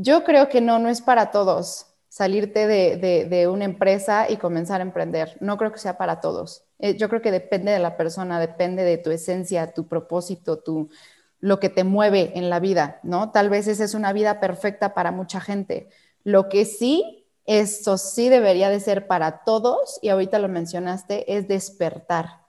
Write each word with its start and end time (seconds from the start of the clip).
Yo 0.00 0.22
creo 0.22 0.48
que 0.48 0.60
no, 0.60 0.78
no 0.78 0.88
es 0.88 1.00
para 1.00 1.32
todos 1.32 1.86
salirte 2.08 2.68
de, 2.68 3.48
una 3.48 3.64
empresa 3.64 4.30
y 4.30 4.36
comenzar 4.36 4.80
a 4.80 4.84
emprender. 4.84 5.36
No 5.40 5.56
creo 5.58 5.72
que 5.72 5.78
sea 5.78 5.98
para 5.98 6.20
todos. 6.20 6.62
Eh, 6.78 6.96
yo 6.96 7.08
creo 7.08 7.20
que 7.20 7.32
depende 7.32 7.72
de 7.72 7.80
la 7.80 7.96
persona, 7.96 8.38
depende 8.38 8.84
de 8.84 8.98
tu 8.98 9.10
esencia, 9.10 9.74
tu 9.74 9.88
propósito, 9.88 10.60
tu, 10.60 10.88
lo 11.40 11.58
que 11.58 11.68
te 11.68 11.82
mueve 11.82 12.32
en 12.36 12.48
la 12.48 12.60
vida, 12.60 13.00
¿no? 13.02 13.32
Tal 13.32 13.50
vez 13.50 13.66
esa 13.66 13.82
es 13.82 13.94
una 13.94 14.12
vida 14.12 14.38
perfecta 14.38 14.94
para 14.94 15.10
mucha 15.10 15.40
gente. 15.40 15.88
Lo 16.22 16.48
que 16.48 16.64
sí, 16.64 17.26
eso 17.44 17.98
sí 17.98 18.28
debería 18.28 18.70
de 18.70 18.78
ser 18.78 19.08
para 19.08 19.42
todos, 19.42 19.98
y 20.00 20.10
ahorita 20.10 20.38
lo 20.38 20.48
mencionaste, 20.48 21.36
es 21.36 21.48
despertar. 21.48 22.42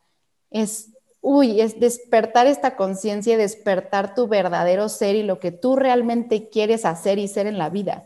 Es, 0.52 0.92
uy, 1.22 1.62
es 1.62 1.80
despertar 1.80 2.48
esta 2.48 2.76
conciencia 2.76 3.34
y 3.34 3.38
despertar 3.38 4.16
tu 4.16 4.28
verdadero 4.28 4.90
ser 4.90 5.16
y 5.16 5.24
lo 5.24 5.40
que 5.40 5.52
tú 5.52 5.76
realmente 5.76 6.50
quieres 6.50 6.86
hacer 6.86 7.20
y 7.20 7.28
ser 7.28 7.48
en 7.48 7.58
la 7.58 7.70
vida. 7.70 8.06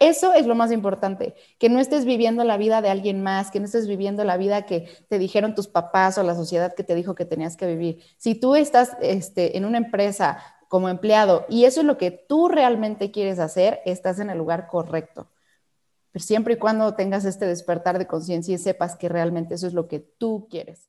Eso 0.00 0.32
es 0.32 0.46
lo 0.46 0.54
más 0.54 0.70
importante, 0.70 1.34
que 1.58 1.68
no 1.68 1.80
estés 1.80 2.04
viviendo 2.04 2.44
la 2.44 2.56
vida 2.56 2.80
de 2.82 2.88
alguien 2.88 3.20
más, 3.20 3.50
que 3.50 3.58
no 3.58 3.66
estés 3.66 3.88
viviendo 3.88 4.22
la 4.22 4.36
vida 4.36 4.64
que 4.64 4.88
te 5.08 5.18
dijeron 5.18 5.56
tus 5.56 5.66
papás 5.66 6.18
o 6.18 6.22
la 6.22 6.36
sociedad 6.36 6.74
que 6.74 6.84
te 6.84 6.94
dijo 6.94 7.16
que 7.16 7.24
tenías 7.24 7.56
que 7.56 7.66
vivir. 7.66 8.02
Si 8.16 8.36
tú 8.36 8.54
estás 8.54 8.96
este, 9.00 9.56
en 9.56 9.64
una 9.64 9.78
empresa 9.78 10.38
como 10.68 10.88
empleado 10.88 11.46
y 11.48 11.64
eso 11.64 11.80
es 11.80 11.86
lo 11.86 11.98
que 11.98 12.12
tú 12.12 12.48
realmente 12.48 13.10
quieres 13.10 13.40
hacer, 13.40 13.80
estás 13.84 14.20
en 14.20 14.30
el 14.30 14.38
lugar 14.38 14.68
correcto. 14.68 15.30
Pero 16.12 16.24
siempre 16.24 16.54
y 16.54 16.58
cuando 16.58 16.94
tengas 16.94 17.24
este 17.24 17.46
despertar 17.46 17.98
de 17.98 18.06
conciencia 18.06 18.54
y 18.54 18.58
sepas 18.58 18.96
que 18.96 19.08
realmente 19.08 19.54
eso 19.54 19.66
es 19.66 19.74
lo 19.74 19.88
que 19.88 19.98
tú 19.98 20.46
quieres. 20.48 20.88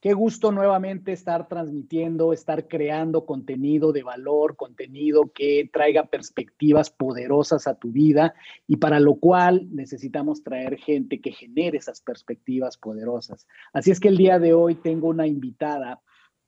Qué 0.00 0.14
gusto 0.14 0.50
nuevamente 0.50 1.12
estar 1.12 1.46
transmitiendo, 1.46 2.32
estar 2.32 2.68
creando 2.68 3.26
contenido 3.26 3.92
de 3.92 4.02
valor, 4.02 4.56
contenido 4.56 5.30
que 5.34 5.68
traiga 5.70 6.06
perspectivas 6.06 6.88
poderosas 6.88 7.66
a 7.66 7.74
tu 7.74 7.90
vida 7.90 8.32
y 8.66 8.78
para 8.78 8.98
lo 8.98 9.16
cual 9.16 9.68
necesitamos 9.70 10.42
traer 10.42 10.78
gente 10.78 11.20
que 11.20 11.32
genere 11.32 11.76
esas 11.76 12.00
perspectivas 12.00 12.78
poderosas. 12.78 13.46
Así 13.74 13.90
es 13.90 14.00
que 14.00 14.08
el 14.08 14.16
día 14.16 14.38
de 14.38 14.54
hoy 14.54 14.74
tengo 14.76 15.08
una 15.08 15.26
invitada 15.26 16.00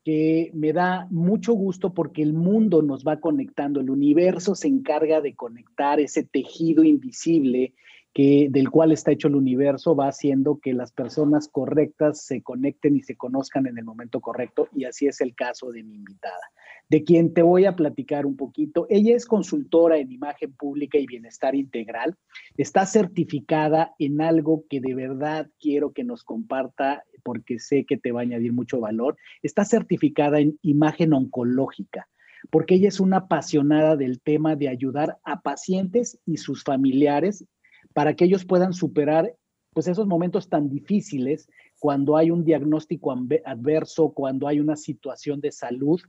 que 0.03 0.50
me 0.55 0.73
da 0.73 1.06
mucho 1.11 1.53
gusto 1.53 1.92
porque 1.92 2.23
el 2.23 2.33
mundo 2.33 2.80
nos 2.80 3.05
va 3.05 3.20
conectando, 3.20 3.80
el 3.80 3.91
universo 3.91 4.55
se 4.55 4.69
encarga 4.69 5.20
de 5.20 5.34
conectar 5.36 6.00
ese 6.00 6.25
tejido 6.25 6.84
invisible 6.84 7.75
que, 8.15 8.49
del 8.51 8.71
cual 8.71 8.93
está 8.93 9.13
hecho 9.13 9.29
el 9.29 9.37
universo 9.37 9.97
va 9.97 10.09
haciendo 10.09 10.59
que 10.61 10.75
las 10.75 10.93
personas 10.93 11.49
correctas 11.49 12.25
se 12.25 12.43
conecten 12.43 12.97
y 12.97 13.03
se 13.03 13.17
conozcan 13.17 13.67
en 13.67 13.79
el 13.79 13.85
momento 13.85 14.21
correcto 14.21 14.69
y 14.75 14.85
así 14.85 15.07
es 15.07 15.21
el 15.21 15.35
caso 15.35 15.71
de 15.71 15.83
mi 15.83 15.95
invitada, 15.95 16.51
de 16.91 17.05
quien 17.05 17.33
te 17.33 17.43
voy 17.43 17.65
a 17.65 17.75
platicar 17.75 18.27
un 18.27 18.37
poquito. 18.37 18.87
Ella 18.91 19.17
es 19.17 19.25
consultora 19.25 19.97
en 19.97 20.13
imagen 20.13 20.53
pública 20.53 20.99
y 20.99 21.07
bienestar 21.07 21.55
integral, 21.55 22.17
está 22.57 22.85
certificada 22.85 23.95
en 23.98 24.20
algo 24.20 24.65
que 24.69 24.81
de 24.81 24.95
verdad 24.95 25.48
quiero 25.59 25.92
que 25.92 26.05
nos 26.05 26.23
comparta 26.23 27.05
porque 27.23 27.59
sé 27.59 27.85
que 27.85 27.97
te 27.97 28.13
va 28.13 28.20
a 28.20 28.25
añadir 28.25 28.53
mucho 28.53 28.81
valor, 28.81 29.17
está 29.42 29.65
certificada 29.65 30.41
en 30.41 30.59
imagen 30.63 31.15
oncológica 31.15 32.09
porque 32.51 32.75
ella 32.75 32.89
es 32.89 32.98
una 32.98 33.19
apasionada 33.19 33.97
del 33.97 34.20
tema 34.20 34.57
de 34.57 34.69
ayudar 34.69 35.19
a 35.23 35.42
pacientes 35.42 36.19
y 36.27 36.39
sus 36.39 36.65
familiares 36.65 37.47
para 37.95 38.14
que 38.14 38.25
ellos 38.25 38.45
puedan 38.45 38.73
superar 38.73 39.35
pues 39.73 39.89
esos 39.89 40.07
momentos 40.07 40.48
tan 40.48 40.69
difíciles 40.69 41.48
cuando 41.79 42.17
hay 42.17 42.30
un 42.30 42.45
diagnóstico 42.45 43.13
adverso, 43.45 44.11
cuando 44.11 44.47
hay 44.47 44.61
una 44.61 44.77
situación 44.77 45.41
de 45.41 45.51
salud 45.51 46.01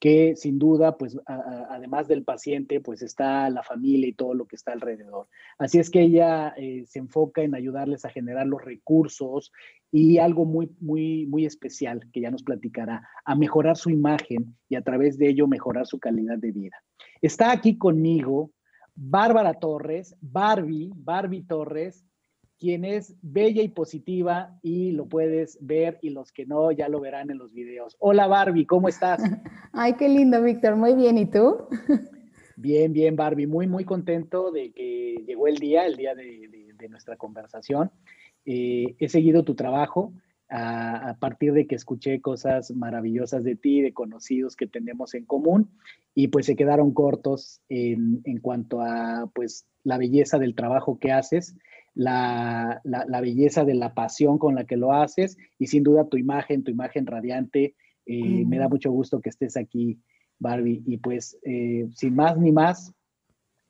que 0.00 0.34
sin 0.34 0.58
duda, 0.58 0.96
pues 0.96 1.18
además 1.26 2.08
del 2.08 2.24
paciente, 2.24 2.80
pues 2.80 3.02
está 3.02 3.48
la 3.50 3.62
familia 3.62 4.08
y 4.08 4.12
todo 4.12 4.34
lo 4.34 4.46
que 4.46 4.56
está 4.56 4.72
alrededor. 4.72 5.28
Así 5.58 5.78
es 5.78 5.90
que 5.90 6.00
ella 6.02 6.54
eh, 6.56 6.84
se 6.86 6.98
enfoca 6.98 7.42
en 7.42 7.54
ayudarles 7.54 8.04
a 8.04 8.10
generar 8.10 8.46
los 8.46 8.64
recursos 8.64 9.52
y 9.92 10.18
algo 10.18 10.46
muy, 10.46 10.70
muy, 10.80 11.26
muy 11.26 11.46
especial 11.46 12.10
que 12.12 12.22
ya 12.22 12.30
nos 12.30 12.42
platicará, 12.42 13.08
a 13.24 13.34
mejorar 13.36 13.76
su 13.76 13.90
imagen 13.90 14.56
y 14.68 14.74
a 14.74 14.82
través 14.82 15.18
de 15.18 15.28
ello 15.28 15.46
mejorar 15.46 15.86
su 15.86 16.00
calidad 16.00 16.38
de 16.38 16.52
vida. 16.52 16.76
Está 17.22 17.52
aquí 17.52 17.76
conmigo 17.76 18.50
Bárbara 19.02 19.54
Torres, 19.54 20.14
Barbie, 20.20 20.92
Barbie 20.94 21.42
Torres, 21.42 22.04
quien 22.58 22.84
es 22.84 23.16
bella 23.22 23.62
y 23.62 23.68
positiva 23.68 24.58
y 24.60 24.92
lo 24.92 25.06
puedes 25.06 25.56
ver 25.62 25.98
y 26.02 26.10
los 26.10 26.32
que 26.32 26.44
no 26.44 26.70
ya 26.70 26.86
lo 26.90 27.00
verán 27.00 27.30
en 27.30 27.38
los 27.38 27.50
videos. 27.54 27.96
Hola 27.98 28.26
Barbie, 28.26 28.66
¿cómo 28.66 28.88
estás? 28.88 29.22
Ay, 29.72 29.94
qué 29.94 30.06
lindo, 30.06 30.42
Víctor. 30.42 30.76
Muy 30.76 30.94
bien, 30.94 31.16
¿y 31.16 31.24
tú? 31.24 31.66
Bien, 32.56 32.92
bien, 32.92 33.16
Barbie. 33.16 33.46
Muy, 33.46 33.66
muy 33.66 33.86
contento 33.86 34.50
de 34.50 34.70
que 34.72 35.24
llegó 35.26 35.48
el 35.48 35.56
día, 35.56 35.86
el 35.86 35.96
día 35.96 36.14
de, 36.14 36.86
nuestra 36.90 37.16
conversación. 37.16 37.90
Eh, 38.44 38.96
he 38.98 39.08
seguido 39.08 39.44
tu 39.44 39.54
trabajo 39.54 40.12
a, 40.50 41.16
partir 41.20 41.52
de 41.52 41.66
que 41.66 41.76
escuché 41.76 42.20
cosas 42.20 42.72
maravillosas 42.72 43.44
de 43.44 43.54
ti, 43.54 43.80
de 43.80 43.92
conocidos 43.92 44.56
que 44.56 44.66
tenemos 44.66 45.14
en 45.14 45.24
común, 45.24 45.70
y 46.14 46.28
pues 46.28 46.46
se 46.46 46.56
quedaron 46.56 46.92
cortos 46.92 47.62
en, 47.68 48.22
cuanto 48.42 48.80
a 48.80 49.30
pues 49.32 49.66
la 49.84 49.96
belleza 49.96 50.38
del 50.38 50.56
trabajo 50.56 50.98
que 50.98 51.12
haces, 51.12 51.56
la, 51.94 52.82
belleza 53.22 53.64
de 53.64 53.74
la 53.74 53.94
pasión 53.94 54.38
con 54.38 54.56
la 54.56 54.64
que 54.64 54.76
lo 54.76 54.92
haces, 54.92 55.38
y 55.58 55.68
sin 55.68 55.84
duda 55.84 56.08
tu 56.08 56.16
imagen, 56.16 56.64
tu 56.64 56.70
imagen 56.70 57.06
radiante. 57.06 57.76
Eh, 58.06 58.44
me 58.44 58.58
da 58.58 58.68
mucho 58.68 58.90
gusto 58.90 59.20
que 59.20 59.28
estés 59.28 59.56
aquí, 59.56 60.00
Barbie. 60.40 60.82
Y 60.84 60.96
pues, 60.96 61.38
eh, 61.44 61.88
sin 61.94 62.16
más 62.16 62.36
ni 62.36 62.50
más, 62.50 62.92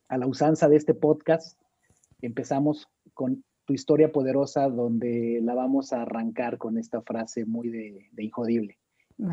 a 0.09 0.17
la 0.17 0.27
usanza 0.27 0.69
de 0.69 0.77
este 0.77 0.95
podcast, 0.95 1.61
empezamos 2.23 2.89
con 3.13 3.45
historia 3.73 4.13
poderosa 4.13 4.69
donde 4.69 5.41
la 5.43 5.55
vamos 5.55 5.93
a 5.93 6.03
arrancar 6.03 6.59
con 6.59 6.79
esta 6.79 7.03
frase 7.03 7.45
muy 7.45 7.69
de, 7.69 8.09
de 8.13 8.25
injodible. 8.25 8.79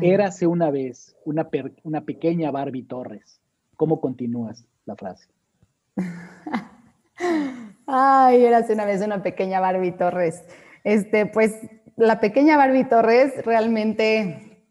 Érase 0.02 0.46
una 0.46 0.70
vez 0.70 1.16
una, 1.24 1.48
una 1.82 2.02
pequeña 2.02 2.50
Barbie 2.50 2.82
Torres. 2.82 3.40
¿Cómo 3.76 4.00
continúas 4.00 4.66
la 4.84 4.96
frase? 4.96 5.28
Ay, 7.86 8.44
érase 8.44 8.74
una 8.74 8.84
vez 8.84 9.00
una 9.00 9.22
pequeña 9.22 9.60
Barbie 9.60 9.92
Torres. 9.92 10.44
Este, 10.84 11.24
pues 11.26 11.54
la 11.96 12.20
pequeña 12.20 12.56
Barbie 12.56 12.84
Torres 12.84 13.32
realmente 13.44 14.66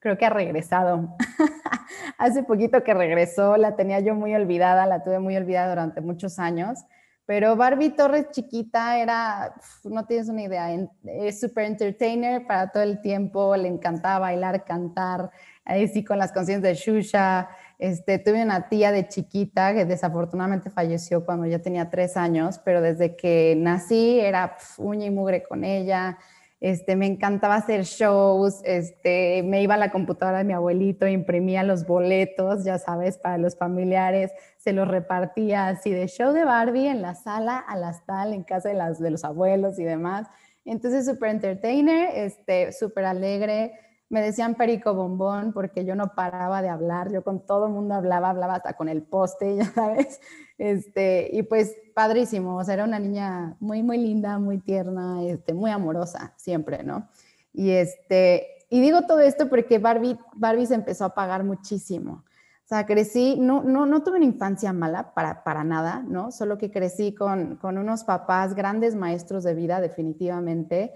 creo 0.00 0.18
que 0.18 0.26
ha 0.26 0.30
regresado. 0.30 1.16
Hace 2.18 2.42
poquito 2.42 2.82
que 2.82 2.94
regresó, 2.94 3.56
la 3.56 3.76
tenía 3.76 4.00
yo 4.00 4.14
muy 4.14 4.34
olvidada, 4.34 4.86
la 4.86 5.04
tuve 5.04 5.20
muy 5.20 5.36
olvidada 5.36 5.68
durante 5.68 6.00
muchos 6.00 6.38
años 6.40 6.80
pero 7.28 7.56
Barbie 7.56 7.90
Torres 7.90 8.30
chiquita 8.30 8.98
era, 8.98 9.54
no 9.84 10.06
tienes 10.06 10.30
una 10.30 10.44
idea, 10.44 10.70
es 11.04 11.38
súper 11.38 11.66
entertainer 11.66 12.46
para 12.46 12.72
todo 12.72 12.82
el 12.82 13.02
tiempo, 13.02 13.54
le 13.54 13.68
encantaba 13.68 14.20
bailar, 14.20 14.64
cantar, 14.64 15.30
ahí 15.62 15.86
sí 15.88 16.02
con 16.02 16.16
las 16.16 16.32
conciencias 16.32 16.62
de 16.62 16.74
Shusha. 16.74 17.50
Este, 17.78 18.18
tuve 18.18 18.42
una 18.42 18.70
tía 18.70 18.92
de 18.92 19.08
chiquita 19.08 19.74
que 19.74 19.84
desafortunadamente 19.84 20.70
falleció 20.70 21.26
cuando 21.26 21.44
ya 21.44 21.58
tenía 21.58 21.90
tres 21.90 22.16
años, 22.16 22.58
pero 22.64 22.80
desde 22.80 23.14
que 23.14 23.54
nací 23.58 24.20
era 24.20 24.56
uña 24.78 25.04
y 25.04 25.10
mugre 25.10 25.42
con 25.42 25.64
ella. 25.64 26.16
Este, 26.60 26.96
me 26.96 27.06
encantaba 27.06 27.54
hacer 27.54 27.84
shows, 27.84 28.62
este, 28.64 29.44
me 29.44 29.62
iba 29.62 29.74
a 29.74 29.78
la 29.78 29.92
computadora 29.92 30.38
de 30.38 30.44
mi 30.44 30.52
abuelito, 30.52 31.06
imprimía 31.06 31.62
los 31.62 31.86
boletos, 31.86 32.64
ya 32.64 32.78
sabes, 32.78 33.16
para 33.16 33.38
los 33.38 33.56
familiares, 33.56 34.32
se 34.56 34.72
los 34.72 34.88
repartía 34.88 35.68
así 35.68 35.90
de 35.90 36.08
show 36.08 36.32
de 36.32 36.44
Barbie 36.44 36.88
en 36.88 37.00
la 37.00 37.14
sala 37.14 37.58
a 37.58 37.76
las 37.76 38.04
tal, 38.06 38.32
en 38.32 38.42
casa 38.42 38.70
de, 38.70 38.74
las, 38.74 38.98
de 38.98 39.10
los 39.10 39.24
abuelos 39.24 39.78
y 39.78 39.84
demás. 39.84 40.26
Entonces, 40.64 41.06
súper 41.06 41.30
entertainer, 41.30 42.10
este, 42.14 42.72
súper 42.72 43.04
alegre. 43.04 43.72
Me 44.10 44.22
decían 44.22 44.54
perico 44.54 44.94
bombón 44.94 45.52
porque 45.52 45.84
yo 45.84 45.94
no 45.94 46.14
paraba 46.14 46.62
de 46.62 46.68
hablar, 46.68 47.12
yo 47.12 47.22
con 47.22 47.46
todo 47.46 47.66
el 47.66 47.72
mundo 47.72 47.94
hablaba, 47.94 48.30
hablaba 48.30 48.56
hasta 48.56 48.74
con 48.74 48.88
el 48.88 49.02
poste, 49.02 49.56
ya 49.58 49.64
sabes. 49.66 50.20
Este, 50.56 51.30
y 51.32 51.42
pues 51.42 51.76
padrísimo, 51.94 52.56
o 52.56 52.64
sea, 52.64 52.74
era 52.74 52.84
una 52.84 52.98
niña 52.98 53.56
muy, 53.60 53.82
muy 53.82 53.98
linda, 53.98 54.38
muy 54.38 54.58
tierna, 54.58 55.22
este, 55.24 55.54
muy 55.54 55.70
amorosa, 55.70 56.32
siempre, 56.36 56.82
¿no? 56.82 57.08
Y 57.52 57.70
este, 57.70 58.58
y 58.70 58.80
digo 58.80 59.02
todo 59.02 59.20
esto 59.20 59.48
porque 59.48 59.78
Barbie, 59.78 60.18
Barbie 60.34 60.66
se 60.66 60.74
empezó 60.74 61.04
a 61.06 61.14
pagar 61.14 61.44
muchísimo. 61.44 62.24
O 62.64 62.68
sea, 62.68 62.84
crecí, 62.84 63.36
no, 63.40 63.62
no, 63.62 63.86
no 63.86 64.02
tuve 64.02 64.16
una 64.16 64.26
infancia 64.26 64.74
mala 64.74 65.14
para, 65.14 65.42
para 65.42 65.64
nada, 65.64 66.04
¿no? 66.06 66.30
Solo 66.30 66.58
que 66.58 66.70
crecí 66.70 67.14
con, 67.14 67.56
con 67.56 67.78
unos 67.78 68.04
papás, 68.04 68.54
grandes 68.54 68.94
maestros 68.94 69.42
de 69.44 69.54
vida, 69.54 69.80
definitivamente, 69.80 70.92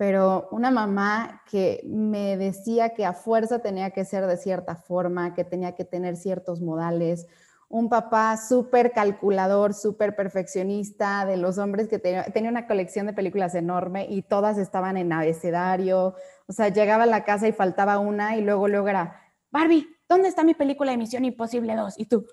pero 0.00 0.48
una 0.50 0.70
mamá 0.70 1.42
que 1.50 1.82
me 1.84 2.38
decía 2.38 2.94
que 2.94 3.04
a 3.04 3.12
fuerza 3.12 3.58
tenía 3.58 3.90
que 3.90 4.06
ser 4.06 4.26
de 4.26 4.38
cierta 4.38 4.74
forma, 4.74 5.34
que 5.34 5.44
tenía 5.44 5.74
que 5.74 5.84
tener 5.84 6.16
ciertos 6.16 6.62
modales, 6.62 7.26
un 7.68 7.90
papá 7.90 8.38
súper 8.38 8.92
calculador, 8.92 9.74
súper 9.74 10.16
perfeccionista, 10.16 11.26
de 11.26 11.36
los 11.36 11.58
hombres 11.58 11.86
que 11.86 11.98
tenía, 11.98 12.24
tenía, 12.24 12.48
una 12.48 12.66
colección 12.66 13.08
de 13.08 13.12
películas 13.12 13.54
enorme 13.54 14.06
y 14.08 14.22
todas 14.22 14.56
estaban 14.56 14.96
en 14.96 15.12
abecedario, 15.12 16.14
o 16.46 16.52
sea, 16.54 16.70
llegaba 16.70 17.02
a 17.02 17.06
la 17.06 17.24
casa 17.24 17.46
y 17.46 17.52
faltaba 17.52 17.98
una 17.98 18.38
y 18.38 18.40
luego, 18.40 18.68
luego 18.68 18.88
era, 18.88 19.20
Barbie, 19.50 19.86
¿dónde 20.08 20.28
está 20.28 20.44
mi 20.44 20.54
película 20.54 20.92
de 20.92 20.96
Misión 20.96 21.26
Imposible 21.26 21.76
2? 21.76 21.98
Y 21.98 22.06
tú, 22.06 22.26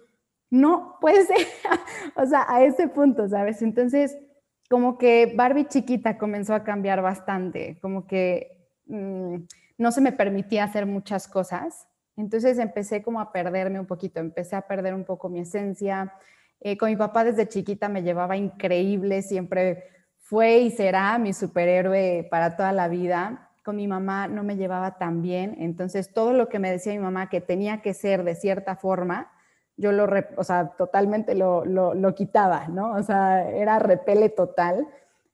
no, 0.49 0.95
puede 1.01 1.25
ser, 1.25 1.35
o 2.15 2.25
sea, 2.25 2.45
a 2.47 2.63
ese 2.63 2.87
punto, 2.87 3.27
¿sabes? 3.27 3.61
Entonces, 3.61 4.17
como 4.69 4.97
que 4.97 5.33
Barbie 5.35 5.67
chiquita 5.67 6.17
comenzó 6.17 6.53
a 6.53 6.63
cambiar 6.63 7.01
bastante, 7.01 7.77
como 7.81 8.05
que 8.07 8.69
mmm, 8.85 9.37
no 9.77 9.91
se 9.91 10.01
me 10.01 10.11
permitía 10.11 10.63
hacer 10.63 10.85
muchas 10.85 11.27
cosas. 11.27 11.87
Entonces 12.15 12.57
empecé 12.57 13.03
como 13.03 13.21
a 13.21 13.31
perderme 13.31 13.79
un 13.79 13.85
poquito, 13.85 14.19
empecé 14.19 14.55
a 14.55 14.67
perder 14.67 14.93
un 14.93 15.05
poco 15.05 15.29
mi 15.29 15.39
esencia. 15.39 16.13
Eh, 16.59 16.77
con 16.77 16.89
mi 16.89 16.95
papá 16.95 17.23
desde 17.23 17.47
chiquita 17.47 17.87
me 17.89 18.01
llevaba 18.01 18.35
increíble, 18.35 19.21
siempre 19.21 19.83
fue 20.17 20.57
y 20.59 20.71
será 20.71 21.17
mi 21.19 21.31
superhéroe 21.33 22.27
para 22.29 22.57
toda 22.57 22.71
la 22.71 22.87
vida. 22.87 23.51
Con 23.63 23.75
mi 23.75 23.87
mamá 23.87 24.27
no 24.27 24.43
me 24.43 24.55
llevaba 24.55 24.97
tan 24.97 25.21
bien, 25.21 25.55
entonces 25.59 26.13
todo 26.13 26.33
lo 26.33 26.49
que 26.49 26.57
me 26.57 26.71
decía 26.71 26.93
mi 26.93 26.99
mamá 26.99 27.29
que 27.29 27.41
tenía 27.41 27.81
que 27.81 27.93
ser 27.93 28.23
de 28.23 28.33
cierta 28.33 28.75
forma, 28.77 29.31
yo 29.77 29.91
lo, 29.91 30.07
o 30.35 30.44
sea, 30.44 30.69
totalmente 30.77 31.35
lo, 31.35 31.63
lo, 31.63 31.94
lo, 31.94 32.15
quitaba, 32.15 32.68
¿no? 32.68 32.94
O 32.94 33.03
sea, 33.03 33.50
era 33.50 33.79
repele 33.79 34.29
total. 34.29 34.88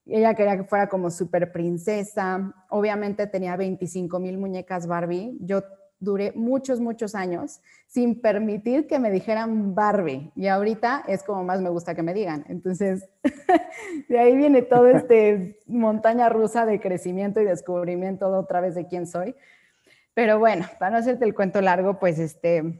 Ella 0.05 0.33
quería 0.33 0.57
que 0.57 0.65
fuera 0.65 0.89
como 0.89 1.09
super 1.09 1.51
princesa. 1.53 2.53
Obviamente 2.69 3.25
tenía 3.27 3.55
25 3.55 4.19
mil 4.19 4.37
muñecas 4.37 4.85
Barbie. 4.85 5.37
Yo 5.39 5.63
duré 6.03 6.33
muchos, 6.35 6.81
muchos 6.81 7.15
años 7.15 7.61
sin 7.87 8.19
permitir 8.19 8.87
que 8.87 8.99
me 8.99 9.11
dijeran 9.11 9.73
Barbie. 9.75 10.31
Y 10.35 10.47
ahorita 10.47 11.05
es 11.07 11.23
como 11.23 11.43
más 11.43 11.61
me 11.61 11.69
gusta 11.69 11.95
que 11.95 12.03
me 12.03 12.13
digan. 12.13 12.43
Entonces, 12.49 13.07
de 14.09 14.19
ahí 14.19 14.35
viene 14.35 14.61
todo 14.61 14.87
este 14.89 15.59
montaña 15.67 16.27
rusa 16.27 16.65
de 16.65 16.81
crecimiento 16.81 17.39
y 17.39 17.45
descubrimiento 17.45 18.31
de 18.31 18.37
otra 18.37 18.59
vez 18.59 18.75
de 18.75 18.87
quién 18.87 19.07
soy. 19.07 19.35
Pero 20.13 20.37
bueno, 20.37 20.65
para 20.79 20.91
no 20.91 20.97
hacerte 20.97 21.25
el 21.25 21.33
cuento 21.33 21.61
largo, 21.61 21.97
pues 21.99 22.19
este, 22.19 22.79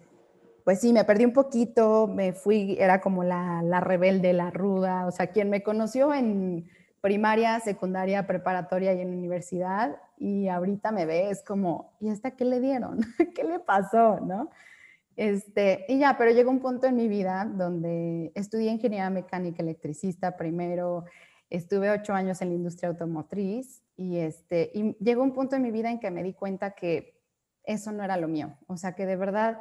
pues 0.64 0.80
sí, 0.80 0.94
me 0.94 1.04
perdí 1.04 1.26
un 1.26 1.34
poquito, 1.34 2.08
me 2.08 2.34
fui, 2.34 2.78
era 2.80 3.02
como 3.02 3.24
la, 3.24 3.80
rebelde, 3.82 4.34
la 4.34 4.50
ruda, 4.50 5.06
o 5.08 5.12
sea, 5.12 5.28
quien 5.28 5.50
me 5.50 5.62
conoció 5.62 6.14
en 6.14 6.70
primaria, 7.02 7.60
secundaria, 7.60 8.26
preparatoria 8.26 8.94
y 8.94 9.02
en 9.02 9.10
universidad, 9.10 9.98
y 10.18 10.48
ahorita 10.48 10.92
me 10.92 11.06
ve, 11.06 11.30
es 11.30 11.44
como, 11.44 11.94
¿y 12.00 12.10
hasta 12.10 12.32
qué 12.32 12.46
le 12.46 12.62
dieron? 12.62 13.00
¿Qué 13.36 13.44
le 13.44 13.60
pasó? 13.60 14.22
¿No? 14.22 14.50
Este, 15.18 15.86
y 15.90 16.00
ya, 16.00 16.18
pero 16.18 16.32
llegó 16.32 16.50
un 16.50 16.60
punto 16.60 16.88
en 16.88 16.96
mi 16.96 17.08
vida 17.08 17.46
donde 17.46 18.32
estudié 18.34 18.72
ingeniería 18.72 19.10
mecánica 19.10 19.62
electricista 19.62 20.38
primero, 20.38 21.06
estuve 21.50 21.92
ocho 21.92 22.14
años 22.14 22.42
en 22.42 22.50
la 22.50 22.56
industria 22.56 22.90
automotriz 22.90 23.84
y, 23.96 24.18
este, 24.18 24.72
y 24.74 24.96
llegó 25.04 25.22
un 25.22 25.34
punto 25.34 25.56
en 25.56 25.62
mi 25.62 25.72
vida 25.72 25.92
en 25.92 26.00
que 26.00 26.10
me 26.10 26.24
di 26.24 26.34
cuenta 26.34 26.72
que 26.72 27.22
eso 27.64 27.92
no 27.92 28.04
era 28.04 28.18
lo 28.18 28.28
mío, 28.28 28.58
o 28.68 28.78
sea, 28.78 28.96
que 28.96 29.06
de 29.06 29.16
verdad 29.16 29.60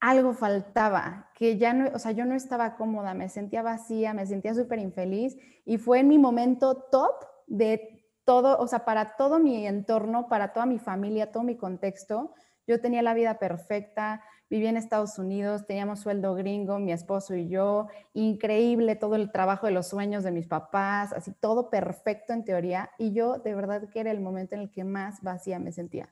algo 0.00 0.32
faltaba, 0.32 1.30
que 1.34 1.58
ya 1.58 1.72
no, 1.72 1.90
o 1.94 1.98
sea, 1.98 2.12
yo 2.12 2.24
no 2.24 2.34
estaba 2.34 2.76
cómoda, 2.76 3.14
me 3.14 3.28
sentía 3.28 3.62
vacía, 3.62 4.14
me 4.14 4.26
sentía 4.26 4.54
súper 4.54 4.78
infeliz 4.78 5.36
y 5.64 5.78
fue 5.78 6.00
en 6.00 6.08
mi 6.08 6.18
momento 6.18 6.76
top 6.90 7.24
de 7.46 8.04
todo, 8.24 8.58
o 8.58 8.66
sea, 8.68 8.84
para 8.84 9.16
todo 9.16 9.38
mi 9.38 9.66
entorno, 9.66 10.28
para 10.28 10.52
toda 10.52 10.66
mi 10.66 10.78
familia, 10.78 11.32
todo 11.32 11.42
mi 11.42 11.56
contexto. 11.56 12.34
Yo 12.66 12.80
tenía 12.80 13.00
la 13.02 13.14
vida 13.14 13.38
perfecta, 13.38 14.22
vivía 14.50 14.68
en 14.68 14.76
Estados 14.76 15.18
Unidos, 15.18 15.66
teníamos 15.66 16.00
sueldo 16.00 16.34
gringo, 16.34 16.78
mi 16.78 16.92
esposo 16.92 17.34
y 17.34 17.48
yo, 17.48 17.88
increíble 18.12 18.96
todo 18.96 19.16
el 19.16 19.32
trabajo 19.32 19.66
de 19.66 19.72
los 19.72 19.88
sueños 19.88 20.24
de 20.24 20.32
mis 20.32 20.46
papás, 20.46 21.12
así 21.12 21.32
todo 21.32 21.70
perfecto 21.70 22.32
en 22.32 22.44
teoría, 22.44 22.90
y 22.98 23.12
yo 23.12 23.38
de 23.38 23.54
verdad 23.54 23.88
que 23.88 24.00
era 24.00 24.10
el 24.10 24.20
momento 24.20 24.54
en 24.54 24.60
el 24.62 24.70
que 24.70 24.84
más 24.84 25.22
vacía 25.22 25.58
me 25.58 25.72
sentía. 25.72 26.10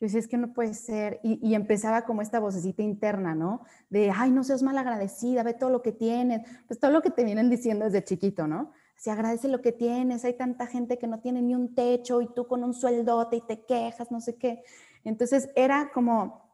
Yo 0.00 0.06
decía, 0.06 0.20
es 0.20 0.28
que 0.28 0.38
no 0.38 0.54
puede 0.54 0.72
ser. 0.72 1.20
Y, 1.22 1.38
y, 1.46 1.54
empezaba 1.54 2.06
como 2.06 2.22
esta 2.22 2.40
vocecita 2.40 2.82
interna, 2.82 3.34
¿no? 3.34 3.64
De, 3.90 4.10
ay, 4.10 4.30
no 4.30 4.42
seas 4.44 4.62
mal 4.62 4.78
agradecida, 4.78 5.42
ve 5.42 5.52
todo 5.52 5.68
lo 5.68 5.82
que 5.82 5.92
tienes. 5.92 6.48
Pues 6.66 6.80
todo 6.80 6.90
lo 6.90 7.02
que 7.02 7.10
te 7.10 7.22
vienen 7.22 7.50
diciendo 7.50 7.84
desde 7.84 8.02
chiquito, 8.02 8.46
¿no? 8.46 8.72
Si 8.96 9.10
agradece 9.10 9.48
lo 9.48 9.60
que 9.60 9.72
tienes, 9.72 10.24
hay 10.24 10.34
tanta 10.34 10.66
gente 10.66 10.98
que 10.98 11.06
no 11.06 11.20
tiene 11.20 11.42
ni 11.42 11.54
un 11.54 11.74
techo 11.74 12.22
y 12.22 12.32
tú 12.34 12.46
con 12.46 12.64
un 12.64 12.72
sueldote 12.72 13.36
y 13.36 13.40
te 13.42 13.64
quejas, 13.66 14.10
no 14.10 14.20
sé 14.20 14.36
qué. 14.36 14.62
Entonces 15.04 15.50
era 15.54 15.90
como 15.92 16.50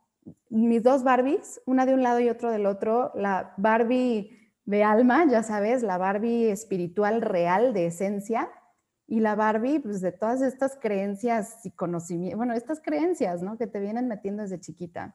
mis 0.48 0.82
dos 0.82 1.04
Barbies, 1.04 1.60
una 1.66 1.86
de 1.86 1.94
un 1.94 2.02
lado 2.02 2.18
y 2.18 2.28
otro 2.28 2.50
del 2.50 2.66
otro. 2.66 3.12
La 3.14 3.54
Barbie 3.58 4.30
de 4.64 4.82
alma, 4.82 5.24
ya 5.28 5.44
sabes, 5.44 5.84
la 5.84 5.98
Barbie 5.98 6.50
espiritual 6.50 7.22
real 7.22 7.72
de 7.72 7.86
esencia 7.86 8.50
y 9.08 9.20
la 9.20 9.34
Barbie, 9.34 9.78
pues 9.78 10.00
de 10.00 10.12
todas 10.12 10.42
estas 10.42 10.76
creencias 10.80 11.64
y 11.64 11.70
conocimientos, 11.70 12.36
bueno, 12.36 12.54
estas 12.54 12.80
creencias, 12.80 13.42
¿no? 13.42 13.56
Que 13.56 13.66
te 13.66 13.80
vienen 13.80 14.08
metiendo 14.08 14.42
desde 14.42 14.60
chiquita. 14.60 15.14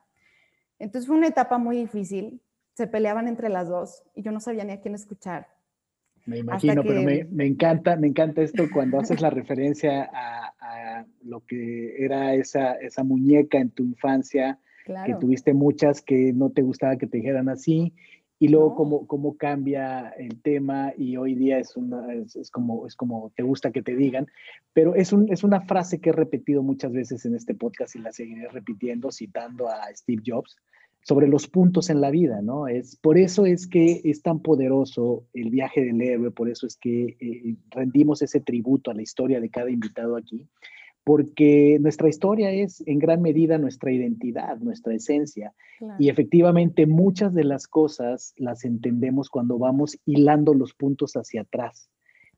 Entonces 0.79 1.07
fue 1.07 1.17
una 1.17 1.27
etapa 1.27 1.57
muy 1.57 1.77
difícil, 1.77 2.41
se 2.73 2.87
peleaban 2.87 3.27
entre 3.27 3.49
las 3.49 3.67
dos 3.67 4.03
y 4.15 4.23
yo 4.23 4.31
no 4.31 4.39
sabía 4.39 4.63
ni 4.63 4.71
a 4.71 4.81
quién 4.81 4.95
escuchar. 4.95 5.47
Me 6.25 6.37
imagino, 6.37 6.83
que... 6.83 6.89
pero 6.89 7.01
me, 7.01 7.25
me, 7.25 7.45
encanta, 7.45 7.95
me 7.97 8.07
encanta 8.07 8.41
esto 8.41 8.67
cuando 8.71 8.99
haces 8.99 9.21
la 9.21 9.29
referencia 9.29 10.09
a, 10.13 10.53
a, 10.59 11.05
lo 11.23 11.45
que 11.45 12.03
era 12.03 12.35
esa, 12.35 12.73
esa 12.73 13.03
muñeca 13.03 13.57
en 13.57 13.71
tu 13.71 13.83
infancia, 13.83 14.59
claro. 14.85 15.13
que 15.13 15.19
tuviste 15.19 15.53
muchas 15.53 16.01
que 16.01 16.31
no 16.31 16.51
te 16.51 16.61
gustaba 16.61 16.97
que 16.97 17.07
te 17.07 17.17
dijeran 17.17 17.49
así, 17.49 17.93
y 18.41 18.47
luego 18.47 18.73
cómo, 18.73 19.05
cómo 19.05 19.37
cambia 19.37 20.09
el 20.17 20.41
tema 20.41 20.93
y 20.97 21.15
hoy 21.15 21.35
día 21.35 21.59
es, 21.59 21.77
una, 21.77 22.11
es, 22.11 22.35
es, 22.35 22.49
como, 22.49 22.87
es 22.87 22.95
como 22.95 23.31
te 23.35 23.43
gusta 23.43 23.71
que 23.71 23.83
te 23.83 23.95
digan, 23.95 24.25
pero 24.73 24.95
es, 24.95 25.13
un, 25.13 25.31
es 25.31 25.43
una 25.43 25.61
frase 25.61 26.01
que 26.01 26.09
he 26.09 26.13
repetido 26.13 26.63
muchas 26.63 26.91
veces 26.91 27.23
en 27.27 27.35
este 27.35 27.53
podcast 27.53 27.95
y 27.95 27.99
la 27.99 28.11
seguiré 28.11 28.47
repitiendo 28.47 29.11
citando 29.11 29.69
a 29.69 29.83
Steve 29.93 30.23
Jobs 30.25 30.57
sobre 31.03 31.27
los 31.27 31.47
puntos 31.47 31.91
en 31.91 32.01
la 32.01 32.09
vida, 32.09 32.41
¿no? 32.41 32.67
Es, 32.67 32.95
por 32.95 33.19
eso 33.19 33.45
es 33.45 33.67
que 33.67 34.01
es 34.05 34.23
tan 34.23 34.39
poderoso 34.39 35.23
el 35.35 35.51
viaje 35.51 35.85
del 35.85 36.01
héroe, 36.01 36.31
por 36.31 36.49
eso 36.49 36.65
es 36.65 36.77
que 36.77 37.15
eh, 37.19 37.55
rendimos 37.69 38.23
ese 38.23 38.39
tributo 38.39 38.89
a 38.89 38.95
la 38.95 39.03
historia 39.03 39.39
de 39.39 39.51
cada 39.51 39.69
invitado 39.69 40.17
aquí, 40.17 40.47
porque 41.03 41.77
nuestra 41.79 42.09
historia 42.09 42.51
es 42.51 42.83
en 42.85 42.99
gran 42.99 43.21
medida 43.21 43.57
nuestra 43.57 43.91
identidad, 43.91 44.57
nuestra 44.59 44.93
esencia. 44.93 45.53
Claro. 45.79 45.95
Y 45.99 46.09
efectivamente 46.09 46.85
muchas 46.85 47.33
de 47.33 47.43
las 47.43 47.67
cosas 47.67 48.33
las 48.37 48.65
entendemos 48.65 49.29
cuando 49.29 49.57
vamos 49.57 49.97
hilando 50.05 50.53
los 50.53 50.73
puntos 50.73 51.13
hacia 51.13 51.41
atrás 51.41 51.89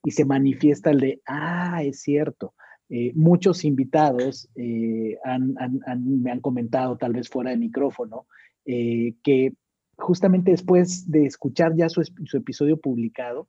y 0.03 0.11
se 0.11 0.25
manifiesta 0.25 0.91
el 0.91 0.99
de, 0.99 1.21
ah, 1.25 1.81
es 1.83 2.01
cierto. 2.01 2.53
Eh, 2.89 3.11
muchos 3.15 3.63
invitados 3.65 4.49
eh, 4.55 5.17
han, 5.23 5.55
han, 5.57 5.79
han, 5.85 6.21
me 6.21 6.31
han 6.31 6.41
comentado, 6.41 6.97
tal 6.97 7.13
vez 7.13 7.29
fuera 7.29 7.51
de 7.51 7.57
micrófono, 7.57 8.27
eh, 8.65 9.15
que 9.23 9.53
justamente 9.97 10.51
después 10.51 11.09
de 11.09 11.25
escuchar 11.25 11.75
ya 11.75 11.89
su, 11.89 12.03
su 12.03 12.37
episodio 12.37 12.77
publicado, 12.77 13.47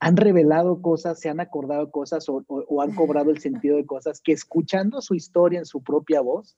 han 0.00 0.16
revelado 0.16 0.82
cosas, 0.82 1.20
se 1.20 1.28
han 1.28 1.40
acordado 1.40 1.90
cosas 1.90 2.28
o, 2.28 2.44
o, 2.46 2.64
o, 2.68 2.82
han 2.82 2.94
cobrado 2.94 3.30
el 3.30 3.38
sentido 3.40 3.76
de 3.76 3.86
cosas 3.86 4.20
que 4.20 4.32
escuchando 4.32 5.00
su 5.00 5.14
historia 5.14 5.58
en 5.58 5.66
su 5.66 5.82
propia 5.82 6.20
voz, 6.20 6.56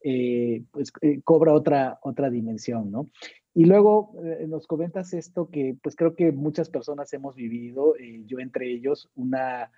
eh, 0.00 0.62
pues 0.70 0.92
eh, 1.00 1.20
cobra 1.24 1.52
otra, 1.52 1.98
otra 2.02 2.30
dimensión, 2.30 2.90
¿no? 2.92 3.08
Y 3.52 3.64
luego 3.64 4.12
eh, 4.22 4.46
nos 4.48 4.68
comentas 4.68 5.12
esto 5.12 5.50
que 5.50 5.76
pues 5.82 5.96
creo 5.96 6.14
que 6.14 6.30
muchas 6.30 6.70
personas 6.70 7.12
hemos 7.12 7.34
vivido, 7.34 7.94
yo 8.24 8.38
entre 8.38 8.70
ellos, 8.70 9.10
una, 9.16 9.72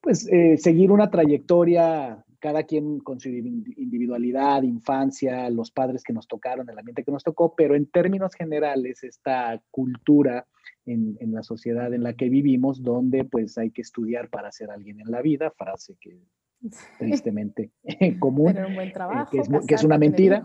pues 0.00 0.28
seguir 0.58 0.92
una 0.92 1.10
trayectoria, 1.10 2.24
cada 2.38 2.62
quien 2.62 3.00
con 3.00 3.18
su 3.18 3.28
individualidad, 3.30 4.62
infancia, 4.62 5.50
los 5.50 5.72
padres 5.72 6.04
que 6.04 6.12
nos 6.12 6.28
tocaron, 6.28 6.70
el 6.70 6.78
ambiente 6.78 7.02
que 7.02 7.10
nos 7.10 7.24
tocó, 7.24 7.54
pero 7.56 7.74
en 7.74 7.86
términos 7.86 8.34
generales 8.34 9.02
esta 9.02 9.60
cultura 9.72 10.46
en, 10.86 11.16
en, 11.20 11.32
la 11.32 11.42
sociedad 11.42 11.92
en 11.94 12.02
la 12.02 12.14
que 12.14 12.28
vivimos, 12.28 12.82
donde 12.82 13.24
pues 13.24 13.58
hay 13.58 13.70
que 13.70 13.82
estudiar 13.82 14.28
para 14.28 14.52
ser 14.52 14.70
alguien 14.70 15.00
en 15.00 15.10
la 15.10 15.22
vida, 15.22 15.50
frase 15.50 15.96
que 16.00 16.18
tristemente 16.98 17.70
común, 18.18 18.52
tener 18.52 18.66
un 18.66 18.74
buen 18.74 18.92
trabajo, 18.92 19.22
eh, 19.24 19.28
que, 19.30 19.38
es, 19.38 19.48
casar, 19.48 19.66
que, 19.66 19.74
es, 19.74 19.84
una 19.84 19.98
mentira. 19.98 20.44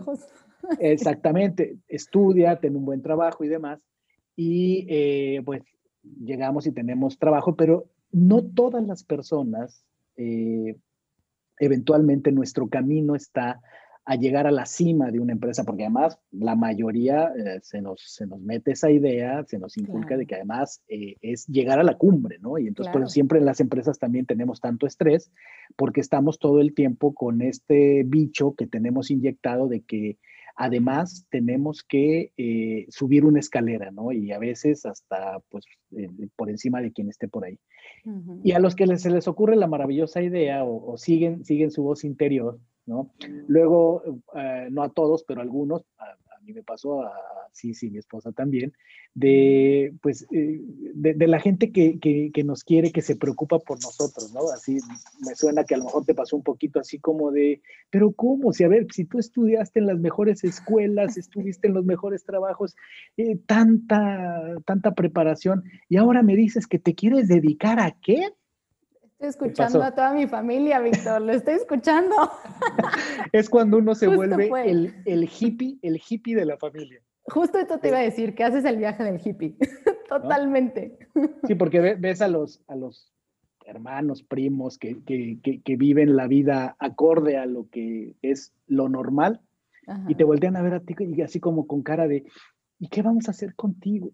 Exactamente, 0.80 1.78
estudia, 1.88 2.56
ten 2.60 2.76
un 2.76 2.84
buen 2.84 3.02
trabajo 3.02 3.44
y 3.44 3.48
demás. 3.48 3.80
Y 4.36 4.86
eh, 4.88 5.42
pues 5.44 5.62
llegamos 6.02 6.66
y 6.66 6.72
tenemos 6.72 7.18
trabajo, 7.18 7.56
pero 7.56 7.86
no 8.12 8.42
todas 8.42 8.84
las 8.86 9.04
personas 9.04 9.84
eh, 10.16 10.76
eventualmente 11.58 12.32
nuestro 12.32 12.68
camino 12.68 13.14
está 13.14 13.60
a 14.10 14.16
llegar 14.16 14.48
a 14.48 14.50
la 14.50 14.66
cima 14.66 15.12
de 15.12 15.20
una 15.20 15.30
empresa, 15.30 15.62
porque 15.62 15.84
además 15.84 16.18
la 16.32 16.56
mayoría 16.56 17.28
eh, 17.28 17.60
se, 17.62 17.80
nos, 17.80 18.02
se 18.02 18.26
nos 18.26 18.40
mete 18.40 18.72
esa 18.72 18.90
idea, 18.90 19.44
se 19.46 19.56
nos 19.60 19.76
inculca 19.76 20.16
de 20.16 20.26
que 20.26 20.34
además 20.34 20.82
eh, 20.88 21.14
es 21.22 21.46
llegar 21.46 21.78
a 21.78 21.84
la 21.84 21.96
cumbre, 21.96 22.40
¿no? 22.40 22.58
Y 22.58 22.66
entonces 22.66 22.92
por 22.92 23.08
siempre 23.08 23.38
en 23.38 23.44
las 23.44 23.60
empresas 23.60 24.00
también 24.00 24.26
tenemos 24.26 24.60
tanto 24.60 24.88
estrés, 24.88 25.30
porque 25.76 26.00
estamos 26.00 26.40
todo 26.40 26.60
el 26.60 26.74
tiempo 26.74 27.14
con 27.14 27.40
este 27.40 28.02
bicho 28.04 28.56
que 28.56 28.66
tenemos 28.66 29.12
inyectado 29.12 29.68
de 29.68 29.82
que 29.82 30.18
además 30.56 31.28
tenemos 31.30 31.84
que 31.84 32.32
eh, 32.36 32.86
subir 32.88 33.24
una 33.24 33.38
escalera, 33.38 33.92
¿no? 33.92 34.10
Y 34.10 34.32
a 34.32 34.40
veces 34.40 34.86
hasta 34.86 35.38
pues 35.50 35.66
por 36.34 36.50
encima 36.50 36.82
de 36.82 36.90
quien 36.90 37.08
esté 37.10 37.28
por 37.28 37.44
ahí. 37.44 37.60
Y 38.42 38.52
a 38.52 38.58
los 38.58 38.74
que 38.74 38.88
se 38.96 39.10
les 39.10 39.28
ocurre 39.28 39.54
la 39.54 39.68
maravillosa 39.68 40.20
idea 40.20 40.64
o, 40.64 40.94
o 40.94 40.96
siguen, 40.96 41.44
siguen 41.44 41.70
su 41.70 41.84
voz 41.84 42.02
interior, 42.02 42.58
¿no? 42.90 43.12
Luego, 43.46 44.02
eh, 44.34 44.68
no 44.70 44.82
a 44.82 44.88
todos, 44.88 45.22
pero 45.22 45.40
a 45.40 45.44
algunos, 45.44 45.86
a, 45.98 46.16
mí 46.42 46.52
me 46.52 46.62
pasó, 46.62 47.02
a, 47.02 47.12
sí, 47.52 47.72
sí, 47.74 47.90
mi 47.90 47.98
esposa 47.98 48.32
también, 48.32 48.72
de, 49.14 49.94
pues, 50.02 50.26
eh, 50.32 50.60
de, 50.94 51.26
la 51.28 51.38
gente 51.38 51.70
que, 51.70 52.00
que, 52.00 52.44
nos 52.44 52.64
quiere, 52.64 52.90
que 52.90 53.02
se 53.02 53.14
preocupa 53.14 53.58
por 53.58 53.80
nosotros, 53.82 54.32
¿no? 54.32 54.40
Así 54.52 54.78
me 55.20 55.34
suena 55.36 55.64
que 55.64 55.74
a 55.74 55.78
lo 55.78 55.84
mejor 55.84 56.04
te 56.04 56.14
pasó 56.14 56.36
un 56.36 56.42
poquito 56.42 56.80
así 56.80 56.98
como 56.98 57.30
de, 57.30 57.62
pero 57.90 58.10
¿cómo? 58.12 58.52
Si, 58.52 58.64
a 58.64 58.68
ver, 58.68 58.86
si 58.90 59.04
tú 59.04 59.18
estudiaste 59.18 59.78
en 59.78 59.86
las 59.86 59.98
mejores 59.98 60.42
escuelas, 60.42 61.16
estuviste 61.16 61.68
en 61.68 61.74
los 61.74 61.84
mejores 61.84 62.24
trabajos, 62.24 62.74
eh, 63.16 63.36
tanta, 63.46 64.56
tanta 64.64 64.94
preparación, 64.94 65.62
y 65.88 65.98
ahora 65.98 66.22
me 66.22 66.34
dices 66.34 66.66
que 66.66 66.78
te 66.78 66.94
quieres 66.94 67.28
dedicar 67.28 67.78
a 67.78 67.92
qué? 68.00 68.30
Estoy 69.20 69.48
escuchando 69.50 69.82
a 69.82 69.94
toda 69.94 70.14
mi 70.14 70.26
familia, 70.26 70.80
Víctor, 70.80 71.20
lo 71.20 71.32
estoy 71.32 71.56
escuchando. 71.56 72.16
es 73.32 73.50
cuando 73.50 73.76
uno 73.76 73.94
se 73.94 74.08
vuelve 74.08 74.48
el, 74.64 74.94
el, 75.04 75.28
hippie, 75.28 75.78
el 75.82 76.00
hippie 76.00 76.34
de 76.34 76.46
la 76.46 76.56
familia. 76.56 77.02
Justo 77.24 77.58
esto 77.58 77.78
te 77.78 77.88
iba 77.88 77.98
a 77.98 78.02
decir, 78.02 78.34
que 78.34 78.44
haces 78.44 78.64
el 78.64 78.78
viaje 78.78 79.04
del 79.04 79.20
hippie. 79.22 79.56
Totalmente. 80.08 80.98
Sí, 81.46 81.54
porque 81.54 81.96
ves 81.98 82.22
a 82.22 82.28
los, 82.28 82.62
a 82.66 82.74
los 82.76 83.12
hermanos, 83.66 84.22
primos 84.22 84.78
que, 84.78 85.04
que, 85.04 85.38
que, 85.62 85.76
viven 85.76 86.16
la 86.16 86.26
vida 86.26 86.76
acorde 86.78 87.36
a 87.36 87.44
lo 87.44 87.68
que 87.68 88.14
es 88.22 88.54
lo 88.68 88.88
normal 88.88 89.42
y 90.08 90.14
te 90.14 90.24
voltean 90.24 90.56
a 90.56 90.62
ver 90.62 90.72
a 90.72 90.80
ti 90.80 90.94
y 90.98 91.20
así 91.20 91.40
como 91.40 91.66
con 91.66 91.82
cara 91.82 92.08
de, 92.08 92.24
¿y 92.78 92.88
qué 92.88 93.02
vamos 93.02 93.28
a 93.28 93.32
hacer 93.32 93.54
contigo? 93.54 94.10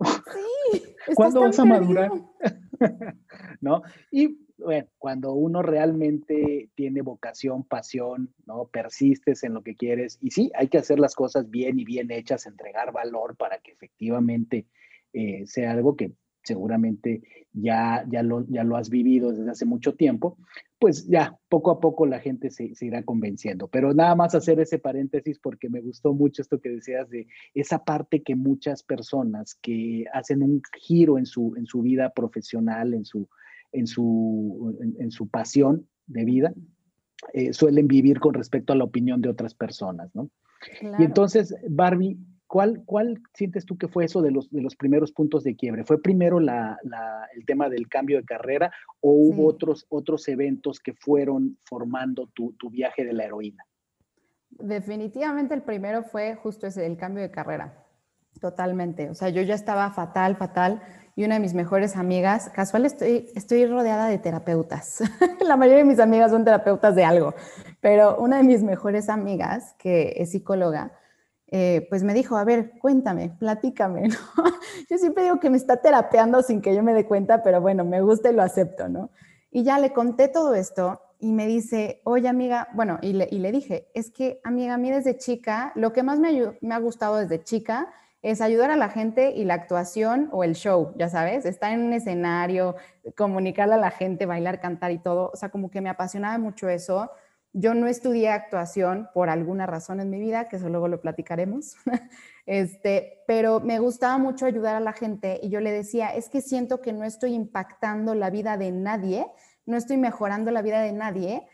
Sí. 0.72 0.82
¿Cuándo 1.14 1.40
vas 1.40 1.58
a 1.58 1.64
madurar? 1.64 2.10
¿No? 3.60 3.82
Y 4.10 4.38
bueno, 4.58 4.88
cuando 4.98 5.32
uno 5.32 5.62
realmente 5.62 6.70
tiene 6.74 7.02
vocación, 7.02 7.64
pasión, 7.64 8.34
¿no? 8.46 8.68
Persistes 8.68 9.42
en 9.44 9.54
lo 9.54 9.62
que 9.62 9.76
quieres 9.76 10.18
y 10.22 10.30
sí, 10.30 10.50
hay 10.54 10.68
que 10.68 10.78
hacer 10.78 10.98
las 10.98 11.14
cosas 11.14 11.50
bien 11.50 11.78
y 11.78 11.84
bien 11.84 12.10
hechas, 12.10 12.46
entregar 12.46 12.92
valor 12.92 13.36
para 13.36 13.58
que 13.58 13.72
efectivamente 13.72 14.66
eh, 15.12 15.46
sea 15.46 15.72
algo 15.72 15.96
que 15.96 16.12
seguramente 16.46 17.22
ya, 17.52 18.04
ya, 18.08 18.22
lo, 18.22 18.46
ya 18.48 18.62
lo 18.62 18.76
has 18.76 18.88
vivido 18.88 19.32
desde 19.32 19.50
hace 19.50 19.64
mucho 19.64 19.94
tiempo, 19.94 20.38
pues 20.78 21.06
ya 21.08 21.36
poco 21.48 21.70
a 21.70 21.80
poco 21.80 22.06
la 22.06 22.20
gente 22.20 22.50
se, 22.50 22.74
se, 22.74 22.86
irá 22.86 23.02
convenciendo. 23.02 23.66
Pero 23.68 23.92
nada 23.94 24.14
más 24.14 24.34
hacer 24.34 24.60
ese 24.60 24.78
paréntesis 24.78 25.38
porque 25.38 25.68
me 25.68 25.80
gustó 25.80 26.14
mucho 26.14 26.42
esto 26.42 26.60
que 26.60 26.68
decías 26.68 27.08
de 27.10 27.26
esa 27.54 27.84
parte 27.84 28.22
que 28.22 28.36
muchas 28.36 28.82
personas 28.82 29.56
que 29.60 30.04
hacen 30.12 30.42
un 30.42 30.62
giro 30.78 31.18
en 31.18 31.26
su, 31.26 31.54
en 31.56 31.66
su 31.66 31.82
vida 31.82 32.12
profesional, 32.14 32.94
en 32.94 33.04
su, 33.04 33.28
en 33.72 33.86
su, 33.86 34.76
en, 34.98 35.10
su 35.10 35.28
pasión 35.28 35.88
de 36.06 36.24
vida, 36.24 36.54
eh, 37.32 37.52
suelen 37.52 37.88
vivir 37.88 38.20
con 38.20 38.34
respecto 38.34 38.72
a 38.72 38.76
la 38.76 38.84
opinión 38.84 39.20
de 39.20 39.30
otras 39.30 39.54
personas, 39.54 40.14
¿no? 40.14 40.30
Y 40.98 41.04
entonces, 41.04 41.54
Barbie, 41.68 42.18
¿cuál, 42.46 42.82
¿cuál 42.84 43.20
sientes 43.34 43.64
tú 43.64 43.76
que 43.76 43.88
fue 43.88 44.04
eso 44.04 44.22
de 44.22 44.30
los, 44.30 44.50
de 44.50 44.62
los 44.62 44.76
primeros 44.76 45.12
puntos 45.12 45.44
de 45.44 45.56
quiebre? 45.56 45.84
¿Fue 45.84 46.00
primero 46.00 46.40
la, 46.40 46.78
la, 46.82 47.28
el 47.34 47.44
tema 47.44 47.68
del 47.68 47.88
cambio 47.88 48.18
de 48.18 48.24
carrera 48.24 48.72
o 49.00 49.10
hubo 49.10 49.46
otros, 49.46 49.86
otros 49.88 50.26
eventos 50.28 50.80
que 50.80 50.94
fueron 50.94 51.58
formando 51.64 52.28
tu, 52.28 52.52
tu, 52.52 52.70
viaje 52.70 53.04
de 53.04 53.12
la 53.12 53.24
heroína? 53.24 53.64
Definitivamente 54.50 55.54
el 55.54 55.62
primero 55.62 56.02
fue 56.02 56.34
justo 56.36 56.66
ese, 56.66 56.86
el 56.86 56.96
cambio 56.96 57.22
de 57.22 57.30
carrera. 57.30 57.84
Totalmente. 58.40 59.10
O 59.10 59.14
sea, 59.14 59.30
yo 59.30 59.42
ya 59.42 59.54
estaba 59.54 59.90
fatal, 59.90 60.36
fatal 60.36 60.82
y 61.14 61.24
una 61.24 61.36
de 61.36 61.40
mis 61.40 61.54
mejores 61.54 61.96
amigas, 61.96 62.50
casual 62.50 62.84
estoy, 62.84 63.30
estoy 63.34 63.64
rodeada 63.66 64.06
de 64.06 64.18
terapeutas. 64.18 65.02
la 65.40 65.56
mayoría 65.56 65.78
de 65.78 65.88
mis 65.88 65.98
amigas 65.98 66.30
son 66.30 66.44
terapeutas 66.44 66.94
de 66.94 67.04
algo, 67.04 67.34
pero 67.80 68.18
una 68.18 68.36
de 68.36 68.42
mis 68.42 68.62
mejores 68.62 69.08
amigas, 69.08 69.74
que 69.78 70.12
es 70.16 70.32
psicóloga, 70.32 70.92
eh, 71.48 71.86
pues 71.88 72.02
me 72.02 72.14
dijo, 72.14 72.36
a 72.36 72.44
ver, 72.44 72.72
cuéntame, 72.78 73.30
platícame. 73.38 74.08
yo 74.90 74.98
siempre 74.98 75.24
digo 75.24 75.38
que 75.40 75.50
me 75.50 75.56
está 75.56 75.76
terapeando 75.76 76.42
sin 76.42 76.60
que 76.60 76.74
yo 76.74 76.82
me 76.82 76.94
dé 76.94 77.06
cuenta, 77.06 77.42
pero 77.42 77.60
bueno, 77.60 77.84
me 77.84 78.00
gusta 78.02 78.30
y 78.30 78.34
lo 78.34 78.42
acepto, 78.42 78.88
¿no? 78.88 79.10
Y 79.50 79.62
ya 79.62 79.78
le 79.78 79.92
conté 79.92 80.28
todo 80.28 80.54
esto 80.54 81.00
y 81.18 81.32
me 81.32 81.46
dice, 81.46 82.00
oye 82.04 82.28
amiga, 82.28 82.68
bueno, 82.74 82.98
y 83.00 83.12
le, 83.12 83.52
dije, 83.52 83.88
es 83.94 84.10
que 84.10 84.40
amiga, 84.44 84.74
a 84.74 84.78
mí 84.78 84.90
desde 84.90 85.16
chica, 85.16 85.72
lo 85.74 85.92
que 85.92 86.02
más 86.02 86.18
me, 86.18 86.56
me 86.60 86.74
ha 86.74 86.78
gustado 86.78 87.16
desde 87.16 87.42
chica 87.42 87.88
es 88.22 88.40
ayudar 88.40 88.72
a 88.72 88.76
la 88.76 88.88
gente 88.88 89.30
y 89.30 89.44
la 89.44 89.54
actuación 89.54 90.28
o 90.32 90.42
el 90.42 90.56
show, 90.56 90.92
ya 90.96 91.08
sabes, 91.08 91.46
estar 91.46 91.72
en 91.72 91.84
un 91.84 91.92
escenario, 91.92 92.74
comunicarle 93.16 93.74
a 93.74 93.78
la 93.78 93.92
gente, 93.92 94.26
bailar, 94.26 94.60
cantar 94.60 94.90
y 94.90 94.98
todo. 94.98 95.30
O 95.32 95.36
sea, 95.36 95.50
como 95.50 95.70
que 95.70 95.80
me 95.80 95.88
apasionaba 95.88 96.36
mucho 96.36 96.68
eso. 96.68 97.10
Yo 97.58 97.72
no 97.72 97.86
estudié 97.86 98.28
actuación 98.28 99.08
por 99.14 99.30
alguna 99.30 99.64
razón 99.64 99.98
en 100.00 100.10
mi 100.10 100.20
vida, 100.20 100.46
que 100.46 100.56
eso 100.56 100.68
luego 100.68 100.88
lo 100.88 101.00
platicaremos, 101.00 101.76
este, 102.46 103.22
pero 103.26 103.60
me 103.60 103.78
gustaba 103.78 104.18
mucho 104.18 104.44
ayudar 104.44 104.76
a 104.76 104.80
la 104.80 104.92
gente 104.92 105.40
y 105.42 105.48
yo 105.48 105.60
le 105.60 105.72
decía, 105.72 106.08
es 106.08 106.28
que 106.28 106.42
siento 106.42 106.82
que 106.82 106.92
no 106.92 107.04
estoy 107.04 107.32
impactando 107.32 108.14
la 108.14 108.28
vida 108.28 108.58
de 108.58 108.72
nadie, 108.72 109.26
no 109.64 109.78
estoy 109.78 109.96
mejorando 109.96 110.50
la 110.50 110.60
vida 110.60 110.82
de 110.82 110.92
nadie, 110.92 111.46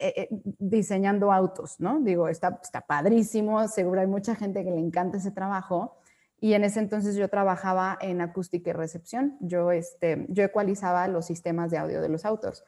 eh, 0.00 0.12
eh, 0.16 0.28
diseñando 0.58 1.32
autos, 1.32 1.78
¿no? 1.78 2.00
Digo, 2.00 2.28
está, 2.28 2.58
está 2.60 2.80
padrísimo, 2.80 3.68
seguro 3.68 4.00
hay 4.00 4.08
mucha 4.08 4.34
gente 4.34 4.64
que 4.64 4.72
le 4.72 4.80
encanta 4.80 5.18
ese 5.18 5.30
trabajo. 5.30 5.98
Y 6.40 6.54
en 6.54 6.64
ese 6.64 6.80
entonces 6.80 7.14
yo 7.14 7.28
trabajaba 7.28 7.96
en 8.00 8.20
acústica 8.20 8.70
y 8.70 8.72
recepción. 8.72 9.36
Yo, 9.40 9.70
este, 9.70 10.26
yo 10.30 10.42
ecualizaba 10.42 11.06
los 11.06 11.26
sistemas 11.26 11.70
de 11.70 11.78
audio 11.78 12.00
de 12.00 12.08
los 12.08 12.24
autos. 12.24 12.64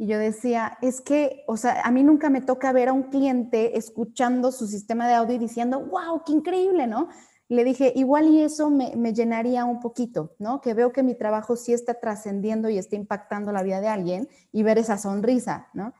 Y 0.00 0.06
yo 0.06 0.18
decía, 0.18 0.78
es 0.80 1.02
que, 1.02 1.44
o 1.46 1.58
sea, 1.58 1.82
a 1.82 1.90
mí 1.90 2.02
nunca 2.02 2.30
me 2.30 2.40
toca 2.40 2.72
ver 2.72 2.88
a 2.88 2.94
un 2.94 3.10
cliente 3.10 3.76
escuchando 3.76 4.50
su 4.50 4.66
sistema 4.66 5.06
de 5.06 5.12
audio 5.12 5.34
y 5.34 5.38
diciendo, 5.38 5.78
wow, 5.78 6.22
qué 6.24 6.32
increíble, 6.32 6.86
¿no? 6.86 7.10
Le 7.48 7.64
dije, 7.64 7.92
igual 7.94 8.28
y 8.30 8.40
eso 8.40 8.70
me, 8.70 8.96
me 8.96 9.12
llenaría 9.12 9.66
un 9.66 9.78
poquito, 9.78 10.34
¿no? 10.38 10.62
Que 10.62 10.72
veo 10.72 10.90
que 10.90 11.02
mi 11.02 11.14
trabajo 11.14 11.54
sí 11.54 11.74
está 11.74 12.00
trascendiendo 12.00 12.70
y 12.70 12.78
está 12.78 12.96
impactando 12.96 13.52
la 13.52 13.62
vida 13.62 13.82
de 13.82 13.88
alguien 13.88 14.26
y 14.52 14.62
ver 14.62 14.78
esa 14.78 14.96
sonrisa, 14.96 15.68
¿no? 15.74 15.92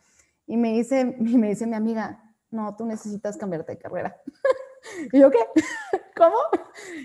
Y 0.47 0.57
me 0.57 0.73
dice, 0.73 1.05
me 1.21 1.51
dice 1.51 1.67
mi 1.67 1.77
amiga, 1.77 2.25
no, 2.51 2.75
tú 2.77 2.87
necesitas 2.87 3.37
cambiarte 3.37 3.73
de 3.73 3.79
carrera. 3.79 4.17
y 5.13 5.21
yo, 5.21 5.31
¿qué? 5.31 5.41
¿Cómo? 6.21 6.37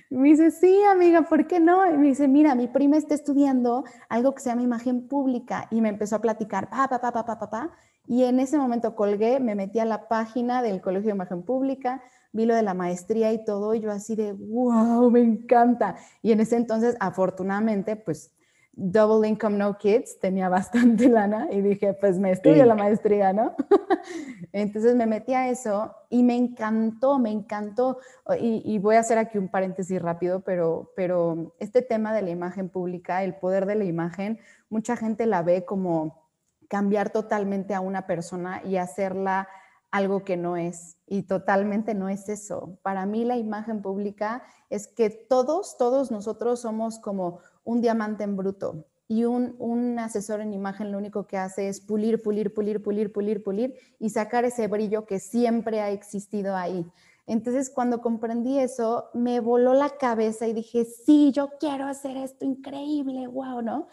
Me 0.10 0.27
dice, 0.27 0.51
sí, 0.51 0.84
amiga, 0.84 1.22
¿por 1.22 1.48
qué 1.48 1.62
no? 1.62 1.89
Y 1.89 1.98
me 1.98 2.07
dice, 2.07 2.27
mira, 2.27 2.53
mi 2.53 2.67
prima 2.67 2.98
está 2.98 3.15
estudiando 3.15 3.86
algo 4.10 4.36
que 4.36 4.41
se 4.41 4.50
llama 4.50 4.63
imagen 4.63 5.07
pública. 5.07 5.69
Y 5.72 5.79
me 5.79 5.88
empezó 5.88 6.17
a 6.17 6.22
platicar, 6.22 6.69
pa, 6.69 6.89
pa, 6.89 7.00
pa, 7.00 7.13
pa, 7.13 7.25
pa, 7.25 7.39
pa, 7.39 7.50
pa. 7.50 7.72
Y 8.07 8.25
en 8.25 8.41
ese 8.41 8.57
momento 8.57 8.93
colgué, 8.93 9.39
me 9.39 9.55
metí 9.55 9.79
a 9.79 9.86
la 9.86 10.10
página 10.10 10.62
del 10.62 10.81
Colegio 10.81 11.07
de 11.07 11.15
Imagen 11.15 11.43
Pública, 11.43 12.03
vi 12.34 12.45
lo 12.45 12.55
de 12.55 12.63
la 12.63 12.74
maestría 12.74 13.31
y 13.31 13.45
todo, 13.45 13.74
y 13.74 13.79
yo 13.79 13.89
así 13.89 14.17
de, 14.17 14.34
wow, 14.34 15.10
me 15.10 15.22
encanta. 15.22 15.95
Y 16.22 16.34
en 16.34 16.41
ese 16.41 16.57
entonces, 16.57 16.98
afortunadamente, 17.00 17.95
pues 17.95 18.35
Double 18.77 19.25
Income 19.27 19.58
No 19.58 19.77
Kids, 19.77 20.20
tenía 20.20 20.50
bastante 20.50 21.08
lana 21.10 21.48
y 21.50 21.62
dije, 21.62 21.94
pues 21.94 22.20
me 22.20 22.32
estudio 22.32 22.65
la 22.65 22.75
maestría, 22.75 23.32
¿no? 23.32 23.55
Entonces 24.51 24.96
me 24.96 25.05
metí 25.05 25.34
a 25.34 25.50
eso 25.50 25.96
y 26.10 26.24
me 26.24 26.36
encantó, 26.36 27.17
me 27.17 27.32
encantó. 27.32 28.00
Y, 28.39 28.77
voy 28.79 28.96
a 28.96 29.00
hacer 29.00 29.17
aquí 29.17 29.38
un 29.38 29.48
paréntesis 29.48 30.01
rápido, 30.01 30.41
pero, 30.41 30.91
pero 30.96 31.55
este 31.60 31.82
tema 31.82 32.13
de 32.13 32.22
la 32.22 32.32
imagen 32.32 32.70
pública, 32.70 33.24
el 33.24 33.36
poder 33.36 33.65
de 33.65 33.75
la 33.75 33.86
imagen, 33.86 34.39
mucha 34.70 34.98
gente 34.98 35.25
la 35.25 35.41
ve 35.41 35.63
como 35.63 36.25
cambiar 36.67 37.12
totalmente 37.12 37.74
a 37.74 37.79
una 37.79 38.08
persona 38.08 38.62
y 38.65 38.75
hacerla 38.77 39.48
algo 39.91 40.25
que 40.25 40.36
no 40.36 40.58
es. 40.58 40.98
Y 41.08 41.24
totalmente 41.24 41.94
no 41.94 42.10
es 42.10 42.27
eso. 42.27 42.77
Para 42.82 43.05
mí 43.05 43.24
la 43.24 43.38
imagen 43.38 43.82
pública 43.82 44.44
es 44.70 44.88
que 44.88 45.10
todos, 45.10 45.77
todos 45.77 46.12
nosotros 46.12 46.60
somos 46.60 47.00
como 47.00 47.39
un 47.65 47.81
diamante 47.81 48.24
en 48.24 48.38
bruto. 48.38 48.86
Y 49.07 49.25
un, 49.25 50.00
asesor 50.00 50.41
en 50.41 50.53
imagen 50.53 50.91
lo 50.91 50.98
único 50.98 51.27
que 51.27 51.38
hace 51.38 51.67
es 51.67 51.79
pulir, 51.79 52.24
pulir, 52.24 52.53
pulir, 52.53 52.81
pulir, 52.81 53.12
pulir, 53.12 53.43
pulir 53.43 53.75
y 54.00 54.10
sacar 54.10 54.45
ese 54.45 54.67
brillo 54.67 55.05
que 55.05 55.19
siempre 55.19 55.81
ha 55.81 55.91
existido 55.91 56.55
ahí. 56.55 56.88
Entonces, 57.27 57.69
cuando 57.69 58.01
comprendí 58.01 58.57
eso, 58.60 59.10
me 59.13 59.39
voló 59.39 59.74
la 59.74 59.89
cabeza 59.98 60.48
y 60.48 60.53
dije, 60.53 60.86
sí, 60.86 61.31
yo 61.31 61.51
quiero 61.60 61.86
hacer 61.86 62.17
esto 62.17 62.45
increíble, 62.45 63.27
wow, 63.27 63.62
¿no? 63.62 63.88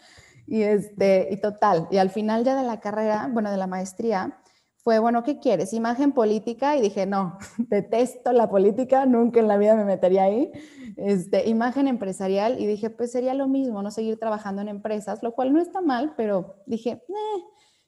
Y, 0.47 0.63
este, 0.63 1.29
y 1.31 1.37
total, 1.37 1.87
y 1.89 1.97
al 1.97 2.09
final 2.09 2.43
ya 2.43 2.55
de 2.55 2.67
la 2.67 2.79
carrera, 2.79 3.29
bueno, 3.31 3.49
de 3.49 3.57
la 3.57 3.67
maestría, 3.67 4.39
fue, 4.83 4.99
bueno, 4.99 5.23
¿qué 5.23 5.39
quieres? 5.39 5.71
Imagen 5.71 6.11
política 6.11 6.75
y 6.75 6.81
dije, 6.81 7.05
no, 7.05 7.37
detesto 7.57 8.33
la 8.33 8.49
política, 8.49 9.05
nunca 9.05 9.39
en 9.39 9.47
la 9.47 9.57
vida 9.57 9.75
me 9.75 9.85
metería 9.85 10.23
ahí. 10.23 10.51
Este, 10.97 11.47
imagen 11.47 11.87
empresarial 11.87 12.59
y 12.59 12.67
dije, 12.67 12.89
pues 12.89 13.13
sería 13.13 13.33
lo 13.33 13.47
mismo, 13.47 13.81
no 13.81 13.91
seguir 13.91 14.19
trabajando 14.19 14.61
en 14.61 14.67
empresas, 14.67 15.23
lo 15.23 15.31
cual 15.33 15.53
no 15.53 15.61
está 15.61 15.79
mal, 15.79 16.13
pero 16.17 16.57
dije, 16.65 17.01
eh, 17.07 17.43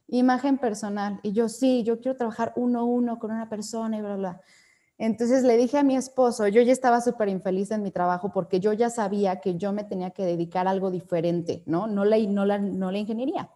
imagen 0.07 0.57
personal. 0.57 1.19
Y 1.21 1.33
yo 1.33 1.49
sí, 1.49 1.83
yo 1.83 1.99
quiero 1.99 2.17
trabajar 2.17 2.53
uno 2.55 2.79
a 2.79 2.83
uno 2.83 3.19
con 3.19 3.31
una 3.31 3.49
persona 3.49 3.97
y 3.97 4.01
bla, 4.01 4.15
bla. 4.15 4.41
Entonces 4.97 5.43
le 5.43 5.57
dije 5.57 5.77
a 5.77 5.83
mi 5.83 5.97
esposo, 5.97 6.47
yo 6.47 6.61
ya 6.61 6.71
estaba 6.71 7.01
súper 7.01 7.27
infeliz 7.27 7.71
en 7.71 7.83
mi 7.83 7.91
trabajo 7.91 8.31
porque 8.31 8.61
yo 8.61 8.71
ya 8.71 8.89
sabía 8.89 9.41
que 9.41 9.57
yo 9.57 9.73
me 9.73 9.83
tenía 9.83 10.11
que 10.11 10.23
dedicar 10.23 10.67
a 10.67 10.71
algo 10.71 10.89
diferente, 10.89 11.63
¿no? 11.65 11.87
No 11.87 12.05
la, 12.05 12.17
no 12.19 12.45
la, 12.45 12.59
no 12.59 12.91
la 12.91 12.99
ingeniería. 12.99 13.49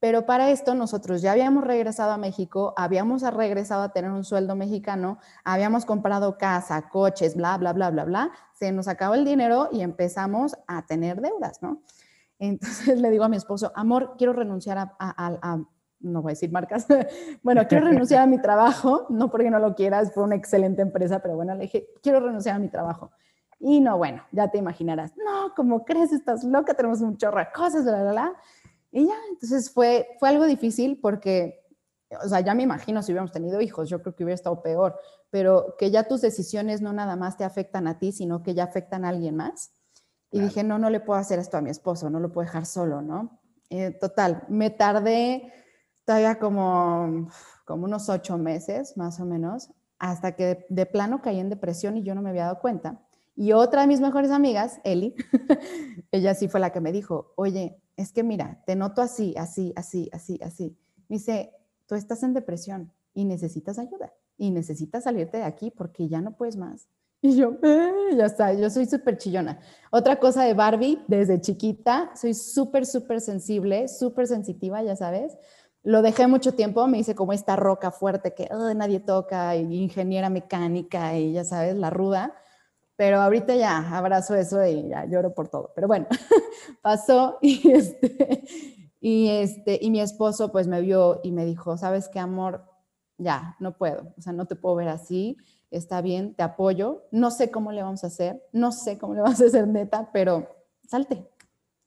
Pero 0.00 0.24
para 0.24 0.50
esto 0.50 0.74
nosotros 0.74 1.20
ya 1.20 1.32
habíamos 1.32 1.62
regresado 1.62 2.12
a 2.12 2.16
México, 2.16 2.72
habíamos 2.78 3.22
regresado 3.22 3.82
a 3.82 3.92
tener 3.92 4.10
un 4.10 4.24
sueldo 4.24 4.56
mexicano, 4.56 5.18
habíamos 5.44 5.84
comprado 5.84 6.38
casa, 6.38 6.88
coches, 6.88 7.36
bla, 7.36 7.58
bla, 7.58 7.74
bla, 7.74 7.90
bla, 7.90 8.04
bla. 8.04 8.32
Se 8.54 8.72
nos 8.72 8.88
acabó 8.88 9.14
el 9.14 9.26
dinero 9.26 9.68
y 9.70 9.82
empezamos 9.82 10.56
a 10.66 10.86
tener 10.86 11.20
deudas, 11.20 11.62
¿no? 11.62 11.82
Entonces 12.38 12.98
le 12.98 13.10
digo 13.10 13.24
a 13.24 13.28
mi 13.28 13.36
esposo, 13.36 13.70
amor, 13.74 14.14
quiero 14.16 14.32
renunciar 14.32 14.78
a, 14.98 15.58
no 16.00 16.22
voy 16.22 16.30
a 16.30 16.32
decir 16.32 16.50
marcas, 16.50 16.86
bueno, 17.42 17.68
quiero 17.68 17.86
renunciar 17.86 18.22
a 18.22 18.26
mi 18.26 18.40
trabajo, 18.40 19.06
no 19.10 19.30
porque 19.30 19.50
no 19.50 19.58
lo 19.58 19.74
quieras, 19.74 20.14
fue 20.14 20.24
una 20.24 20.36
excelente 20.36 20.80
empresa, 20.80 21.18
pero 21.20 21.36
bueno, 21.36 21.54
le 21.54 21.64
dije, 21.64 21.88
quiero 22.02 22.20
renunciar 22.20 22.56
a 22.56 22.58
mi 22.58 22.68
trabajo. 22.68 23.10
Y 23.58 23.80
no, 23.80 23.98
bueno, 23.98 24.22
ya 24.32 24.48
te 24.48 24.56
imaginarás, 24.56 25.12
no, 25.18 25.54
como 25.54 25.84
crees, 25.84 26.12
estás 26.12 26.42
loca, 26.42 26.72
tenemos 26.72 27.02
un 27.02 27.18
chorro 27.18 27.40
de 27.40 27.48
cosas, 27.54 27.84
bla, 27.84 28.00
bla, 28.00 28.12
bla. 28.12 28.34
Y 28.92 29.06
ya, 29.06 29.14
entonces 29.30 29.70
fue, 29.70 30.08
fue 30.18 30.28
algo 30.28 30.46
difícil 30.46 30.98
porque, 31.00 31.64
o 32.24 32.28
sea, 32.28 32.40
ya 32.40 32.54
me 32.54 32.62
imagino 32.62 33.02
si 33.02 33.12
hubiéramos 33.12 33.32
tenido 33.32 33.60
hijos, 33.60 33.88
yo 33.88 34.02
creo 34.02 34.14
que 34.14 34.24
hubiera 34.24 34.34
estado 34.34 34.62
peor, 34.62 34.96
pero 35.30 35.76
que 35.78 35.90
ya 35.90 36.08
tus 36.08 36.20
decisiones 36.20 36.82
no 36.82 36.92
nada 36.92 37.16
más 37.16 37.36
te 37.36 37.44
afectan 37.44 37.86
a 37.86 37.98
ti, 37.98 38.12
sino 38.12 38.42
que 38.42 38.54
ya 38.54 38.64
afectan 38.64 39.04
a 39.04 39.10
alguien 39.10 39.36
más. 39.36 39.72
Y 40.32 40.40
dije, 40.40 40.62
no, 40.62 40.78
no 40.78 40.90
le 40.90 41.00
puedo 41.00 41.18
hacer 41.18 41.38
esto 41.38 41.56
a 41.56 41.60
mi 41.60 41.70
esposo, 41.70 42.08
no 42.08 42.20
lo 42.20 42.32
puedo 42.32 42.46
dejar 42.46 42.66
solo, 42.66 43.02
¿no? 43.02 43.40
Eh, 43.68 43.90
total, 43.90 44.44
me 44.48 44.70
tardé 44.70 45.52
todavía 46.04 46.38
como, 46.38 47.28
como 47.64 47.84
unos 47.84 48.08
ocho 48.08 48.38
meses, 48.38 48.96
más 48.96 49.20
o 49.20 49.24
menos, 49.24 49.70
hasta 49.98 50.34
que 50.34 50.66
de 50.68 50.86
plano 50.86 51.20
caí 51.20 51.38
en 51.38 51.50
depresión 51.50 51.96
y 51.96 52.02
yo 52.02 52.14
no 52.14 52.22
me 52.22 52.30
había 52.30 52.44
dado 52.44 52.60
cuenta. 52.60 53.00
Y 53.36 53.52
otra 53.52 53.82
de 53.82 53.86
mis 53.86 54.00
mejores 54.00 54.30
amigas, 54.30 54.80
Eli, 54.84 55.14
ella 56.10 56.34
sí 56.34 56.48
fue 56.48 56.60
la 56.60 56.72
que 56.72 56.80
me 56.80 56.92
dijo, 56.92 57.32
oye, 57.36 57.80
es 58.00 58.12
que 58.12 58.22
mira, 58.22 58.62
te 58.64 58.76
noto 58.76 59.02
así, 59.02 59.34
así, 59.36 59.72
así, 59.76 60.08
así, 60.12 60.40
así. 60.42 60.76
Me 61.08 61.16
dice, 61.16 61.52
tú 61.86 61.94
estás 61.94 62.22
en 62.22 62.32
depresión 62.32 62.92
y 63.12 63.24
necesitas 63.24 63.78
ayuda 63.78 64.12
y 64.38 64.50
necesitas 64.50 65.04
salirte 65.04 65.36
de 65.36 65.44
aquí 65.44 65.70
porque 65.70 66.08
ya 66.08 66.20
no 66.20 66.36
puedes 66.36 66.56
más. 66.56 66.88
Y 67.22 67.36
yo, 67.36 67.58
eh, 67.62 68.14
ya 68.16 68.24
está, 68.24 68.54
yo 68.54 68.70
soy 68.70 68.86
súper 68.86 69.18
chillona. 69.18 69.60
Otra 69.90 70.18
cosa 70.18 70.44
de 70.44 70.54
Barbie, 70.54 71.04
desde 71.06 71.38
chiquita, 71.38 72.10
soy 72.14 72.32
súper, 72.32 72.86
súper 72.86 73.20
sensible, 73.20 73.88
súper 73.88 74.26
sensitiva, 74.26 74.82
ya 74.82 74.96
sabes. 74.96 75.36
Lo 75.82 76.00
dejé 76.00 76.26
mucho 76.28 76.54
tiempo, 76.54 76.86
me 76.86 76.98
hice 76.98 77.14
como 77.14 77.34
esta 77.34 77.56
roca 77.56 77.90
fuerte 77.90 78.32
que 78.32 78.48
nadie 78.74 79.00
toca, 79.00 79.54
y 79.54 79.82
ingeniera 79.82 80.30
mecánica 80.30 81.18
y 81.18 81.32
ya 81.32 81.44
sabes, 81.44 81.76
la 81.76 81.90
ruda 81.90 82.34
pero 83.00 83.18
ahorita 83.22 83.56
ya 83.56 83.96
abrazo 83.96 84.34
eso 84.34 84.62
y 84.66 84.90
ya 84.90 85.06
lloro 85.06 85.32
por 85.32 85.48
todo. 85.48 85.72
Pero 85.74 85.88
bueno, 85.88 86.06
pasó 86.82 87.38
y 87.40 87.70
este, 87.70 88.44
y 89.00 89.28
este, 89.30 89.78
y 89.80 89.90
mi 89.90 90.02
esposo 90.02 90.52
pues 90.52 90.66
me 90.66 90.82
vio 90.82 91.18
y 91.24 91.32
me 91.32 91.46
dijo, 91.46 91.78
¿sabes 91.78 92.10
qué, 92.10 92.18
amor? 92.18 92.62
Ya, 93.16 93.56
no 93.58 93.78
puedo, 93.78 94.12
o 94.18 94.20
sea, 94.20 94.34
no 94.34 94.44
te 94.44 94.54
puedo 94.54 94.74
ver 94.74 94.88
así, 94.88 95.38
está 95.70 96.02
bien, 96.02 96.34
te 96.34 96.42
apoyo, 96.42 97.04
no 97.10 97.30
sé 97.30 97.50
cómo 97.50 97.72
le 97.72 97.82
vamos 97.82 98.04
a 98.04 98.08
hacer, 98.08 98.46
no 98.52 98.70
sé 98.70 98.98
cómo 98.98 99.14
le 99.14 99.20
vamos 99.22 99.40
a 99.40 99.46
hacer 99.46 99.66
neta, 99.66 100.10
pero 100.12 100.46
salte. 100.86 101.26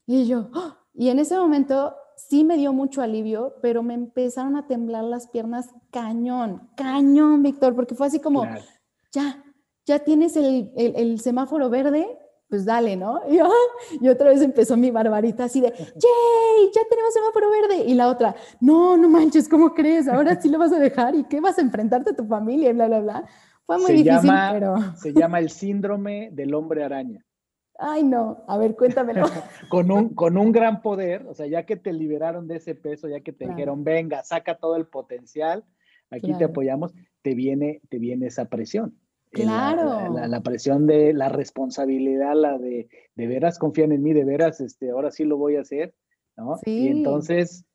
Y 0.08 0.26
yo, 0.26 0.50
¡oh! 0.56 0.78
y 0.96 1.10
en 1.10 1.20
ese 1.20 1.38
momento 1.38 1.96
sí 2.18 2.44
me 2.44 2.58
dio 2.58 2.74
mucho 2.74 3.04
alivio, 3.04 3.54
pero 3.62 3.84
me 3.84 3.94
empezaron 3.94 4.56
a 4.56 4.66
temblar 4.66 5.04
las 5.04 5.28
piernas 5.28 5.70
cañón, 5.92 6.72
cañón, 6.76 7.44
Víctor, 7.44 7.76
porque 7.76 7.94
fue 7.94 8.08
así 8.08 8.20
como, 8.20 8.48
ya, 9.12 9.43
ya 9.86 10.00
tienes 10.00 10.36
el, 10.36 11.20
semáforo 11.20 11.70
verde, 11.70 12.08
pues 12.50 12.66
dale, 12.66 12.96
¿no? 12.96 13.22
Y, 14.02 14.08
otra 14.08 14.30
vez 14.30 14.42
empezó 14.42 14.78
mi 14.78 14.92
barbarita 14.92 15.46
así 15.46 15.62
de, 15.62 15.70
¡yay! 15.70 16.72
Ya 16.74 16.82
tenemos 16.90 17.14
semáforo 17.14 17.50
verde. 17.50 17.84
Y 17.86 17.94
la 17.94 18.08
otra, 18.08 18.36
no, 18.60 18.98
no 18.98 19.10
manches, 19.10 19.50
¿cómo 19.50 19.74
crees? 19.74 20.08
Ahora 20.08 20.40
sí 20.42 20.50
lo 20.50 20.58
vas 20.58 20.72
a 20.72 20.80
dejar 20.80 21.16
y 21.16 21.24
qué 21.26 21.40
vas 21.40 21.58
a 21.58 21.62
enfrentarte 21.62 22.12
a 22.12 22.16
tu 22.16 22.26
familia 22.26 22.70
y 22.70 22.74
bla, 22.74 22.88
bla, 22.88 23.00
bla. 23.00 23.26
Fue 23.66 23.78
muy 23.78 23.94
difícil, 23.94 24.32
pero... 24.52 24.76
Se 24.98 25.14
llama 25.14 25.40
el 25.40 25.50
síndrome 25.50 26.30
del 26.32 26.54
hombre 26.54 26.84
araña. 26.84 27.26
Ay, 27.80 28.04
no, 28.04 28.44
a 28.48 28.58
ver, 28.58 28.76
cuéntamelo. 28.76 29.26
con, 29.70 29.92
un, 29.92 30.10
con 30.10 30.38
un 30.38 30.52
gran 30.52 30.82
poder, 30.82 31.26
o 31.28 31.34
sea, 31.34 31.48
ya 31.48 31.66
que 31.66 31.76
te 31.76 31.92
liberaron 31.92 32.48
de 32.48 32.58
ese 32.58 32.76
peso, 32.76 33.08
ya 33.08 33.22
que 33.22 33.34
te 33.34 33.48
dijeron, 33.48 33.84
venga, 33.84 34.24
saca 34.24 34.56
todo 34.56 34.76
el 34.76 34.86
potencial, 34.86 35.66
aquí 36.12 36.34
te 36.36 36.46
apoyamos, 36.46 36.94
te 37.22 37.34
viene, 37.34 37.82
te 37.90 37.98
viene 37.98 38.28
esa 38.28 38.46
presión. 38.46 38.96
Claro. 39.34 40.16
La, 40.28 40.42
presión 40.42 40.86
de 40.86 41.14
la 41.14 41.28
responsabilidad, 41.28 42.34
la 42.36 42.58
de 42.58 42.88
de 43.16 43.28
veras 43.28 43.60
confían 43.60 43.92
en 43.92 44.02
mí, 44.02 44.14
de 44.14 44.26
veras, 44.26 44.60
este, 44.60 44.92
ahora 44.92 45.12
sí 45.12 45.24
lo 45.24 45.38
voy 45.38 45.56
a 45.56 45.62
hacer, 45.62 45.94
¿no? 46.36 46.58
Y 46.66 46.88
entonces, 46.88 47.66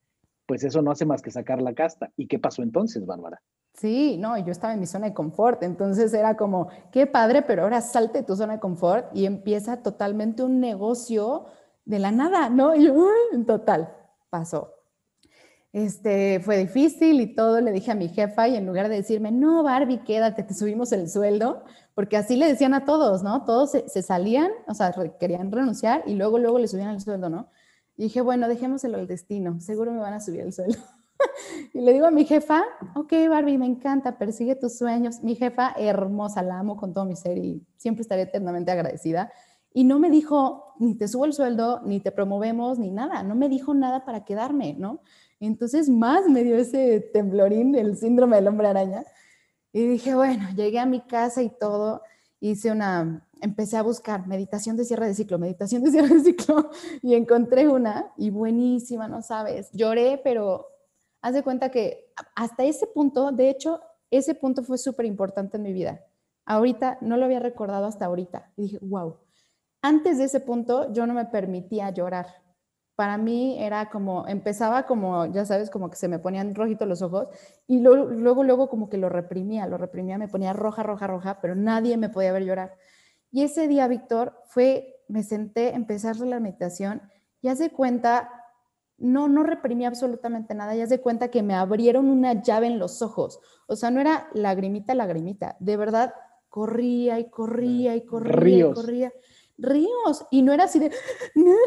pues 0.47 0.65
eso 0.65 0.83
no 0.83 0.91
hace 0.91 1.07
más 1.07 1.23
que 1.23 1.31
sacar 1.31 1.63
la 1.63 1.75
casta. 1.75 2.11
¿Y 2.17 2.27
qué 2.27 2.39
pasó 2.39 2.63
entonces, 2.63 3.07
Bárbara? 3.07 3.41
Sí, 3.75 4.17
no, 4.19 4.37
yo 4.39 4.51
estaba 4.51 4.75
en 4.75 4.81
mi 4.81 4.87
zona 4.87 5.07
de 5.07 5.15
confort, 5.15 5.63
entonces 5.63 6.13
era 6.13 6.37
como, 6.37 6.69
qué 6.91 7.07
padre, 7.07 7.43
pero 7.43 7.63
ahora 7.63 7.81
salte 7.81 8.25
tu 8.25 8.35
zona 8.35 8.55
de 8.55 8.61
confort 8.61 9.07
y 9.15 9.27
empieza 9.27 9.83
totalmente 9.83 10.43
un 10.43 10.59
negocio 10.59 11.47
de 11.85 12.01
la 12.01 12.11
nada, 12.11 12.51
¿no? 12.51 12.75
Y 12.75 12.87
yo, 12.87 13.09
en 13.33 13.47
total, 13.47 13.95
pasó. 14.31 14.75
Este, 15.79 16.41
fue 16.41 16.59
difícil 16.59 17.21
y 17.21 17.37
todo, 17.37 17.61
le 17.61 17.71
dije 17.71 17.93
a 17.93 17.95
mi 17.95 18.09
jefa 18.09 18.49
y 18.49 18.57
en 18.57 18.67
lugar 18.67 18.89
de 18.89 18.97
decirme, 18.97 19.31
no, 19.31 19.63
Barbie, 19.63 19.99
quédate, 19.99 20.43
te 20.43 20.53
subimos 20.53 20.91
el 20.91 21.09
sueldo, 21.09 21.63
porque 21.95 22.17
así 22.17 22.35
le 22.35 22.49
decían 22.49 22.75
a 22.75 22.85
todos, 22.85 23.23
¿no? 23.23 23.45
Todos 23.45 23.71
se, 23.71 24.03
salían, 24.03 24.51
o 24.67 24.75
sea, 24.75 24.93
querían 25.21 25.53
renunciar 25.53 26.03
y 26.05 26.15
luego, 26.15 26.41
luego 26.41 26.59
le 26.59 26.67
subían 26.67 26.91
el 26.91 27.01
sueldo, 27.01 27.29
¿no? 27.29 27.49
Y 27.97 28.05
dije, 28.05 28.21
bueno, 28.23 28.49
dejémoselo 28.49 28.99
al 28.99 29.07
destino, 29.07 29.61
seguro 29.61 29.93
me 29.93 30.01
van 30.01 30.15
a 30.15 30.21
subir 30.21 30.41
el 30.41 30.53
sueldo. 30.53 30.79
y 31.73 31.81
le 31.81 31.93
digo 31.93 32.07
a 32.07 32.11
mi 32.11 32.25
jefa, 32.25 32.65
ok, 32.97 33.13
Barbie, 33.31 33.59
me 33.59 33.67
encanta, 33.67 34.19
persigue 34.19 34.57
tus 34.57 34.77
sueños. 34.79 35.23
Mi 35.23 35.37
jefa, 35.37 35.75
hermosa, 35.79 36.43
la 36.43 36.59
amo 36.59 36.77
con 36.77 36.93
todo 36.93 37.05
mi 37.05 37.15
ser 37.15 37.39
y 37.39 37.65
siempre 37.77 38.03
estaré 38.03 38.23
eternamente 38.23 38.73
agradecida. 38.73 39.31
Y 39.73 39.85
no 39.85 40.01
me 40.01 40.11
dijo, 40.11 40.75
ni 40.81 40.97
te 40.97 41.07
subo 41.07 41.25
el 41.25 41.35
sueldo, 41.35 41.83
ni 41.85 42.01
te 42.01 42.11
promovemos, 42.11 42.81
ni 42.81 42.91
nada. 42.91 43.23
No 43.23 43.37
me 43.37 43.49
dijo 43.49 43.75
nada 43.75 44.05
para 44.05 44.25
quedarme, 44.25 44.75
¿no? 44.75 45.03
Entonces 45.41 45.89
más 45.89 46.29
me 46.29 46.43
dio 46.45 46.57
ese 46.57 47.01
temblorín, 47.13 47.75
el 47.75 47.97
síndrome 47.97 48.37
del 48.37 48.49
hombre 48.49 48.69
araña. 48.69 49.05
Y 49.73 49.87
dije, 49.87 50.15
bueno, 50.15 50.49
llegué 50.57 50.79
a 50.79 50.87
mi 50.87 51.01
casa 51.01 51.43
y 51.43 51.51
todo, 51.51 52.03
hice 52.41 52.71
una, 52.71 53.27
empecé 53.41 53.77
a 53.77 53.83
buscar 53.83 54.27
meditación 54.27 54.77
de 54.77 54.85
cierre 54.85 55.07
de 55.07 55.15
ciclo, 55.15 55.39
meditación 55.39 55.83
de 55.83 55.91
cierre 55.93 56.09
de 56.09 56.21
ciclo, 56.21 56.71
y 57.03 57.15
encontré 57.15 57.69
una, 57.69 58.13
y 58.17 58.31
buenísima, 58.31 59.09
no 59.09 59.23
sabes, 59.23 59.71
lloré, 59.73 60.21
pero 60.23 60.67
haz 61.21 61.35
de 61.35 61.43
cuenta 61.43 61.71
que 61.71 62.13
hasta 62.35 62.65
ese 62.65 62.87
punto, 62.87 63.31
de 63.33 63.51
hecho, 63.51 63.81
ese 64.11 64.35
punto 64.35 64.63
fue 64.63 64.79
súper 64.79 65.07
importante 65.07 65.59
en 65.59 65.63
mi 65.63 65.73
vida. 65.73 66.01
Ahorita, 66.47 66.99
no 67.03 67.17
lo 67.17 67.27
había 67.27 67.41
recordado 67.41 67.87
hasta 67.87 68.07
ahorita, 68.07 68.53
y 68.57 68.63
dije, 68.63 68.79
wow. 68.81 69.19
Antes 69.83 70.19
de 70.19 70.25
ese 70.25 70.41
punto, 70.41 70.93
yo 70.93 71.07
no 71.07 71.15
me 71.15 71.27
permitía 71.27 71.91
llorar 71.91 72.27
para 72.99 73.17
mí 73.17 73.57
era 73.63 73.91
como, 73.91 74.27
empezaba 74.27 74.85
como, 74.85 75.27
ya 75.27 75.45
sabes, 75.45 75.71
como 75.71 75.89
que 75.89 75.95
se 75.95 76.09
me 76.09 76.19
ponían 76.19 76.57
rojitos 76.57 76.89
los 76.89 77.01
ojos 77.01 77.29
y 77.69 77.79
luego, 77.79 78.07
luego, 78.07 78.43
luego 78.43 78.69
como 78.69 78.91
que 78.91 78.97
lo 78.97 79.09
reprimía, 79.09 79.69
lo 79.69 79.79
reprimía, 79.79 80.19
me 80.19 80.27
ponía 80.27 80.53
roja, 80.53 80.83
roja, 80.83 81.07
roja, 81.07 81.39
pero 81.41 81.55
nadie 81.55 81.97
me 81.97 82.09
podía 82.09 82.33
ver 82.33 82.43
llorar. 82.43 82.75
Y 83.31 83.45
ese 83.45 83.69
día, 83.69 83.87
Víctor, 83.87 84.43
fue, 84.49 84.97
me 85.07 85.23
senté, 85.23 85.77
empecé 85.77 86.09
a 86.09 86.11
hacer 86.11 86.27
la 86.27 86.41
meditación 86.41 87.01
y 87.41 87.47
hace 87.47 87.71
cuenta, 87.71 88.33
no, 88.97 89.29
no 89.29 89.45
reprimí 89.45 89.85
absolutamente 89.85 90.57
nada, 90.57 90.75
ya 90.75 90.89
se 90.89 91.01
cuenta 91.01 91.29
que 91.29 91.45
me 91.45 91.55
abrieron 91.55 92.11
una 92.11 92.43
llave 92.43 92.67
en 92.67 92.81
los 92.81 93.01
ojos. 93.01 93.39
O 93.69 93.77
sea, 93.77 93.93
no 93.93 94.01
era 94.01 94.27
lagrimita, 94.35 94.97
lagrimita, 94.97 95.57
de 95.61 95.77
verdad 95.77 96.15
corría 96.49 97.21
y 97.21 97.31
corría 97.31 97.95
y 97.95 98.05
corría 98.05 98.71
y 98.71 98.73
corría 98.73 99.13
ríos. 99.59 100.27
Y 100.31 100.43
no 100.43 100.53
era 100.53 100.65
así 100.65 100.79
de, 100.79 100.91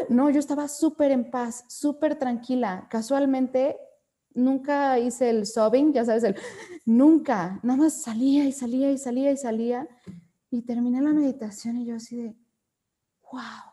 no, 0.08 0.30
yo 0.30 0.40
estaba 0.40 0.68
súper 0.68 1.12
en 1.12 1.30
paz, 1.30 1.64
súper 1.68 2.18
tranquila. 2.18 2.86
Casualmente, 2.90 3.76
nunca 4.34 4.98
hice 4.98 5.30
el 5.30 5.46
sobbing, 5.46 5.92
ya 5.92 6.04
sabes, 6.04 6.24
el, 6.24 6.36
nunca, 6.84 7.60
nada 7.62 7.78
más 7.78 8.02
salía 8.02 8.44
y 8.44 8.52
salía 8.52 8.90
y 8.90 8.98
salía 8.98 9.30
y 9.30 9.36
salía. 9.36 9.88
Y 10.50 10.62
terminé 10.62 11.00
la 11.00 11.12
meditación 11.12 11.78
y 11.78 11.86
yo 11.86 11.96
así 11.96 12.16
de, 12.16 12.36
wow. 13.30 13.71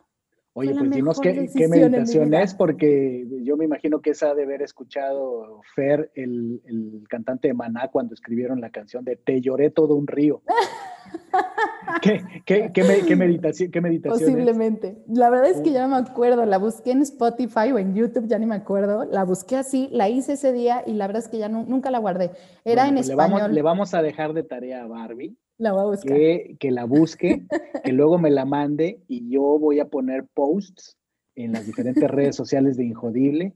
Oye, 0.53 0.73
pues 0.73 0.89
dinos 0.89 1.19
qué, 1.21 1.67
meditación 1.67 2.33
es, 2.33 2.55
porque 2.55 3.25
yo 3.43 3.55
me 3.55 3.65
imagino 3.65 4.01
que 4.01 4.09
esa 4.11 4.33
de 4.33 4.43
haber 4.43 4.61
escuchado 4.63 5.61
Fer, 5.75 6.11
el, 6.15 6.61
cantante 7.07 7.49
de 7.49 7.53
Maná, 7.53 7.89
cuando 7.89 8.13
escribieron 8.13 8.59
la 8.59 8.71
canción 8.71 9.05
de 9.05 9.15
Te 9.15 9.41
lloré 9.41 9.69
todo 9.69 9.95
un 9.95 10.07
río. 10.07 10.41
¿Qué, 12.01 12.23
qué, 12.45 12.71
qué, 12.73 13.15
meditación, 13.15 13.71
qué 13.71 13.81
meditación 13.81 14.19
Posiblemente. 14.19 15.03
La 15.07 15.29
verdad 15.29 15.49
es 15.49 15.61
que 15.61 15.71
ya 15.71 15.87
no 15.87 15.95
me 15.95 16.07
acuerdo. 16.07 16.45
La 16.45 16.57
busqué 16.57 16.91
en 16.91 17.01
Spotify 17.01 17.71
o 17.73 17.79
en 17.79 17.95
YouTube, 17.95 18.27
ya 18.27 18.37
ni 18.37 18.45
me 18.45 18.55
acuerdo. 18.55 19.05
La 19.05 19.23
busqué 19.23 19.55
así, 19.55 19.89
la 19.91 20.09
hice 20.09 20.33
ese 20.33 20.51
día 20.51 20.83
y 20.85 20.93
la 20.93 21.07
verdad 21.07 21.23
es 21.23 21.29
que 21.29 21.37
ya 21.37 21.49
nunca 21.49 21.91
la 21.91 21.99
guardé. 21.99 22.31
Era 22.63 22.87
en 22.87 22.95
pues 22.95 23.09
español. 23.09 23.53
le 23.53 23.61
vamos 23.61 23.93
a 23.93 24.01
dejar 24.01 24.33
de 24.33 24.43
tarea 24.43 24.83
a 24.83 24.87
Barbie 24.87 25.37
la 25.59 25.73
voy 25.73 25.81
a 25.81 25.85
buscar. 25.85 26.17
Que, 26.17 26.71
la 26.71 26.85
busque, 26.85 27.45
que 27.83 27.91
luego 27.91 28.17
me 28.17 28.31
la 28.31 28.45
mande 28.45 29.03
y 29.07 29.29
yo 29.29 29.59
voy 29.59 29.79
a 29.79 29.89
poner 29.89 30.25
posts 30.33 30.97
en 31.35 31.51
las 31.51 31.65
diferentes 31.65 32.09
redes 32.09 32.35
sociales 32.35 32.77
de 32.77 32.85
Injodible 32.85 33.55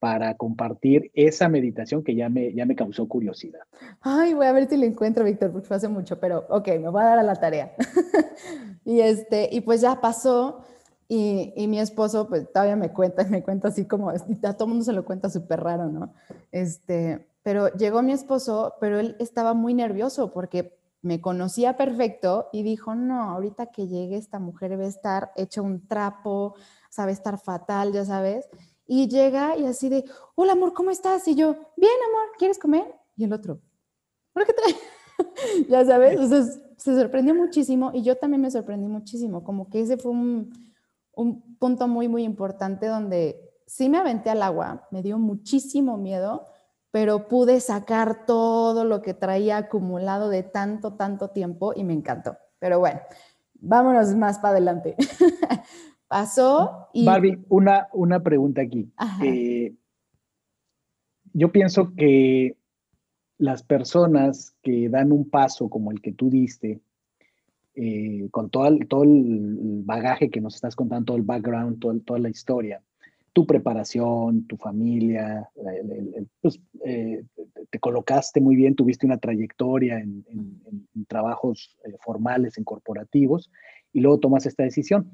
para 0.00 0.36
compartir 0.36 1.12
esa 1.14 1.48
meditación 1.48 2.02
que 2.02 2.16
ya 2.16 2.28
me, 2.28 2.52
ya 2.52 2.66
me 2.66 2.74
causó 2.74 3.06
curiosidad. 3.06 3.60
Ay, 4.00 4.34
voy 4.34 4.46
a 4.46 4.52
ver 4.52 4.68
si 4.68 4.76
la 4.76 4.86
encuentro, 4.86 5.24
Víctor, 5.24 5.52
porque 5.52 5.68
fue 5.68 5.76
hace 5.76 5.86
mucho, 5.86 6.18
pero 6.18 6.44
ok, 6.48 6.66
me 6.80 6.88
voy 6.88 7.02
a 7.02 7.06
dar 7.06 7.18
a 7.20 7.22
la 7.22 7.36
tarea. 7.36 7.72
y, 8.84 8.98
este, 9.00 9.48
y 9.52 9.60
pues 9.60 9.80
ya 9.80 10.00
pasó 10.00 10.64
y, 11.06 11.52
y, 11.54 11.68
mi 11.68 11.78
esposo 11.78 12.26
pues 12.26 12.50
todavía 12.50 12.74
me 12.74 12.88
cuenta, 12.88 13.22
me 13.28 13.44
cuenta 13.44 13.68
así 13.68 13.84
como, 13.84 14.10
a 14.10 14.16
todo 14.54 14.66
mundo 14.66 14.82
se 14.82 14.92
lo 14.92 15.04
cuenta 15.04 15.30
súper 15.30 15.60
raro, 15.60 15.86
¿no? 15.86 16.14
Este, 16.50 17.28
pero 17.44 17.68
llegó 17.74 18.02
mi 18.02 18.12
esposo, 18.12 18.74
pero 18.80 18.98
él 18.98 19.14
estaba 19.20 19.54
muy 19.54 19.74
nervioso 19.74 20.32
porque 20.32 20.81
me 21.02 21.20
conocía 21.20 21.76
perfecto 21.76 22.48
y 22.52 22.62
dijo, 22.62 22.94
no, 22.94 23.22
ahorita 23.30 23.66
que 23.66 23.88
llegue 23.88 24.16
esta 24.16 24.38
mujer 24.38 24.70
debe 24.70 24.86
estar 24.86 25.32
hecha 25.36 25.60
un 25.60 25.86
trapo, 25.86 26.54
sabe 26.90 27.12
estar 27.12 27.38
fatal, 27.38 27.92
ya 27.92 28.04
sabes. 28.04 28.48
Y 28.86 29.08
llega 29.08 29.56
y 29.56 29.66
así 29.66 29.88
de, 29.88 30.04
hola 30.36 30.52
amor, 30.52 30.72
¿cómo 30.72 30.90
estás? 30.90 31.26
Y 31.26 31.34
yo, 31.34 31.54
bien 31.76 31.92
amor, 32.08 32.28
¿quieres 32.38 32.58
comer? 32.58 32.94
Y 33.16 33.24
el 33.24 33.32
otro, 33.32 33.60
¿por 34.32 34.46
qué 34.46 34.52
trae? 34.52 34.76
ya 35.68 35.84
sabes, 35.84 36.12
entonces 36.12 36.60
se 36.76 36.94
sorprendió 36.94 37.34
muchísimo 37.34 37.90
y 37.92 38.02
yo 38.02 38.16
también 38.16 38.40
me 38.40 38.50
sorprendí 38.50 38.86
muchísimo, 38.86 39.42
como 39.42 39.68
que 39.68 39.80
ese 39.80 39.96
fue 39.96 40.12
un, 40.12 40.52
un 41.14 41.56
punto 41.56 41.88
muy, 41.88 42.08
muy 42.08 42.22
importante 42.22 42.86
donde 42.86 43.52
sí 43.66 43.88
me 43.88 43.98
aventé 43.98 44.30
al 44.30 44.42
agua, 44.42 44.86
me 44.90 45.02
dio 45.02 45.18
muchísimo 45.18 45.96
miedo, 45.96 46.46
pero 46.92 47.26
pude 47.26 47.58
sacar 47.60 48.26
todo 48.26 48.84
lo 48.84 49.00
que 49.00 49.14
traía 49.14 49.56
acumulado 49.56 50.28
de 50.28 50.42
tanto, 50.42 50.92
tanto 50.92 51.30
tiempo 51.30 51.72
y 51.74 51.84
me 51.84 51.94
encantó. 51.94 52.36
Pero 52.58 52.78
bueno, 52.78 53.00
vámonos 53.54 54.14
más 54.14 54.38
para 54.38 54.50
adelante. 54.50 54.94
Pasó 56.06 56.88
y... 56.92 57.06
Barbie, 57.06 57.42
una, 57.48 57.88
una 57.94 58.22
pregunta 58.22 58.60
aquí. 58.60 58.92
Eh, 59.24 59.74
yo 61.32 61.50
pienso 61.50 61.94
que 61.96 62.58
las 63.38 63.62
personas 63.62 64.54
que 64.62 64.90
dan 64.90 65.12
un 65.12 65.30
paso 65.30 65.70
como 65.70 65.90
el 65.90 66.02
que 66.02 66.12
tú 66.12 66.28
diste, 66.28 66.82
eh, 67.74 68.28
con 68.30 68.50
todo 68.50 68.66
el, 68.66 68.86
todo 68.86 69.04
el 69.04 69.80
bagaje 69.84 70.30
que 70.30 70.42
nos 70.42 70.56
estás 70.56 70.76
contando, 70.76 71.06
todo 71.06 71.16
el 71.16 71.22
background, 71.22 71.80
toda 72.04 72.18
la 72.18 72.28
historia, 72.28 72.82
tu 73.32 73.46
preparación, 73.46 74.46
tu 74.46 74.56
familia, 74.56 75.48
pues, 76.40 76.60
eh, 76.84 77.24
te 77.70 77.78
colocaste 77.78 78.40
muy 78.40 78.56
bien, 78.56 78.74
tuviste 78.74 79.06
una 79.06 79.18
trayectoria 79.18 79.98
en, 79.98 80.24
trabajos 81.08 81.76
eh, 81.84 81.94
formales, 82.00 82.58
en 82.58 82.64
corporativos, 82.64 83.50
y 83.92 84.00
luego 84.00 84.18
tomas 84.18 84.46
esta 84.46 84.62
decisión. 84.62 85.10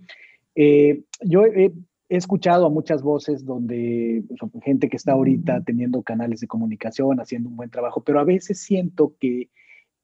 Eh, 0.54 1.02
yo 1.22 1.44
he, 1.44 1.72
escuchado 2.10 2.64
a 2.64 2.70
muchas 2.70 3.02
voces 3.02 3.44
donde 3.44 4.24
pues, 4.28 4.40
gente 4.64 4.88
que 4.88 4.96
está 4.96 5.12
ahorita 5.12 5.62
teniendo 5.62 6.02
canales 6.02 6.40
de 6.40 6.46
comunicación, 6.46 7.20
haciendo 7.20 7.50
un 7.50 7.56
buen 7.56 7.68
trabajo, 7.68 8.02
pero 8.02 8.18
a 8.18 8.24
veces 8.24 8.62
siento 8.62 9.14
que 9.20 9.50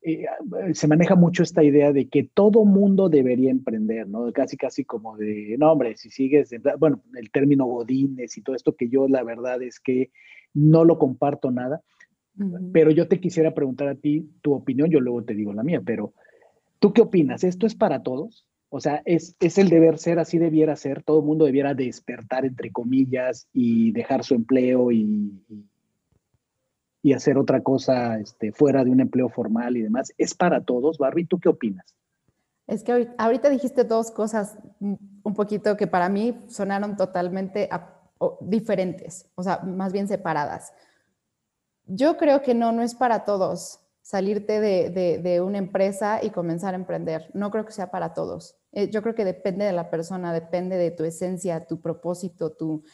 eh, 0.06 0.26
se 0.74 0.86
maneja 0.86 1.14
mucho 1.14 1.42
esta 1.42 1.64
idea 1.64 1.90
de 1.90 2.08
que 2.08 2.24
todo 2.24 2.66
mundo 2.66 3.08
debería 3.08 3.50
emprender, 3.50 4.06
¿no? 4.06 4.30
Casi, 4.32 4.58
casi 4.58 4.84
como 4.84 5.16
de, 5.16 5.56
no, 5.58 5.72
hombre, 5.72 5.96
si 5.96 6.10
sigues, 6.10 6.50
bueno, 6.78 7.02
el 7.14 7.30
término 7.30 7.64
godines 7.64 8.36
y 8.36 8.42
todo 8.42 8.54
esto 8.54 8.76
que 8.76 8.90
yo 8.90 9.08
la 9.08 9.22
verdad 9.22 9.62
es 9.62 9.80
que 9.80 10.10
no 10.52 10.84
lo 10.84 10.98
comparto 10.98 11.50
nada, 11.50 11.82
pero 12.72 12.90
yo 12.90 13.08
te 13.08 13.18
quisiera 13.18 13.54
preguntar 13.54 13.88
a 13.88 13.94
ti 13.94 14.28
tu 14.42 14.52
opinión, 14.52 14.90
yo 14.90 15.00
luego 15.00 15.24
te 15.24 15.34
digo 15.34 15.54
la 15.54 15.62
mía, 15.62 15.80
pero 15.82 16.12
¿tú 16.80 16.92
qué 16.92 17.00
opinas? 17.00 17.42
¿Esto 17.42 17.66
es 17.66 17.74
para 17.74 18.02
todos? 18.02 18.46
O 18.68 18.80
sea, 18.80 19.00
es, 19.06 19.36
es 19.40 19.56
el 19.56 19.70
deber 19.70 19.98
ser, 19.98 20.18
así 20.18 20.36
debiera 20.36 20.76
ser, 20.76 21.02
todo 21.02 21.20
el 21.20 21.26
mundo 21.26 21.46
debiera 21.46 21.72
despertar, 21.72 22.44
entre 22.44 22.72
comillas, 22.72 23.48
y 23.54 23.92
dejar 23.92 24.22
su 24.22 24.34
empleo 24.34 24.92
y 24.92 25.32
y 25.48 25.64
hacer 27.12 27.36
otra 27.36 27.62
cosa 27.62 28.18
este, 28.18 28.52
fuera 28.52 28.82
de 28.82 28.90
un 28.90 29.00
empleo 29.00 29.28
formal 29.28 29.76
y 29.76 29.82
demás. 29.82 30.12
¿Es 30.16 30.34
para 30.34 30.64
todos, 30.64 30.98
Barbie? 30.98 31.26
¿Tú 31.26 31.38
qué 31.38 31.48
opinas? 31.48 31.94
Es 32.66 32.82
que 32.82 33.14
ahorita 33.18 33.50
dijiste 33.50 33.84
dos 33.84 34.10
cosas 34.10 34.58
mm, 34.80 34.94
un 35.22 35.34
poquito 35.34 35.76
que 35.76 35.86
para 35.86 36.08
mí 36.08 36.42
sonaron 36.48 36.96
totalmente 36.96 37.68
diferentes, 38.40 39.28
o 39.34 39.42
sea, 39.42 39.58
más 39.58 39.92
bien 39.92 40.08
separadas. 40.08 40.72
Yo 41.86 42.16
creo 42.16 42.40
que 42.40 42.54
no, 42.54 42.72
no 42.72 42.82
es 42.82 42.94
para 42.94 43.24
todos 43.24 43.80
salirte 44.00 44.60
de, 44.60 45.18
de, 45.22 45.40
una 45.40 45.58
empresa 45.58 46.20
y 46.22 46.30
comenzar 46.30 46.74
a 46.74 46.76
emprender. 46.76 47.30
No 47.32 47.50
creo 47.50 47.64
que 47.64 47.72
sea 47.72 47.90
para 47.90 48.12
todos. 48.12 48.56
Eh, 48.72 48.90
yo 48.90 49.02
creo 49.02 49.14
que 49.14 49.24
depende 49.24 49.64
de 49.64 49.72
la 49.72 49.90
persona, 49.90 50.32
depende 50.32 50.76
de 50.76 50.90
tu 50.90 51.04
esencia, 51.04 51.66
tu 51.66 51.80
propósito, 51.80 52.52
tu, 52.52 52.84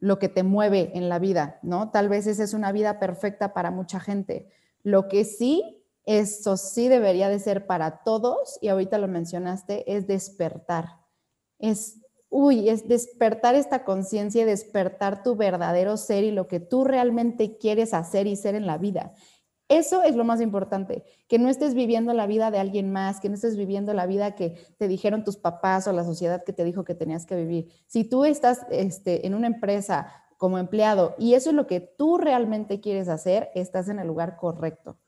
lo 0.00 0.18
que 0.18 0.28
te 0.28 0.42
mueve 0.42 0.90
en 0.94 1.08
la 1.08 1.18
vida, 1.18 1.58
¿no? 1.62 1.90
Tal 1.90 2.08
vez 2.08 2.26
esa 2.26 2.42
es 2.42 2.54
una 2.54 2.72
vida 2.72 2.98
perfecta 2.98 3.52
para 3.52 3.70
mucha 3.70 4.00
gente. 4.00 4.48
Lo 4.82 5.08
que 5.08 5.24
sí, 5.24 5.84
eso 6.06 6.56
sí 6.56 6.88
debería 6.88 7.28
de 7.28 7.38
ser 7.38 7.66
para 7.66 8.02
todos, 8.02 8.58
y 8.62 8.68
ahorita 8.68 8.98
lo 8.98 9.08
mencionaste, 9.08 9.94
es 9.94 10.06
despertar. 10.06 11.00
Es, 11.58 12.00
uy, 12.30 12.70
es 12.70 12.88
despertar 12.88 13.54
esta 13.54 13.84
conciencia 13.84 14.42
y 14.42 14.46
despertar 14.46 15.22
tu 15.22 15.36
verdadero 15.36 15.98
ser 15.98 16.24
y 16.24 16.30
lo 16.30 16.48
que 16.48 16.60
tú 16.60 16.84
realmente 16.84 17.58
quieres 17.58 17.92
hacer 17.92 18.26
y 18.26 18.36
ser 18.36 18.54
en 18.54 18.66
la 18.66 18.78
vida. 18.78 19.12
Eso 19.70 20.02
es 20.02 20.16
lo 20.16 20.24
más 20.24 20.40
importante, 20.40 21.04
que 21.28 21.38
no 21.38 21.48
estés 21.48 21.74
viviendo 21.74 22.12
la 22.12 22.26
vida 22.26 22.50
de 22.50 22.58
alguien 22.58 22.90
más, 22.90 23.20
que 23.20 23.28
no 23.28 23.36
estés 23.36 23.56
viviendo 23.56 23.94
la 23.94 24.04
vida 24.04 24.34
que 24.34 24.56
te 24.78 24.88
dijeron 24.88 25.22
tus 25.22 25.36
papás 25.36 25.86
o 25.86 25.92
la 25.92 26.02
sociedad 26.02 26.42
que 26.42 26.52
te 26.52 26.64
dijo 26.64 26.82
que 26.82 26.96
tenías 26.96 27.24
que 27.24 27.36
vivir. 27.36 27.70
Si 27.86 28.02
tú 28.02 28.24
estás 28.24 28.66
este, 28.70 29.28
en 29.28 29.34
una 29.36 29.46
empresa 29.46 30.12
como 30.38 30.58
empleado 30.58 31.14
y 31.18 31.34
eso 31.34 31.50
es 31.50 31.56
lo 31.56 31.68
que 31.68 31.78
tú 31.78 32.18
realmente 32.18 32.80
quieres 32.80 33.08
hacer, 33.08 33.48
estás 33.54 33.88
en 33.88 34.00
el 34.00 34.08
lugar 34.08 34.36
correcto. 34.36 34.98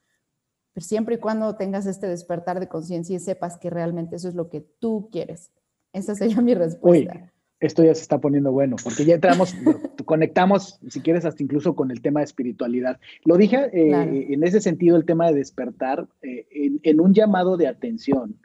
Pero 0.73 0.87
siempre 0.87 1.17
y 1.17 1.19
cuando 1.19 1.57
tengas 1.57 1.87
este 1.87 2.07
despertar 2.07 2.61
de 2.61 2.69
conciencia 2.69 3.17
y 3.17 3.19
sepas 3.19 3.59
que 3.59 3.69
realmente 3.69 4.15
eso 4.15 4.29
es 4.29 4.37
lo 4.37 4.49
que 4.49 4.61
tú 4.61 5.09
quieres. 5.11 5.51
Esa 5.93 6.15
sería 6.15 6.41
mi 6.41 6.55
respuesta 6.55 7.33
esto 7.63 7.85
ya 7.85 7.95
se 7.95 8.03
está 8.03 8.19
poniendo 8.19 8.51
bueno, 8.51 8.77
porque 8.83 9.05
ya 9.05 9.15
entramos, 9.15 9.55
conectamos, 10.05 10.81
si 10.89 11.01
quieres, 11.01 11.25
hasta 11.25 11.43
incluso 11.43 11.77
con 11.77 11.93
el 11.93 12.03
tema 12.03 12.21
de 12.21 12.25
espiritualidad. 12.25 12.99
Lo 13.25 13.37
dije 13.37 13.71
eh, 13.73 14.27
en 14.31 14.43
ese 14.43 14.61
sentido, 14.61 14.97
el 14.97 15.05
tema 15.05 15.29
de 15.29 15.35
despertar, 15.35 16.09
eh, 16.23 16.47
en, 16.83 17.01
un 17.01 17.15
llamado 17.15 17.57
de 17.57 17.69
atención 17.69 18.37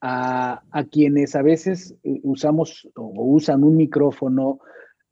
a, 0.00 0.62
a, 0.70 0.84
quienes 0.84 1.34
a 1.34 1.42
veces 1.42 1.96
eh, 2.04 2.20
usamos 2.22 2.88
o 2.94 3.24
usan 3.24 3.64
un 3.64 3.76
micrófono 3.76 4.60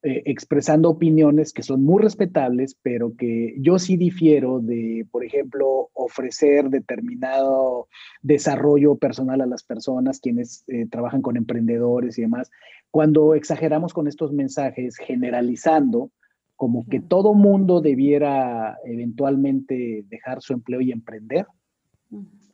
eh, 0.03 0.23
expresando 0.25 0.89
opiniones 0.89 1.53
que 1.53 1.63
son 1.63 1.85
muy 1.85 2.03
respetables, 2.03 2.75
pero 2.81 3.15
que 3.17 3.55
yo 3.59 3.79
sí 3.79 3.99
difiero 3.99 4.59
de, 4.59 5.07
por 5.11 5.27
ejemplo, 5.27 5.91
ofrecer 5.93 6.71
determinado 6.71 7.87
desarrollo 8.23 8.97
personal 8.97 9.43
a 9.43 9.47
las 9.47 9.63
personas, 9.63 10.19
quienes 10.19 10.65
eh, 10.69 10.87
trabajan 10.91 11.21
con 11.21 11.37
emprendedores 11.37 12.17
y 12.17 12.23
demás, 12.23 12.51
cuando 12.91 13.35
exageramos 13.35 13.93
con 13.93 14.09
estos 14.09 14.33
mensajes, 14.33 14.97
generalizando, 14.97 16.11
como 16.57 16.87
que 16.89 17.01
todo 17.01 17.35
mundo 17.35 17.83
debiera 17.83 18.79
eventualmente 18.87 20.07
dejar 20.09 20.41
su 20.41 20.55
empleo 20.55 20.81
y 20.81 20.93
emprender, 20.93 21.47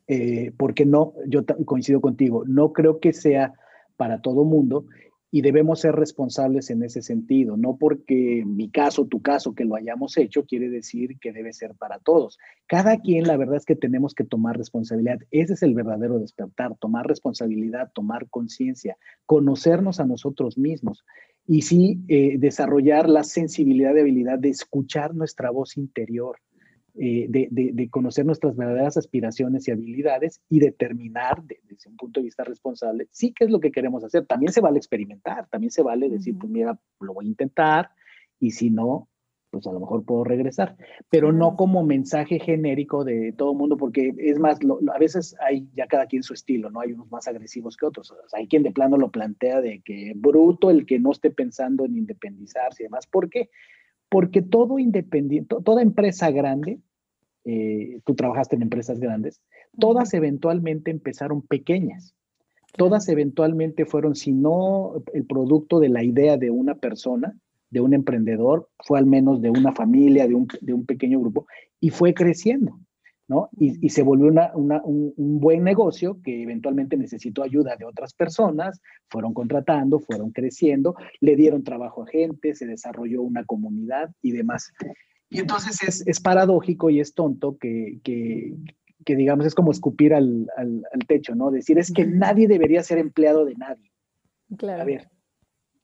eh, 0.09 0.53
porque 0.57 0.85
no, 0.85 1.15
yo 1.29 1.45
coincido 1.65 2.01
contigo, 2.01 2.45
no 2.45 2.73
creo 2.73 2.99
que 2.99 3.13
sea 3.13 3.53
para 3.97 4.21
todo 4.21 4.45
mundo 4.45 4.87
y 5.31 5.43
debemos 5.43 5.81
ser 5.81 5.95
responsables 5.95 6.71
en 6.71 6.83
ese 6.83 7.03
sentido. 7.03 7.57
No 7.57 7.77
porque 7.77 8.45
mi 8.47 8.71
caso, 8.71 9.07
tu 9.07 9.21
caso, 9.21 9.55
que 9.55 9.65
lo 9.65 9.75
hayamos 9.75 10.17
hecho, 10.17 10.45
quiere 10.45 10.69
decir 10.69 11.19
que 11.19 11.33
debe 11.33 11.53
ser 11.53 11.75
para 11.75 11.99
todos. 11.99 12.39
Cada 12.67 13.01
quien, 13.01 13.27
la 13.27 13.37
verdad 13.37 13.57
es 13.57 13.65
que 13.65 13.77
tenemos 13.77 14.15
que 14.15 14.25
tomar 14.25 14.57
responsabilidad. 14.57 15.19
Ese 15.31 15.55
es 15.55 15.63
el 15.63 15.75
verdadero 15.75 16.19
despertar, 16.19 16.77
tomar 16.79 17.07
responsabilidad, 17.07 17.91
tomar 17.93 18.29
conciencia, 18.29 18.97
conocernos 19.27 20.01
a 20.01 20.07
nosotros 20.07 20.59
mismos 20.59 21.05
y 21.47 21.63
sí 21.63 22.01
eh, 22.09 22.37
desarrollar 22.39 23.09
la 23.09 23.25
sensibilidad 23.25 23.95
y 23.95 24.01
habilidad 24.01 24.39
de 24.39 24.51
escuchar 24.51 25.15
nuestra 25.15 25.51
voz 25.51 25.77
interior. 25.77 26.39
Eh, 26.99 27.27
de, 27.29 27.89
conocer 27.91 28.25
nuestras 28.25 28.57
verdaderas 28.57 28.97
aspiraciones 28.97 29.69
y 29.69 29.71
habilidades 29.71 30.41
y 30.49 30.61
determinar 30.61 31.43
desde 31.45 31.91
un 31.91 31.97
punto 31.97 32.21
de 32.21 32.25
vista 32.25 32.45
responsable, 32.45 33.07
sí, 33.11 33.33
qué 33.33 33.45
es 33.45 33.51
lo 33.51 33.61
que 33.61 33.71
queremos 33.71 34.03
hacer. 34.03 34.27
También 34.27 34.53
se 34.53 34.61
vale 34.61 34.79
experimentar, 34.79 35.47
también 35.49 35.71
se 35.71 35.83
vale 35.83 36.09
decir, 36.09 36.37
pues 36.39 36.51
mira, 36.51 36.79
lo 37.01 37.15
voy 37.15 37.27
a 37.27 37.29
intentar 37.29 37.91
y 38.41 38.53
si 38.53 38.71
no, 38.71 39.09
pues 39.51 39.67
a 39.67 39.73
lo 39.73 39.81
mejor 39.81 40.05
puedo 40.05 40.25
regresar, 40.25 40.77
pero 41.11 41.33
no 41.33 41.57
como 41.57 41.85
mensaje 41.85 42.39
genérico 42.39 43.05
de 43.05 43.33
todo 43.37 43.53
el 43.53 43.59
mundo, 43.59 43.77
porque 43.77 44.13
es 44.19 44.39
más, 44.39 44.59
a 44.93 44.99
veces 44.99 45.37
hay 45.41 45.69
ya 45.75 45.87
cada 45.87 46.07
quien 46.07 46.23
su 46.23 46.35
estilo, 46.35 46.71
¿no? 46.71 46.81
Hay 46.81 46.93
unos 46.93 47.11
más 47.11 47.29
agresivos 47.29 47.77
que 47.77 47.87
otros. 47.87 48.13
hay 48.33 48.49
quien 48.49 48.63
de 48.63 48.73
plano 48.73 48.97
lo 48.97 49.11
plantea 49.11 49.61
de 49.61 49.81
que 49.85 50.13
bruto 50.17 50.71
el 50.71 50.87
que 50.87 50.99
no 50.99 51.13
esté 51.13 51.31
pensando 51.31 51.85
en 51.85 51.97
independizarse 51.97 52.83
y 52.83 52.87
demás. 52.87 53.07
¿Por 53.07 53.31
qué? 53.31 53.51
Porque 54.09 54.43
todo 54.43 54.79
independiente, 54.79 55.57
toda 55.65 55.83
empresa 55.83 56.31
grande 56.31 56.81
eh, 57.49 58.01
tú 58.05 58.17
trabajaste 58.17 58.57
en 58.57 58.63
empresas 58.63 58.99
grandes, 58.99 59.41
todas 59.79 60.13
eventualmente 60.15 60.91
empezaron 60.91 61.43
pequeñas. 61.43 62.13
Todas 62.77 63.09
eventualmente 63.09 63.87
fueron, 63.87 64.17
si 64.17 64.33
no 64.33 65.03
el 65.15 65.25
producto 65.27 65.79
de 65.79 65.89
la 65.89 66.03
idea 66.03 66.37
de 66.37 66.51
una 66.51 66.75
persona, 66.75 67.39
de 67.71 67.81
un 67.81 67.95
emprendedor, 67.95 68.69
fue 68.85 68.99
al 68.99 69.07
menos 69.07 69.41
de 69.41 69.51
una 69.51 69.73
familia, 69.73 70.27
de 70.27 70.35
un, 70.35 70.87
pequeño 70.87 71.21
grupo, 71.21 71.47
y 71.81 71.91
fue 71.91 72.15
creciendo, 72.15 72.81
¿no? 73.29 73.49
Y, 73.59 73.89
se 73.91 74.03
volvió 74.03 74.27
un, 74.27 74.81
un, 75.17 75.41
buen 75.41 75.63
negocio 75.63 76.19
que 76.25 76.43
eventualmente 76.43 76.97
necesitó 76.97 77.45
ayuda 77.45 77.77
de 77.77 77.85
otras 77.85 78.13
personas, 78.13 78.81
fueron 79.09 79.33
contratando, 79.35 80.01
fueron 80.01 80.33
creciendo, 80.33 80.97
le 81.21 81.37
dieron 81.37 81.63
trabajo 81.63 82.03
a 82.03 82.07
gente, 82.09 82.57
se 82.57 82.67
desarrolló 82.67 83.23
una 83.23 83.45
comunidad 83.45 84.11
y 84.21 84.33
demás. 84.33 84.73
Y 85.29 85.41
entonces 85.41 85.83
es, 85.83 86.07
es 86.07 86.21
paradójico 86.21 86.91
y 86.91 87.01
es 87.01 87.15
tonto 87.15 87.57
que, 87.59 87.99
que, 88.05 88.55
que 89.05 89.17
digamos, 89.17 89.47
es 89.47 89.55
como 89.55 89.71
escupir 89.71 90.15
al, 90.15 90.49
al, 90.57 90.83
al, 90.93 91.07
techo, 91.07 91.35
¿no? 91.35 91.51
Decir, 91.51 91.79
es 91.79 91.93
que 91.93 92.07
nadie 92.07 92.47
debería 92.47 92.83
ser 92.83 92.99
empleado 92.99 93.45
de 93.45 93.55
nadie. 93.57 93.91
Claro. 94.57 94.83
A 94.83 94.85
ver, 94.85 95.09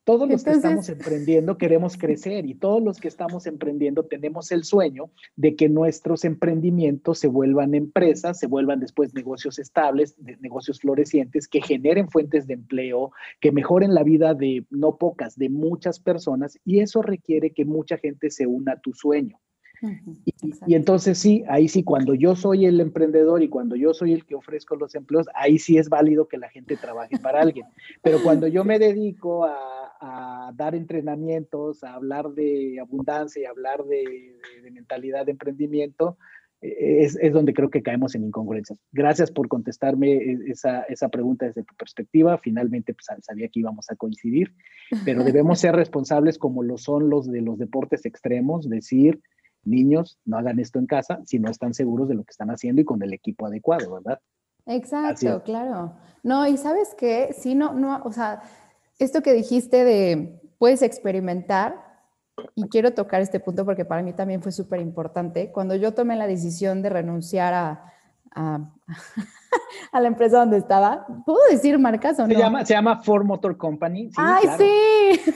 todos 0.04 0.28
los 0.28 0.42
que 0.42 0.50
estamos 0.50 0.88
emprendiendo 0.88 1.58
queremos 1.58 1.96
crecer 1.96 2.46
y 2.46 2.54
todos 2.54 2.82
los 2.82 2.98
que 2.98 3.08
estamos 3.08 3.46
emprendiendo 3.46 4.04
tenemos 4.04 4.50
el 4.50 4.64
sueño 4.64 5.10
de 5.36 5.54
que 5.54 5.68
nuestros 5.68 6.24
emprendimientos 6.24 7.18
se 7.18 7.28
vuelvan 7.28 7.74
empresas, 7.74 8.38
se 8.38 8.46
vuelvan 8.46 8.80
después 8.80 9.14
negocios 9.14 9.58
estables, 9.58 10.16
negocios 10.40 10.80
florecientes, 10.80 11.46
que 11.46 11.62
generen 11.62 12.08
fuentes 12.08 12.46
de 12.46 12.54
empleo, 12.54 13.12
que 13.40 13.52
mejoren 13.52 13.94
la 13.94 14.02
vida 14.02 14.34
de 14.34 14.64
no 14.70 14.96
pocas, 14.96 15.36
de 15.36 15.48
muchas 15.48 16.00
personas 16.00 16.58
y 16.64 16.80
eso 16.80 17.02
requiere 17.02 17.52
que 17.52 17.64
mucha 17.64 17.96
gente 17.98 18.30
se 18.30 18.46
una 18.46 18.72
a 18.72 18.80
tu 18.80 18.92
sueño 18.92 19.38
y, 20.66 20.74
entonces 20.74 21.18
sí, 21.18 21.44
ahí 21.48 21.68
sí, 21.68 21.82
cuando 21.82 22.14
yo 22.14 22.36
soy 22.36 22.66
el 22.66 22.80
emprendedor 22.80 23.42
y 23.42 23.48
cuando 23.48 23.74
yo 23.74 23.92
soy 23.94 24.12
el 24.12 24.24
que 24.24 24.34
ofrezco 24.34 24.76
los 24.76 24.94
empleos, 24.94 25.26
ahí 25.34 25.58
sí 25.58 25.76
es 25.76 25.88
válido 25.88 26.28
que 26.28 26.38
la 26.38 26.48
gente 26.48 26.76
trabaje 26.76 27.18
para 27.18 27.40
alguien. 27.40 27.66
Pero 28.00 28.22
cuando 28.22 28.46
yo 28.46 28.64
me 28.64 28.78
dedico 28.78 29.44
a, 29.44 29.81
dar 30.54 30.74
entrenamientos, 30.74 31.84
a 31.84 31.94
hablar 31.94 32.30
de 32.30 32.78
abundancia 32.80 33.42
y 33.42 33.44
hablar 33.44 33.84
de, 33.84 34.36
mentalidad 34.72 35.26
de 35.26 35.32
emprendimiento, 35.32 36.18
e, 36.60 37.04
es, 37.04 37.16
es, 37.20 37.32
donde 37.32 37.54
creo 37.54 37.70
que 37.70 37.82
caemos 37.82 38.14
en 38.14 38.24
incongruencias. 38.24 38.78
Gracias 38.92 39.30
por 39.30 39.48
contestarme 39.48 40.12
e, 40.12 40.38
esa, 40.46 40.82
esa 40.82 41.08
pregunta 41.08 41.46
desde 41.46 41.62
tu 41.62 41.74
perspectiva. 41.74 42.38
Finalmente 42.38 42.94
pues, 42.94 43.06
sabía 43.22 43.48
que 43.48 43.60
íbamos 43.60 43.90
a 43.90 43.96
coincidir, 43.96 44.54
pero 45.04 45.22
debemos 45.24 45.60
ser 45.60 45.74
responsables 45.76 46.38
como 46.38 46.62
lo 46.62 46.78
son 46.78 47.08
los 47.08 47.30
de 47.30 47.40
los 47.40 47.58
deportes 47.58 48.04
extremos, 48.04 48.68
decir, 48.68 49.20
niños, 49.64 50.18
no 50.24 50.38
hagan 50.38 50.58
esto 50.58 50.78
en 50.78 50.86
casa 50.86 51.20
si 51.24 51.38
no 51.38 51.50
están 51.50 51.74
seguros 51.74 52.08
de 52.08 52.14
lo 52.14 52.24
que 52.24 52.32
están 52.32 52.50
haciendo 52.50 52.82
y 52.82 52.84
con 52.84 53.02
el 53.02 53.12
equipo 53.12 53.46
adecuado, 53.46 53.92
¿verdad? 53.94 54.20
Exacto, 54.66 55.42
claro. 55.42 55.96
No, 56.22 56.46
y 56.46 56.56
sabes 56.56 56.94
qué, 56.96 57.32
si 57.32 57.54
no, 57.54 57.74
no, 57.74 58.00
o 58.04 58.12
sea, 58.12 58.42
esto 58.98 59.22
que 59.22 59.32
dijiste 59.32 59.84
de 59.84 60.40
puedes 60.58 60.82
experimentar, 60.82 61.92
y 62.54 62.68
quiero 62.68 62.94
tocar 62.94 63.20
este 63.20 63.40
punto 63.40 63.64
porque 63.64 63.84
para 63.84 64.02
mí 64.02 64.12
también 64.12 64.42
fue 64.42 64.52
súper 64.52 64.80
importante, 64.80 65.52
cuando 65.52 65.74
yo 65.74 65.92
tomé 65.92 66.16
la 66.16 66.26
decisión 66.26 66.82
de 66.82 66.88
renunciar 66.88 67.54
a, 67.54 67.92
a 68.34 68.72
la 69.92 70.06
empresa 70.06 70.38
donde 70.38 70.58
estaba. 70.58 71.06
¿Puedo 71.24 71.40
decir 71.50 71.78
marcas 71.78 72.18
o 72.18 72.26
no? 72.26 72.34
Se 72.34 72.40
llama, 72.40 72.64
se 72.64 72.74
llama 72.74 73.02
Ford 73.02 73.24
Motor 73.24 73.56
Company. 73.56 74.10
¡Ay, 74.16 74.44
sí! 74.58 75.32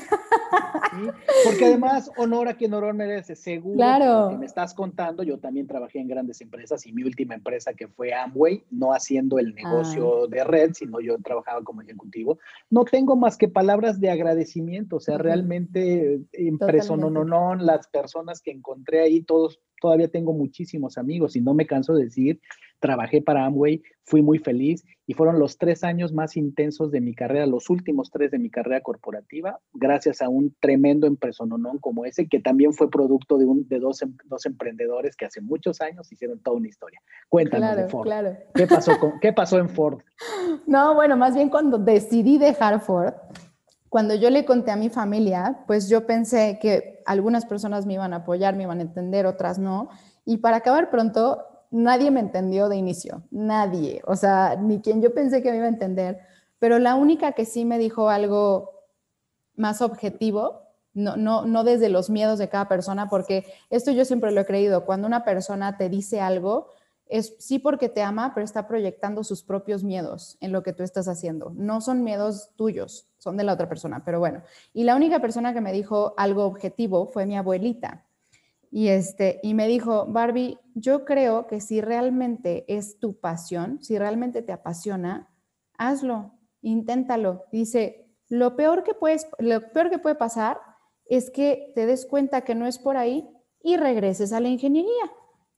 Porque 1.44 1.66
además, 1.66 2.10
honor 2.16 2.48
a 2.48 2.54
quien 2.54 2.72
honor 2.74 2.94
merece. 2.94 3.36
Seguro 3.36 3.76
claro. 3.76 4.28
que 4.30 4.38
me 4.38 4.46
estás 4.46 4.74
contando, 4.74 5.22
yo 5.22 5.38
también 5.38 5.66
trabajé 5.66 6.00
en 6.00 6.08
grandes 6.08 6.40
empresas 6.40 6.86
y 6.86 6.92
mi 6.92 7.02
última 7.02 7.34
empresa 7.34 7.74
que 7.74 7.88
fue 7.88 8.14
Amway, 8.14 8.64
no 8.70 8.92
haciendo 8.92 9.38
el 9.38 9.54
negocio 9.54 10.24
ah. 10.24 10.26
de 10.28 10.44
red, 10.44 10.72
sino 10.74 11.00
yo 11.00 11.16
trabajaba 11.18 11.62
como 11.62 11.82
ejecutivo. 11.82 12.38
No 12.70 12.84
tengo 12.84 13.16
más 13.16 13.36
que 13.36 13.48
palabras 13.48 14.00
de 14.00 14.10
agradecimiento, 14.10 14.96
o 14.96 15.00
sea, 15.00 15.18
realmente 15.18 16.20
impreso, 16.38 16.96
no, 16.96 17.10
no, 17.10 17.24
no, 17.24 17.54
las 17.54 17.86
personas 17.88 18.40
que 18.40 18.50
encontré 18.50 19.00
ahí, 19.00 19.22
todos, 19.22 19.60
todavía 19.80 20.08
tengo 20.08 20.32
muchísimos 20.32 20.98
amigos 20.98 21.36
y 21.36 21.40
no 21.40 21.54
me 21.54 21.66
canso 21.66 21.94
de 21.94 22.04
decir 22.04 22.40
trabajé 22.80 23.22
para 23.22 23.44
Amway, 23.44 23.82
fui 24.04 24.22
muy 24.22 24.38
feliz 24.38 24.84
y 25.06 25.14
fueron 25.14 25.38
los 25.38 25.58
tres 25.58 25.84
años 25.84 26.12
más 26.12 26.36
intensos 26.36 26.90
de 26.90 27.00
mi 27.00 27.14
carrera, 27.14 27.46
los 27.46 27.70
últimos 27.70 28.10
tres 28.10 28.30
de 28.30 28.38
mi 28.38 28.50
carrera 28.50 28.80
corporativa, 28.80 29.58
gracias 29.72 30.22
a 30.22 30.28
un 30.28 30.54
tremendo 30.60 31.06
empresononón 31.06 31.78
como 31.78 32.04
ese, 32.04 32.28
que 32.28 32.40
también 32.40 32.72
fue 32.72 32.90
producto 32.90 33.38
de, 33.38 33.44
un, 33.44 33.68
de 33.68 33.78
dos, 33.78 34.02
em, 34.02 34.16
dos 34.24 34.46
emprendedores 34.46 35.16
que 35.16 35.24
hace 35.24 35.40
muchos 35.40 35.80
años 35.80 36.10
hicieron 36.12 36.40
toda 36.40 36.56
una 36.56 36.68
historia. 36.68 37.00
Cuéntanos 37.28 37.76
de 37.76 37.88
Ford. 37.88 38.08
¿Qué, 38.54 38.66
pasó 38.66 38.92
¿Qué 39.20 39.32
pasó 39.32 39.58
en 39.58 39.68
Ford? 39.68 40.00
No, 40.66 40.94
bueno, 40.94 41.16
más 41.16 41.34
bien 41.34 41.48
cuando 41.48 41.78
decidí 41.78 42.38
dejar 42.38 42.80
Ford, 42.80 43.14
cuando 43.88 44.14
yo 44.14 44.30
le 44.30 44.44
conté 44.44 44.70
a 44.70 44.76
mi 44.76 44.90
familia, 44.90 45.64
pues 45.66 45.88
yo 45.88 46.06
pensé 46.06 46.58
que 46.60 47.02
algunas 47.06 47.46
personas 47.46 47.86
me 47.86 47.94
iban 47.94 48.12
a 48.12 48.16
apoyar, 48.16 48.56
me 48.56 48.64
iban 48.64 48.80
a 48.80 48.82
entender, 48.82 49.26
otras 49.26 49.58
no. 49.58 49.88
Y 50.24 50.38
para 50.38 50.58
acabar 50.58 50.90
pronto, 50.90 51.44
nadie 51.70 52.10
me 52.10 52.20
entendió 52.20 52.68
de 52.68 52.76
inicio, 52.76 53.22
nadie, 53.30 54.02
o 54.06 54.16
sea, 54.16 54.56
ni 54.56 54.80
quien 54.80 55.02
yo 55.02 55.14
pensé 55.14 55.42
que 55.42 55.50
me 55.50 55.56
iba 55.58 55.66
a 55.66 55.70
entender, 55.70 56.20
pero 56.58 56.78
la 56.78 56.94
única 56.94 57.32
que 57.32 57.44
sí 57.44 57.64
me 57.64 57.78
dijo 57.78 58.08
algo 58.08 58.70
más 59.54 59.82
objetivo, 59.82 60.62
no, 60.94 61.16
no, 61.16 61.44
no 61.44 61.64
desde 61.64 61.88
los 61.88 62.08
miedos 62.08 62.38
de 62.38 62.48
cada 62.48 62.68
persona, 62.68 63.08
porque 63.08 63.44
esto 63.70 63.90
yo 63.90 64.04
siempre 64.04 64.32
lo 64.32 64.40
he 64.40 64.46
creído, 64.46 64.86
cuando 64.86 65.06
una 65.06 65.24
persona 65.24 65.76
te 65.76 65.88
dice 65.88 66.20
algo, 66.20 66.68
es 67.08 67.36
sí 67.38 67.58
porque 67.58 67.88
te 67.88 68.02
ama, 68.02 68.32
pero 68.34 68.44
está 68.44 68.66
proyectando 68.66 69.22
sus 69.22 69.42
propios 69.42 69.84
miedos 69.84 70.36
en 70.40 70.52
lo 70.52 70.62
que 70.62 70.72
tú 70.72 70.82
estás 70.82 71.06
haciendo. 71.06 71.52
No 71.54 71.80
son 71.80 72.02
miedos 72.02 72.50
tuyos, 72.56 73.08
son 73.18 73.36
de 73.36 73.44
la 73.44 73.52
otra 73.52 73.68
persona, 73.68 74.04
pero 74.04 74.18
bueno. 74.18 74.42
Y 74.72 74.84
la 74.84 74.96
única 74.96 75.20
persona 75.20 75.54
que 75.54 75.60
me 75.60 75.72
dijo 75.72 76.14
algo 76.16 76.44
objetivo 76.44 77.06
fue 77.06 77.26
mi 77.26 77.36
abuelita. 77.36 78.05
Y, 78.70 78.88
este, 78.88 79.40
y 79.42 79.54
me 79.54 79.68
dijo, 79.68 80.06
Barbie, 80.06 80.58
yo 80.74 81.04
creo 81.04 81.46
que 81.46 81.60
si 81.60 81.80
realmente 81.80 82.64
es 82.68 82.98
tu 82.98 83.18
pasión, 83.18 83.82
si 83.82 83.98
realmente 83.98 84.42
te 84.42 84.52
apasiona, 84.52 85.28
hazlo, 85.78 86.32
inténtalo. 86.62 87.44
Dice, 87.52 88.10
lo 88.28 88.56
peor 88.56 88.82
que, 88.82 88.94
puedes, 88.94 89.26
lo 89.38 89.72
peor 89.72 89.90
que 89.90 89.98
puede 89.98 90.16
pasar 90.16 90.60
es 91.06 91.30
que 91.30 91.72
te 91.74 91.86
des 91.86 92.06
cuenta 92.06 92.42
que 92.42 92.54
no 92.54 92.66
es 92.66 92.78
por 92.78 92.96
ahí 92.96 93.28
y 93.62 93.76
regreses 93.76 94.32
a 94.32 94.40
la 94.40 94.48
ingeniería. 94.48 95.12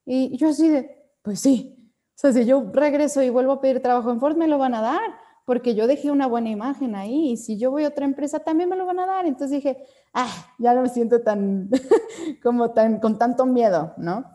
Y 0.05 0.37
yo 0.37 0.49
así 0.49 0.69
de, 0.69 1.11
pues 1.23 1.41
sí, 1.41 1.93
o 2.19 2.21
sea, 2.21 2.33
si 2.33 2.45
yo 2.45 2.71
regreso 2.73 3.23
y 3.23 3.31
vuelvo 3.31 3.53
a 3.53 3.61
pedir 3.61 3.81
trabajo 3.81 4.11
en 4.11 4.21
Ford, 4.21 4.37
me 4.37 4.49
lo 4.49 4.59
van 4.59 4.75
a 4.75 4.83
dar 4.83 5.28
porque 5.49 5.75
yo 5.75 5.87
dejé 5.87 6.11
una 6.11 6.27
buena 6.27 6.51
imagen 6.51 6.95
ahí 6.95 7.31
y 7.31 7.37
si 7.39 7.57
yo 7.57 7.71
voy 7.71 7.85
a 7.85 7.89
otra 7.89 8.05
empresa 8.05 8.41
también 8.41 8.69
me 8.69 8.77
lo 8.77 8.85
van 8.85 8.99
a 8.99 9.07
dar. 9.07 9.25
Entonces 9.25 9.63
dije, 9.63 9.79
ah, 10.13 10.29
ya 10.59 10.75
no 10.75 10.83
me 10.83 10.91
siento 10.91 11.23
tan, 11.23 11.71
como 12.43 12.73
tan, 12.73 13.01
con 13.01 13.19
tanto 13.19 13.47
miedo, 13.47 13.95
¿no? 13.97 14.27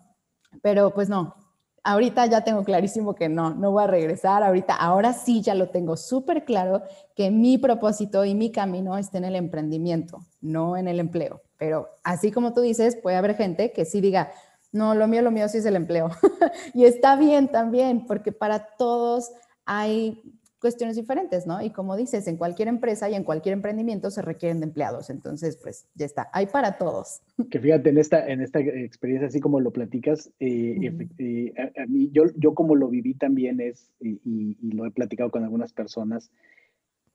Pero 0.64 0.92
pues 0.92 1.10
no, 1.10 1.36
ahorita 1.84 2.26
ya 2.26 2.42
tengo 2.42 2.64
clarísimo 2.64 3.14
que 3.14 3.30
no, 3.30 3.54
no 3.54 3.72
voy 3.72 3.84
a 3.84 3.88
regresar. 3.88 4.42
Ahorita, 4.42 4.74
ahora 4.74 5.14
sí 5.14 5.44
ya 5.44 5.54
lo 5.54 5.70
tengo 5.70 5.98
súper 5.98 6.46
claro 6.46 6.82
que 7.16 7.30
mi 7.30 7.60
propósito 7.60 8.26
y 8.26 8.34
mi 8.34 8.52
camino 8.52 8.98
está 8.98 9.20
en 9.20 9.26
el 9.26 9.36
emprendimiento, 9.36 10.18
no 10.42 10.78
en 10.78 10.88
el 10.88 11.00
empleo. 11.00 11.44
Pero 11.60 11.90
así 12.04 12.32
como 12.32 12.54
tú 12.54 12.62
dices, 12.62 12.96
puede 12.96 13.18
haber 13.18 13.36
gente 13.36 13.72
que 13.72 13.86
sí 13.86 14.02
diga, 14.02 14.32
no, 14.72 14.96
lo 14.96 15.08
mío, 15.08 15.22
lo 15.22 15.30
mío 15.30 15.48
sí 15.48 15.60
es 15.60 15.66
el 15.68 15.76
empleo. 15.76 16.10
y 16.74 16.86
está 16.86 17.18
bien 17.18 17.50
también, 17.50 18.08
porque 18.08 18.32
para 18.32 18.66
todos 18.78 19.32
hay 19.64 20.40
cuestiones 20.64 20.96
diferentes, 20.96 21.46
¿no? 21.46 21.62
Y 21.62 21.72
como 21.72 21.98
dices, 21.98 22.26
en 22.26 22.38
cualquier 22.38 22.70
empresa 22.70 23.10
y 23.10 23.16
en 23.16 23.26
cualquier 23.26 23.52
emprendimiento 23.52 24.10
se 24.10 24.22
requieren 24.22 24.62
de 24.62 24.68
empleados, 24.68 25.10
entonces, 25.10 25.58
pues 25.62 25.88
ya 25.94 26.06
está, 26.06 26.30
hay 26.32 26.46
para 26.46 26.78
todos. 26.78 27.22
Que 27.52 27.60
fíjate, 27.60 27.90
en 27.90 27.98
esta, 27.98 28.26
en 28.26 28.40
esta 28.40 28.62
experiencia, 28.62 29.28
así 29.28 29.42
como 29.42 29.60
lo 29.60 29.72
platicas, 29.72 30.32
eh, 30.40 30.96
eh, 31.18 31.54
a, 31.78 31.86
mí, 31.88 32.10
yo, 32.14 32.24
yo 32.38 32.54
como 32.54 32.76
lo 32.76 32.88
viví 32.88 33.14
también 33.14 33.60
es, 33.60 33.92
y, 34.00 34.56
lo 34.74 34.86
he 34.86 34.92
platicado 34.92 35.30
con 35.30 35.44
algunas 35.44 35.74
personas, 35.74 36.32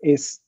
es 0.01 0.43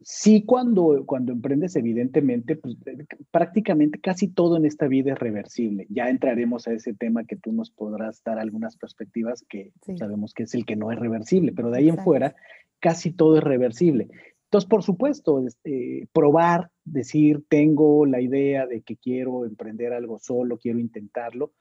sí, 0.00 0.44
cuando, 0.44 1.04
cuando 1.06 1.32
emprendes, 1.32 1.76
evidentemente, 1.76 2.56
pues, 2.56 2.76
eh, 2.86 3.04
prácticamente 3.30 4.00
casi 4.00 4.28
todo 4.28 4.56
en 4.56 4.64
esta 4.64 4.86
vida 4.86 5.12
es 5.12 5.18
reversible. 5.18 5.86
Ya 5.90 6.08
entraremos 6.08 6.66
a 6.68 6.72
ese 6.72 6.94
tema 6.94 7.24
que 7.24 7.36
tú 7.36 7.52
nos 7.52 7.70
podrás 7.70 8.22
dar 8.24 8.38
algunas 8.38 8.76
perspectivas 8.76 9.44
que 9.48 9.72
sabemos 9.98 10.34
que 10.34 10.44
es 10.44 10.54
el 10.54 10.64
que 10.64 10.76
no 10.76 10.92
es 10.92 10.98
reversible, 10.98 11.52
pero 11.52 11.70
de 11.70 11.78
ahí 11.78 11.88
en 11.88 11.98
fuera, 11.98 12.34
casi 12.80 13.12
todo 13.12 13.38
es 13.38 13.44
reversible. 13.44 14.08
Entonces, 14.44 14.68
por 14.68 14.82
supuesto, 14.82 15.46
este, 15.46 16.08
probar, 16.12 16.70
decir, 16.84 17.44
tengo 17.48 18.06
la 18.06 18.20
idea 18.20 18.66
de 18.66 18.80
que 18.80 18.96
quiero 18.96 19.44
emprender 19.44 19.92
algo 19.92 20.18
solo, 20.18 20.56
quiero 20.56 20.78
intentarlo. 20.78 21.52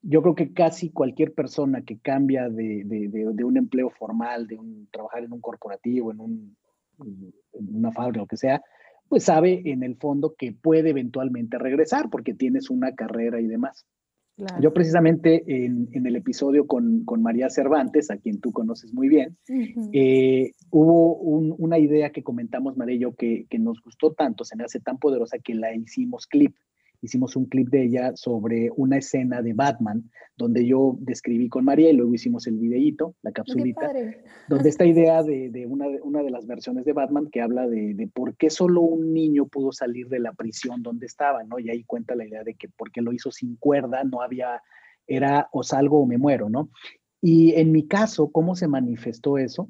Yo 0.00 0.22
creo 0.22 0.34
que 0.34 0.52
casi 0.52 0.90
cualquier 0.90 1.34
persona 1.34 1.82
que 1.82 1.98
cambia 1.98 2.48
de, 2.48 2.84
de, 2.84 3.08
de 3.08 3.44
un 3.44 3.56
empleo 3.56 3.90
formal, 3.90 4.46
de 4.46 4.56
un, 4.56 4.88
trabajar 4.90 5.24
en 5.24 5.32
un 5.32 5.40
corporativo, 5.40 6.12
en 6.12 6.20
un 6.20 6.56
una 7.52 7.92
fábrica, 7.92 8.20
lo 8.20 8.26
que 8.26 8.36
sea, 8.36 8.62
pues 9.08 9.24
sabe 9.24 9.62
en 9.66 9.82
el 9.82 9.96
fondo 9.96 10.34
que 10.36 10.52
puede 10.52 10.90
eventualmente 10.90 11.58
regresar 11.58 12.10
porque 12.10 12.34
tienes 12.34 12.70
una 12.70 12.94
carrera 12.94 13.40
y 13.40 13.46
demás. 13.46 13.86
Yo 14.60 14.72
precisamente 14.72 15.44
en, 15.46 15.88
el 15.92 16.16
episodio 16.16 16.66
con, 16.66 17.04
María 17.22 17.48
Cervantes, 17.50 18.10
a 18.10 18.16
quien 18.16 18.40
tú 18.40 18.50
conoces 18.50 18.92
muy 18.92 19.08
bien, 19.08 19.36
eh, 19.92 20.50
hubo 20.70 21.14
una 21.18 21.78
idea 21.78 22.10
que 22.10 22.24
comentamos 22.24 22.76
María 22.76 22.96
y 22.96 22.98
yo 22.98 23.14
que, 23.14 23.46
que, 23.48 23.60
nos 23.60 23.80
gustó 23.80 24.12
tanto, 24.12 24.44
se 24.44 24.56
me 24.56 24.64
hace 24.64 24.80
tan 24.80 24.98
poderosa 24.98 25.38
que 25.38 25.54
la 25.54 25.72
hicimos 25.72 26.26
clip 26.26 26.56
hicimos 27.04 27.36
un 27.36 27.44
clip 27.44 27.68
de 27.68 27.84
ella 27.84 28.16
sobre 28.16 28.70
una 28.76 28.96
escena 28.96 29.42
de 29.42 29.52
Batman, 29.52 30.10
donde 30.36 30.66
yo 30.66 30.96
describí 31.00 31.50
con 31.50 31.64
María 31.64 31.90
y 31.90 31.92
luego 31.92 32.14
hicimos 32.14 32.46
el 32.46 32.56
videíto, 32.56 33.14
la 33.22 33.30
capsulita, 33.30 33.92
donde 34.48 34.68
esta 34.70 34.86
idea 34.86 35.22
de, 35.22 35.66
una, 35.68 35.86
una, 36.02 36.22
de 36.22 36.30
las 36.30 36.46
versiones 36.46 36.86
de 36.86 36.94
Batman 36.94 37.28
que 37.30 37.42
habla 37.42 37.68
de, 37.68 38.08
por 38.12 38.36
qué 38.36 38.48
solo 38.48 38.80
un 38.80 39.12
niño 39.12 39.46
pudo 39.46 39.70
salir 39.70 40.08
de 40.08 40.18
la 40.18 40.32
prisión 40.32 40.82
donde 40.82 41.04
estaba, 41.04 41.44
¿no? 41.44 41.58
Y 41.58 41.68
ahí 41.68 41.84
cuenta 41.84 42.14
la 42.14 42.26
idea 42.26 42.42
de 42.42 42.54
que 42.54 42.68
porque 42.74 43.02
lo 43.02 43.12
hizo 43.12 43.30
sin 43.30 43.56
cuerda, 43.56 44.02
no 44.04 44.22
había, 44.22 44.62
era 45.06 45.48
o 45.52 45.62
salgo 45.62 46.00
o 46.00 46.06
me 46.06 46.16
muero, 46.16 46.48
¿no? 46.48 46.70
Y 47.20 47.52
en 47.54 47.70
mi 47.70 47.86
caso, 47.86 48.30
¿cómo 48.30 48.56
se 48.56 48.66
manifestó 48.66 49.36
eso? 49.36 49.68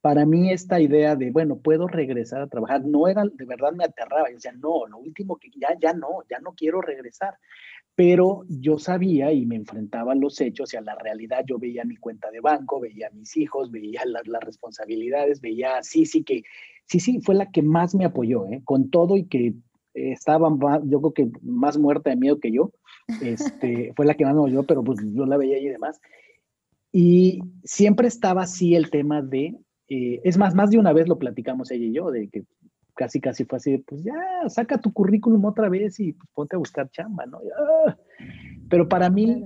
Para 0.00 0.26
mí 0.26 0.50
esta 0.50 0.80
idea 0.80 1.16
de, 1.16 1.30
bueno, 1.30 1.58
puedo 1.58 1.86
regresar 1.86 2.42
a 2.42 2.46
trabajar, 2.46 2.84
no 2.84 3.08
era, 3.08 3.24
de 3.24 3.44
verdad 3.44 3.72
me 3.72 3.84
aterraba, 3.84 4.28
yo 4.28 4.34
decía, 4.34 4.52
no, 4.52 4.86
lo 4.86 4.98
último 4.98 5.36
que 5.36 5.50
ya, 5.56 5.68
ya 5.80 5.92
no, 5.92 6.22
ya 6.30 6.38
no 6.40 6.52
quiero 6.52 6.80
regresar. 6.80 7.36
Pero 7.94 8.44
yo 8.48 8.78
sabía 8.78 9.32
y 9.32 9.44
me 9.44 9.56
enfrentaba 9.56 10.12
a 10.12 10.16
los 10.16 10.40
hechos 10.40 10.72
y 10.72 10.76
a 10.76 10.80
la 10.80 10.94
realidad, 10.94 11.44
yo 11.46 11.58
veía 11.58 11.84
mi 11.84 11.96
cuenta 11.96 12.30
de 12.30 12.40
banco, 12.40 12.80
veía 12.80 13.08
a 13.08 13.14
mis 13.14 13.36
hijos, 13.36 13.70
veía 13.72 14.02
las, 14.06 14.22
responsabilidades, 14.44 15.40
veía 15.40 15.82
sí, 15.82 16.06
sí 16.06 16.22
que, 16.22 16.44
sí, 16.86 17.00
sí, 17.00 17.20
fue 17.20 17.34
la 17.34 17.50
que 17.50 17.62
más 17.62 17.94
me 17.94 18.04
apoyó, 18.04 18.46
¿eh? 18.46 18.62
con 18.64 18.90
todo 18.90 19.16
y 19.16 19.24
que 19.24 19.54
estaba, 19.94 20.48
yo 20.84 21.00
creo 21.00 21.12
que 21.12 21.30
más 21.42 21.76
muerta 21.76 22.10
de 22.10 22.16
miedo 22.16 22.38
que 22.38 22.52
yo, 22.52 22.70
este, 23.20 23.92
fue 23.96 24.06
la 24.06 24.14
que 24.14 24.24
más 24.24 24.34
me 24.34 24.40
apoyó, 24.42 24.62
pero 24.64 24.84
pues 24.84 24.98
yo 25.12 25.26
la 25.26 25.36
veía 25.36 25.58
y 25.58 25.68
demás. 25.68 26.00
Y 26.92 27.40
siempre 27.64 28.08
estaba 28.08 28.42
así 28.42 28.74
el 28.74 28.90
tema 28.90 29.22
de 29.22 29.56
eh, 29.88 30.20
es 30.24 30.36
más, 30.36 30.54
más 30.54 30.70
de 30.70 30.78
una 30.78 30.92
vez 30.92 31.08
lo 31.08 31.18
platicamos 31.18 31.70
ella 31.70 31.86
y 31.86 31.92
yo, 31.92 32.10
de 32.10 32.28
que 32.28 32.44
casi, 32.94 33.20
casi 33.20 33.44
fue 33.44 33.56
así, 33.56 33.78
pues 33.78 34.02
ya, 34.02 34.14
saca 34.48 34.78
tu 34.78 34.92
currículum 34.92 35.44
otra 35.44 35.68
vez 35.68 35.98
y 36.00 36.12
pues, 36.12 36.28
ponte 36.34 36.56
a 36.56 36.58
buscar 36.58 36.90
chamba, 36.90 37.26
¿no? 37.26 37.40
Pero 38.68 38.88
para 38.88 39.08
mí, 39.08 39.44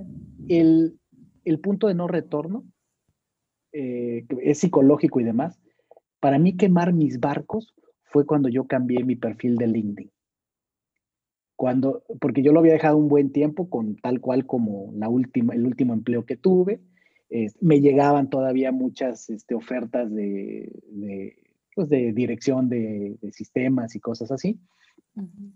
el, 0.49 0.99
punto 1.61 1.87
de 1.87 1.93
no 1.93 2.07
retorno, 2.07 2.65
eh, 3.71 4.25
es 4.41 4.59
psicológico 4.59 5.19
y 5.19 5.23
demás, 5.23 5.59
para 6.19 6.39
mí 6.39 6.57
quemar 6.57 6.93
mis 6.93 7.19
barcos 7.19 7.73
fue 8.03 8.25
cuando 8.25 8.49
yo 8.49 8.65
cambié 8.65 9.03
mi 9.03 9.15
perfil 9.15 9.55
de 9.55 9.67
LinkedIn. 9.67 10.11
Cuando, 11.55 12.03
porque 12.19 12.41
yo 12.41 12.51
lo 12.51 12.59
había 12.59 12.73
dejado 12.73 12.97
un 12.97 13.07
buen 13.07 13.31
tiempo 13.31 13.69
con 13.69 13.95
tal 13.97 14.19
cual 14.19 14.45
como 14.45 14.91
la 14.95 15.09
última, 15.09 15.53
el 15.53 15.65
último 15.65 15.93
empleo 15.93 16.25
que 16.25 16.35
tuve, 16.35 16.81
me 17.61 17.81
llegaban 17.81 18.29
todavía 18.29 18.71
muchas 18.71 19.29
este, 19.29 19.55
ofertas 19.55 20.13
de, 20.13 20.71
pues, 21.75 21.89
dirección 21.89 22.69
de, 22.69 23.17
sistemas 23.31 23.95
y 23.95 23.99
cosas 23.99 24.31
así. 24.31 24.59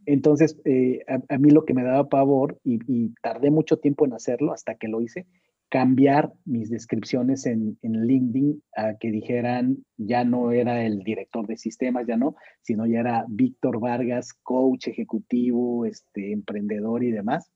Entonces, 0.06 0.60
eh, 0.66 1.04
a, 1.08 1.38
mí 1.38 1.50
lo 1.50 1.66
que 1.66 1.74
me 1.74 1.84
daba 1.84 2.10
pavor, 2.10 2.60
y, 2.63 3.10
tardé 3.22 3.52
mucho 3.52 3.78
tiempo 3.78 4.06
en 4.06 4.13
hacerlo 4.13 4.54
hasta 4.54 4.76
que 4.76 4.88
lo 4.88 5.02
hice, 5.02 5.26
cambiar 5.70 6.32
mis 6.46 6.70
descripciones 6.70 7.46
en, 7.46 7.78
LinkedIn 7.82 8.63
a 8.76 8.96
que 8.98 9.12
dijeran 9.12 9.84
ya 9.98 10.24
no 10.24 10.52
era 10.52 10.86
el 10.86 11.00
director 11.00 11.46
de 11.46 11.58
sistemas, 11.58 12.08
ya 12.08 12.18
no, 12.18 12.36
sino 12.62 12.86
ya 12.86 13.00
era 13.00 13.26
Víctor 13.28 13.80
Vargas, 13.80 14.34
coach 14.34 14.88
ejecutivo, 14.88 15.86
este, 15.86 16.32
emprendedor 16.32 17.04
y 17.04 17.12
demás. 17.12 17.52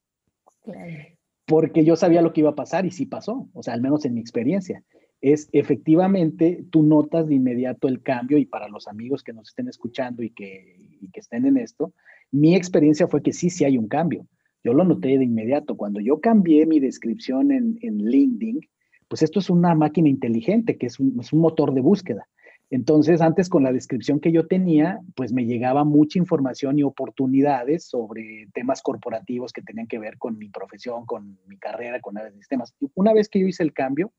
Claro 0.64 1.21
porque 1.52 1.84
yo 1.84 1.98
sabía 1.98 2.22
lo 2.22 2.32
que 2.32 2.40
iba 2.40 2.52
a 2.52 2.56
pasar 2.56 2.86
y 2.86 2.92
sí 2.92 3.06
pasó, 3.06 3.50
o 3.52 3.62
sea, 3.62 3.74
al 3.74 3.82
menos 3.82 4.06
en 4.06 4.14
mi 4.14 4.22
experiencia. 4.22 4.86
Es 5.20 5.50
efectivamente, 5.52 6.64
tú 6.70 6.82
notas 6.82 7.28
de 7.28 7.36
inmediato 7.36 7.90
el 7.90 8.02
cambio 8.02 8.38
y 8.38 8.46
para 8.46 8.70
los 8.70 8.88
amigos 8.88 9.22
que 9.22 9.34
nos 9.34 9.50
estén 9.50 9.68
escuchando 9.68 10.24
y 10.24 10.30
que, 10.30 10.80
que 11.12 11.20
estén 11.20 11.46
en 11.46 11.58
esto, 11.58 11.94
mi 12.32 12.56
experiencia 12.56 13.06
fue 13.06 13.22
que 13.22 13.34
sí, 13.34 13.50
sí 13.50 13.66
hay 13.66 13.78
un 13.78 13.90
cambio. 13.90 14.26
Yo 14.64 14.72
lo 14.74 14.86
noté 14.86 15.18
de 15.18 15.26
inmediato. 15.26 15.76
Cuando 15.76 16.00
yo 16.00 16.22
cambié 16.22 16.66
mi 16.66 16.80
descripción 16.80 17.52
en, 17.52 17.78
en 17.82 17.98
LinkedIn, 17.98 18.62
pues 19.10 19.22
esto 19.22 19.40
es 19.40 19.50
una 19.50 19.76
máquina 19.76 20.08
inteligente, 20.08 20.78
que 20.78 20.86
es 20.86 21.02
un, 21.02 21.20
es 21.20 21.34
un 21.34 21.42
motor 21.42 21.74
de 21.74 21.82
búsqueda. 21.82 22.30
Entonces, 22.72 23.20
antes 23.20 23.50
con 23.50 23.64
la 23.64 23.74
descripción 23.74 24.22
que 24.22 24.32
yo 24.32 24.48
tenía, 24.48 25.02
pues 25.18 25.34
me 25.34 25.46
llegaba 25.46 25.84
mucha 25.84 26.18
información 26.18 26.80
y 26.80 26.84
oportunidades 26.84 27.84
sobre 27.84 28.48
temas 28.54 28.82
corporativos 28.82 29.52
que 29.52 29.62
tenían 29.62 29.88
que 29.88 30.00
ver 30.00 30.18
con 30.18 30.38
mi 30.38 30.48
profesión, 30.48 31.06
con 31.06 31.38
mi 31.48 31.58
carrera, 31.58 32.00
con 32.00 32.18
áreas 32.18 32.34
de 32.34 32.40
sistemas. 32.40 32.74
Y 32.80 32.90
una 32.96 33.14
vez 33.14 33.28
que 33.28 33.42
yo 33.42 33.48
hice 33.48 33.64
el 33.64 33.74
cambio, 33.74 34.14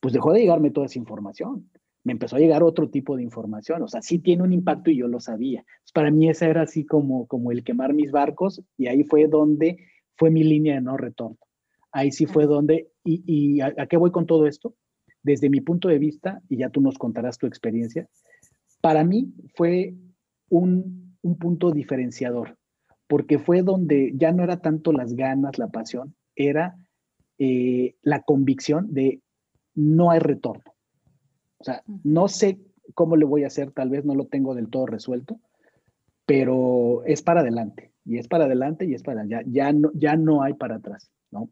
pues 0.00 0.14
dejó 0.14 0.32
de 0.32 0.38
llegarme 0.38 0.70
toda 0.70 0.86
esa 0.86 1.00
información. 1.00 1.68
Me 2.04 2.12
empezó 2.12 2.36
a 2.36 2.38
llegar 2.38 2.62
otro 2.62 2.88
tipo 2.88 3.16
de 3.16 3.24
información. 3.24 3.82
O 3.82 3.88
sea, 3.88 4.02
sí 4.02 4.20
tiene 4.20 4.44
un 4.44 4.52
impacto 4.52 4.92
y 4.92 4.96
yo 4.96 5.08
lo 5.08 5.18
sabía. 5.18 5.64
para 5.92 6.12
mí 6.12 6.30
esa 6.30 6.46
era 6.46 6.62
así 6.62 6.86
como, 6.86 7.26
como 7.26 7.50
el 7.50 7.64
quemar 7.64 7.92
mis 7.92 8.12
barcos 8.12 8.62
y 8.78 8.86
ahí 8.86 9.02
fue 9.02 9.26
donde 9.26 9.78
fue 10.16 10.30
mi 10.30 10.44
línea 10.44 10.76
de 10.76 10.80
no 10.80 10.96
retorno. 10.96 11.38
Ahí 11.90 12.12
sí 12.12 12.26
fue 12.26 12.46
donde, 12.46 12.88
¿y, 13.02 13.60
a 13.62 13.86
qué 13.88 13.96
voy 13.96 14.12
con 14.12 14.26
todo 14.26 14.46
esto? 14.46 14.76
Desde 15.22 15.50
mi 15.50 15.60
punto 15.60 15.88
de 15.88 15.98
vista, 15.98 16.40
y 16.48 16.56
ya 16.58 16.70
tú 16.70 16.80
nos 16.80 16.98
contarás 16.98 17.38
tu 17.38 17.46
experiencia, 17.46 18.08
para 18.80 19.04
mí 19.04 19.32
fue 19.54 19.94
un, 20.48 21.16
punto 21.38 21.70
diferenciador, 21.70 22.56
porque 23.06 23.38
fue 23.38 23.62
donde 23.62 24.12
ya 24.14 24.32
no 24.32 24.42
era 24.42 24.58
tanto 24.58 24.92
las 24.92 25.14
ganas, 25.14 25.58
la 25.58 25.68
pasión, 25.68 26.14
era 26.34 26.76
eh, 27.38 27.94
la 28.02 28.22
convicción 28.22 28.92
de 28.94 29.20
no 29.74 30.10
hay 30.10 30.18
retorno. 30.18 30.74
O 31.58 31.64
sea, 31.64 31.82
no 32.04 32.28
sé 32.28 32.58
cómo 32.94 33.16
le 33.16 33.26
voy 33.26 33.44
a 33.44 33.48
hacer, 33.48 33.70
tal 33.70 33.90
vez 33.90 34.04
no 34.04 34.14
lo 34.14 34.26
tengo 34.26 34.54
del 34.54 34.70
todo 34.70 34.86
resuelto, 34.86 35.38
pero 36.24 37.04
es 37.04 37.22
para 37.22 37.40
adelante, 37.40 37.92
y 38.04 38.16
es 38.16 38.28
para 38.28 38.44
adelante, 38.44 38.86
y 38.86 38.94
es 38.94 39.02
para 39.02 39.22
allá, 39.22 39.42
ya 39.46 39.72
no, 39.72 39.90
ya 39.94 40.16
no 40.16 40.42
hay 40.42 40.54
para 40.54 40.76
atrás, 40.76 41.10
¿no? 41.30 41.50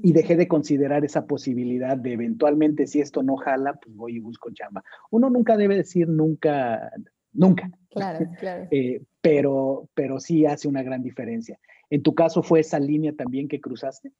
Y 0.00 0.12
dejé 0.12 0.36
de 0.36 0.48
considerar 0.48 1.04
esa 1.04 1.26
posibilidad 1.26 1.96
de 1.96 2.12
eventualmente 2.12 2.86
si 2.86 3.00
esto 3.00 3.22
no 3.22 3.36
jala, 3.36 3.74
pues 3.74 3.94
voy 3.94 4.16
y 4.16 4.20
busco 4.20 4.50
chamba. 4.52 4.82
Uno 5.10 5.28
nunca 5.28 5.56
debe 5.56 5.76
decir 5.76 6.08
nunca, 6.08 6.90
nunca. 7.32 7.70
Claro, 7.90 8.26
claro. 8.40 8.68
Eh, 8.70 9.02
pero, 9.20 9.88
pero 9.94 10.18
sí 10.18 10.46
hace 10.46 10.68
una 10.68 10.82
gran 10.82 11.02
diferencia. 11.02 11.58
¿En 11.90 12.02
tu 12.02 12.14
caso 12.14 12.42
fue 12.42 12.60
esa 12.60 12.78
línea 12.78 13.12
también 13.12 13.48
que 13.48 13.60
cruzaste? 13.60 14.12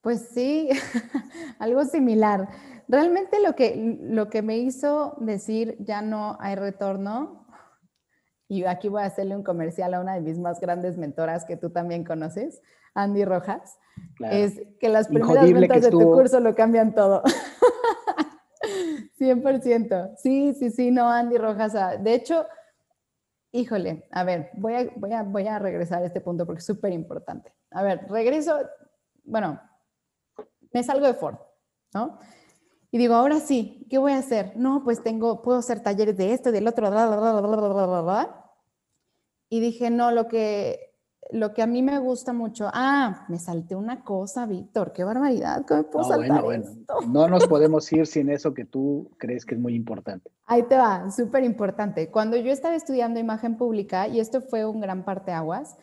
Pues 0.00 0.28
sí, 0.32 0.70
algo 1.58 1.84
similar. 1.84 2.48
Realmente 2.88 3.42
lo 3.44 3.54
que, 3.54 3.98
lo 4.00 4.30
que 4.30 4.40
me 4.40 4.56
hizo 4.58 5.16
decir 5.20 5.76
ya 5.80 6.00
no 6.00 6.38
hay 6.40 6.54
retorno, 6.54 7.46
y 8.48 8.64
aquí 8.64 8.88
voy 8.88 9.02
a 9.02 9.06
hacerle 9.06 9.36
un 9.36 9.42
comercial 9.42 9.92
a 9.92 10.00
una 10.00 10.14
de 10.14 10.22
mis 10.22 10.38
más 10.38 10.58
grandes 10.58 10.96
mentoras 10.96 11.44
que 11.44 11.58
tú 11.58 11.68
también 11.68 12.04
conoces, 12.04 12.62
Andy 12.98 13.24
Rojas, 13.24 13.78
es 14.20 14.60
que 14.80 14.88
las 14.88 15.08
primeras 15.08 15.52
ventas 15.52 15.82
de 15.82 15.90
tu 15.90 16.00
curso 16.00 16.40
lo 16.40 16.54
cambian 16.54 16.94
todo. 16.94 17.22
100%. 19.18 20.16
Sí, 20.16 20.54
sí, 20.54 20.70
sí, 20.70 20.90
no, 20.90 21.08
Andy 21.08 21.38
Rojas. 21.38 21.74
Ah, 21.74 21.96
de 21.96 22.14
hecho, 22.14 22.46
híjole, 23.52 24.06
a 24.10 24.24
ver, 24.24 24.50
voy 24.54 24.74
a, 24.74 24.90
voy 24.96 25.12
a, 25.12 25.22
voy 25.22 25.46
a 25.46 25.58
regresar 25.58 26.02
a 26.02 26.06
este 26.06 26.20
punto 26.20 26.44
porque 26.44 26.58
es 26.58 26.66
súper 26.66 26.92
importante. 26.92 27.54
A 27.70 27.82
ver, 27.82 28.06
regreso, 28.08 28.58
bueno, 29.24 29.60
me 30.72 30.82
salgo 30.82 31.06
de 31.06 31.14
Ford, 31.14 31.36
¿no? 31.94 32.18
Y 32.90 32.98
digo, 32.98 33.14
ahora 33.14 33.38
sí, 33.38 33.86
¿qué 33.90 33.98
voy 33.98 34.12
a 34.12 34.18
hacer? 34.18 34.56
No, 34.56 34.82
pues 34.82 35.02
tengo, 35.02 35.42
puedo 35.42 35.58
hacer 35.58 35.82
talleres 35.82 36.16
de 36.16 36.32
esto, 36.32 36.50
del 36.50 36.66
otro, 36.66 36.90
bla, 36.90 37.06
bla, 37.06 37.16
bla, 37.16 37.40
bla, 37.40 37.56
bla, 37.56 37.86
bla, 37.86 38.00
bla. 38.00 38.44
Y 39.50 39.60
dije, 39.60 39.90
no, 39.90 40.10
lo 40.10 40.26
que 40.26 40.87
lo 41.30 41.52
que 41.52 41.62
a 41.62 41.66
mí 41.66 41.82
me 41.82 41.98
gusta 41.98 42.32
mucho, 42.32 42.70
ah, 42.72 43.26
me 43.28 43.38
salté 43.38 43.74
una 43.76 44.02
cosa, 44.02 44.46
Víctor, 44.46 44.92
qué 44.92 45.04
barbaridad, 45.04 45.64
¿cómo 45.66 45.82
me 45.82 45.88
puedo 45.88 46.08
no, 46.08 46.14
saltar 46.14 46.44
bueno, 46.44 46.64
esto? 46.64 46.94
No 47.08 47.28
nos 47.28 47.46
podemos 47.48 47.92
ir 47.92 48.06
sin 48.06 48.30
eso 48.30 48.54
que 48.54 48.64
tú 48.64 49.10
crees 49.18 49.44
que 49.44 49.54
es 49.54 49.60
muy 49.60 49.74
importante. 49.74 50.30
Ahí 50.46 50.62
te 50.62 50.76
va, 50.76 51.10
súper 51.10 51.44
importante. 51.44 52.10
Cuando 52.10 52.36
yo 52.36 52.50
estaba 52.50 52.74
estudiando 52.74 53.20
imagen 53.20 53.56
pública, 53.56 54.08
y 54.08 54.20
esto 54.20 54.40
fue 54.40 54.64
un 54.64 54.80
gran 54.80 55.04
parte 55.04 55.32
aguas, 55.32 55.76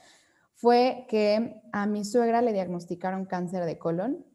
fue 0.55 1.05
que 1.09 1.61
a 1.71 1.85
mi 1.85 2.05
suegra 2.05 2.41
le 2.41 2.53
diagnosticaron 2.53 3.25
cáncer 3.25 3.65
de 3.65 3.77
colon 3.77 4.25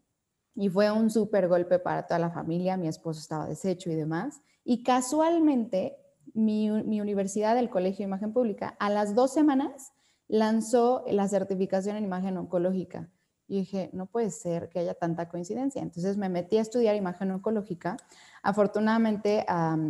y 0.55 0.69
fue 0.69 0.93
un 0.93 1.11
súper 1.11 1.49
golpe 1.49 1.79
para 1.79 2.07
toda 2.07 2.21
la 2.21 2.31
familia, 2.31 2.77
mi 2.77 2.89
esposo 2.89 3.21
estaba 3.21 3.47
deshecho 3.47 3.91
y 3.91 3.95
demás. 3.95 4.43
Y 4.63 4.83
casualmente, 4.85 5.97
mi, 6.35 6.71
mi 6.71 7.01
universidad, 7.01 7.59
el 7.59 7.71
Colegio 7.71 8.05
de 8.05 8.11
Imagen 8.11 8.33
Pública, 8.33 8.77
a 8.79 8.91
las 8.91 9.15
dos 9.15 9.33
semanas 9.33 9.93
lanzó 10.31 11.05
la 11.09 11.29
certificación 11.29 11.97
en 11.97 12.05
imagen 12.05 12.37
oncológica. 12.37 13.11
Y 13.49 13.59
dije, 13.59 13.91
no 13.93 14.07
puede 14.07 14.31
ser 14.31 14.69
que 14.69 14.79
haya 14.79 14.95
tanta 14.95 15.29
coincidencia. 15.29 15.83
Entonces 15.83 16.17
me 16.17 16.29
metí 16.29 16.57
a 16.57 16.61
estudiar 16.61 16.95
imagen 16.95 17.33
oncológica. 17.33 17.97
Afortunadamente, 18.45 19.45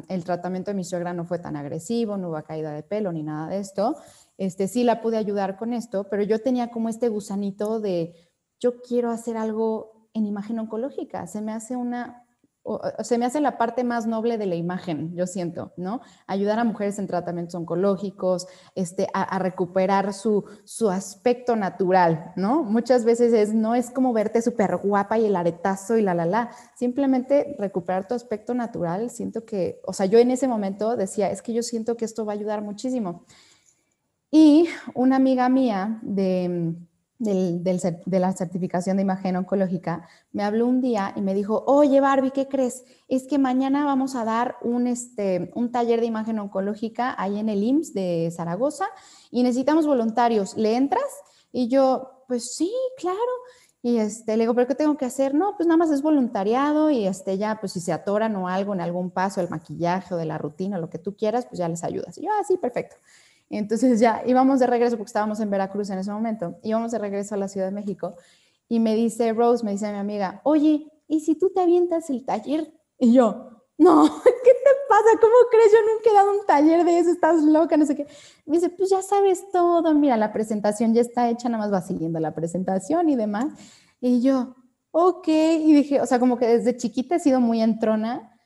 el 0.09 0.25
tratamiento 0.25 0.71
de 0.71 0.77
mi 0.77 0.85
suegra 0.85 1.13
no 1.13 1.27
fue 1.27 1.39
tan 1.39 1.57
agresivo, 1.57 2.17
no 2.17 2.31
hubo 2.31 2.43
caída 2.43 2.73
de 2.73 2.83
pelo 2.83 3.13
ni 3.13 3.23
nada 3.23 3.49
de 3.49 3.59
esto. 3.59 3.97
Este, 4.39 4.67
sí 4.67 4.83
la 4.83 5.03
pude 5.03 5.19
ayudar 5.19 5.59
con 5.59 5.75
esto, 5.75 6.05
pero 6.09 6.23
yo 6.23 6.41
tenía 6.41 6.71
como 6.71 6.89
este 6.89 7.11
gusanito 7.11 7.81
de, 7.81 8.15
yo 8.59 8.81
quiero 8.81 9.11
hacer 9.11 9.37
algo 9.37 10.09
en 10.15 10.25
imagen 10.25 10.59
oncológica. 10.59 11.27
Se 11.27 11.43
me 11.43 11.53
hace 11.53 11.77
una 11.77 12.20
se 13.03 13.19
me 13.19 13.27
hace 13.27 13.41
la 13.41 13.59
parte 13.59 13.85
más 13.85 14.07
noble 14.07 14.39
de 14.39 14.47
la 14.47 14.55
imagen, 14.55 15.15
yo 15.15 15.27
siento, 15.27 15.73
¿no? 15.77 16.01
Ayudar 16.27 16.59
a 16.59 16.65
mujeres 16.65 16.99
en 16.99 17.07
tratamientos 17.07 17.55
oncológicos, 17.55 18.47
este, 18.75 19.09
a, 19.13 19.39
recuperar 19.39 20.13
su, 20.13 20.45
su, 20.65 20.91
aspecto 20.91 21.57
natural, 21.57 22.33
¿no? 22.37 22.63
Muchas 22.63 23.05
veces 23.05 23.33
es, 23.33 23.55
no 23.55 23.75
es 23.75 23.91
como 23.91 24.13
verte 24.13 24.43
súper 24.43 24.77
guapa 24.77 25.19
y 25.19 25.27
el 25.27 25.37
aretazo 25.37 25.97
y 25.97 26.03
la, 26.03 26.15
la, 26.15 26.27
la, 26.27 26.51
simplemente 26.77 27.57
recuperar 27.59 28.07
tu 28.07 28.15
aspecto 28.15 28.55
natural, 28.55 29.11
siento 29.11 29.45
que, 29.45 29.81
o 29.87 29.93
sea, 29.93 30.07
yo 30.07 30.19
en 30.19 30.31
ese 30.31 30.49
momento 30.49 30.97
decía, 30.97 31.31
es 31.31 31.43
que 31.43 31.53
yo 31.53 31.63
siento 31.63 31.97
que 31.97 32.05
esto 32.05 32.25
va 32.25 32.33
a 32.33 32.37
ayudar 32.37 32.63
muchísimo. 32.63 33.25
Y 34.31 34.69
una 34.95 35.17
amiga 35.17 35.49
mía 35.49 35.99
de 36.03 36.77
del, 37.21 37.63
de 37.63 38.19
la 38.19 38.33
certificación 38.33 38.97
de 38.97 39.03
imagen 39.03 39.37
oncológica, 39.37 40.09
me 40.33 40.43
habló 40.43 40.67
un 40.67 40.81
día 40.81 41.13
y 41.15 41.21
me 41.21 41.35
dijo, 41.35 41.63
oye 41.67 42.01
Barbie, 42.01 42.31
¿qué 42.31 42.49
crees? 42.49 42.85
Es 43.09 43.27
que 43.27 43.39
mañana 43.39 43.85
vamos 43.85 44.17
a 44.17 44.25
dar 44.25 44.57
un, 44.63 44.87
este, 44.87 45.53
un 45.55 45.71
taller 45.71 46.01
de 46.01 46.07
imagen 46.07 46.39
oncológica 46.39 47.15
ahí 47.19 47.39
en 47.39 47.51
el 47.51 47.63
IMSS 47.63 47.93
de 47.93 48.33
Zaragoza 48.35 48.87
y 49.31 49.43
necesitamos 49.43 49.87
voluntarios, 49.87 50.57
¿le 50.57 50.77
entras? 50.77 51.05
Y 51.53 51.69
yo, 51.69 52.25
pues 52.27 52.57
sí, 52.57 52.73
claro. 52.97 53.19
Y 53.83 53.99
este, 53.99 54.37
le 54.37 54.45
digo, 54.45 54.55
¿pero 54.55 54.67
qué 54.67 54.75
tengo 54.75 54.97
que 54.97 55.05
hacer? 55.05 55.35
No, 55.35 55.57
pues 55.57 55.67
nada 55.67 55.77
más 55.77 55.91
es 55.91 56.01
voluntariado 56.03 56.91
y 56.91 57.07
este, 57.07 57.37
ya, 57.37 57.59
pues 57.61 57.73
si 57.73 57.81
se 57.81 57.93
atoran 57.93 58.35
o 58.37 58.49
algo 58.49 58.73
en 58.73 58.81
algún 58.81 59.11
paso, 59.11 59.41
el 59.41 59.49
maquillaje 59.49 60.15
o 60.15 60.17
de 60.17 60.27
la 60.27 60.39
rutina, 60.39 60.79
lo 60.79 60.89
que 60.89 60.99
tú 60.99 61.17
quieras, 61.17 61.47
pues 61.47 61.59
ya 61.59 61.69
les 61.69 61.85
ayudas. 61.85 62.17
Y 62.17 62.23
yo, 62.23 62.31
ah, 62.31 62.43
perfecto. 62.61 62.97
Entonces 63.51 63.99
ya 63.99 64.23
íbamos 64.25 64.61
de 64.61 64.67
regreso, 64.67 64.97
porque 64.97 65.09
estábamos 65.09 65.41
en 65.41 65.51
Veracruz 65.51 65.91
en 65.91 65.99
ese 65.99 66.13
momento, 66.13 66.59
íbamos 66.63 66.93
de 66.93 66.99
regreso 66.99 67.35
a 67.35 67.39
la 67.39 67.49
Ciudad 67.49 67.67
de 67.67 67.73
México 67.73 68.15
y 68.69 68.79
me 68.79 68.95
dice 68.95 69.33
Rose, 69.33 69.65
me 69.65 69.73
dice 69.73 69.91
mi 69.91 69.99
amiga, 69.99 70.41
oye, 70.45 70.87
¿y 71.09 71.21
si 71.21 71.35
tú 71.35 71.51
te 71.51 71.61
avientas 71.61 72.09
el 72.09 72.25
taller? 72.25 72.73
Y 73.01 73.13
yo, 73.13 73.65
no, 73.77 74.05
¿qué 74.25 74.53
te 74.53 74.71
pasa? 74.89 75.19
¿Cómo 75.21 75.35
crees? 75.51 75.73
Yo 75.73 75.79
nunca 75.93 76.11
he 76.11 76.15
dado 76.15 76.39
un 76.39 76.47
taller 76.47 76.85
de 76.85 76.99
eso, 77.01 77.11
estás 77.11 77.43
loca, 77.43 77.77
no 77.77 77.85
sé 77.85 77.97
qué. 77.97 78.07
Me 78.47 78.57
dice, 78.57 78.69
pues 78.71 78.91
ya 78.91 79.03
sabes 79.03 79.51
todo, 79.51 79.93
mira, 79.95 80.17
la 80.17 80.33
presentación 80.33 80.95
ya 80.95 81.01
está 81.01 81.29
hecha, 81.29 81.49
nada 81.49 81.65
más 81.65 81.73
va 81.73 81.83
siguiendo 81.83 82.21
la 82.21 82.33
presentación 82.33 83.09
y 83.09 83.17
demás. 83.17 83.47
Y 84.01 84.23
yo, 84.23 84.55
ok, 84.93 85.27
y 85.27 85.75
dije, 85.75 86.01
o 86.01 86.07
sea, 86.07 86.21
como 86.21 86.39
que 86.39 86.47
desde 86.47 86.77
chiquita 86.77 87.17
he 87.17 87.21
sido 87.21 87.41
muy 87.41 87.61
entrona, 87.61 88.39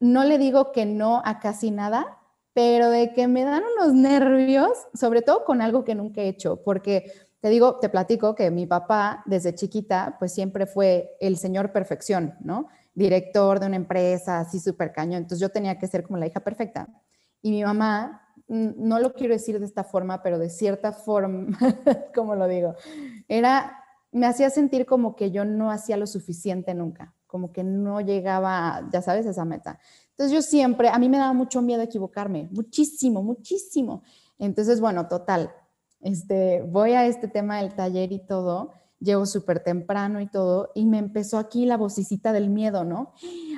no 0.00 0.24
le 0.24 0.38
digo 0.38 0.72
que 0.72 0.86
no 0.86 1.20
a 1.22 1.38
casi 1.38 1.70
nada, 1.70 2.18
pero 2.54 2.88
de 2.88 3.12
que 3.12 3.28
me 3.28 3.44
dan 3.44 3.62
unos 3.76 3.92
nervios, 3.92 4.70
sobre 4.94 5.20
todo 5.20 5.44
con 5.44 5.60
algo 5.60 5.84
que 5.84 5.94
nunca 5.94 6.22
he 6.22 6.28
hecho, 6.28 6.62
porque 6.62 7.12
te 7.40 7.50
digo, 7.50 7.78
te 7.78 7.90
platico 7.90 8.34
que 8.34 8.50
mi 8.50 8.66
papá 8.66 9.22
desde 9.26 9.54
chiquita, 9.54 10.16
pues 10.18 10.32
siempre 10.32 10.64
fue 10.64 11.14
el 11.20 11.36
señor 11.36 11.72
perfección, 11.72 12.34
¿no? 12.40 12.68
Director 12.94 13.60
de 13.60 13.66
una 13.66 13.76
empresa, 13.76 14.38
así 14.38 14.60
súper 14.60 14.92
cañón. 14.92 15.18
Entonces 15.18 15.40
yo 15.40 15.50
tenía 15.50 15.78
que 15.78 15.86
ser 15.86 16.04
como 16.04 16.16
la 16.16 16.26
hija 16.26 16.40
perfecta. 16.40 16.88
Y 17.42 17.50
mi 17.50 17.62
mamá, 17.62 18.22
no 18.48 18.98
lo 18.98 19.12
quiero 19.12 19.34
decir 19.34 19.58
de 19.58 19.66
esta 19.66 19.84
forma, 19.84 20.22
pero 20.22 20.38
de 20.38 20.48
cierta 20.48 20.92
forma, 20.92 21.58
como 22.14 22.34
lo 22.34 22.48
digo, 22.48 22.76
era, 23.28 23.84
me 24.10 24.26
hacía 24.26 24.48
sentir 24.48 24.86
como 24.86 25.14
que 25.14 25.30
yo 25.30 25.44
no 25.44 25.70
hacía 25.70 25.98
lo 25.98 26.06
suficiente 26.06 26.72
nunca, 26.72 27.14
como 27.26 27.52
que 27.52 27.62
no 27.62 28.00
llegaba, 28.00 28.88
ya 28.90 29.02
sabes, 29.02 29.26
esa 29.26 29.44
meta. 29.44 29.78
Entonces 30.16 30.32
yo 30.32 30.42
siempre, 30.42 30.88
a 30.88 30.98
mí 30.98 31.08
me 31.08 31.18
daba 31.18 31.32
mucho 31.32 31.60
miedo 31.60 31.82
equivocarme, 31.82 32.48
muchísimo, 32.52 33.22
muchísimo. 33.22 34.04
Entonces, 34.38 34.80
bueno, 34.80 35.08
total, 35.08 35.50
este, 36.00 36.62
voy 36.62 36.92
a 36.92 37.04
este 37.06 37.26
tema 37.26 37.58
del 37.58 37.74
taller 37.74 38.12
y 38.12 38.20
todo, 38.20 38.70
llego 39.00 39.26
súper 39.26 39.58
temprano 39.58 40.20
y 40.20 40.26
todo, 40.28 40.70
y 40.74 40.86
me 40.86 40.98
empezó 40.98 41.36
aquí 41.38 41.66
la 41.66 41.76
vocecita 41.76 42.32
del 42.32 42.48
miedo, 42.48 42.84
¿no? 42.84 43.12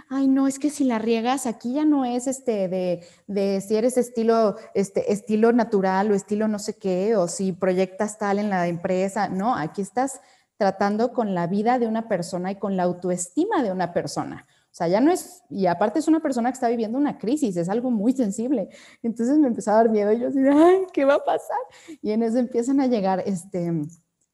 Ay, 0.08 0.28
no, 0.28 0.48
es 0.48 0.58
que 0.58 0.70
si 0.70 0.84
la 0.84 0.98
riegas, 0.98 1.44
aquí 1.44 1.74
ya 1.74 1.84
no 1.84 2.06
es 2.06 2.26
este 2.26 2.68
de, 2.68 3.04
de 3.26 3.60
si 3.60 3.76
eres 3.76 3.98
estilo, 3.98 4.56
este, 4.74 5.12
estilo 5.12 5.52
natural 5.52 6.10
o 6.10 6.14
estilo 6.14 6.48
no 6.48 6.58
sé 6.58 6.78
qué, 6.78 7.16
o 7.16 7.28
si 7.28 7.52
proyectas 7.52 8.18
tal 8.18 8.38
en 8.38 8.48
la 8.48 8.66
empresa, 8.66 9.28
no, 9.28 9.54
aquí 9.54 9.82
estás 9.82 10.20
tratando 10.56 11.12
con 11.12 11.34
la 11.34 11.46
vida 11.46 11.78
de 11.78 11.86
una 11.86 12.08
persona 12.08 12.50
y 12.50 12.56
con 12.56 12.78
la 12.78 12.84
autoestima 12.84 13.62
de 13.62 13.72
una 13.72 13.92
persona. 13.92 14.46
O 14.76 14.78
sea, 14.78 14.88
ya 14.88 15.00
no 15.00 15.10
es, 15.10 15.42
y 15.48 15.64
aparte 15.64 16.00
es 16.00 16.06
una 16.06 16.20
persona 16.20 16.50
que 16.50 16.56
está 16.56 16.68
viviendo 16.68 16.98
una 16.98 17.16
crisis, 17.16 17.56
es 17.56 17.70
algo 17.70 17.90
muy 17.90 18.12
sensible. 18.12 18.68
Entonces 19.02 19.38
me 19.38 19.48
empezó 19.48 19.70
a 19.70 19.76
dar 19.76 19.88
miedo 19.88 20.12
y 20.12 20.20
yo 20.20 20.28
así, 20.28 20.38
ay, 20.52 20.82
¿qué 20.92 21.06
va 21.06 21.14
a 21.14 21.24
pasar? 21.24 21.56
Y 22.02 22.10
en 22.10 22.22
eso 22.22 22.36
empiezan 22.36 22.80
a 22.80 22.86
llegar 22.86 23.22
este, 23.24 23.72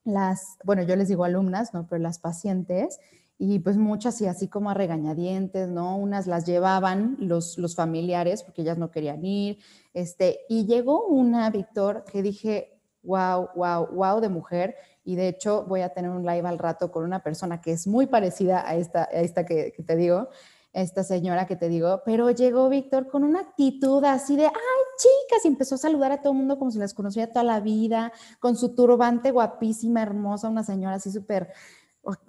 las, 0.03 0.57
bueno, 0.65 0.83
yo 0.83 0.97
les 0.97 1.07
digo 1.07 1.23
alumnas, 1.23 1.73
¿no? 1.73 1.87
Pero 1.87 2.01
las 2.01 2.19
pacientes, 2.19 2.99
y 3.37 3.59
pues 3.59 3.77
muchas 3.77 4.19
y 4.19 4.27
así 4.27 4.49
como 4.49 4.69
a 4.69 4.73
regañadientes, 4.73 5.69
¿no? 5.69 5.95
Unas 5.95 6.27
las 6.27 6.45
llevaban 6.45 7.15
los, 7.19 7.57
los 7.57 7.73
familiares 7.73 8.43
porque 8.43 8.63
ellas 8.63 8.77
no 8.77 8.91
querían 8.91 9.23
ir, 9.23 9.59
este, 9.93 10.41
y 10.49 10.65
llegó 10.65 11.07
una, 11.07 11.49
Víctor, 11.51 12.03
que 12.03 12.21
dije, 12.21 12.81
wow, 13.01 13.47
wow, 13.55 13.87
wow 13.93 14.19
de 14.19 14.27
mujer, 14.27 14.75
y 15.03 15.15
de 15.15 15.27
hecho 15.27 15.65
voy 15.67 15.81
a 15.81 15.89
tener 15.89 16.11
un 16.11 16.25
live 16.25 16.47
al 16.47 16.57
rato 16.57 16.91
con 16.91 17.03
una 17.03 17.21
persona 17.21 17.61
que 17.61 17.71
es 17.71 17.87
muy 17.87 18.07
parecida 18.07 18.67
a 18.67 18.75
esta, 18.75 19.03
a 19.03 19.21
esta 19.21 19.45
que, 19.45 19.73
te 19.85 19.95
digo, 19.95 20.29
esta 20.71 21.03
señora 21.03 21.45
que 21.45 21.55
te 21.55 21.69
digo, 21.69 22.01
pero 22.05 22.31
llegó 22.31 22.69
Víctor 22.69 23.07
con 23.07 23.23
una 23.23 23.41
actitud 23.41 24.03
así 24.05 24.35
de, 24.35 24.45
ay, 24.45 24.51
chicas, 24.97 25.45
y 25.45 25.47
empezó 25.49 25.75
a 25.75 25.77
saludar 25.77 26.11
a 26.11 26.21
todo 26.21 26.33
el 26.33 26.39
mundo 26.39 26.57
como 26.57 26.71
si 26.71 26.79
las 26.79 26.93
conocía 26.93 27.31
toda 27.31 27.43
la 27.43 27.59
vida, 27.59 28.11
con 28.39 28.55
su 28.55 28.73
turbante 28.73 29.31
guapísima, 29.31 30.01
hermosa, 30.01 30.49
una 30.49 30.63
señora 30.63 30.95
así 30.95 31.11
súper, 31.11 31.51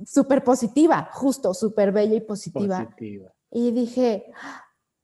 súper 0.04 0.42
positiva, 0.44 1.08
justo, 1.12 1.54
súper 1.54 1.92
bella 1.92 2.16
y 2.16 2.20
positiva. 2.20 2.84
positiva. 2.84 3.32
Y 3.50 3.70
dije, 3.70 4.32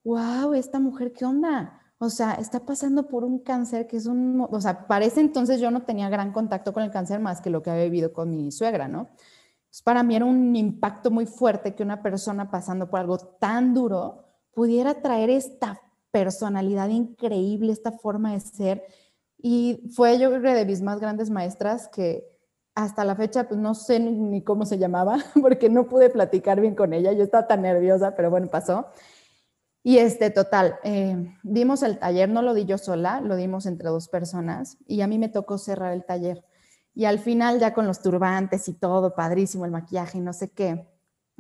wow, 0.05 0.55
esta 0.55 0.81
mujer, 0.81 1.13
¿qué 1.13 1.25
onda? 1.25 1.80
O 2.03 2.09
sea, 2.09 2.33
está 2.33 2.61
pasando 2.61 3.09
por 3.09 3.25
un 3.25 3.41
cáncer 3.41 3.87
que 3.87 3.99
es 3.99 4.07
un, 4.07 4.47
o 4.51 4.61
sea, 4.63 4.87
parece 4.87 5.21
entonces 5.21 5.61
yo 5.61 5.71
no 5.71 5.83
tenía 5.83 6.09
gran 6.09 6.33
contacto 6.33 6.73
con 6.73 6.83
el 6.83 6.91
cáncer 6.91 7.21
más 7.21 7.43
que 7.43 7.51
lo 7.51 7.63
que 7.63 7.69
había 7.69 7.85
vivido 7.85 8.15
con 8.15 8.35
mi 8.35 8.51
suegra, 8.53 8.89
¿no? 8.89 9.11
Pues 9.69 9.83
para 9.83 10.03
mí 10.03 10.17
era 10.17 10.25
un 10.25 10.57
impacto 10.57 11.11
muy 11.11 11.27
fuerte 11.27 11.75
que 11.75 11.83
una 11.83 12.03
persona 12.03 12.51
pasando 12.51 12.89
por 12.89 13.01
algo 13.01 13.19
tan 13.19 13.75
duro 13.75 14.25
pudiera 14.55 15.03
traer 15.03 15.29
esta 15.29 15.79
personalidad 16.11 16.89
increíble, 16.89 17.71
esta 17.71 17.93
forma 17.93 18.33
de 18.33 18.41
ser. 18.41 18.83
Y 19.37 19.91
fue 19.95 20.19
yo 20.19 20.31
creo 20.41 20.55
de 20.55 20.65
mis 20.65 20.81
más 20.81 21.01
grandes 21.01 21.29
maestras 21.29 21.87
que 21.89 22.27
hasta 22.75 23.05
la 23.05 23.15
fecha 23.15 23.47
pues 23.47 23.61
no 23.61 23.75
sé 23.75 24.01
ni 24.01 24.43
cómo 24.43 24.65
se 24.65 24.79
llamaba 24.79 25.19
porque 25.43 25.69
no 25.69 25.87
pude 25.87 26.09
platicar 26.09 26.63
bien 26.63 26.75
con 26.75 26.95
ella, 26.95 27.13
yo 27.13 27.25
estaba 27.25 27.47
tan 27.47 27.61
nerviosa, 27.61 28.15
pero 28.17 28.31
bueno, 28.31 28.47
pasó. 28.49 28.87
Y 29.83 29.99
este, 29.99 30.31
total, 30.31 30.77
eh, 30.85 31.35
dimos 31.43 31.83
el 31.83 31.99
taller, 31.99 32.29
no 32.29 32.43
lo 32.43 32.53
di 32.53 32.67
yo 32.67 32.77
sola, 32.77 33.21
lo 33.21 33.37
dimos 33.37 33.65
entre 33.65 33.89
dos 33.89 34.09
personas 34.09 34.77
y 34.87 35.01
a 35.01 35.07
mí 35.07 35.19
me 35.19 35.29
tocó 35.29 35.57
cerrar 35.57 35.93
el 35.93 36.05
taller. 36.05 36.45
Y 36.95 37.07
al 37.07 37.19
final 37.19 37.59
ya 37.61 37.73
con 37.73 37.87
los 37.87 38.03
turbantes 38.03 38.69
y 38.69 38.75
todo, 38.75 39.15
padrísimo, 39.15 39.65
el 39.65 39.71
maquillaje 39.71 40.19
y 40.19 40.21
no 40.21 40.33
sé 40.35 40.51
qué, 40.51 40.87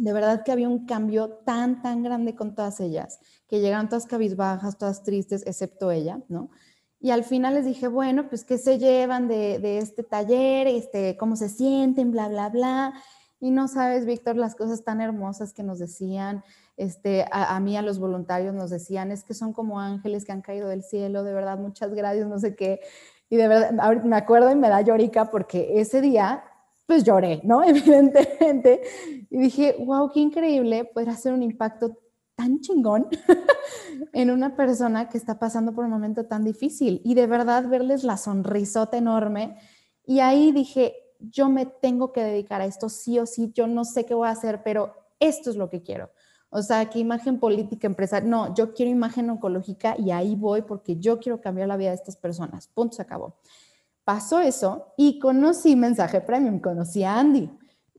de 0.01 0.12
verdad 0.14 0.43
que 0.45 0.53
había 0.53 0.68
un 0.68 0.86
cambio 0.86 1.28
tan, 1.45 1.82
tan 1.82 2.03
grande 2.03 2.34
con 2.34 2.55
todas 2.55 2.80
ellas, 2.80 3.20
que 3.47 3.61
llegaron 3.61 3.88
todas 3.88 4.07
cabizbajas, 4.07 4.78
todas 4.78 5.03
tristes, 5.03 5.47
excepto 5.47 5.91
ella, 5.91 6.20
¿no? 6.28 6.51
Y 6.99 7.11
al 7.11 7.24
final 7.24 7.55
les 7.55 7.64
dije, 7.66 7.88
bueno, 7.88 8.28
pues 8.28 8.45
qué 8.45 8.59
se 8.59 8.78
llevan 8.78 9.28
de, 9.28 9.59
de 9.59 9.78
este 9.78 10.03
taller, 10.03 10.66
este, 10.66 11.16
cómo 11.16 11.36
se 11.36 11.49
sienten, 11.49 12.11
bla, 12.11 12.28
bla, 12.28 12.49
bla. 12.51 12.95
Y 13.41 13.51
no 13.51 13.68
sabes, 13.68 14.05
Víctor, 14.05 14.36
las 14.36 14.55
cosas 14.55 14.84
tan 14.84 15.01
hermosas 15.01 15.55
que 15.55 15.62
nos 15.62 15.78
decían, 15.78 16.45
este, 16.81 17.26
a, 17.31 17.61
mí, 17.61 17.76
a 17.76 17.83
los 17.83 17.99
voluntarios 17.99 18.55
nos 18.55 18.70
decían, 18.70 19.12
es 19.12 19.22
que 19.22 19.35
son 19.35 19.53
como 19.53 19.78
ángeles 19.78 20.24
que 20.24 20.33
han 20.33 20.41
caído 20.41 20.66
del 20.66 20.83
cielo, 20.83 21.24
de 21.24 21.35
verdad, 21.35 21.59
muchas 21.59 21.93
gracias, 21.93 22.26
no 22.26 22.39
sé 22.39 22.57
qué. 22.57 22.81
Y 23.28 23.37
de 23.37 23.49
verdad, 23.49 23.78
ahorita 23.78 24.07
me 24.07 24.16
acuerdo 24.16 24.51
y 24.51 24.55
me 24.55 24.70
da 24.70 24.81
llorica 24.81 25.31
porque 25.31 25.78
ese 25.78 26.01
día, 26.01 26.43
pues 26.87 27.05
lloré, 27.05 27.43
¿no? 27.45 27.62
Evidentemente. 27.64 28.81
Y 29.28 29.39
dije, 29.39 29.76
wow, 29.78 30.11
qué 30.11 30.20
increíble 30.20 30.87
poder 30.87 31.11
hacer 31.11 31.35
un 31.35 31.43
impacto 31.43 31.99
tan 32.35 32.61
chingón 32.61 33.09
en 34.14 34.31
una 34.31 34.57
persona 34.57 35.11
que 35.11 35.18
está 35.18 35.39
pasando 35.39 35.74
por 35.74 35.85
un 35.85 35.91
momento 35.91 36.24
tan 36.24 36.45
difícil. 36.45 37.03
Y 37.05 37.12
de 37.12 37.26
verdad 37.26 37.68
verles 37.68 38.05
la 38.05 38.16
sonrisota 38.16 38.97
enorme. 38.97 39.59
Y 40.07 40.20
ahí 40.20 40.51
dije, 40.51 40.95
yo 41.18 41.51
me 41.51 41.66
tengo 41.66 42.11
que 42.11 42.24
dedicar 42.24 42.62
a 42.62 42.64
esto 42.64 42.89
sí 42.89 43.18
o 43.18 43.26
sí, 43.26 43.53
yo 43.55 43.66
no 43.66 43.85
sé 43.85 44.07
qué 44.07 44.14
voy 44.14 44.28
a 44.28 44.33
hacer, 44.33 44.62
pero 44.62 44.95
esto 45.18 45.51
es 45.51 45.57
lo 45.57 45.68
que 45.68 45.83
quiero. 45.83 46.11
O 46.51 46.62
sea, 46.62 46.90
que 46.90 46.98
imagen 46.98 47.38
política 47.38 47.86
empresarial, 47.86 48.28
no, 48.28 48.55
yo 48.55 48.74
quiero 48.74 48.90
imagen 48.90 49.30
oncológica 49.30 49.94
y 49.96 50.11
ahí 50.11 50.34
voy 50.34 50.62
porque 50.62 50.96
yo 50.96 51.20
quiero 51.20 51.40
cambiar 51.40 51.68
la 51.68 51.76
vida 51.76 51.90
de 51.90 51.94
estas 51.94 52.16
personas. 52.16 52.66
Punto, 52.66 52.96
se 52.96 53.03
acabó. 53.03 53.36
Pasó 54.05 54.40
eso 54.40 54.92
y 54.96 55.20
conocí 55.20 55.76
Mensaje 55.76 56.20
Premium, 56.20 56.59
conocí 56.59 57.05
a 57.05 57.18
Andy. 57.18 57.48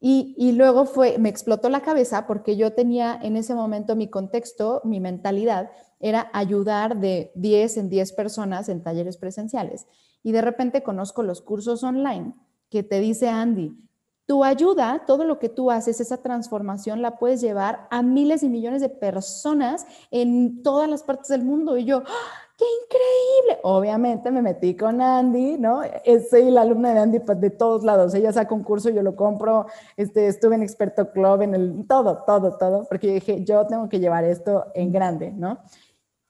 Y, 0.02 0.36
y, 0.38 0.54
luego 0.54 0.86
fue, 0.86 1.20
me 1.20 1.30
explotó 1.30 1.70
la 1.70 1.82
cabeza 1.82 2.26
porque 2.26 2.58
yo 2.58 2.74
tenía 2.74 3.18
en 3.22 3.38
ese 3.38 3.54
momento 3.54 3.96
mi 3.96 4.10
contexto, 4.10 4.82
mi 4.84 5.00
mentalidad 5.00 5.70
era 6.00 6.30
ayudar 6.34 7.00
de 7.00 7.32
10 7.36 7.78
en 7.78 7.90
10 7.90 8.12
personas 8.14 8.68
en 8.68 8.82
talleres 8.82 9.18
presenciales. 9.18 9.86
Y 10.24 10.32
de 10.32 10.42
repente 10.42 10.84
conozco 10.84 11.24
los 11.24 11.42
cursos 11.42 11.84
online 11.84 12.34
que 12.70 12.84
te 12.84 13.00
dice 13.00 13.30
Andy, 13.30 13.78
tu 14.26 14.44
ayuda, 14.44 15.04
todo 15.06 15.26
lo 15.26 15.40
que 15.40 15.50
tú 15.50 15.72
haces, 15.72 16.00
esa 16.00 16.22
transformación 16.22 17.02
la 17.02 17.18
puedes 17.18 17.42
llevar 17.42 17.88
a 17.90 18.02
miles 18.02 18.44
y 18.44 18.50
millones 18.50 18.82
de 18.82 18.90
personas 18.90 19.86
en 20.10 20.64
todas 20.64 20.90
las 20.90 21.04
partes 21.04 21.28
del 21.30 21.44
mundo. 21.44 21.78
Y 21.78 21.86
yo, 21.86 22.04
¡Ah! 22.06 22.52
¡qué 22.62 22.66
increíble! 22.84 23.60
Obviamente 23.64 24.30
me 24.30 24.42
metí 24.42 24.76
con 24.76 25.02
Andy, 25.02 25.58
¿no? 25.58 25.82
Soy 26.30 26.52
la 26.52 26.62
alumna 26.62 26.94
de 26.94 27.00
Andy 27.00 27.20
pues, 27.20 27.42
de 27.42 27.50
todos 27.50 27.84
lados. 27.84 28.14
Ella 28.14 28.32
saca 28.32 28.54
un 28.54 28.64
curso, 28.64 28.90
yo 28.90 29.02
lo 29.02 29.16
compro, 29.16 29.66
este, 29.98 30.28
estuve 30.28 30.56
en 30.56 30.64
Experto 30.64 31.12
Club, 31.12 31.42
en 31.42 31.56
el, 31.56 31.88
todo, 31.88 32.24
todo, 32.26 32.58
todo, 32.58 32.86
porque 32.88 33.08
yo 33.08 33.14
dije, 33.14 33.44
yo 33.44 33.66
tengo 33.66 33.90
que 33.90 34.00
llevar 34.00 34.24
esto 34.26 34.68
en 34.76 34.92
grande, 34.92 35.32
¿no? 35.32 35.60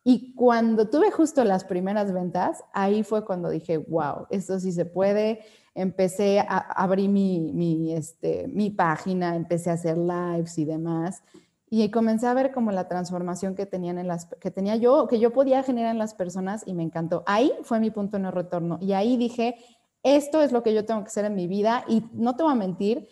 Y 0.03 0.33
cuando 0.33 0.89
tuve 0.89 1.11
justo 1.11 1.43
las 1.43 1.63
primeras 1.63 2.11
ventas, 2.11 2.63
ahí 2.73 3.03
fue 3.03 3.23
cuando 3.23 3.49
dije, 3.49 3.77
wow, 3.77 4.25
esto 4.29 4.59
sí 4.59 4.71
se 4.71 4.85
puede 4.85 5.41
empecé 5.73 6.39
a 6.39 6.57
abrir 6.57 7.09
mi, 7.09 7.51
mi, 7.53 7.93
este, 7.93 8.47
mi 8.47 8.69
página, 8.69 9.35
empecé 9.35 9.69
a 9.69 9.73
hacer 9.73 9.97
lives 9.97 10.57
y 10.57 10.65
demás. 10.65 11.23
Y 11.69 11.89
comencé 11.89 12.27
a 12.27 12.33
ver 12.33 12.51
como 12.51 12.71
la 12.71 12.89
transformación 12.89 13.55
que, 13.55 13.65
tenían 13.65 13.97
en 13.97 14.07
las, 14.07 14.25
que 14.25 14.51
tenía 14.51 14.75
yo, 14.75 15.07
que 15.07 15.19
yo 15.19 15.31
podía 15.31 15.63
generar 15.63 15.91
en 15.91 15.99
las 15.99 16.13
personas 16.13 16.63
y 16.65 16.73
me 16.73 16.83
encantó. 16.83 17.23
Ahí 17.25 17.53
fue 17.63 17.79
mi 17.79 17.91
punto 17.91 18.17
de 18.17 18.23
no 18.23 18.31
retorno. 18.31 18.77
Y 18.81 18.91
ahí 18.91 19.15
dije, 19.15 19.55
esto 20.03 20.41
es 20.41 20.51
lo 20.51 20.63
que 20.63 20.73
yo 20.73 20.85
tengo 20.85 21.01
que 21.01 21.07
hacer 21.07 21.23
en 21.23 21.35
mi 21.35 21.47
vida. 21.47 21.85
Y 21.87 22.03
no 22.11 22.35
te 22.35 22.43
voy 22.43 22.51
a 22.51 22.55
mentir, 22.55 23.07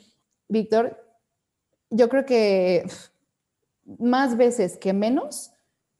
Víctor, 0.49 0.97
yo 1.89 2.09
creo 2.09 2.25
que 2.25 2.85
más 3.97 4.35
veces 4.35 4.77
que 4.77 4.91
menos, 4.91 5.51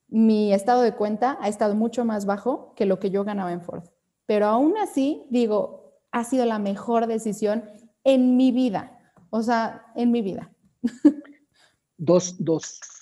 mi 0.09 0.53
estado 0.53 0.81
de 0.81 0.95
cuenta 0.95 1.37
ha 1.39 1.47
estado 1.47 1.75
mucho 1.75 2.03
más 2.03 2.25
bajo 2.25 2.73
que 2.75 2.85
lo 2.85 2.99
que 2.99 3.09
yo 3.09 3.23
ganaba 3.23 3.53
en 3.53 3.61
Ford. 3.61 3.83
Pero 4.25 4.47
aún 4.47 4.77
así, 4.77 5.25
digo, 5.29 5.78
ha 6.11 6.23
sido 6.23 6.45
la 6.45 6.59
mejor 6.59 7.07
decisión 7.07 7.63
en 8.03 8.37
mi 8.37 8.51
vida, 8.51 8.99
o 9.29 9.41
sea, 9.41 9.85
en 9.95 10.11
mi 10.11 10.21
vida. 10.21 10.51
Dos, 11.97 12.37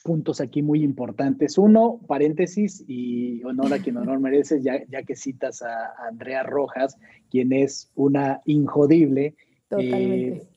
puntos 0.04 0.42
aquí 0.42 0.64
muy 0.64 0.84
importantes. 0.84 1.58
Uno, 1.58 2.00
paréntesis, 2.08 2.84
y 2.88 3.44
honor 3.44 3.74
a 3.74 3.80
quien 3.80 3.98
honor 3.98 4.20
merece, 4.20 4.62
ya, 4.62 4.84
ya 4.90 5.04
que 5.04 5.16
citas 5.16 5.62
a 5.62 5.94
Andrea 6.08 6.42
Rojas, 6.44 6.98
quien 7.30 7.54
es 7.54 7.92
una 7.96 8.42
injodible. 8.46 9.36
Totalmente. 9.70 10.28
Eh, 10.30 10.48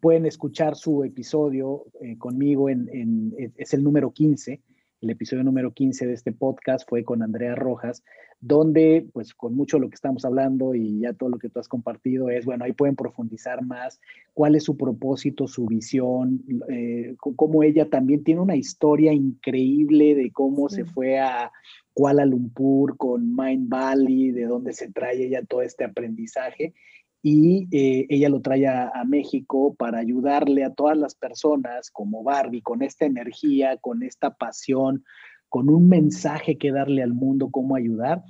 pueden 0.00 0.26
escuchar 0.26 0.76
su 0.76 1.04
episodio 1.04 1.84
eh, 2.00 2.16
conmigo, 2.18 2.68
en, 2.68 3.34
es 3.56 3.74
el 3.74 3.82
número 3.82 4.12
15, 4.12 4.60
el 5.00 5.10
episodio 5.10 5.44
número 5.44 5.72
15 5.72 6.06
de 6.06 6.12
este 6.12 6.32
podcast 6.32 6.88
fue 6.88 7.04
con 7.04 7.22
Andrea 7.22 7.54
Rojas, 7.54 8.02
donde, 8.40 9.06
pues 9.12 9.32
con 9.32 9.54
mucho 9.54 9.78
lo 9.78 9.88
que 9.88 9.94
estamos 9.94 10.24
hablando 10.24 10.74
y 10.74 11.00
ya 11.00 11.12
todo 11.12 11.28
lo 11.28 11.38
que 11.38 11.48
tú 11.48 11.60
has 11.60 11.68
compartido 11.68 12.30
es, 12.30 12.44
bueno, 12.44 12.64
ahí 12.64 12.72
pueden 12.72 12.96
profundizar 12.96 13.64
más 13.64 14.00
cuál 14.34 14.54
es 14.54 14.64
su 14.64 14.76
propósito, 14.76 15.46
su 15.46 15.66
visión, 15.66 16.42
eh, 16.68 17.14
cómo 17.18 17.62
ella 17.62 17.88
también 17.88 18.24
tiene 18.24 18.40
una 18.40 18.56
historia 18.56 19.12
increíble 19.12 20.14
de 20.14 20.30
cómo 20.32 20.68
se 20.68 20.84
fue 20.84 21.18
a 21.18 21.52
Kuala 21.94 22.24
Lumpur 22.24 22.96
con 22.96 23.34
Mind 23.36 23.68
Valley, 23.68 24.32
de 24.32 24.46
dónde 24.46 24.72
se 24.72 24.90
trae 24.90 25.22
ella 25.24 25.44
todo 25.44 25.62
este 25.62 25.84
aprendizaje 25.84 26.74
y 27.22 27.68
eh, 27.76 28.06
ella 28.08 28.28
lo 28.28 28.40
trae 28.40 28.66
a, 28.66 28.92
México 29.06 29.74
para 29.74 29.98
ayudarle 29.98 30.64
a 30.64 30.72
todas 30.72 30.96
las 30.96 31.14
personas 31.14 31.90
como 31.90 32.22
Barbie, 32.22 32.62
con 32.62 32.82
esta 32.82 33.06
energía, 33.06 33.76
con 33.78 34.02
esta 34.02 34.34
pasión, 34.34 35.04
con 35.48 35.68
un 35.70 35.88
mensaje 35.88 36.58
que 36.58 36.70
darle 36.70 37.02
al 37.02 37.14
mundo, 37.14 37.50
cómo 37.50 37.74
ayudar. 37.74 38.22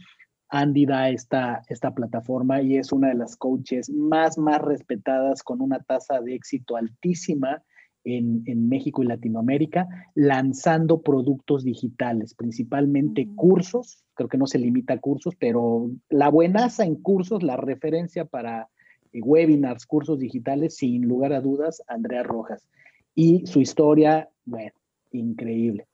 Andy 0.50 0.86
da 0.86 1.10
esta, 1.10 1.62
esta 1.68 1.94
plataforma 1.94 2.62
y 2.62 2.76
es 2.76 2.92
una 2.92 3.08
de 3.08 3.14
las 3.14 3.36
coaches 3.36 3.90
más, 3.90 4.38
más 4.38 4.60
respetadas 4.62 5.42
con 5.42 5.60
una 5.60 5.80
tasa 5.80 6.20
de 6.20 6.34
éxito 6.34 6.76
altísima 6.76 7.62
en, 8.04 8.68
México 8.68 9.02
y 9.02 9.06
Latinoamérica, 9.06 9.86
lanzando 10.14 11.02
productos 11.02 11.64
digitales, 11.64 12.34
principalmente 12.34 13.28
cursos. 13.34 14.04
Creo 14.14 14.28
que 14.28 14.38
no 14.38 14.46
se 14.46 14.58
limita 14.58 14.94
a 14.94 14.98
cursos, 14.98 15.34
pero 15.38 15.90
la 16.08 16.30
buenaza 16.30 16.84
en 16.84 16.96
cursos, 16.96 17.42
la 17.42 17.56
referencia 17.56 18.24
para 18.24 18.70
webinars, 19.12 19.86
cursos 19.86 20.18
digitales, 20.18 20.76
sin 20.76 21.02
lugar 21.02 21.32
a 21.32 21.40
dudas, 21.40 21.82
Andrea 21.86 22.22
Rojas. 22.22 22.66
Y 23.14 23.46
su 23.46 23.60
historia, 23.60 24.28
bueno, 24.44 24.72
increíble. 25.12 25.86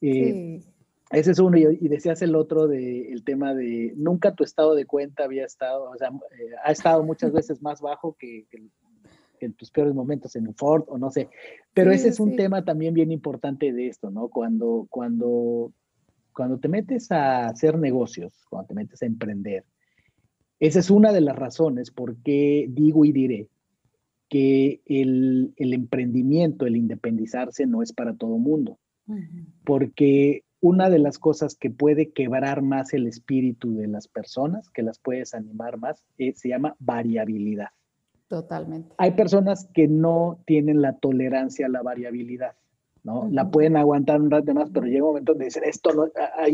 Eh, 0.00 0.60
ese 1.12 1.32
es 1.32 1.38
uno, 1.38 1.58
y, 1.58 1.88
decías 1.88 2.22
el 2.22 2.34
otro 2.34 2.66
del 2.66 3.12
el 3.12 3.22
tema 3.22 3.54
de 3.54 3.92
nunca 3.96 4.34
tu 4.34 4.44
estado 4.44 4.74
de 4.74 4.86
cuenta 4.86 5.24
había 5.24 5.44
estado, 5.44 5.90
o 5.90 5.96
sea, 5.96 6.08
eh, 6.08 6.54
ha 6.64 6.72
estado 6.72 7.04
muchas 7.04 7.32
veces 7.32 7.60
más 7.60 7.80
bajo 7.80 8.16
que, 8.18 8.46
en 9.40 9.52
tus 9.54 9.70
peores 9.70 9.94
momentos 9.94 10.36
en 10.36 10.48
un 10.48 10.54
Ford 10.54 10.84
o 10.86 10.98
no 10.98 11.10
sé. 11.10 11.28
Pero 11.74 11.90
ese 11.90 12.08
es 12.08 12.20
un 12.20 12.36
tema 12.36 12.64
también 12.64 12.94
bien 12.94 13.10
importante 13.10 13.72
de 13.72 13.88
esto, 13.88 14.10
¿no? 14.10 14.28
Cuando, 14.28 14.86
cuando, 14.88 15.72
cuando 16.32 16.58
te 16.58 16.68
metes 16.68 17.10
a 17.10 17.46
hacer 17.46 17.76
negocios, 17.78 18.46
cuando 18.48 18.68
te 18.68 18.74
metes 18.74 19.02
a 19.02 19.06
emprender, 19.06 19.64
esa 20.62 20.78
es 20.78 20.90
una 20.90 21.12
de 21.12 21.20
las 21.20 21.34
razones 21.34 21.90
por 21.90 22.14
qué 22.18 22.66
digo 22.68 23.04
y 23.04 23.10
diré 23.10 23.48
que 24.28 24.80
el, 24.86 25.52
emprendimiento, 25.56 26.66
el 26.66 26.76
independizarse 26.76 27.66
no 27.66 27.82
es 27.82 27.92
para 27.92 28.14
todo 28.14 28.38
mundo. 28.38 28.78
Porque 29.64 30.44
una 30.60 30.88
de 30.88 31.00
las 31.00 31.18
cosas 31.18 31.56
que 31.56 31.68
puede 31.70 32.12
quebrar 32.12 32.62
más 32.62 32.94
el 32.94 33.08
espíritu 33.08 33.74
de 33.74 33.88
las 33.88 34.06
personas, 34.06 34.70
que 34.70 34.84
las 34.84 35.00
puedes 35.00 35.34
animar 35.34 35.78
más, 35.78 36.04
eh, 36.16 36.32
se 36.36 36.50
llama 36.50 36.76
variabilidad. 36.78 37.70
Totalmente. 38.28 38.94
Hay 38.98 39.10
personas 39.10 39.68
que 39.74 39.88
no 39.88 40.44
tienen 40.46 40.80
la 40.80 40.96
tolerancia 40.96 41.66
a 41.66 41.70
la 41.70 41.82
variabilidad, 41.82 42.52
¿no? 43.02 43.28
La 43.32 43.50
pueden 43.50 43.76
aguantar 43.76 44.22
un 44.22 44.30
rato 44.30 44.54
más, 44.54 44.70
pero 44.70 44.86
llega 44.86 45.02
un 45.02 45.10
momento 45.10 45.32
donde 45.32 45.46
dicen, 45.46 45.64
esto 45.66 45.92
no, 45.92 46.06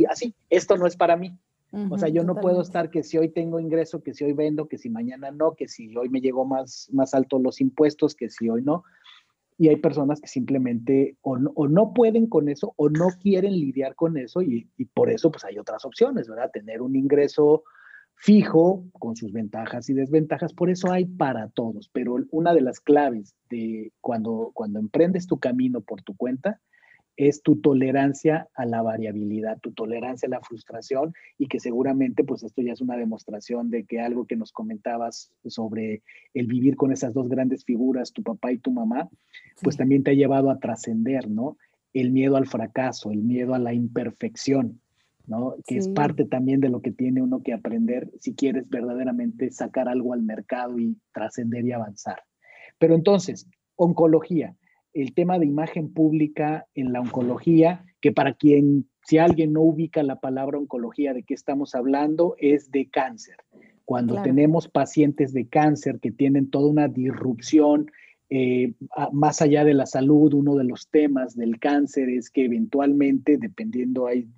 así, 0.08 0.34
esto 0.48 0.78
no 0.78 0.86
es 0.86 0.96
para 0.96 1.14
mí 1.14 1.38
o 1.70 1.98
sea, 1.98 2.08
yo 2.08 2.24
no 2.24 2.34
puedo 2.36 2.62
estar 2.62 2.90
que 2.90 3.02
si 3.02 3.18
hoy 3.18 3.28
tengo 3.28 3.60
ingreso, 3.60 4.02
que 4.02 4.14
si 4.14 4.24
hoy 4.24 4.32
vendo, 4.32 4.68
que 4.68 4.78
si 4.78 4.88
mañana 4.88 5.30
no, 5.30 5.54
que 5.54 5.68
si 5.68 5.94
hoy 5.96 6.08
me 6.08 6.20
llegó 6.20 6.46
más, 6.46 6.88
más 6.92 7.12
alto 7.14 7.38
los 7.38 7.60
impuestos, 7.60 8.14
que 8.14 8.30
si 8.30 8.48
hoy 8.48 8.62
no. 8.62 8.84
Y 9.58 9.68
hay 9.68 9.76
personas 9.76 10.20
que 10.20 10.28
simplemente 10.28 11.16
o 11.20 11.36
no, 11.36 11.92
pueden 11.92 12.26
con 12.26 12.48
eso 12.48 12.72
o 12.76 12.88
no 12.88 13.08
quieren 13.20 13.52
lidiar 13.52 13.96
con 13.96 14.16
eso 14.16 14.40
y, 14.40 14.70
y, 14.78 14.84
por 14.86 15.10
eso 15.10 15.30
pues 15.30 15.44
hay 15.44 15.58
otras 15.58 15.84
opciones, 15.84 16.28
¿verdad? 16.28 16.50
Tener 16.52 16.80
un 16.80 16.96
ingreso 16.96 17.64
fijo 18.14 18.84
con 18.92 19.16
sus 19.16 19.32
ventajas 19.32 19.88
y 19.90 19.94
desventajas, 19.94 20.52
por 20.52 20.70
eso 20.70 20.90
hay 20.90 21.04
para 21.04 21.48
todos, 21.50 21.88
pero 21.92 22.16
una 22.30 22.52
de 22.52 22.60
las 22.60 22.80
claves 22.80 23.34
de 23.48 23.92
cuando, 24.00 24.50
cuando 24.54 24.80
emprendes 24.80 25.26
tu 25.26 25.38
camino 25.38 25.80
por 25.80 26.02
tu 26.02 26.16
cuenta 26.16 26.60
es 27.18 27.42
tu 27.42 27.60
tolerancia 27.60 28.48
a 28.54 28.64
la 28.64 28.80
variabilidad, 28.80 29.58
tu 29.58 29.72
tolerancia 29.72 30.28
a 30.28 30.30
la 30.30 30.40
frustración 30.40 31.12
y 31.36 31.48
que 31.48 31.58
seguramente 31.58 32.22
pues 32.22 32.44
esto 32.44 32.62
ya 32.62 32.72
es 32.72 32.80
una 32.80 32.96
demostración 32.96 33.70
de 33.70 33.84
que 33.84 34.00
algo 34.00 34.24
que 34.24 34.36
nos 34.36 34.52
comentabas 34.52 35.32
sobre 35.44 36.04
el 36.32 36.46
vivir 36.46 36.76
con 36.76 36.92
esas 36.92 37.12
dos 37.12 37.28
grandes 37.28 37.64
figuras, 37.64 38.12
tu 38.12 38.22
papá 38.22 38.52
y 38.52 38.58
tu 38.58 38.70
mamá, 38.70 39.08
pues 39.62 39.76
también 39.76 40.04
te 40.04 40.12
ha 40.12 40.14
llevado 40.14 40.48
a 40.48 40.60
trascender, 40.60 41.28
¿no? 41.28 41.58
El 41.92 42.12
miedo 42.12 42.36
al 42.36 42.46
fracaso, 42.46 43.10
el 43.10 43.24
miedo 43.24 43.52
a 43.52 43.58
la 43.58 43.74
imperfección, 43.74 44.80
¿no? 45.26 45.56
Que 45.66 45.76
es 45.76 45.88
parte 45.88 46.24
también 46.24 46.60
de 46.60 46.68
lo 46.68 46.82
que 46.82 46.92
tiene 46.92 47.20
uno 47.20 47.42
que 47.42 47.52
aprender 47.52 48.12
si 48.20 48.36
quieres 48.36 48.68
verdaderamente 48.68 49.50
sacar 49.50 49.88
algo 49.88 50.14
al 50.14 50.22
mercado 50.22 50.78
y 50.78 50.96
trascender 51.12 51.66
y 51.66 51.72
avanzar. 51.72 52.22
Pero 52.78 52.94
entonces, 52.94 53.48
oncología 53.74 54.54
el 54.94 55.14
tema 55.14 55.38
de 55.38 55.46
imagen 55.46 55.92
pública 55.92 56.66
en 56.74 56.92
la 56.92 57.00
oncología, 57.00 57.84
que 58.00 58.12
para 58.12 58.34
quien, 58.34 58.88
si 59.04 59.18
alguien 59.18 59.52
no 59.52 59.62
ubica 59.62 60.02
la 60.02 60.20
palabra 60.20 60.58
oncología, 60.58 61.14
de 61.14 61.22
qué 61.22 61.34
estamos 61.34 61.74
hablando, 61.74 62.34
es 62.38 62.70
de 62.70 62.88
cáncer. 62.88 63.36
Cuando 63.84 64.20
tenemos 64.22 64.68
pacientes 64.68 65.32
de 65.32 65.48
cáncer 65.48 65.98
que 66.00 66.10
tienen 66.10 66.50
toda 66.50 66.68
una 66.68 66.88
disrupción, 66.88 67.90
eh, 68.30 68.74
más 69.12 69.40
allá 69.40 69.64
de 69.64 69.72
la 69.72 69.86
salud, 69.86 70.34
uno 70.34 70.56
de 70.56 70.64
los 70.64 70.88
temas 70.88 71.34
del 71.34 71.58
cáncer 71.58 72.10
es 72.10 72.28
que 72.28 72.44
eventualmente, 72.44 73.38
dependiendo, 73.38 74.06
ahí 74.06 74.28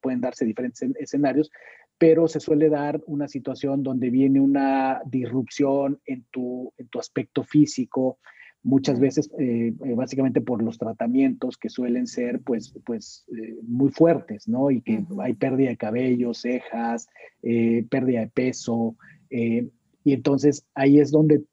pueden 0.00 0.22
darse 0.22 0.46
diferentes 0.46 0.82
escenarios, 0.98 1.50
pero 1.98 2.26
se 2.28 2.40
suele 2.40 2.68
dar 2.70 3.02
una 3.06 3.28
situación 3.28 3.82
donde 3.82 4.10
viene 4.10 4.40
una 4.40 5.00
disrupción 5.06 6.00
en 6.06 6.24
tu, 6.30 6.72
en 6.78 6.88
tu 6.88 6.98
aspecto 6.98 7.44
físico, 7.44 8.18
muchas 8.64 8.98
veces 8.98 9.30
eh, 9.38 9.74
eh, 9.84 9.94
básicamente 9.94 10.40
por 10.40 10.62
los 10.62 10.78
tratamientos 10.78 11.58
que 11.58 11.68
suelen 11.68 12.06
ser 12.06 12.40
pues, 12.40 12.74
pues 12.84 13.26
eh, 13.36 13.56
muy 13.62 13.90
fuertes, 13.90 14.48
¿no? 14.48 14.70
Y 14.70 14.80
que 14.80 15.04
hay 15.20 15.34
pérdida 15.34 15.68
de 15.68 15.76
cabello, 15.76 16.32
cejas, 16.34 17.06
pérdida 17.42 18.20
de 18.20 18.28
peso. 18.28 18.96
y 19.30 20.12
entonces 20.12 20.66
ahí 20.74 20.98
es 20.98 21.10
donde 21.10 21.44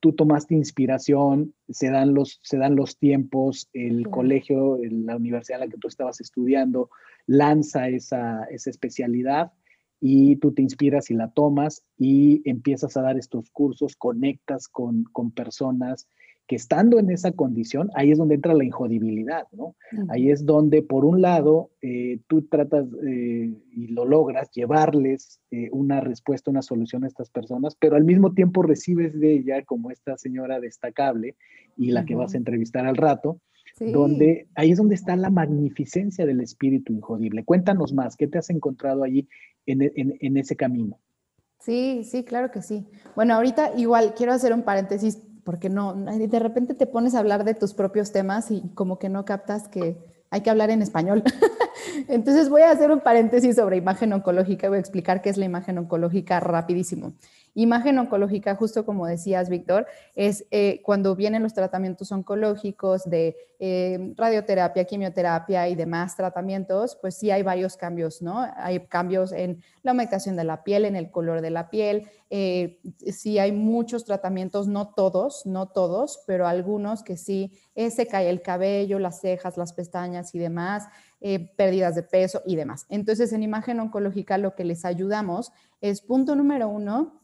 tú 0.00 0.12
tomaste 0.12 0.54
inspiración, 0.54 1.54
se 1.68 1.90
dan 1.90 2.12
los, 2.12 2.40
se 2.42 2.58
dan 2.58 2.74
los 2.74 2.98
tiempos, 2.98 3.70
el 3.72 4.08
colegio, 4.08 4.78
la 4.82 5.16
universidad 5.16 5.62
en 5.62 5.68
la 5.68 5.72
que 5.72 5.78
tú 5.78 5.88
estabas 5.88 6.20
estudiando 6.20 6.90
lanza 7.26 7.88
esa, 7.88 8.44
esa 8.50 8.70
especialidad 8.70 9.52
y 10.00 10.36
tú 10.36 10.52
te 10.52 10.62
inspiras 10.62 11.10
y 11.10 11.14
la 11.14 11.30
tomas 11.30 11.84
y 11.96 12.42
empiezas 12.48 12.96
a 12.96 13.02
dar 13.02 13.16
estos 13.16 13.50
cursos, 13.50 13.96
conectas 13.96 14.68
con, 14.68 15.04
con 15.04 15.30
personas 15.30 16.08
que 16.48 16.56
estando 16.56 16.98
en 16.98 17.10
esa 17.10 17.32
condición, 17.32 17.90
ahí 17.94 18.10
es 18.10 18.16
donde 18.16 18.36
entra 18.36 18.54
la 18.54 18.64
injodibilidad, 18.64 19.46
¿no? 19.52 19.76
Ahí 20.08 20.30
es 20.30 20.46
donde, 20.46 20.82
por 20.82 21.04
un 21.04 21.20
lado, 21.20 21.70
eh, 21.82 22.20
tú 22.26 22.40
tratas 22.42 22.86
eh, 23.06 23.52
y 23.70 23.88
lo 23.88 24.06
logras 24.06 24.50
llevarles 24.52 25.40
eh, 25.50 25.68
una 25.72 26.00
respuesta, 26.00 26.50
una 26.50 26.62
solución 26.62 27.04
a 27.04 27.06
estas 27.06 27.28
personas, 27.28 27.76
pero 27.78 27.96
al 27.96 28.04
mismo 28.04 28.32
tiempo 28.32 28.62
recibes 28.62 29.20
de 29.20 29.34
ella, 29.34 29.62
como 29.66 29.90
esta 29.90 30.16
señora 30.16 30.58
destacable 30.58 31.36
y 31.76 31.90
la 31.90 32.06
que 32.06 32.14
vas 32.14 32.32
a 32.32 32.38
entrevistar 32.38 32.86
al 32.86 32.96
rato, 32.96 33.40
donde 33.78 34.48
ahí 34.54 34.72
es 34.72 34.78
donde 34.78 34.94
está 34.94 35.14
la 35.16 35.30
magnificencia 35.30 36.24
del 36.24 36.40
espíritu 36.40 36.94
injodible. 36.94 37.44
Cuéntanos 37.44 37.92
más, 37.92 38.16
¿qué 38.16 38.26
te 38.26 38.38
has 38.38 38.48
encontrado 38.48 39.04
allí 39.04 39.28
en, 39.66 39.82
en 39.94 40.36
ese 40.38 40.56
camino? 40.56 40.98
Sí, 41.60 42.04
sí, 42.04 42.24
claro 42.24 42.50
que 42.50 42.62
sí. 42.62 42.86
Bueno, 43.14 43.34
ahorita 43.34 43.72
igual 43.76 44.14
quiero 44.16 44.32
hacer 44.32 44.52
un 44.52 44.62
paréntesis 44.62 45.20
porque 45.48 45.70
no, 45.70 45.94
de 45.94 46.38
repente 46.38 46.74
te 46.74 46.86
pones 46.86 47.14
a 47.14 47.20
hablar 47.20 47.42
de 47.42 47.54
tus 47.54 47.72
propios 47.72 48.12
temas 48.12 48.50
y 48.50 48.68
como 48.74 48.98
que 48.98 49.08
no 49.08 49.24
captas 49.24 49.66
que 49.66 49.96
hay 50.28 50.42
que 50.42 50.50
hablar 50.50 50.68
en 50.68 50.82
español. 50.82 51.22
Entonces 52.08 52.50
voy 52.50 52.60
a 52.60 52.70
hacer 52.70 52.90
un 52.90 53.00
paréntesis 53.00 53.56
sobre 53.56 53.78
imagen 53.78 54.12
oncológica, 54.12 54.68
voy 54.68 54.76
a 54.76 54.80
explicar 54.80 55.22
qué 55.22 55.30
es 55.30 55.38
la 55.38 55.46
imagen 55.46 55.78
oncológica 55.78 56.38
rapidísimo. 56.38 57.14
Imagen 57.54 57.98
oncológica, 57.98 58.54
justo 58.54 58.84
como 58.84 59.06
decías, 59.06 59.48
Víctor, 59.48 59.86
es 60.14 60.46
eh, 60.50 60.80
cuando 60.84 61.16
vienen 61.16 61.42
los 61.42 61.54
tratamientos 61.54 62.12
oncológicos 62.12 63.08
de 63.08 63.36
eh, 63.58 64.14
radioterapia, 64.16 64.84
quimioterapia 64.84 65.68
y 65.68 65.74
demás 65.74 66.16
tratamientos, 66.16 66.96
pues 67.00 67.16
sí 67.16 67.30
hay 67.30 67.42
varios 67.42 67.76
cambios, 67.76 68.22
¿no? 68.22 68.46
Hay 68.56 68.86
cambios 68.86 69.32
en 69.32 69.62
la 69.82 69.92
humectación 69.92 70.36
de 70.36 70.44
la 70.44 70.62
piel, 70.62 70.84
en 70.84 70.94
el 70.94 71.10
color 71.10 71.40
de 71.40 71.50
la 71.50 71.68
piel. 71.70 72.08
Eh, 72.30 72.80
sí 73.06 73.38
hay 73.38 73.52
muchos 73.52 74.04
tratamientos, 74.04 74.68
no 74.68 74.94
todos, 74.94 75.44
no 75.44 75.66
todos, 75.66 76.22
pero 76.26 76.46
algunos 76.46 77.02
que 77.02 77.16
sí 77.16 77.52
se 77.74 78.06
cae 78.06 78.30
el 78.30 78.42
cabello, 78.42 78.98
las 78.98 79.20
cejas, 79.20 79.56
las 79.56 79.72
pestañas 79.72 80.34
y 80.34 80.38
demás. 80.38 80.88
pérdidas 81.56 81.96
de 81.96 82.04
peso 82.04 82.42
y 82.46 82.54
demás. 82.54 82.86
Entonces, 82.88 83.32
en 83.32 83.42
imagen 83.42 83.80
oncológica 83.80 84.38
lo 84.38 84.54
que 84.54 84.62
les 84.62 84.84
ayudamos 84.84 85.50
es, 85.80 86.00
punto 86.00 86.36
número 86.36 86.68
uno, 86.68 87.20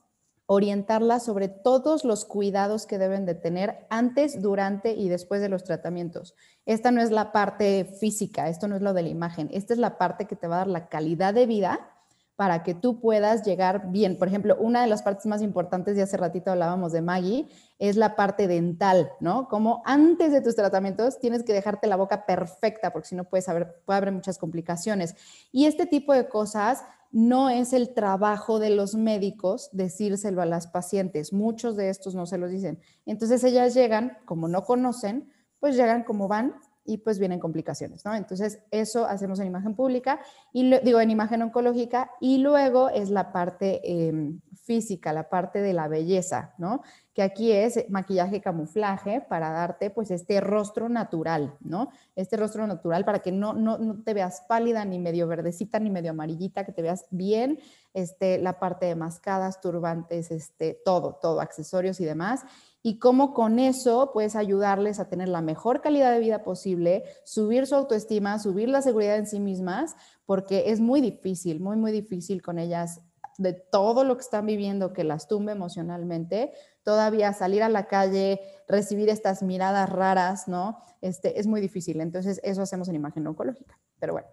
orientarla 0.47 1.21
sobre 1.21 1.49
todos 1.49 2.05
los 2.05 2.25
cuidados 2.25 2.87
que 2.87 2.99
deben 2.99 3.25
de 3.25 3.35
tener 3.35 3.87
antes, 3.89 4.43
durante 4.43 4.93
y 4.93 5.09
después 5.09 5.41
de 5.41 5.49
los 5.49 5.65
tratamientos. 5.65 6.35
Esta 6.67 6.91
no 6.91 7.01
es 7.01 7.11
la 7.11 7.33
parte 7.33 7.85
física, 7.85 8.49
esto 8.49 8.69
no 8.69 8.77
es 8.77 8.83
lo 8.83 8.93
de 8.93 9.03
la 9.03 9.09
imagen, 9.09 9.49
esta 9.53 9.73
es 9.73 9.79
la 9.79 9.97
parte 9.97 10.27
que 10.27 10.37
te 10.37 10.47
va 10.47 10.57
a 10.57 10.59
dar 10.59 10.69
la 10.69 10.89
calidad 10.89 11.33
de 11.33 11.47
vida 11.47 11.91
para 12.37 12.65
que 12.65 12.75
tú 12.75 13.01
puedas 13.01 13.45
llegar 13.45 13.91
bien. 13.93 14.19
Por 14.19 14.29
ejemplo, 14.29 14.57
una 14.59 14.83
de 14.83 14.89
las 14.89 15.03
partes 15.03 15.25
más 15.27 15.41
importantes, 15.41 15.95
de 15.95 16.03
hace 16.03 16.17
ratito 16.17 16.51
hablábamos 16.51 16.93
de 16.93 17.01
Maggie, 17.01 17.49
es 17.79 17.97
la 17.97 18.17
parte 18.17 18.49
dental, 18.49 19.13
¿no? 19.21 19.49
Como 19.49 19.83
antes 19.85 20.33
de 20.33 20.41
tus 20.41 20.57
tratamientos 20.57 21.21
tienes 21.21 21.45
que 21.45 21.53
dejarte 21.53 21.87
la 21.87 21.97
boca 21.97 22.27
perfecta, 22.27 22.93
porque 22.93 23.09
si 23.09 23.15
no 23.15 23.25
puedes 23.25 23.49
haber, 23.49 23.81
puede 23.85 23.99
haber 23.99 24.13
muchas 24.13 24.39
complicaciones. 24.39 25.15
Y 25.53 25.67
este 25.67 25.87
tipo 25.87 26.13
de 26.13 26.29
cosas 26.29 26.85
no 27.15 27.49
es 27.49 27.73
el 27.73 27.95
trabajo 27.95 28.59
de 28.59 28.71
los 28.71 28.97
médicos 28.97 29.71
decírselo 29.71 30.43
a 30.43 30.47
las 30.47 30.67
pacientes. 30.67 31.33
Muchos 31.33 31.77
de 31.77 31.89
estos 31.89 32.17
no 32.17 32.27
se 32.27 32.39
los 32.39 32.51
dicen. 32.51 32.81
Entonces 33.07 33.45
ellas 33.45 33.73
llegan, 33.73 34.19
como 34.25 34.49
no 34.49 34.65
conocen, 34.65 35.31
pues 35.61 35.77
llegan 35.77 36.03
como 36.03 36.27
van 36.27 36.57
y 36.85 36.99
pues 36.99 37.21
vienen 37.21 37.39
complicaciones, 37.39 38.05
¿no? 38.05 38.17
Entonces, 38.17 38.59
eso 38.73 39.07
hacemos 39.07 39.39
en 39.39 39.47
imagen 39.47 39.77
pública 39.77 40.19
y 40.53 40.77
digo 40.81 41.01
en 41.01 41.11
imagen 41.11 41.41
oncológica 41.43 42.11
y 42.21 42.39
luego 42.39 42.91
es 42.91 43.11
la 43.11 43.33
parte 43.33 43.81
em, 43.85 44.41
física, 44.65 45.13
la 45.13 45.29
parte 45.29 45.61
de 45.61 45.73
la 45.73 45.89
belleza, 45.89 46.55
¿no? 46.59 46.83
Que 47.13 47.23
aquí 47.23 47.53
es 47.53 47.85
maquillaje 47.91 48.41
camuflaje 48.41 49.21
para 49.21 49.51
darte 49.51 49.91
pues 49.91 50.11
este 50.11 50.41
rostro 50.41 50.89
natural, 50.89 51.57
¿no? 51.61 51.91
Este 52.17 52.37
rostro 52.37 52.67
natural 52.67 53.05
para 53.05 53.21
que 53.21 53.33
no, 53.33 53.53
no, 53.53 53.79
no 53.79 54.03
te 54.03 54.15
veas 54.15 54.43
pálida, 54.49 54.85
ni 54.85 54.99
medio 54.99 55.29
verdecita, 55.29 55.79
ni 55.79 55.91
medio 55.91 56.11
amarillita, 56.11 56.65
que 56.65 56.73
te 56.73 56.83
veas 56.83 57.07
bien, 57.11 57.61
este, 57.93 58.39
la 58.39 58.59
parte 58.59 58.87
de 58.87 58.95
mascadas, 58.95 59.61
turbantes, 59.61 60.31
este, 60.31 60.81
todo, 60.85 61.19
todo, 61.21 61.41
accesorios 61.41 62.01
y 62.01 62.05
demás 62.05 62.45
y 62.87 62.99
cómo 62.99 63.33
con 63.33 63.59
eso 63.59 64.11
puedes 64.13 64.37
ayudarles 64.37 65.01
a 65.01 65.09
tener 65.09 65.29
la 65.29 65.41
mejor 65.41 65.81
calidad 65.81 66.13
de 66.13 66.21
vida 66.21 66.45
posible, 66.45 67.05
subir 67.25 67.67
su 67.67 67.75
autoestima, 67.75 68.39
subir 68.39 68.69
la 68.69 68.83
seguridad 68.83 69.17
en 69.17 69.27
sí 69.27 69.41
mismas, 69.41 69.97
porque 70.27 70.65
es 70.67 70.81
muy 70.81 71.01
difícil, 71.01 71.61
muy, 71.61 71.77
muy 71.77 71.93
difícil 71.93 72.43
con 72.43 72.59
ellas 72.59 73.01
de 73.39 73.53
todo 73.53 74.05
lo 74.05 74.17
que 74.17 74.23
están 74.23 74.47
viviendo 74.47 74.93
que 74.93 75.05
las 75.05 75.29
tumbe 75.29 75.53
emocionalmente, 75.53 76.53
todavía 76.83 77.33
salir 77.33 77.63
a 77.63 77.69
la 77.69 77.87
calle, 77.87 78.41
recibir 78.69 79.09
estas 79.09 79.43
miradas 79.43 79.91
raras, 79.91 80.49
¿no? 80.49 80.79
Este, 81.01 81.41
es 81.41 81.47
muy 81.47 81.61
difícil. 81.61 82.01
Entonces, 82.01 82.41
eso 82.45 82.63
hacemos 82.63 82.89
en 82.89 82.95
imagen 82.97 83.27
oncológica. 83.27 83.79
Pero 83.99 84.13
bueno, 84.15 84.29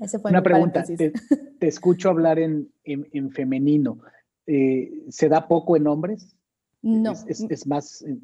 ese 0.00 0.18
fue 0.18 0.30
Una 0.30 0.42
pregunta, 0.42 0.84
te, 0.84 1.12
escucho 1.66 2.08
hablar 2.08 2.38
en, 2.38 2.72
en, 2.84 3.30
femenino. 3.30 3.98
Eh, 4.46 5.04
¿Se 5.08 5.28
da 5.28 5.46
poco 5.46 5.76
en 5.76 5.86
hombres? 5.86 6.34
No. 6.80 7.12
Es, 7.12 7.66
más, 7.66 8.02
eh, 8.02 8.18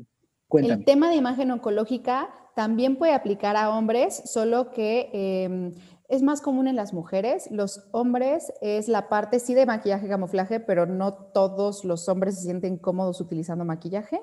El 0.52 0.84
tema 0.84 1.10
de 1.10 1.16
imagen 1.16 1.50
oncológica 1.50 2.30
también 2.56 2.96
puede 2.96 3.12
aplicar 3.12 3.56
a 3.56 3.70
hombres, 3.70 4.22
solo 4.24 4.72
que 4.72 5.10
em, 5.12 5.72
es 6.08 6.22
más 6.22 6.40
común 6.40 6.68
en 6.68 6.76
las 6.76 6.94
mujeres. 6.94 7.50
Los 7.50 7.86
hombres 7.92 8.52
es 8.62 8.88
la 8.88 9.08
parte 9.08 9.40
sí 9.40 9.54
de 9.54 9.66
maquillaje 9.66 10.08
camuflaje, 10.08 10.58
pero 10.58 10.86
no 10.86 11.12
todos 11.12 11.84
los 11.84 12.08
hombres 12.08 12.36
se 12.36 12.42
sienten 12.42 12.78
cómodos 12.78 13.20
utilizando 13.20 13.64
maquillaje. 13.64 14.20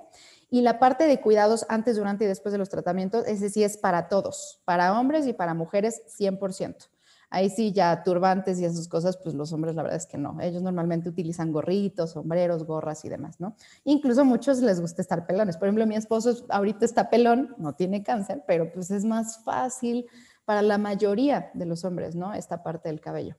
Y 0.50 0.62
la 0.62 0.80
parte 0.80 1.06
de 1.06 1.22
cuidados 1.22 1.66
antes, 1.70 1.98
durante 1.98 2.26
y 2.26 2.28
después 2.28 2.52
de 2.52 2.58
los 2.58 2.70
tratamientos, 2.70 3.28
ese 3.28 3.50
sí 3.50 3.64
es 3.64 3.78
para 3.78 4.10
todos, 4.10 4.62
para 4.66 5.00
hombres 5.00 5.28
y 5.28 5.34
para 5.34 5.54
mujeres 5.54 6.02
100%. 6.08 6.90
Ahí 7.30 7.50
sí, 7.50 7.74
ya 7.74 8.04
turbantes 8.04 8.60
y 8.60 8.66
esas 8.66 8.88
cosas, 8.88 9.18
pues 9.18 9.36
los 9.36 9.52
hombres 9.52 9.76
la 9.76 9.84
verdad 9.84 9.98
es 9.98 10.06
que 10.06 10.18
no. 10.18 10.40
Ellos 10.40 10.62
normalmente 10.62 11.10
utilizan 11.10 11.52
gorritos, 11.52 12.12
sombreros, 12.12 12.66
gorras 12.66 13.04
y 13.04 13.10
demás, 13.10 13.40
¿no? 13.40 13.56
Incluso 13.84 14.22
a 14.22 14.24
muchos 14.24 14.60
les 14.60 14.80
gusta 14.80 15.02
estar 15.02 15.26
pelones. 15.26 15.58
Por 15.58 15.68
ejemplo, 15.68 15.86
mi 15.86 15.96
esposo 15.96 16.46
ahorita 16.50 16.86
está 16.86 17.10
pelón, 17.10 17.54
no 17.58 17.74
tiene 17.74 18.04
cáncer, 18.04 18.44
pero 18.48 18.72
pues 18.72 18.92
es 18.92 19.04
más 19.04 19.44
fácil 19.44 20.06
para 20.46 20.62
la 20.62 20.78
mayoría 20.78 21.52
de 21.54 21.66
los 21.66 21.84
hombres, 21.86 22.16
¿no? 22.16 22.34
Esta 22.34 22.64
parte 22.64 22.89
del 22.89 23.02
cabello. 23.02 23.36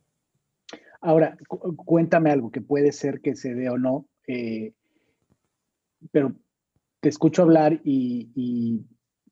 Ahora, 1.00 1.36
cuéntame 1.76 2.30
algo 2.30 2.50
que 2.50 2.60
puede 2.60 2.92
ser 2.92 3.20
que 3.20 3.36
se 3.36 3.54
dé 3.54 3.70
o 3.70 3.78
no, 3.78 4.08
eh, 4.26 4.72
pero 6.10 6.34
te 7.00 7.08
escucho 7.08 7.42
hablar 7.42 7.80
y 7.84 8.84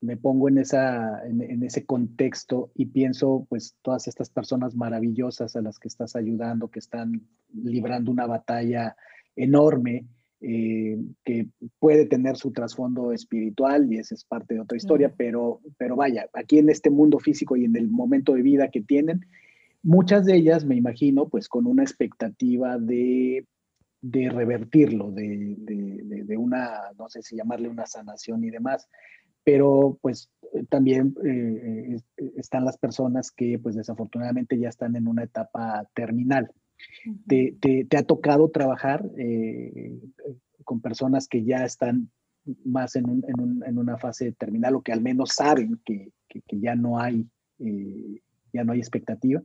me 0.04 0.16
pongo 0.16 0.48
en, 0.48 0.58
esa, 0.58 1.26
en, 1.26 1.62
ese 1.62 1.86
contexto 1.86 2.70
y 2.74 2.86
pienso, 2.86 3.46
pues, 3.48 3.76
todas 3.82 4.06
estas 4.06 4.30
personas 4.30 4.76
maravillosas 4.76 5.56
a 5.56 5.62
las 5.62 5.78
que 5.78 5.88
estás 5.88 6.14
ayudando, 6.14 6.68
que 6.68 6.78
están 6.78 7.26
librando 7.52 8.10
una 8.10 8.26
batalla 8.26 8.96
enorme, 9.34 10.06
eh, 10.46 10.98
que 11.24 11.48
puede 11.78 12.06
tener 12.06 12.36
su 12.36 12.52
trasfondo 12.52 13.12
espiritual 13.12 13.90
y 13.92 13.98
esa 13.98 14.14
es 14.14 14.24
parte 14.24 14.54
de 14.54 14.60
otra 14.60 14.76
historia, 14.76 15.12
pero, 15.16 15.60
pero 15.78 15.96
vaya, 15.96 16.26
aquí 16.34 16.58
en 16.58 16.68
este 16.68 16.90
mundo 16.90 17.18
físico 17.18 17.56
y 17.56 17.64
en 17.64 17.76
el 17.76 17.88
momento 17.88 18.34
de 18.34 18.42
vida 18.42 18.68
que 18.68 18.82
tienen, 18.82 19.26
muchas 19.82 20.24
de 20.24 20.36
ellas, 20.36 20.64
me 20.64 20.76
imagino, 20.76 21.28
pues 21.28 21.48
con 21.48 21.66
una 21.66 21.82
expectativa 21.82 22.78
de, 22.78 23.46
de 24.00 24.28
revertirlo, 24.28 25.10
de, 25.12 25.54
de, 25.58 26.24
de, 26.24 26.36
una, 26.36 26.92
no 26.98 27.08
sé 27.08 27.22
si 27.22 27.36
llamarle 27.36 27.68
una 27.68 27.86
sanación 27.86 28.44
y 28.44 28.50
demás 28.50 28.88
pero 29.44 29.98
pues 30.00 30.30
también 30.70 31.14
eh, 31.24 31.98
eh, 32.16 32.32
están 32.36 32.64
las 32.64 32.78
personas 32.78 33.30
que 33.30 33.58
pues 33.58 33.76
desafortunadamente 33.76 34.58
ya 34.58 34.70
están 34.70 34.96
en 34.96 35.06
una 35.06 35.24
etapa 35.24 35.86
terminal, 35.94 36.50
¿Te, 37.26 37.86
ha 37.96 38.02
tocado 38.02 38.50
trabajar 38.50 39.04
eh, 39.16 40.00
con 40.64 40.80
personas 40.80 41.28
que 41.28 41.44
ya 41.44 41.64
están 41.64 42.10
más 42.64 42.96
en, 42.96 43.22
una 43.78 43.98
fase 43.98 44.32
terminal 44.32 44.76
o 44.76 44.82
que 44.82 44.92
al 44.92 45.00
menos 45.00 45.30
saben 45.30 45.80
que, 45.84 46.12
ya 46.50 46.74
no 46.74 46.98
hay 46.98 47.26
eh, 47.58 48.20
ya 48.52 48.64
no 48.64 48.72
hay 48.72 48.78
expectativa? 48.78 49.42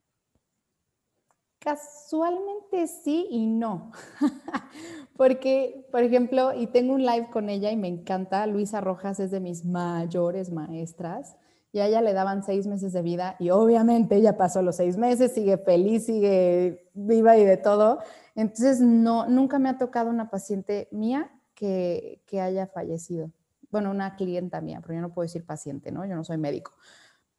Casualmente 1.59 2.87
sí 2.87 3.27
y 3.29 3.45
no. 3.45 3.91
Porque, 5.17 5.85
por 5.91 6.03
ejemplo, 6.03 6.53
y 6.53 6.67
tengo 6.67 6.93
un 6.93 7.05
live 7.05 7.29
con 7.31 7.49
ella 7.49 7.71
y 7.71 7.75
me 7.75 7.89
encanta, 7.89 8.47
Luisa 8.47 8.79
Rojas 8.79 9.19
es 9.19 9.31
de 9.31 9.41
mis 9.41 9.65
mayores 9.65 10.51
maestras 10.51 11.35
y 11.71 11.79
a 11.79 11.87
ella 11.87 12.01
le 12.01 12.13
daban 12.13 12.43
seis 12.43 12.67
meses 12.67 12.93
de 12.93 13.01
vida 13.01 13.35
y 13.39 13.51
obviamente 13.51 14.15
ella 14.15 14.37
pasó 14.37 14.61
los 14.61 14.77
seis 14.77 14.97
meses, 14.97 15.33
sigue 15.33 15.57
feliz, 15.57 16.05
sigue 16.05 16.89
viva 16.93 17.37
y 17.37 17.45
de 17.45 17.57
todo. 17.57 17.99
Entonces, 18.35 18.81
no, 18.81 19.27
nunca 19.27 19.59
me 19.59 19.69
ha 19.69 19.77
tocado 19.77 20.09
una 20.09 20.29
paciente 20.29 20.87
mía 20.91 21.31
que, 21.53 22.23
que 22.25 22.41
haya 22.41 22.67
fallecido. 22.67 23.31
Bueno, 23.69 23.91
una 23.91 24.15
clienta 24.15 24.61
mía, 24.61 24.79
pero 24.81 24.95
yo 24.95 25.01
no 25.01 25.13
puedo 25.13 25.25
decir 25.25 25.45
paciente, 25.45 25.91
¿no? 25.91 26.05
Yo 26.05 26.15
no 26.15 26.23
soy 26.23 26.37
médico. 26.37 26.73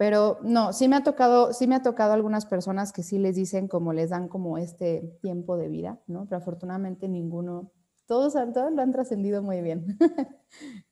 Pero 0.01 0.39
no, 0.43 0.73
sí 0.73 0.89
me 0.89 0.97
ha 0.97 1.03
tocado, 1.03 1.53
sí 1.53 1.67
me 1.67 1.75
ha 1.75 1.83
tocado 1.83 2.15
algunas 2.15 2.47
personas 2.47 2.91
que 2.91 3.03
sí 3.03 3.19
les 3.19 3.37
dicen 3.37 3.69
como 3.69 3.93
les 3.93 4.09
dan 4.09 4.29
como 4.29 4.57
este 4.57 5.19
tiempo 5.21 5.59
de 5.59 5.69
vida, 5.69 6.01
¿no? 6.07 6.25
Pero 6.25 6.39
afortunadamente 6.39 7.07
ninguno, 7.07 7.73
todos, 8.11 8.33
todos 8.33 8.73
lo 8.73 8.83
han 8.83 8.91
trascendido 8.91 9.41
muy 9.41 9.61
bien. 9.61 9.97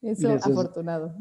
eso, 0.02 0.32
es 0.32 0.46
afortunado. 0.46 1.16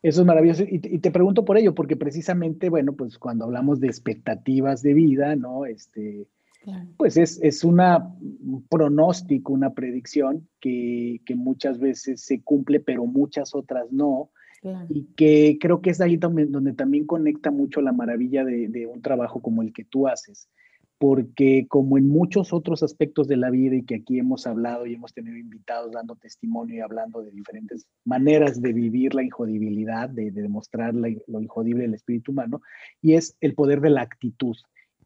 Eso 0.00 0.20
es 0.20 0.24
maravilloso. 0.24 0.62
Y 0.68 0.78
te, 0.78 1.10
pregunto 1.10 1.44
por 1.44 1.58
ello, 1.58 1.74
porque 1.74 1.96
precisamente, 1.96 2.70
bueno, 2.70 2.92
pues 2.92 3.18
cuando 3.18 3.46
hablamos 3.46 3.80
de 3.80 3.88
expectativas 3.88 4.82
de 4.82 4.94
vida, 4.94 5.34
¿no? 5.34 5.66
Este, 5.66 6.28
Pues 6.96 7.16
es, 7.16 7.40
es 7.42 7.64
una, 7.64 8.14
un 8.20 8.64
pronóstico, 8.70 9.52
una 9.52 9.74
predicción 9.74 10.46
que, 10.60 11.20
que 11.26 11.34
muchas 11.34 11.80
veces 11.80 12.20
se 12.20 12.40
cumple, 12.44 12.78
pero 12.78 13.04
muchas 13.06 13.52
otras 13.52 13.90
no 13.90 14.30
y 14.88 15.06
que 15.16 15.58
creo 15.60 15.80
que 15.80 15.90
es 15.90 16.00
ahí 16.00 16.16
donde, 16.16 16.72
también 16.74 17.04
conecta 17.04 17.50
mucho 17.50 17.80
la 17.80 17.92
maravilla 17.92 18.44
de, 18.44 18.86
un 18.86 19.02
trabajo 19.02 19.42
como 19.42 19.62
el 19.62 19.72
que 19.72 19.84
tú 19.84 20.06
haces, 20.06 20.48
porque 21.02 21.66
como 21.68 21.98
en 21.98 22.08
muchos 22.08 22.52
otros 22.52 22.84
aspectos 22.84 23.26
de 23.26 23.36
la 23.36 23.50
vida 23.50 23.74
y 23.74 23.82
que 23.82 23.96
aquí 23.96 24.20
hemos 24.20 24.46
hablado 24.46 24.86
y 24.86 24.94
hemos 24.94 25.12
tenido 25.12 25.36
invitados 25.36 25.90
dando 25.90 26.14
testimonio 26.14 26.76
y 26.76 26.80
hablando 26.80 27.24
de 27.24 27.32
diferentes 27.32 27.88
maneras 28.04 28.62
de 28.62 28.72
vivir 28.72 29.12
la 29.12 29.24
injodibilidad, 29.24 30.08
de, 30.08 30.30
demostrar 30.30 30.94
lo 30.94 31.40
injodible 31.40 31.82
del 31.82 31.94
espíritu 31.94 32.30
humano, 32.30 32.62
y 33.00 33.14
es 33.14 33.36
el 33.40 33.56
poder 33.56 33.80
de 33.80 33.90
la 33.90 34.02
actitud. 34.02 34.54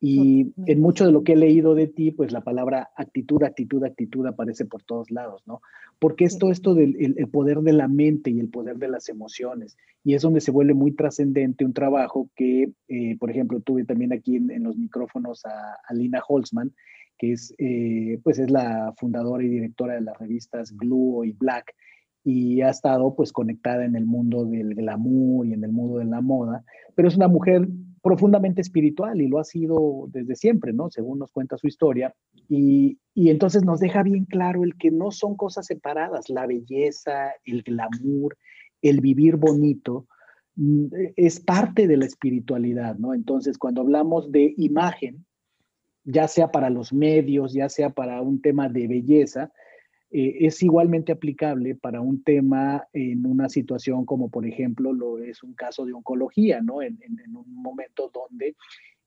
Y 0.00 0.52
en 0.66 0.80
mucho 0.80 1.06
de 1.06 1.12
lo 1.12 1.24
que 1.24 1.32
he 1.32 1.36
leído 1.36 1.74
de 1.74 1.86
ti, 1.86 2.10
pues 2.10 2.32
la 2.32 2.42
palabra 2.42 2.90
actitud, 2.96 3.42
actitud, 3.42 3.82
actitud 3.82 4.26
aparece 4.26 4.66
por 4.66 4.82
todos 4.82 5.10
lados, 5.10 5.42
¿no? 5.46 5.62
Porque 5.98 6.24
es 6.24 6.38
todo 6.38 6.50
esto 6.50 6.74
del 6.74 6.96
el, 7.16 7.28
poder 7.28 7.60
de 7.60 7.72
la 7.72 7.88
mente 7.88 8.30
y 8.30 8.38
el 8.38 8.50
poder 8.50 8.76
de 8.76 8.88
las 8.88 9.08
emociones. 9.08 9.76
Y 10.04 10.14
es 10.14 10.22
donde 10.22 10.40
se 10.40 10.50
vuelve 10.50 10.74
muy 10.74 10.92
trascendente 10.92 11.64
un 11.64 11.72
trabajo 11.72 12.28
que, 12.36 12.72
eh, 12.88 13.16
por 13.18 13.30
ejemplo, 13.30 13.60
tuve 13.60 13.84
también 13.84 14.12
aquí 14.12 14.36
en, 14.36 14.62
los 14.62 14.76
micrófonos 14.76 15.44
a, 15.46 15.94
Lina 15.94 16.20
Holzman, 16.26 16.72
que 17.18 17.32
es, 17.32 17.54
eh, 17.56 18.20
pues 18.22 18.38
es 18.38 18.50
la 18.50 18.92
fundadora 18.98 19.42
y 19.42 19.48
directora 19.48 19.94
de 19.94 20.02
las 20.02 20.18
revistas 20.18 20.76
Glue 20.76 21.24
y 21.24 21.32
Black, 21.32 21.74
y 22.26 22.60
ha 22.60 22.70
estado 22.70 23.14
pues 23.14 23.32
conectada 23.32 23.84
en 23.84 23.94
el 23.94 24.04
mundo 24.04 24.44
del 24.44 24.74
glamour 24.74 25.46
y 25.46 25.52
en 25.52 25.62
el 25.62 25.70
mundo 25.70 25.98
de 25.98 26.06
la 26.06 26.20
moda, 26.20 26.64
pero 26.96 27.06
es 27.06 27.16
una 27.16 27.28
mujer 27.28 27.68
profundamente 28.06 28.60
espiritual 28.60 29.20
y 29.20 29.26
lo 29.26 29.40
ha 29.40 29.44
sido 29.44 30.06
desde 30.12 30.36
siempre, 30.36 30.72
¿no? 30.72 30.88
Según 30.90 31.18
nos 31.18 31.32
cuenta 31.32 31.58
su 31.58 31.66
historia. 31.66 32.14
Y, 32.48 33.00
entonces 33.16 33.64
nos 33.64 33.80
deja 33.80 34.04
bien 34.04 34.26
claro 34.26 34.62
el 34.62 34.76
que 34.76 34.92
no 34.92 35.10
son 35.10 35.34
cosas 35.34 35.66
separadas, 35.66 36.30
la 36.30 36.46
belleza, 36.46 37.32
el 37.44 37.64
glamour, 37.64 38.38
el 38.80 39.00
vivir 39.00 39.34
bonito, 39.34 40.06
mm, 40.54 40.86
es 41.16 41.40
parte 41.40 41.88
de 41.88 41.96
la 41.96 42.06
espiritualidad, 42.06 42.94
¿no? 42.96 43.12
Entonces, 43.12 43.58
cuando 43.58 43.80
hablamos 43.80 44.30
de 44.30 44.54
imagen, 44.56 45.26
ya 46.04 46.28
sea 46.28 46.52
para 46.52 46.70
los 46.70 46.92
medios, 46.92 47.54
ya 47.54 47.68
sea 47.68 47.90
para 47.90 48.22
un 48.22 48.40
tema 48.40 48.68
de 48.68 48.86
belleza, 48.86 49.50
eh, 50.10 50.46
es 50.46 50.62
igualmente 50.62 51.12
aplicable 51.12 51.74
para 51.74 52.00
un 52.00 52.22
tema 52.22 52.86
en 52.92 53.26
una 53.26 53.48
situación 53.48 54.04
como 54.04 54.28
por 54.28 54.46
ejemplo 54.46 54.92
lo 54.92 55.18
es 55.18 55.42
un 55.42 55.54
caso 55.54 55.84
de 55.84 55.92
oncología, 55.92 56.60
¿no? 56.62 56.82
En, 56.82 56.98
un 57.34 57.62
momento 57.62 58.10
donde 58.14 58.54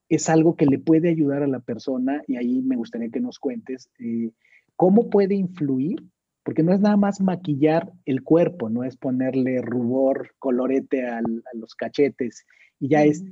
es 0.09 0.29
algo 0.29 0.55
que 0.55 0.65
le 0.65 0.79
puede 0.79 1.09
ayudar 1.09 1.43
a 1.43 1.47
la 1.47 1.59
persona 1.59 2.21
y 2.27 2.35
ahí 2.35 2.61
me 2.61 2.75
gustaría 2.75 3.09
que 3.09 3.21
nos 3.21 3.39
cuentes 3.39 3.89
eh, 3.99 4.31
cómo 4.75 5.09
puede 5.09 5.35
influir, 5.35 6.03
porque 6.43 6.63
no 6.63 6.73
es 6.73 6.79
nada 6.79 6.97
más 6.97 7.21
maquillar 7.21 7.93
el 8.05 8.23
cuerpo, 8.23 8.69
no 8.69 8.83
es 8.83 8.97
ponerle 8.97 9.61
rubor, 9.61 10.31
colorete 10.39 11.05
a 11.05 11.21
los 11.53 11.75
cachetes 11.75 12.45
y 12.79 12.89
ya 12.89 13.03
es 13.03 13.23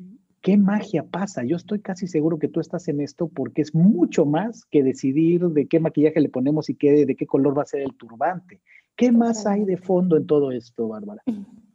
¿Qué 0.41 0.57
magia 0.57 1.03
pasa? 1.03 1.43
Yo 1.43 1.55
estoy 1.55 1.79
casi 1.79 2.07
seguro 2.07 2.39
que 2.39 2.47
tú 2.47 2.59
estás 2.59 2.87
en 2.87 3.01
esto 3.01 3.27
porque 3.27 3.61
es 3.61 3.73
mucho 3.73 4.25
más 4.25 4.65
que 4.65 4.83
decidir 4.83 5.41
de 5.41 5.67
qué 5.67 5.79
maquillaje 5.79 6.21
le 6.21 6.29
ponemos 6.29 6.69
y 6.69 6.75
qué, 6.75 7.05
de 7.05 7.15
qué 7.15 7.25
color 7.25 7.57
va 7.57 7.63
a 7.63 7.65
ser 7.65 7.81
el 7.81 7.95
turbante. 7.95 8.61
¿Qué 8.95 9.11
más 9.11 9.45
hay 9.45 9.65
de 9.65 9.77
fondo 9.77 10.17
en 10.17 10.25
todo 10.25 10.51
esto, 10.51 10.87
Bárbara? 10.87 11.21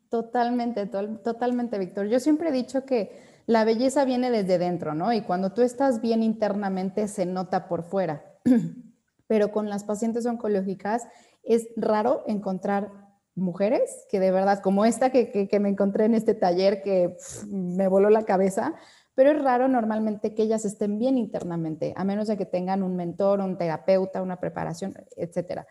Totalmente, 0.08 0.86
totalmente, 0.86 1.78
Víctor. 1.78 2.08
Yo 2.08 2.20
siempre 2.20 2.50
he 2.50 2.52
dicho 2.52 2.84
que 2.84 3.12
la 3.46 3.64
belleza 3.64 4.04
viene 4.04 4.30
desde 4.30 4.58
dentro, 4.58 4.94
¿no? 4.94 5.12
Y 5.12 5.22
cuando 5.22 5.52
tú 5.52 5.62
estás 5.62 6.00
bien 6.00 6.22
internamente 6.22 7.08
se 7.08 7.26
nota 7.26 7.68
por 7.68 7.82
fuera. 7.82 8.24
Pero 9.26 9.52
con 9.52 9.68
las 9.68 9.84
pacientes 9.84 10.26
oncológicas 10.26 11.06
es 11.42 11.68
raro 11.76 12.24
encontrar 12.26 12.90
mujeres 13.34 14.06
que 14.10 14.20
de 14.20 14.30
verdad, 14.30 14.60
como 14.60 14.84
esta 14.84 15.10
que, 15.10 15.48
me 15.60 15.68
encontré 15.68 16.04
en 16.04 16.14
este 16.14 16.34
taller 16.34 16.82
que 16.82 17.16
me 17.48 17.88
voló 17.88 18.10
la 18.10 18.24
cabeza, 18.24 18.74
pero 19.14 19.30
es 19.30 19.42
raro 19.42 19.68
normalmente 19.68 20.34
que 20.34 20.42
ellas 20.42 20.64
estén 20.64 20.98
bien 20.98 21.18
internamente, 21.18 21.92
a 21.96 22.04
menos 22.04 22.28
de 22.28 22.36
que 22.36 22.46
tengan 22.46 22.82
un 22.82 22.96
mentor, 22.96 23.40
un 23.40 23.58
terapeuta, 23.58 24.22
una 24.22 24.40
preparación, 24.40 24.94
etcétera. 25.16 25.66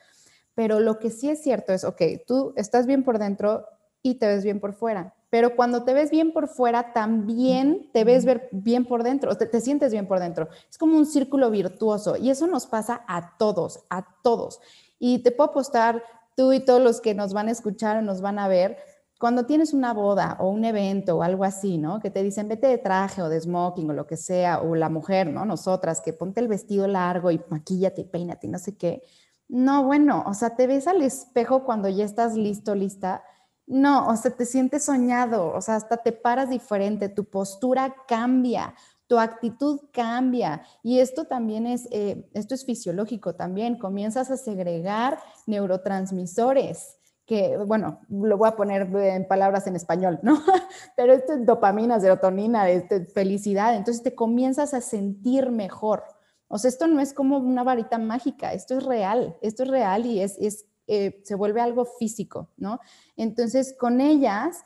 Pero 0.53 0.80
lo 0.80 0.99
que 0.99 1.09
sí 1.09 1.30
es 1.30 1.41
cierto 1.41 1.74
es, 1.74 1.84
ok, 1.84 2.01
tú 2.28 2.53
estás 2.55 2.86
bien 2.86 3.03
por 3.03 3.20
dentro 3.20 3.66
y 4.03 4.16
te 4.16 4.28
ves 4.28 4.43
bien 4.43 4.59
por 4.59 4.74
fuera, 4.74 5.14
pero 5.30 5.55
cuando 5.55 5.84
te 5.84 5.93
ves 5.93 6.12
bien 6.12 6.34
por 6.34 6.49
fuera, 6.49 6.91
también 6.91 7.89
te 7.93 8.03
ves 8.03 8.26
bien 8.51 8.86
por 8.86 9.01
dentro, 9.01 9.36
te, 9.38 9.45
te 9.45 9.62
sientes 9.62 9.93
bien 9.93 10.05
por 10.05 10.20
dentro. 10.20 10.49
Es 10.70 10.78
como 10.78 10.97
un 10.97 11.05
círculo 11.05 11.49
virtuoso 11.49 12.18
y 12.18 12.30
eso 12.30 12.47
nos 12.47 12.68
pasa 12.68 13.05
a 13.07 13.38
todos, 13.38 13.86
a 13.89 14.05
todos. 14.24 14.59
Y 14.99 15.20
te 15.20 15.32
puedo 15.32 15.51
apostar 15.51 16.03
tú 16.36 16.54
y 16.54 16.60
todos 16.60 16.82
los 16.82 17.02
que 17.02 17.14
nos 17.14 17.34
van 17.34 17.48
a 17.48 17.52
escuchar 17.52 17.98
o 17.98 18.02
nos 18.02 18.22
van 18.22 18.40
a 18.40 18.48
ver, 18.48 18.78
cuando 19.22 19.46
tienes 19.46 19.74
una 19.74 19.94
boda 19.94 20.36
o 20.40 20.50
un 20.50 20.66
evento 20.66 21.18
o 21.18 21.22
algo 21.22 21.44
así, 21.44 21.78
¿no? 21.78 22.00
Que 22.00 22.10
te 22.10 22.24
dicen, 22.24 22.48
vete 22.48 22.66
de 22.66 22.80
traje 22.80 23.22
o 23.22 23.30
de 23.30 23.40
smoking 23.40 23.92
o 23.92 23.94
lo 23.94 24.08
que 24.08 24.18
sea, 24.18 24.62
o 24.62 24.74
la 24.74 24.90
mujer, 24.90 25.28
¿no? 25.28 25.46
Nosotras, 25.46 26.02
que 26.02 26.12
ponte 26.12 26.40
el 26.42 26.48
vestido 26.48 26.88
largo 26.88 27.30
y 27.30 27.40
maquíllate 27.50 28.02
y 28.02 28.06
peínate 28.06 28.48
y 28.48 28.50
no 28.50 28.58
sé 28.58 28.76
qué. 28.76 29.04
No, 29.48 29.84
bueno, 29.84 30.24
o 30.26 30.34
sea, 30.34 30.56
te 30.56 30.66
ves 30.66 30.88
al 30.88 31.04
espejo 31.04 31.66
cuando 31.66 31.88
ya 31.88 32.04
estás 32.04 32.34
listo, 32.36 32.74
lista. 32.74 33.24
No, 33.68 34.08
o 34.08 34.16
sea, 34.16 34.32
te 34.32 34.46
sientes 34.46 34.86
soñado, 34.86 35.54
o 35.54 35.62
sea, 35.62 35.76
hasta 35.76 35.98
te 35.98 36.14
paras 36.14 36.50
diferente, 36.50 37.08
tu 37.08 37.26
postura 37.26 37.94
cambia, 38.08 38.74
tu 39.12 39.20
actitud 39.20 39.82
cambia. 39.91 40.64
Y 40.84 40.99
esto 40.99 41.26
también 41.26 41.68
es, 41.68 41.86
eh, 41.91 42.30
esto 42.34 42.55
es 42.55 42.64
fisiológico 42.64 43.36
también, 43.36 43.78
comienzas 43.78 44.32
a 44.32 44.38
segregar 44.38 45.20
neurotransmisores 45.47 46.97
que, 47.26 47.57
bueno, 47.57 47.99
lo 48.07 48.38
voy 48.38 48.47
a 48.47 48.55
poner 48.55 48.84
en 48.95 49.28
palabras 49.28 49.68
en 49.68 49.76
español, 49.76 50.20
¿no? 50.24 50.41
Pero 50.95 51.12
esto 51.12 51.34
es 51.34 51.45
dopamina, 51.45 51.99
serotonina, 51.99 52.70
este, 52.70 53.03
felicidad, 53.03 53.76
entonces 53.76 54.01
te 54.01 54.16
comienzas 54.16 54.74
a 54.74 54.80
sentir 54.80 55.51
mejor. 55.51 56.05
O 56.47 56.57
sea, 56.57 56.70
esto 56.70 56.88
no 56.88 57.01
es 57.01 57.14
como 57.14 57.38
una 57.38 57.66
varita 57.66 57.97
mágica, 57.97 58.53
esto 58.53 58.78
es 58.78 58.86
real, 58.86 59.36
esto 59.41 59.64
es 59.64 59.70
real 59.70 60.05
y 60.05 60.22
es, 60.22 60.38
es 60.39 60.68
eh, 60.88 61.22
se 61.26 61.36
vuelve 61.36 61.59
algo 61.59 61.84
físico, 61.84 62.49
¿no? 62.55 62.80
Entonces, 63.18 63.76
con 63.78 63.99
ellas, 63.99 64.64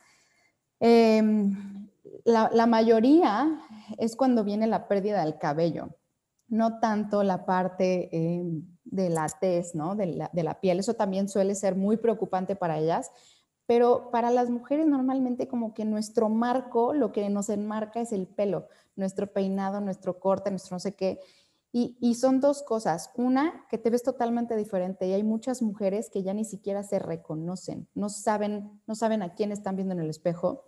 em, 0.80 1.85
la, 2.26 2.66
mayoría 2.66 3.60
es 3.98 4.16
cuando 4.16 4.44
viene 4.44 4.68
la 4.68 4.88
pérdida 4.88 5.24
del 5.24 5.38
cabello, 5.38 5.90
no 6.48 6.80
tanto 6.80 7.24
la 7.24 7.46
parte 7.46 8.10
eh, 8.12 8.44
de 8.84 9.10
la 9.10 9.28
tez, 9.28 9.76
¿no? 9.76 9.96
De 9.96 10.08
la, 10.08 10.30
de 10.34 10.44
la 10.44 10.60
piel. 10.60 10.80
Eso 10.80 10.96
también 10.96 11.30
suele 11.30 11.56
ser 11.56 11.76
muy 11.76 11.98
preocupante 11.98 12.56
para 12.56 12.80
ellas, 12.80 13.12
pero 13.68 14.10
para 14.12 14.32
las 14.32 14.50
mujeres 14.50 14.88
normalmente 14.88 15.48
como 15.48 15.74
que 15.74 15.86
nuestro 15.86 16.30
marco, 16.30 16.94
lo 16.94 17.12
que 17.12 17.30
nos 17.30 17.50
enmarca 17.50 18.02
es 18.02 18.12
el 18.12 18.28
pelo, 18.28 18.68
nuestro 18.96 19.32
peinado, 19.32 19.80
nuestro 19.80 20.20
corte, 20.20 20.50
nuestro 20.50 20.76
no 20.76 20.80
sé 20.80 20.96
qué. 20.96 21.20
Y, 21.72 21.98
y, 22.00 22.16
son 22.16 22.40
dos 22.40 22.64
cosas. 22.64 23.12
Una, 23.16 23.66
que 23.70 23.78
te 23.78 23.90
ves 23.90 24.02
totalmente 24.02 24.56
diferente 24.56 25.08
y 25.08 25.14
hay 25.14 25.24
muchas 25.24 25.62
mujeres 25.62 26.10
que 26.10 26.24
ya 26.24 26.34
ni 26.34 26.46
siquiera 26.46 26.84
se 26.84 27.00
reconocen, 27.00 27.90
no 27.94 28.08
saben, 28.08 28.82
no 28.88 28.96
saben 28.96 29.22
a 29.22 29.36
quién 29.36 29.52
están 29.52 29.76
viendo 29.76 29.94
en 29.94 30.00
el 30.00 30.10
espejo. 30.10 30.64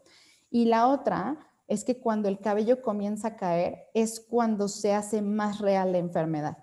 Y 0.50 0.66
la 0.66 0.88
otra, 0.88 1.48
es 1.68 1.84
que 1.84 2.00
cuando 2.00 2.30
el 2.30 2.39
cabello 2.39 2.82
comienza 2.82 3.30
a 3.30 3.36
caer 3.36 3.88
es 3.93 4.20
cuando 4.20 4.68
se 4.68 4.93
hace 4.93 5.22
más 5.22 5.60
real 5.60 5.91
la 5.91 5.98
enfermedad. 5.98 6.58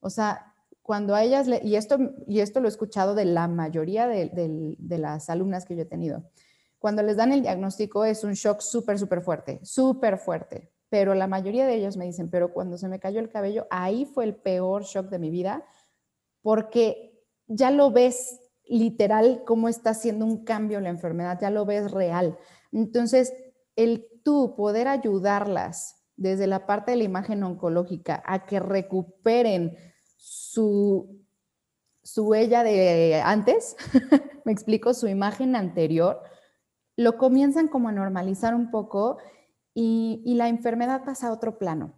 O 0.00 0.10
sea, 0.10 0.54
cuando 0.82 1.14
a 1.14 1.22
ellas, 1.22 1.46
y, 1.62 1.76
esto, 1.76 1.96
y 2.26 2.40
esto 2.40 2.60
lo 2.60 2.66
he 2.66 2.70
escuchado 2.70 3.14
de 3.14 3.24
la 3.24 3.46
mayoría 3.46 4.08
de, 4.08 4.76
las 4.88 5.30
alumnas 5.30 5.64
que 5.64 5.76
yo 5.76 5.82
he 5.82 5.86
tenido, 5.86 6.24
cuando 6.80 7.02
les 7.02 7.16
dan 7.16 7.32
el 7.32 7.42
diagnóstico 7.42 8.04
es 8.04 8.24
un 8.24 8.32
shock 8.32 8.60
súper, 8.60 8.98
súper 8.98 9.22
fuerte, 9.22 9.60
súper 9.62 10.18
fuerte. 10.18 10.72
Pero 10.88 11.14
la 11.14 11.28
mayoría 11.28 11.66
de 11.66 11.76
ellos 11.76 11.96
me 11.96 12.04
dicen, 12.04 12.28
pero 12.28 12.52
cuando 12.52 12.76
se 12.76 12.88
me 12.88 12.98
cayó 12.98 13.20
el 13.20 13.30
cabello, 13.30 13.66
ahí 13.70 14.04
fue 14.04 14.24
el 14.24 14.34
peor 14.34 14.82
shock 14.82 15.08
de 15.08 15.20
mi 15.20 15.30
vida, 15.30 15.64
porque 16.42 17.24
ya 17.46 17.70
lo 17.70 17.92
ves 17.92 18.40
literal 18.64 19.44
cómo 19.46 19.68
está 19.68 19.90
haciendo 19.90 20.26
un 20.26 20.44
cambio 20.44 20.80
la 20.80 20.88
enfermedad, 20.88 21.38
ya 21.40 21.50
lo 21.50 21.64
ves 21.64 21.92
real. 21.92 22.36
Entonces, 22.72 23.32
el 23.76 24.08
tú 24.24 24.54
poder 24.56 24.88
ayudarlas 24.88 26.04
desde 26.16 26.46
la 26.46 26.66
parte 26.66 26.92
de 26.92 26.96
la 26.98 27.04
imagen 27.04 27.42
oncológica 27.42 28.22
a 28.26 28.44
que 28.46 28.60
recuperen 28.60 29.76
su, 30.16 31.24
su 32.02 32.26
huella 32.26 32.62
de 32.64 33.20
antes, 33.24 33.76
me 34.44 34.52
explico, 34.52 34.94
su 34.94 35.08
imagen 35.08 35.56
anterior, 35.56 36.20
lo 36.96 37.16
comienzan 37.16 37.68
como 37.68 37.88
a 37.88 37.92
normalizar 37.92 38.54
un 38.54 38.70
poco 38.70 39.18
y, 39.74 40.22
la 40.36 40.48
enfermedad 40.48 41.04
pasa 41.04 41.28
a 41.28 41.32
otro 41.32 41.58
plano. 41.58 41.94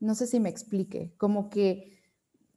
No 0.00 0.14
sé 0.14 0.26
si 0.26 0.40
me 0.40 0.48
explique, 0.48 1.14
como 1.18 1.50
que 1.50 2.01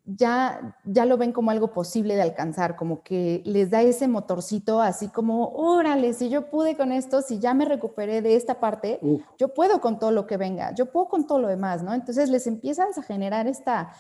ya, 0.06 0.78
ya 0.84 1.06
lo 1.06 1.18
ven 1.18 1.32
como 1.32 1.52
algo 1.52 1.74
posible 1.74 2.16
de 2.16 2.22
alcanzar, 2.22 2.76
como 2.76 3.04
que 3.04 3.42
les 3.46 3.70
da 3.72 3.82
ese 3.82 4.08
motorcito 4.08 4.82
así 4.82 5.10
como, 5.10 5.50
órale, 5.50 6.14
si 6.14 6.30
yo 6.30 6.50
pude 6.50 6.78
con 6.78 6.92
esto, 6.92 7.22
si 7.22 7.40
ya 7.40 7.54
me 7.54 7.66
recuperé 7.66 8.22
de 8.22 8.36
esta 8.36 8.60
parte, 8.60 9.00
yo 9.38 9.54
puedo 9.54 9.82
con 9.82 10.00
todo 10.00 10.12
lo 10.12 10.28
que 10.28 10.38
venga, 10.38 10.74
yo 10.76 10.92
puedo 10.92 11.08
con 11.08 11.28
todo 11.28 11.40
lo 11.40 11.48
demás, 11.48 11.84
¿no? 11.84 11.94
Entonces 11.94 12.30
les 12.30 12.48
empiezas 12.48 12.98
a 12.98 13.04
generar 13.04 13.48
esta 13.48 13.92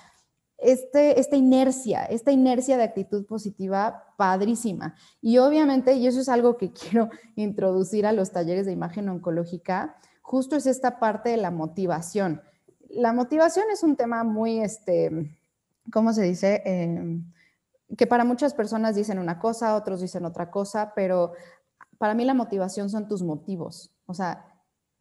este, 0.57 1.19
esta 1.19 1.35
inercia, 1.35 2.05
esta 2.05 2.31
inercia 2.31 2.77
de 2.77 2.83
actitud 2.83 3.25
positiva 3.25 4.13
padrísima. 4.17 4.95
Y 5.21 5.37
obviamente, 5.37 5.93
y 5.93 6.07
eso 6.07 6.21
es 6.21 6.29
algo 6.29 6.57
que 6.57 6.71
quiero 6.73 7.09
introducir 7.35 8.05
a 8.05 8.13
los 8.13 8.31
talleres 8.31 8.65
de 8.65 8.71
imagen 8.71 9.09
oncológica, 9.09 9.97
justo 10.21 10.55
es 10.55 10.65
esta 10.65 10.99
parte 10.99 11.29
de 11.29 11.37
la 11.37 11.51
motivación. 11.51 12.41
La 12.89 13.13
motivación 13.13 13.65
es 13.71 13.83
un 13.83 13.95
tema 13.95 14.23
muy, 14.23 14.59
este, 14.59 15.35
¿cómo 15.91 16.13
se 16.13 16.23
dice? 16.23 16.61
Em, 16.65 17.31
que 17.97 18.07
para 18.07 18.23
muchas 18.23 18.53
personas 18.53 18.95
dicen 18.95 19.19
una 19.19 19.39
cosa, 19.39 19.75
otros 19.75 20.01
dicen 20.01 20.25
otra 20.25 20.49
cosa, 20.49 20.93
pero 20.95 21.33
para 21.97 22.13
mí 22.13 22.25
la 22.25 22.33
motivación 22.33 22.89
son 22.89 23.07
tus 23.07 23.21
motivos. 23.23 23.91
O 24.05 24.13
sea, 24.13 24.45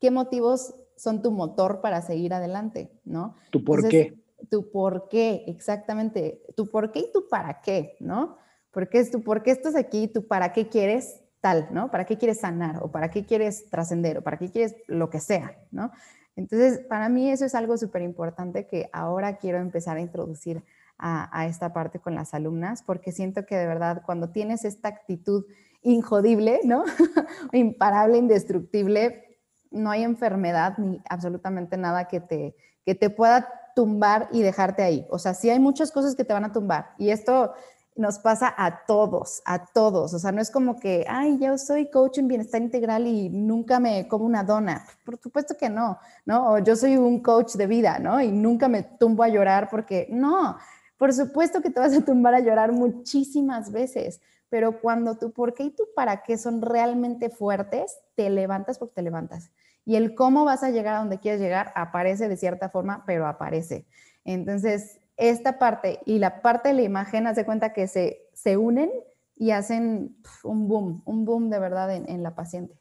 ¿qué 0.00 0.10
motivos 0.10 0.74
son 0.96 1.22
tu 1.22 1.30
motor 1.30 1.80
para 1.80 2.02
seguir 2.02 2.34
adelante? 2.34 2.92
¿No? 3.04 3.36
¿Tu 3.50 3.64
por 3.64 3.88
qué? 3.88 4.24
tu 4.48 4.70
por 4.70 5.08
qué, 5.08 5.44
exactamente, 5.46 6.42
tu 6.56 6.70
por 6.70 6.92
qué 6.92 7.00
y 7.00 7.12
tu 7.12 7.28
para 7.28 7.60
qué, 7.60 7.96
¿no? 8.00 8.36
Porque 8.70 8.98
es 8.98 9.10
tu 9.10 9.22
por 9.22 9.42
qué 9.42 9.50
estás 9.50 9.74
aquí, 9.74 10.08
tu 10.08 10.26
para 10.26 10.52
qué 10.52 10.68
quieres 10.68 11.22
tal, 11.40 11.68
¿no? 11.70 11.90
¿Para 11.90 12.04
qué 12.04 12.18
quieres 12.18 12.40
sanar 12.40 12.82
o 12.82 12.90
para 12.90 13.10
qué 13.10 13.24
quieres 13.24 13.68
trascender 13.70 14.18
o 14.18 14.22
para 14.22 14.38
qué 14.38 14.50
quieres 14.50 14.76
lo 14.86 15.10
que 15.10 15.20
sea, 15.20 15.56
¿no? 15.70 15.92
Entonces, 16.36 16.80
para 16.88 17.08
mí 17.08 17.30
eso 17.30 17.44
es 17.44 17.54
algo 17.54 17.76
súper 17.76 18.02
importante 18.02 18.66
que 18.66 18.88
ahora 18.92 19.36
quiero 19.36 19.58
empezar 19.58 19.96
a 19.96 20.00
introducir 20.00 20.64
a, 20.98 21.46
esta 21.46 21.72
parte 21.72 21.98
con 21.98 22.14
las 22.14 22.34
alumnas, 22.34 22.82
porque 22.82 23.12
siento 23.12 23.44
que 23.46 23.56
de 23.56 23.66
verdad 23.66 24.02
cuando 24.06 24.30
tienes 24.30 24.64
esta 24.64 24.88
actitud 24.88 25.44
injodible, 25.82 26.60
¿no? 26.64 26.84
Imparable, 27.52 28.16
indestructible, 28.16 29.38
no 29.70 29.90
hay 29.90 30.02
enfermedad 30.02 30.78
ni 30.78 31.02
absolutamente 31.08 31.76
nada 31.76 32.06
que 32.06 32.20
te, 32.20 32.56
que 32.86 32.94
te 32.94 33.10
pueda 33.10 33.48
tumbar 33.74 34.28
y 34.32 34.42
dejarte 34.42 34.82
ahí. 34.82 35.06
O 35.10 35.18
sea, 35.18 35.34
sí 35.34 35.50
hay 35.50 35.58
muchas 35.58 35.90
cosas 35.90 36.14
que 36.14 36.24
te 36.24 36.32
van 36.32 36.44
a 36.44 36.52
tumbar 36.52 36.94
y 36.96 37.10
esto 37.10 37.52
nos 37.96 38.18
pasa 38.18 38.52
a 38.56 38.84
todos, 38.86 39.42
a 39.44 39.66
todos. 39.66 40.14
O 40.14 40.18
sea, 40.18 40.32
no 40.32 40.40
es 40.40 40.50
como 40.50 40.80
que, 40.80 41.04
ay, 41.08 41.38
yo 41.38 41.56
soy 41.58 41.90
coach 41.90 42.18
en 42.18 42.28
bienestar 42.28 42.60
integral 42.60 43.06
y 43.06 43.28
nunca 43.28 43.78
me 43.78 44.08
como 44.08 44.24
una 44.24 44.42
dona. 44.42 44.84
Por 45.04 45.18
supuesto 45.20 45.56
que 45.56 45.68
no, 45.68 45.98
¿no? 46.26 46.52
O 46.52 46.58
yo 46.58 46.74
soy 46.74 46.96
un 46.96 47.20
coach 47.20 47.54
de 47.54 47.66
vida, 47.66 47.98
¿no? 48.00 48.20
Y 48.20 48.32
nunca 48.32 48.68
me 48.68 48.82
tumbo 48.82 49.22
a 49.22 49.28
llorar 49.28 49.68
porque 49.70 50.08
no, 50.10 50.56
por 51.04 51.12
supuesto 51.12 51.60
que 51.60 51.68
te 51.68 51.80
vas 51.80 51.92
a 51.92 52.02
tumbar 52.02 52.32
a 52.32 52.40
llorar 52.40 52.72
muchísimas 52.72 53.70
veces, 53.70 54.22
pero 54.48 54.80
cuando 54.80 55.18
tu 55.18 55.32
por 55.32 55.52
qué 55.52 55.64
y 55.64 55.70
tu 55.70 55.84
para 55.94 56.22
qué 56.22 56.38
son 56.38 56.62
realmente 56.62 57.28
fuertes, 57.28 57.98
te 58.14 58.30
levantas 58.30 58.78
porque 58.78 58.94
te 58.94 59.02
levantas 59.02 59.50
y 59.84 59.96
el 59.96 60.14
cómo 60.14 60.46
vas 60.46 60.62
a 60.62 60.70
llegar 60.70 60.94
a 60.94 61.00
donde 61.00 61.18
quieres 61.18 61.42
llegar 61.42 61.72
aparece 61.74 62.26
de 62.26 62.38
cierta 62.38 62.70
forma, 62.70 63.04
pero 63.06 63.26
aparece. 63.26 63.84
Entonces, 64.24 64.98
esta 65.18 65.58
parte 65.58 66.00
y 66.06 66.20
la 66.20 66.40
parte 66.40 66.70
de 66.70 66.74
la 66.76 66.82
imagen, 66.82 67.26
haz 67.26 67.36
de 67.36 67.44
cuenta 67.44 67.74
que 67.74 67.86
se, 67.86 68.22
se 68.32 68.56
unen 68.56 68.90
y 69.36 69.50
hacen 69.50 70.16
un 70.42 70.68
boom, 70.68 71.02
un 71.04 71.26
boom 71.26 71.50
de 71.50 71.58
verdad 71.58 71.94
en, 71.94 72.22
la 72.22 72.34
paciente. 72.34 72.74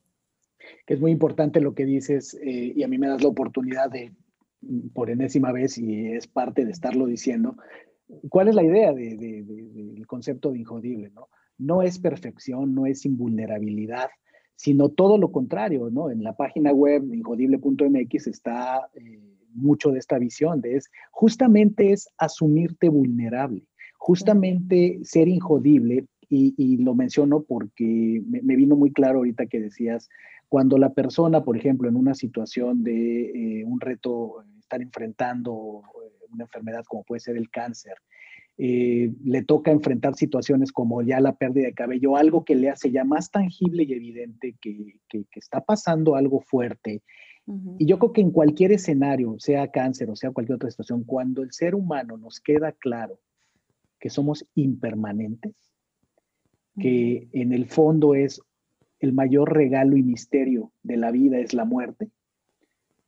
Que 0.85 0.93
es 0.93 1.01
muy 1.01 1.11
importante 1.11 1.59
lo 1.59 1.75
que 1.75 1.83
dices 1.83 2.35
eh, 2.35 2.71
y 2.73 2.83
a 2.83 2.87
mí 2.87 2.97
me 2.97 3.09
das 3.09 3.21
la 3.21 3.27
oportunidad 3.27 3.91
de, 3.91 4.13
por 4.93 5.09
enésima 5.09 5.51
vez, 5.51 5.77
y 5.77 6.13
es 6.13 6.27
parte 6.27 6.65
de 6.65 6.71
estarlo 6.71 7.05
diciendo, 7.05 7.57
¿cuál 8.29 8.47
es 8.47 8.55
la 8.55 8.63
idea 8.63 8.93
del 8.93 10.05
concepto 10.07 10.51
de 10.51 10.59
injodible? 10.59 11.11
¿no? 11.15 11.27
no 11.57 11.81
es 11.81 11.99
perfección, 11.99 12.73
no 12.73 12.85
es 12.85 13.05
invulnerabilidad, 13.05 14.09
sino 14.55 14.89
todo 14.89 15.17
lo 15.17 15.31
contrario, 15.31 15.89
¿no? 15.89 16.09
En 16.09 16.23
la 16.23 16.35
página 16.35 16.71
web 16.71 17.03
injodible.mx 17.13 18.27
está 18.27 18.87
eh, 18.93 19.19
mucho 19.53 19.91
de 19.91 19.99
esta 19.99 20.17
visión, 20.19 20.61
de 20.61 20.77
es 20.77 20.89
justamente 21.11 21.91
es 21.91 22.09
asumirte 22.17 22.89
vulnerable, 22.89 23.63
justamente 23.97 24.99
ser 25.03 25.27
injodible, 25.27 26.05
y, 26.35 26.77
lo 26.77 26.95
menciono 26.95 27.43
porque 27.43 28.23
me, 28.25 28.55
vino 28.55 28.75
muy 28.75 28.91
claro 28.91 29.19
ahorita 29.19 29.45
que 29.45 29.59
decías, 29.59 30.09
cuando 30.49 30.79
la 30.79 30.91
persona, 30.91 31.43
por 31.43 31.55
ejemplo, 31.57 31.87
en 31.87 31.95
una 31.95 32.15
situación 32.15 32.83
de 32.83 33.59
eh, 33.59 33.65
un 33.65 33.79
reto, 33.79 34.43
estar 34.73 34.81
enfrentando 34.81 35.83
eh, 36.03 36.25
una 36.31 36.45
enfermedad 36.45 36.83
como 36.87 37.03
puede 37.03 37.19
ser 37.19 37.37
el 37.37 37.49
cáncer, 37.49 37.95
eh, 38.57 39.11
le 39.23 39.43
toca 39.43 39.71
enfrentar 39.71 40.15
situaciones 40.15 40.71
como 40.71 41.01
ya 41.01 41.19
la 41.19 41.35
pérdida 41.35 41.65
de 41.65 41.73
cabello, 41.73 42.17
algo 42.17 42.45
que 42.45 42.55
le 42.55 42.69
hace 42.69 42.91
ya 42.91 43.03
más 43.03 43.31
tangible 43.31 43.83
y 43.83 43.93
evidente 43.93 44.55
que, 44.61 44.99
está 45.35 45.61
pasando 45.61 46.15
algo 46.15 46.41
fuerte. 46.41 47.01
Y 47.77 47.85
yo 47.87 47.99
creo 47.99 48.13
que 48.13 48.21
en 48.21 48.31
cualquier 48.31 48.71
escenario, 48.71 49.35
sea 49.37 49.67
cáncer 49.67 50.09
o 50.09 50.15
sea 50.15 50.31
cualquier 50.31 50.55
otra 50.55 50.71
situación, 50.71 51.03
cuando 51.03 51.43
el 51.43 51.51
ser 51.51 51.75
humano 51.75 52.15
nos 52.15 52.39
queda 52.39 52.71
claro 52.71 53.19
que 53.99 54.09
somos 54.09 54.45
impermanentes, 54.55 55.53
que 56.79 57.27
en 57.33 57.51
el 57.51 57.65
fondo 57.65 58.15
es 58.15 58.39
el 58.99 59.11
mayor 59.11 59.53
regalo 59.53 59.97
y 59.97 60.03
misterio 60.03 60.71
de 60.83 60.95
la 60.95 61.11
vida 61.11 61.37
es 61.39 61.53
la 61.53 61.65
muerte, 61.65 62.09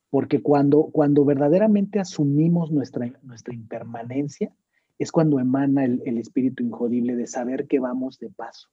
porque 0.09 0.41
cuando, 0.41 0.89
cuando 0.91 1.25
verdaderamente 1.25 1.99
asumimos 1.99 2.71
nuestra, 2.71 3.11
nuestra 3.23 3.53
impermanencia, 3.53 4.53
es 4.97 5.11
cuando 5.11 5.39
emana 5.39 5.85
el, 5.85 6.17
espíritu 6.17 6.63
injodible 6.63 7.15
de 7.15 7.27
saber 7.27 7.67
que 7.67 7.79
vamos 7.79 8.17
de 8.19 8.29
paso. 8.29 8.69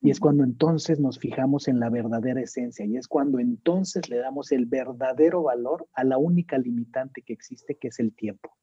Y 0.00 0.10
es 0.10 0.20
cuando 0.20 0.44
entonces 0.44 1.00
nos 1.00 1.18
fijamos 1.18 1.66
en 1.66 1.80
la 1.80 1.90
verdadera 1.90 2.40
esencia 2.40 2.86
y 2.86 2.96
es 2.96 3.08
cuando 3.08 3.40
entonces 3.40 4.08
le 4.08 4.18
damos 4.18 4.52
el 4.52 4.66
verdadero 4.66 5.42
valor 5.42 5.88
a 5.92 6.04
la 6.04 6.18
única 6.18 6.56
limitante 6.56 7.22
que 7.22 7.32
existe, 7.32 7.74
que 7.74 7.88
es 7.88 7.98
el 7.98 8.14
tiempo. 8.14 8.56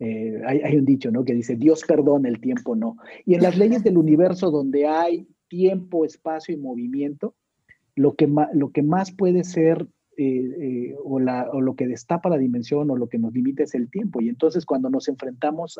Eh, 0.00 0.40
hay, 0.46 0.76
un 0.76 0.84
dicho, 0.84 1.10
¿no? 1.10 1.24
Que 1.24 1.34
dice, 1.34 1.56
Dios 1.56 1.82
perdona, 1.88 2.28
el 2.28 2.40
tiempo 2.40 2.76
no. 2.76 2.96
Y 3.24 3.34
en 3.34 3.42
las 3.42 3.56
leyes 3.56 3.82
del 3.82 3.96
universo 3.96 4.50
donde 4.50 4.86
hay 4.86 5.26
tiempo, 5.48 6.04
espacio 6.04 6.54
y 6.54 6.58
movimiento, 6.58 7.34
lo 7.96 8.14
que, 8.14 8.30
lo 8.52 8.70
que 8.70 8.82
más 8.82 9.10
puede 9.10 9.44
ser 9.44 9.88
eh, 10.20 10.24
eh, 10.60 10.96
o, 11.04 11.20
lo 11.20 11.76
que 11.76 11.86
destapa 11.86 12.28
la 12.28 12.38
dimensión 12.38 12.90
o 12.90 12.96
lo 12.96 13.08
que 13.08 13.20
nos 13.20 13.32
limita 13.32 13.62
es 13.62 13.76
el 13.76 13.88
tiempo. 13.88 14.20
Y 14.20 14.28
entonces 14.28 14.66
cuando 14.66 14.90
nos 14.90 15.06
enfrentamos 15.06 15.78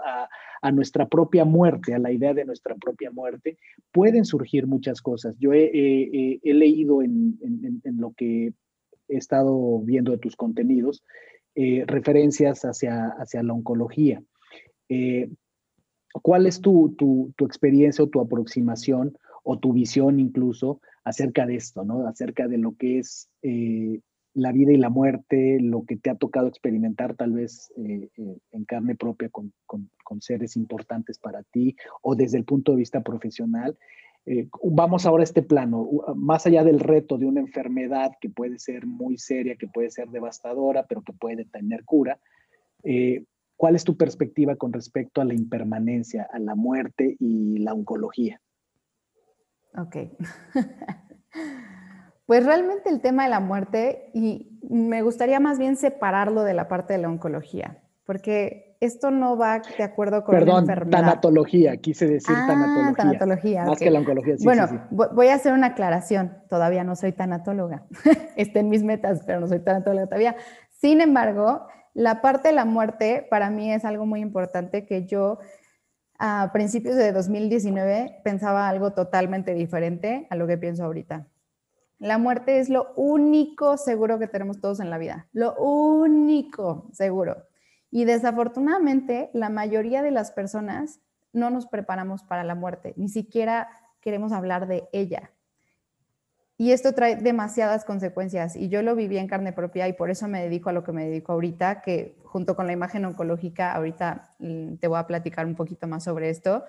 a, 0.63 0.71
nuestra 0.71 1.09
propia 1.09 1.45
muerte, 1.45 1.93
a 1.93 1.99
la 1.99 2.13
idea 2.13 2.35
de 2.35 2.45
nuestra 2.45 2.77
propia 2.77 3.11
muerte, 3.11 3.59
pueden 3.91 4.25
surgir 4.25 4.69
muchas 4.69 5.03
cosas. 5.03 5.35
Yo 5.41 5.53
he, 5.53 6.39
leído 6.45 7.03
en, 7.03 7.37
lo 7.97 8.13
que 8.13 8.53
he 9.09 9.17
estado 9.17 9.81
viendo 9.81 10.13
de 10.13 10.19
tus 10.19 10.37
contenidos 10.37 11.03
eh, 11.57 11.83
referencias 11.89 12.63
hacia, 12.65 13.09
hacia 13.19 13.43
la 13.43 13.55
oncología. 13.55 14.23
¿Cuál 16.23 16.47
es 16.47 16.61
tu, 16.61 16.95
tu, 16.97 17.45
experiencia 17.45 18.05
o 18.05 18.09
tu 18.09 18.21
aproximación 18.21 19.19
o 19.43 19.59
tu 19.59 19.73
visión 19.73 20.21
incluso 20.21 20.81
acerca 21.03 21.45
de 21.45 21.57
esto, 21.57 21.85
¿no? 21.85 22.07
acerca 22.07 22.47
de 22.47 22.59
lo 22.59 22.77
que 22.77 23.01
es 23.01 23.29
la 24.39 24.53
vida 24.53 24.73
y 24.73 24.77
la 24.77 24.89
muerte, 24.89 25.59
lo 25.61 25.85
que 25.85 25.97
te 25.97 26.11
ha 26.11 26.15
tocado 26.15 26.47
experimentar 26.47 27.15
tal 27.15 27.33
vez 27.33 27.73
eh, 27.77 28.09
eh, 28.17 28.39
en 28.53 28.65
carne 28.65 28.95
propia 28.95 29.29
con, 29.29 29.53
seres 30.21 30.57
importantes 30.57 31.19
para 31.19 31.43
ti 31.43 31.77
o 32.03 32.17
desde 32.17 32.39
el 32.39 32.45
punto 32.45 32.73
de 32.73 32.79
vista 32.79 33.03
profesional. 33.03 33.77
Eh, 34.27 34.49
vamos 34.63 35.07
ahora 35.07 35.23
a 35.23 35.25
este 35.25 35.43
plano, 35.43 35.89
más 36.17 36.47
allá 36.47 36.65
del 36.65 36.81
reto 36.81 37.19
de 37.19 37.27
una 37.27 37.41
enfermedad 37.41 38.13
que 38.21 38.29
puede 38.29 38.59
ser 38.59 38.87
muy 38.87 39.17
seria, 39.17 39.57
que 39.57 39.69
puede 39.69 39.91
ser 39.91 40.09
devastadora, 40.09 40.87
pero 40.87 41.03
que 41.03 41.13
puede 41.13 41.45
tener 41.45 41.85
cura. 41.85 42.19
¿Cuál 43.57 43.75
es 43.75 43.85
tu 43.85 43.97
perspectiva 43.97 44.57
con 44.57 44.73
respecto 44.73 45.21
a 45.21 45.25
la 45.25 45.35
impermanencia, 45.35 46.29
a 46.33 46.39
la 46.39 46.55
muerte 46.55 47.17
y 47.19 47.59
la 47.59 47.75
oncología? 47.75 48.41
Ok. 49.77 49.97
pues 52.29 52.45
realmente 52.45 52.91
el 52.91 53.01
tema 53.01 53.25
de 53.25 53.31
la 53.31 53.41
muerte, 53.41 54.11
y 54.13 54.61
me 54.69 55.01
gustaría 55.01 55.41
más 55.41 55.59
bien 55.59 55.77
separarlo 55.77 56.45
de 56.45 56.53
la 56.53 56.69
parte 56.69 56.93
de 56.93 56.99
la 56.99 57.09
oncología, 57.09 57.79
porque 58.05 58.77
esto 58.81 59.11
no 59.11 59.39
va 59.39 59.63
de 59.79 59.83
acuerdo 59.83 60.25
con 60.25 60.35
Perdón, 60.35 60.67
la 60.67 60.73
enfermedad. 60.75 61.01
tanatología, 61.01 61.79
quise 61.79 62.07
decir 62.07 62.37
ah, 62.39 62.45
tanatología. 62.47 62.95
tanatología. 62.97 63.65
Más 63.65 63.79
que 63.79 63.91
la 63.91 64.01
oncología. 64.01 64.37
Sí, 64.37 64.45
bueno, 64.45 64.69
sí, 64.69 64.77
sí. 64.77 64.97
voy 65.15 65.29
a 65.29 65.37
hacer 65.37 65.55
una 65.55 65.69
aclaración. 65.69 66.37
Todavía 66.51 66.85
no 66.85 66.97
soy 66.97 67.13
tanatóloga. 67.13 67.85
Está 68.37 68.61
en 68.61 68.69
mis 68.69 68.83
metas, 68.83 69.23
pero 69.25 69.41
no 69.41 69.49
soy 69.49 69.61
tanatóloga 69.61 70.05
todavía. 70.05 70.37
Sin 70.69 71.01
embargo, 71.01 71.67
la 71.95 72.21
parte 72.21 72.49
de 72.49 72.55
la 72.55 72.67
muerte 72.67 73.27
para 73.31 73.49
mí 73.49 73.73
es 73.73 73.87
algo 73.87 74.05
muy 74.05 74.21
importante 74.21 74.85
que 74.85 75.07
yo 75.07 75.39
a 76.19 76.51
principios 76.53 76.97
de 76.97 77.11
2019 77.11 78.21
pensaba 78.23 78.69
algo 78.69 78.93
totalmente 78.93 79.55
diferente 79.55 80.27
a 80.29 80.37
lo 80.37 80.47
que 80.47 80.59
pienso 80.59 80.85
ahorita. 80.85 81.27
La 81.99 82.19
muerte 82.19 82.59
es 82.61 82.69
lo 82.69 82.93
único 82.95 83.77
seguro 83.77 84.19
que 84.19 84.29
tenemos 84.29 84.61
todos 84.61 84.81
en 84.81 84.91
la 84.91 84.99
vida, 84.99 85.29
lo 85.33 85.57
único 85.57 86.89
seguro. 86.93 87.45
Y 87.91 88.05
desafortunadamente 88.05 89.31
la 89.33 89.49
mayoría 89.49 90.03
de 90.03 90.11
las 90.11 90.31
personas 90.31 91.01
no 91.33 91.51
nos 91.51 91.67
preparamos 91.67 92.23
para 92.23 92.45
la 92.45 92.55
muerte, 92.55 92.95
ni 92.97 93.09
siquiera 93.09 93.69
queremos 94.01 94.33
hablar 94.33 94.69
de 94.69 94.89
ella. 94.93 95.33
Y 96.61 96.73
esto 96.73 96.93
trae 96.93 97.15
demasiadas 97.15 97.85
consecuencias 97.85 98.57
y 98.57 98.69
yo 98.69 98.83
lo 98.83 98.97
viví 98.97 99.17
en 99.17 99.29
carne 99.29 99.53
propia 99.53 99.87
y 99.87 99.93
por 99.93 100.11
eso 100.11 100.27
me 100.27 100.43
dedico 100.43 100.71
a 100.71 100.73
lo 100.73 100.83
que 100.83 100.91
me 100.91 101.05
dedico 101.05 101.33
ahorita, 101.33 101.83
que 101.83 102.17
junto 102.25 102.57
con 102.57 102.67
la 102.67 102.73
imagen 102.73 103.05
oncológica, 103.05 103.73
ahorita 103.73 104.35
mm, 104.41 104.75
te 104.75 104.89
voy 104.89 104.99
a 104.99 105.07
platicar 105.07 105.47
un 105.47 105.55
poquito 105.55 105.87
más 105.87 106.03
sobre 106.03 106.31
esto, 106.31 106.65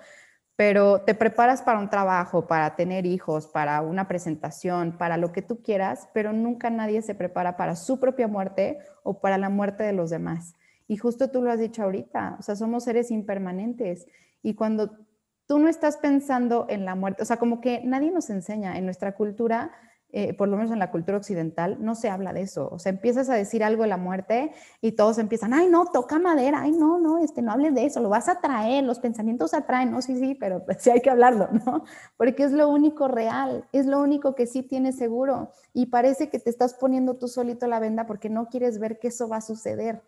pero 0.60 1.00
te 1.00 1.14
preparas 1.14 1.62
para 1.62 1.78
un 1.78 1.88
trabajo, 1.88 2.46
para 2.46 2.76
tener 2.76 3.06
hijos, 3.06 3.46
para 3.46 3.80
una 3.80 4.06
presentación, 4.06 4.98
para 4.98 5.16
lo 5.16 5.32
que 5.32 5.40
tú 5.40 5.62
quieras, 5.62 6.10
pero 6.12 6.34
nunca 6.34 6.68
nadie 6.68 7.00
se 7.00 7.14
prepara 7.14 7.56
para 7.56 7.76
su 7.76 7.98
propia 7.98 8.28
muerte 8.28 8.76
o 9.02 9.22
para 9.22 9.38
la 9.38 9.48
muerte 9.48 9.84
de 9.84 9.94
los 9.94 10.10
demás. 10.10 10.52
Y 10.86 10.98
justo 10.98 11.30
tú 11.30 11.40
lo 11.40 11.50
has 11.50 11.58
dicho 11.58 11.82
ahorita, 11.82 12.36
o 12.38 12.42
sea, 12.42 12.56
somos 12.56 12.84
seres 12.84 13.10
impermanentes 13.10 14.06
y 14.42 14.52
cuando 14.52 14.98
tú 15.46 15.58
no 15.58 15.66
estás 15.66 15.96
pensando 15.96 16.66
en 16.68 16.84
la 16.84 16.94
muerte, 16.94 17.22
o 17.22 17.24
sea, 17.24 17.38
como 17.38 17.62
que 17.62 17.80
nadie 17.82 18.10
nos 18.10 18.28
enseña 18.28 18.76
en 18.76 18.84
nuestra 18.84 19.12
cultura, 19.14 19.70
eh, 20.12 20.34
por 20.34 20.48
lo 20.48 20.56
menos 20.56 20.72
en 20.72 20.80
la 20.80 20.90
cultura 20.90 21.18
occidental, 21.18 21.78
no 21.80 21.94
se 21.94 22.08
habla 22.08 22.32
de 22.32 22.42
eso. 22.42 22.68
O 22.72 22.78
sea, 22.78 22.90
empiezas 22.90 23.28
a 23.30 23.34
decir 23.34 23.62
algo 23.62 23.82
de 23.84 23.88
la 23.88 23.96
muerte 23.96 24.52
y 24.80 24.92
todos 24.92 25.18
empiezan, 25.18 25.54
ay, 25.54 25.68
no, 25.68 25.86
toca 25.86 26.18
madera, 26.18 26.62
ay, 26.62 26.72
no, 26.72 26.98
no, 26.98 27.18
este, 27.18 27.42
no 27.42 27.52
hables 27.52 27.74
de 27.74 27.86
eso, 27.86 28.00
lo 28.00 28.08
vas 28.08 28.28
a 28.28 28.40
traer, 28.40 28.82
los 28.84 28.98
pensamientos 28.98 29.54
atraen, 29.54 29.92
no, 29.92 30.02
sí, 30.02 30.18
sí, 30.18 30.34
pero 30.34 30.64
pues, 30.64 30.78
sí 30.80 30.90
hay 30.90 31.00
que 31.00 31.10
hablarlo, 31.10 31.48
¿no? 31.64 31.84
Porque 32.16 32.42
es 32.42 32.52
lo 32.52 32.68
único 32.68 33.06
real, 33.06 33.64
es 33.72 33.86
lo 33.86 34.00
único 34.00 34.34
que 34.34 34.46
sí 34.46 34.62
tienes 34.62 34.96
seguro 34.96 35.52
y 35.72 35.86
parece 35.86 36.28
que 36.28 36.38
te 36.38 36.50
estás 36.50 36.74
poniendo 36.74 37.14
tú 37.16 37.28
solito 37.28 37.66
la 37.66 37.78
venda 37.78 38.06
porque 38.06 38.28
no 38.28 38.48
quieres 38.48 38.78
ver 38.78 38.98
que 38.98 39.08
eso 39.08 39.28
va 39.28 39.36
a 39.36 39.42
suceder. 39.42 40.02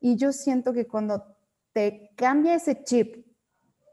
Y 0.00 0.16
yo 0.16 0.32
siento 0.32 0.72
que 0.72 0.86
cuando 0.86 1.24
te 1.72 2.12
cambia 2.16 2.54
ese 2.54 2.82
chip 2.84 3.26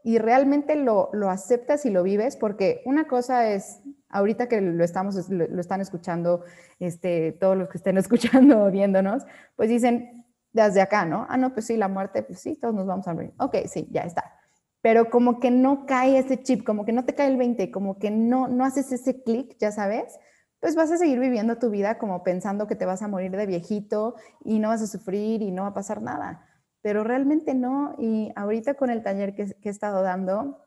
y 0.04 0.18
realmente 0.18 0.76
lo, 0.76 1.10
lo, 1.12 1.30
aceptas 1.30 1.86
y 1.86 1.90
lo 1.90 2.02
vives, 2.02 2.36
porque 2.36 2.82
una 2.84 3.06
cosa 3.06 3.50
es, 3.50 3.80
ahorita 4.12 4.48
que 4.48 4.60
lo, 4.60 4.84
estamos, 4.84 5.28
lo, 5.28 5.60
están 5.60 5.80
escuchando, 5.80 6.44
este, 6.78 7.32
todos 7.32 7.56
los 7.56 7.68
que 7.68 7.78
estén 7.78 7.98
escuchando 7.98 8.64
o 8.64 8.70
viéndonos, 8.70 9.24
pues 9.56 9.68
dicen 9.68 10.24
desde 10.52 10.80
acá, 10.80 11.04
¿no? 11.04 11.26
Ah, 11.28 11.36
no, 11.36 11.52
pues 11.54 11.66
sí, 11.66 11.76
la 11.76 11.88
muerte, 11.88 12.22
pues 12.22 12.40
sí, 12.40 12.56
todos 12.56 12.74
nos 12.74 12.86
vamos 12.86 13.08
a 13.08 13.14
morir. 13.14 13.32
Ok, 13.38 13.56
sí, 13.66 13.88
ya 13.90 14.02
está. 14.02 14.34
Pero 14.82 15.10
como 15.10 15.40
que 15.40 15.50
no 15.50 15.86
cae 15.86 16.18
ese 16.18 16.42
chip, 16.42 16.64
como 16.64 16.84
que 16.84 16.92
no 16.92 17.04
te 17.04 17.14
cae 17.14 17.28
el 17.28 17.36
20, 17.36 17.70
como 17.70 17.98
que 17.98 18.10
no, 18.10 18.48
no 18.48 18.64
haces 18.64 18.92
ese 18.92 19.22
clic, 19.22 19.56
ya 19.58 19.72
sabes, 19.72 20.18
pues 20.60 20.76
vas 20.76 20.90
a 20.90 20.98
seguir 20.98 21.18
viviendo 21.18 21.58
tu 21.58 21.70
vida 21.70 21.98
como 21.98 22.22
pensando 22.22 22.66
que 22.66 22.76
te 22.76 22.84
vas 22.86 23.02
a 23.02 23.08
morir 23.08 23.32
de 23.32 23.46
viejito 23.46 24.16
y 24.44 24.58
no 24.58 24.68
vas 24.68 24.82
a 24.82 24.86
sufrir 24.86 25.42
y 25.42 25.50
no 25.50 25.62
va 25.62 25.68
a 25.68 25.74
pasar 25.74 26.02
nada 26.02 26.46
pero 26.82 27.04
realmente 27.04 27.54
no. 27.54 27.94
Y 27.98 28.32
ahorita 28.36 28.74
con 28.74 28.90
el 28.90 29.02
taller 29.02 29.34
que, 29.34 29.56
he 29.62 29.68
estado 29.68 30.02
dando, 30.02 30.58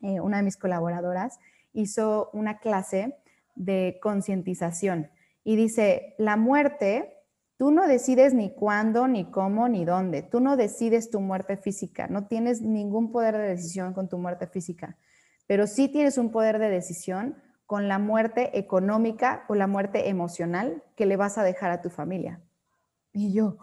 eh, 0.00 0.20
una 0.20 0.38
de 0.38 0.42
mis 0.42 0.56
colaboradoras 0.56 1.38
hizo 1.72 2.30
una 2.32 2.58
clase 2.58 3.16
de 3.54 3.98
concientización 4.02 5.10
y 5.44 5.56
dice, 5.56 6.14
la 6.18 6.36
muerte, 6.36 7.14
tú 7.56 7.70
no 7.70 7.86
decides 7.86 8.34
ni 8.34 8.54
cuándo, 8.54 9.08
ni 9.08 9.30
cómo, 9.30 9.68
ni 9.68 9.84
dónde. 9.84 10.22
Tú 10.22 10.40
no 10.40 10.56
decides 10.56 11.10
tu 11.10 11.20
muerte 11.20 11.56
física, 11.56 12.06
no 12.08 12.26
tienes 12.26 12.62
ningún 12.62 13.12
poder 13.12 13.36
de 13.36 13.48
decisión 13.48 13.92
con 13.92 14.08
tu 14.08 14.18
muerte 14.18 14.46
física, 14.46 14.96
pero 15.46 15.66
sí 15.66 15.88
tienes 15.88 16.18
un 16.18 16.30
poder 16.30 16.58
de 16.58 16.68
decisión 16.68 17.36
con 17.66 17.88
la 17.88 17.98
muerte 17.98 18.58
económica 18.58 19.44
o 19.48 19.54
la 19.54 19.66
muerte 19.66 20.08
emocional 20.08 20.82
que 20.96 21.06
le 21.06 21.16
vas 21.16 21.38
a 21.38 21.44
dejar 21.44 21.70
a 21.70 21.82
tu 21.82 21.90
familia. 21.90 22.40
Y 23.12 23.32
yo, 23.32 23.56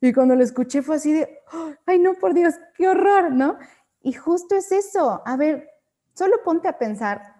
y 0.00 0.12
cuando 0.12 0.36
lo 0.36 0.44
escuché 0.44 0.82
fue 0.82 0.96
así 0.96 1.12
de, 1.12 1.40
ay 1.86 1.98
no, 1.98 2.14
por 2.14 2.34
Dios, 2.34 2.54
qué 2.76 2.88
horror, 2.88 3.32
¿no? 3.32 3.58
Y 4.00 4.12
justo 4.12 4.54
es 4.54 4.70
eso. 4.72 5.22
A 5.24 5.36
ver, 5.36 5.68
solo 6.14 6.36
ponte 6.44 6.68
a 6.68 6.78
pensar, 6.78 7.33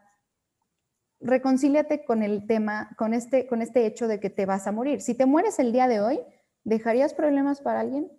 reconcíliate 1.25 2.05
con 2.05 2.23
el 2.23 2.47
tema, 2.47 2.91
con 2.97 3.15
este, 3.15 3.47
con 3.47 3.63
este 3.63 3.87
hecho 3.87 4.07
de 4.07 4.21
que 4.21 4.31
te 4.31 4.47
vas 4.47 4.67
a 4.67 4.73
morir. 4.73 5.01
Si 5.01 5.15
te 5.15 5.27
mueres 5.27 5.59
el 5.59 5.73
día 5.73 5.89
de 5.89 6.01
hoy, 6.01 6.21
¿dejarías 6.63 7.15
problemas 7.15 7.61
para 7.61 7.81
alguien? 7.81 8.13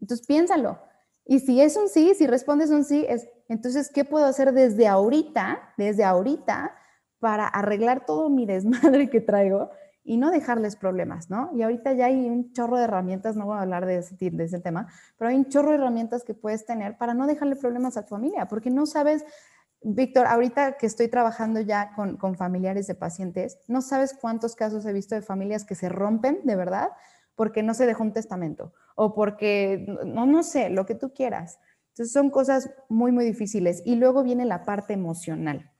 Entonces 0.00 0.26
piénsalo. 0.26 0.78
Y 1.26 1.40
si 1.40 1.60
es 1.60 1.76
un 1.76 1.88
sí, 1.88 2.14
si 2.14 2.26
respondes 2.26 2.70
un 2.70 2.84
sí, 2.84 3.04
es, 3.08 3.28
entonces, 3.48 3.90
¿qué 3.92 4.04
puedo 4.04 4.24
hacer 4.24 4.52
desde 4.52 4.86
ahorita, 4.86 5.74
desde 5.76 6.04
ahorita, 6.04 6.74
para 7.18 7.46
arreglar 7.46 8.06
todo 8.06 8.30
mi 8.30 8.46
desmadre 8.46 9.10
que 9.10 9.20
traigo 9.20 9.70
y 10.04 10.16
no 10.16 10.30
dejarles 10.30 10.76
problemas, 10.76 11.28
¿no? 11.28 11.50
Y 11.54 11.60
ahorita 11.60 11.92
ya 11.92 12.06
hay 12.06 12.30
un 12.30 12.52
chorro 12.52 12.78
de 12.78 12.84
herramientas, 12.84 13.36
no 13.36 13.44
voy 13.44 13.58
a 13.58 13.60
hablar 13.60 13.84
de 13.84 13.98
ese, 13.98 14.16
de 14.16 14.44
ese 14.44 14.58
tema, 14.58 14.86
pero 15.18 15.30
hay 15.30 15.36
un 15.36 15.48
chorro 15.50 15.70
de 15.70 15.76
herramientas 15.76 16.24
que 16.24 16.32
puedes 16.32 16.64
tener 16.64 16.96
para 16.96 17.12
no 17.12 17.26
dejarle 17.26 17.56
problemas 17.56 17.98
a 17.98 18.06
tu 18.06 18.14
familia, 18.14 18.46
porque 18.46 18.70
no 18.70 18.86
sabes, 18.86 19.26
Víctor, 19.80 20.26
ahorita 20.26 20.76
que 20.76 20.86
estoy 20.86 21.08
trabajando 21.08 21.60
ya 21.60 21.92
con, 21.94 22.16
con 22.16 22.34
familiares 22.36 22.86
de 22.86 22.94
pacientes, 22.94 23.58
no 23.68 23.80
sabes 23.80 24.16
cuántos 24.20 24.56
casos 24.56 24.84
he 24.86 24.92
visto 24.92 25.14
de 25.14 25.22
familias 25.22 25.64
que 25.64 25.74
se 25.74 25.88
rompen 25.88 26.40
de 26.44 26.56
verdad 26.56 26.90
porque 27.36 27.62
no 27.62 27.72
se 27.74 27.86
dejó 27.86 28.02
un 28.02 28.12
testamento 28.12 28.72
o 28.96 29.14
porque, 29.14 29.86
no, 30.04 30.26
no 30.26 30.42
sé, 30.42 30.70
lo 30.70 30.84
que 30.86 30.96
tú 30.96 31.12
quieras. 31.14 31.60
Entonces 31.90 32.12
son 32.12 32.30
cosas 32.30 32.68
muy, 32.88 33.12
muy 33.12 33.24
difíciles. 33.24 33.82
Y 33.84 33.94
luego 33.94 34.24
viene 34.24 34.44
la 34.44 34.64
parte 34.64 34.92
emocional. 34.92 35.70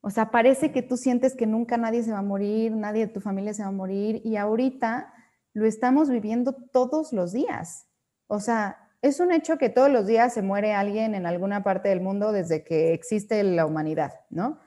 O 0.00 0.08
sea, 0.08 0.30
parece 0.30 0.72
que 0.72 0.82
tú 0.82 0.96
sientes 0.96 1.34
que 1.34 1.46
nunca 1.46 1.76
nadie 1.76 2.02
se 2.02 2.12
va 2.12 2.18
a 2.18 2.22
morir, 2.22 2.72
nadie 2.72 3.06
de 3.06 3.12
tu 3.12 3.20
familia 3.20 3.52
se 3.52 3.62
va 3.62 3.68
a 3.68 3.72
morir 3.72 4.22
y 4.24 4.36
ahorita 4.36 5.12
lo 5.52 5.66
estamos 5.66 6.08
viviendo 6.08 6.54
todos 6.54 7.12
los 7.12 7.32
días. 7.32 7.86
O 8.26 8.40
sea, 8.40 8.85
es 9.02 9.20
un 9.20 9.32
hecho 9.32 9.58
que 9.58 9.68
todos 9.68 9.90
los 9.90 10.06
días 10.06 10.34
se 10.34 10.42
muere 10.42 10.74
alguien 10.74 11.14
en 11.14 11.26
alguna 11.26 11.62
parte 11.62 11.88
del 11.88 12.00
mundo 12.00 12.32
desde 12.32 12.64
que 12.64 12.92
existe 12.92 13.42
la 13.42 13.66
humanidad, 13.66 14.12
¿no? 14.30 14.58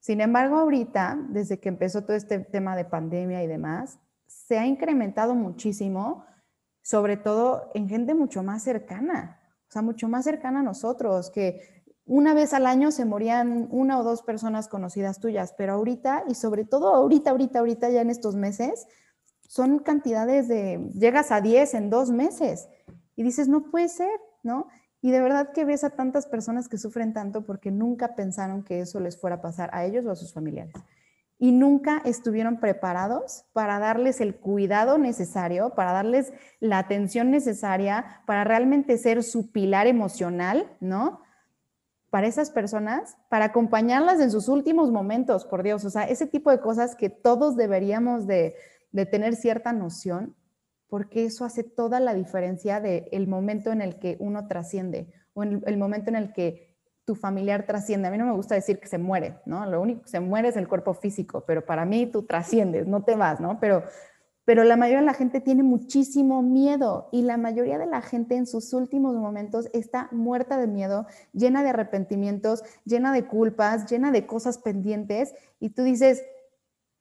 Sin 0.00 0.20
embargo, 0.20 0.58
ahorita, 0.58 1.18
desde 1.30 1.60
que 1.60 1.68
empezó 1.68 2.04
todo 2.04 2.16
este 2.16 2.38
tema 2.38 2.76
de 2.76 2.84
pandemia 2.84 3.42
y 3.42 3.46
demás, 3.46 3.98
se 4.26 4.58
ha 4.58 4.66
incrementado 4.66 5.34
muchísimo, 5.34 6.24
sobre 6.82 7.16
todo 7.16 7.70
en 7.74 7.88
gente 7.88 8.14
mucho 8.14 8.42
más 8.42 8.62
cercana, 8.62 9.40
o 9.68 9.72
sea, 9.72 9.82
mucho 9.82 10.08
más 10.08 10.24
cercana 10.24 10.60
a 10.60 10.62
nosotros, 10.62 11.30
que 11.30 11.84
una 12.04 12.34
vez 12.34 12.52
al 12.52 12.66
año 12.66 12.90
se 12.90 13.06
morían 13.06 13.66
una 13.70 13.98
o 13.98 14.02
dos 14.02 14.22
personas 14.22 14.68
conocidas 14.68 15.20
tuyas, 15.20 15.54
pero 15.56 15.72
ahorita, 15.74 16.24
y 16.28 16.34
sobre 16.34 16.66
todo 16.66 16.94
ahorita, 16.94 17.30
ahorita, 17.30 17.60
ahorita, 17.60 17.88
ya 17.88 18.02
en 18.02 18.10
estos 18.10 18.34
meses, 18.34 18.86
son 19.40 19.78
cantidades 19.78 20.48
de, 20.48 20.90
llegas 20.94 21.32
a 21.32 21.40
10 21.40 21.74
en 21.74 21.90
dos 21.90 22.10
meses 22.10 22.68
y 23.16 23.22
dices, 23.22 23.48
no 23.48 23.70
puede 23.70 23.88
ser, 23.88 24.20
¿no? 24.42 24.68
Y 25.00 25.10
de 25.10 25.20
verdad 25.20 25.52
que 25.52 25.64
ves 25.64 25.84
a 25.84 25.90
tantas 25.90 26.26
personas 26.26 26.68
que 26.68 26.78
sufren 26.78 27.12
tanto 27.12 27.44
porque 27.44 27.70
nunca 27.70 28.14
pensaron 28.14 28.62
que 28.62 28.80
eso 28.80 29.00
les 29.00 29.20
fuera 29.20 29.36
a 29.36 29.42
pasar 29.42 29.70
a 29.72 29.84
ellos 29.84 30.06
o 30.06 30.10
a 30.10 30.16
sus 30.16 30.32
familiares. 30.32 30.74
Y 31.38 31.52
nunca 31.52 32.00
estuvieron 32.04 32.58
preparados 32.58 33.44
para 33.52 33.78
darles 33.78 34.20
el 34.20 34.36
cuidado 34.36 34.96
necesario, 34.96 35.70
para 35.74 35.92
darles 35.92 36.32
la 36.60 36.78
atención 36.78 37.30
necesaria, 37.30 38.22
para 38.24 38.44
realmente 38.44 38.96
ser 38.96 39.22
su 39.22 39.50
pilar 39.52 39.86
emocional, 39.86 40.70
¿no? 40.80 41.20
para 42.14 42.28
esas 42.28 42.48
personas, 42.48 43.16
para 43.28 43.46
acompañarlas 43.46 44.20
en 44.20 44.30
sus 44.30 44.46
últimos 44.46 44.92
momentos, 44.92 45.44
por 45.44 45.64
Dios. 45.64 45.84
O 45.84 45.90
sea, 45.90 46.04
ese 46.04 46.28
tipo 46.28 46.52
de 46.52 46.60
cosas 46.60 46.94
que 46.94 47.10
todos 47.10 47.56
deberíamos 47.56 48.28
de, 48.28 48.54
tener 49.10 49.34
cierta 49.34 49.72
noción, 49.72 50.36
porque 50.94 51.24
eso 51.24 51.44
hace 51.44 51.64
toda 51.64 51.98
la 51.98 52.14
diferencia 52.14 52.78
del 52.78 53.08
el 53.10 53.26
momento 53.26 53.72
en 53.72 53.82
el 53.82 53.98
que 53.98 54.16
uno 54.20 54.46
trasciende 54.46 55.12
o 55.32 55.42
en 55.42 55.60
el, 55.66 55.76
momento 55.76 56.10
en 56.10 56.14
el 56.14 56.32
que 56.32 56.72
tu 57.04 57.16
familiar 57.16 57.66
trasciende. 57.66 58.06
A 58.06 58.12
mí 58.12 58.16
no 58.16 58.26
me 58.26 58.32
gusta 58.32 58.54
decir 58.54 58.78
que 58.78 58.86
se 58.86 58.98
muere, 58.98 59.40
¿no? 59.44 59.66
Lo 59.66 59.80
único 59.80 60.02
que 60.02 60.10
se 60.10 60.20
muere 60.20 60.50
es 60.50 60.56
el 60.56 60.68
cuerpo 60.68 60.94
físico, 60.94 61.42
pero 61.48 61.66
para 61.66 61.84
mí 61.84 62.06
tú 62.06 62.22
trasciendes, 62.22 62.86
no 62.86 63.02
te 63.02 63.16
vas, 63.16 63.40
¿no? 63.40 63.58
Pero 63.58 63.82
pero 64.44 64.62
la 64.62 64.76
mayoría 64.76 65.00
de 65.00 65.06
la 65.06 65.14
gente 65.14 65.40
tiene 65.40 65.62
muchísimo 65.62 66.42
miedo 66.42 67.08
y 67.10 67.22
la 67.22 67.38
mayoría 67.38 67.78
de 67.78 67.86
la 67.86 68.02
gente 68.02 68.36
en 68.36 68.46
sus 68.46 68.72
últimos 68.72 69.16
momentos 69.16 69.68
está 69.72 70.08
muerta 70.12 70.58
de 70.58 70.66
miedo, 70.66 71.06
llena 71.32 71.62
de 71.62 71.70
arrepentimientos, 71.70 72.62
llena 72.84 73.12
de 73.12 73.26
culpas, 73.26 73.90
llena 73.90 74.12
de 74.12 74.26
cosas 74.26 74.58
pendientes 74.58 75.34
y 75.60 75.70
tú 75.70 75.82
dices, 75.82 76.22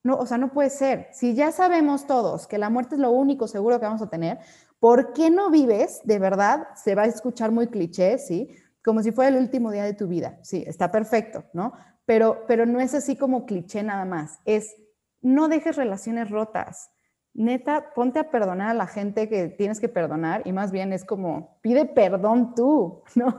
no, 0.04 0.18
o 0.18 0.26
sea, 0.26 0.38
no 0.38 0.52
puede 0.52 0.70
ser. 0.70 1.08
Si 1.12 1.34
ya 1.34 1.52
sabemos 1.52 2.06
todos 2.06 2.48
que 2.48 2.58
la 2.58 2.70
muerte 2.70 2.96
es 2.96 3.02
lo 3.02 3.12
único 3.12 3.48
seguro 3.48 3.80
que 3.80 3.86
vamos 3.86 4.02
a 4.02 4.10
tener, 4.10 4.40
¿por 4.80 5.14
qué 5.14 5.30
no 5.30 5.50
vives 5.50 6.02
de 6.04 6.20
verdad? 6.20 6.68
Se 6.76 6.96
va 6.96 7.04
a 7.04 7.08
escuchar 7.08 7.52
muy 7.52 7.68
cliché, 7.68 8.18
¿sí? 8.18 8.50
Como 8.84 9.02
si 9.02 9.12
fuera 9.12 9.30
el 9.30 9.42
último 9.42 9.72
día 9.72 9.84
de 9.84 9.94
tu 9.94 10.08
vida. 10.08 10.40
Sí, 10.44 10.64
está 10.68 10.92
perfecto, 10.92 11.46
¿no? 11.54 11.74
Pero, 12.06 12.44
pero 12.48 12.66
no 12.66 12.82
es 12.82 12.94
así 12.94 13.16
como 13.16 13.46
cliché 13.46 13.82
nada 13.82 14.04
más. 14.04 14.40
Es, 14.46 14.76
no 15.22 15.48
dejes 15.48 15.78
relaciones 15.78 16.30
rotas 16.30 16.90
neta, 17.34 17.94
ponte 17.96 18.20
a 18.20 18.30
perdonar 18.30 18.70
a 18.70 18.74
la 18.74 18.88
gente 18.88 19.28
que 19.28 19.48
tienes 19.48 19.80
que 19.80 19.90
perdonar 19.90 20.44
y 20.46 20.54
más 20.54 20.72
bien 20.72 20.94
es 20.94 21.04
como, 21.04 21.58
pide 21.62 21.86
perdón 21.86 22.54
tú, 22.56 23.04
¿no? 23.16 23.38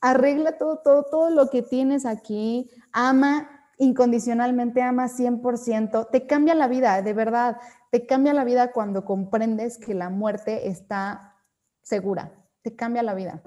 Arregla 0.00 0.56
todo, 0.56 0.78
todo, 0.78 1.04
todo 1.04 1.30
lo 1.30 1.50
que 1.50 1.62
tienes 1.62 2.06
aquí, 2.06 2.70
ama 2.92 3.59
incondicionalmente, 3.80 4.82
ama 4.82 5.08
100%, 5.08 6.08
te 6.10 6.26
cambia 6.26 6.54
la 6.54 6.68
vida, 6.68 7.02
de 7.02 7.12
verdad, 7.12 7.56
te 7.90 8.06
cambia 8.06 8.32
la 8.32 8.44
vida 8.44 8.72
cuando 8.72 9.04
comprendes 9.04 9.78
que 9.78 9.94
la 9.94 10.10
muerte 10.10 10.68
está 10.68 11.34
segura, 11.82 12.32
te 12.62 12.76
cambia 12.76 13.02
la 13.02 13.14
vida. 13.14 13.42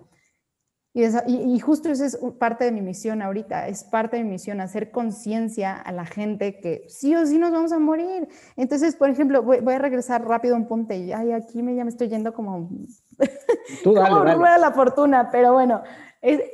Y, 0.95 1.59
justo 1.59 1.89
eso 1.89 2.05
es 2.05 2.15
parte 2.38 2.65
de 2.65 2.71
mi 2.71 2.81
misión 2.81 3.23
ahorita, 3.23 3.67
es 3.67 3.84
parte 3.84 4.17
de 4.17 4.23
mi 4.23 4.31
misión, 4.31 4.61
hacer 4.61 4.91
conciencia 4.91 5.75
a 5.75 5.91
la 5.91 6.05
gente 6.05 6.59
que 6.59 6.86
sí 6.88 7.15
o 7.15 7.25
sí 7.25 7.39
nos 7.39 7.51
vamos 7.51 7.71
a 7.71 7.79
morir. 7.79 8.27
Entonces, 8.57 8.95
por 8.95 9.09
ejemplo, 9.09 9.41
voy, 9.41 9.73
a 9.73 9.79
regresar 9.79 10.23
rápido 10.23 10.53
a 10.53 10.59
un 10.59 10.67
punto 10.67 10.93
y 10.93 11.11
ay, 11.11 11.31
aquí 11.31 11.63
me, 11.63 11.73
ya 11.73 11.84
me 11.84 11.89
estoy 11.89 12.09
yendo 12.09 12.31
como, 12.36 12.69
Tú 13.84 13.93
dale, 13.93 14.34
rueda 14.36 14.59
la 14.59 14.71
fortuna, 14.71 15.29
pero 15.31 15.53
bueno, 15.53 15.81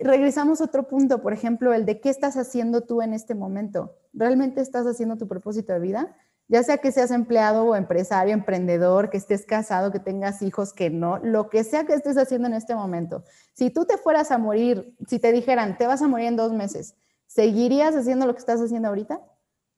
regresamos 0.01 0.61
a 0.61 0.65
otro 0.65 0.87
punto, 0.87 1.21
por 1.21 1.33
ejemplo, 1.33 1.73
el 1.73 1.85
de 1.85 2.01
qué 2.01 2.09
estás 2.09 2.37
haciendo 2.37 2.81
tú 2.81 3.01
en 3.01 3.13
este 3.13 3.35
momento. 3.35 3.95
¿Realmente 4.13 4.61
estás 4.61 4.85
haciendo 4.87 5.17
tu 5.17 5.27
propósito 5.27 5.73
de 5.73 5.79
vida? 5.79 6.15
ya 6.49 6.63
sea 6.63 6.79
que 6.79 6.91
seas 6.91 7.11
empleado 7.11 7.63
o 7.63 7.75
empresario, 7.75 8.33
emprendedor, 8.33 9.11
que 9.11 9.17
estés 9.17 9.45
casado, 9.45 9.91
que 9.91 9.99
tengas 9.99 10.41
hijos, 10.41 10.73
que 10.73 10.89
no, 10.89 11.19
lo 11.19 11.47
que 11.47 11.63
sea 11.63 11.85
que 11.85 11.93
estés 11.93 12.17
haciendo 12.17 12.47
en 12.47 12.55
este 12.55 12.75
momento. 12.75 13.23
Si 13.53 13.69
tú 13.69 13.85
te 13.85 13.97
fueras 13.97 14.31
a 14.31 14.39
morir, 14.39 14.95
si 15.07 15.19
te 15.19 15.31
dijeran, 15.31 15.77
te 15.77 15.85
vas 15.85 16.01
a 16.01 16.07
morir 16.07 16.25
en 16.25 16.35
dos 16.35 16.51
meses, 16.51 16.95
¿seguirías 17.27 17.95
haciendo 17.95 18.25
lo 18.25 18.33
que 18.33 18.39
estás 18.39 18.59
haciendo 18.59 18.87
ahorita? 18.87 19.21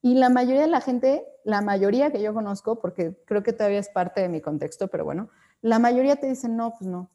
Y 0.02 0.16
la 0.16 0.30
mayoría 0.30 0.62
de 0.62 0.70
la 0.70 0.80
gente, 0.80 1.26
la 1.44 1.62
mayoría 1.62 2.10
que 2.10 2.22
yo 2.22 2.34
conozco, 2.34 2.80
porque 2.80 3.22
creo 3.26 3.44
que 3.44 3.52
todavía 3.52 3.80
es 3.80 3.90
parte 3.90 4.22
de 4.22 4.30
mi 4.30 4.40
contexto, 4.40 4.88
pero 4.88 5.04
bueno, 5.04 5.30
la 5.60 5.78
mayoría 5.78 6.16
te 6.16 6.28
dicen, 6.28 6.56
no, 6.56 6.72
pues 6.72 6.90
no. 6.90 7.12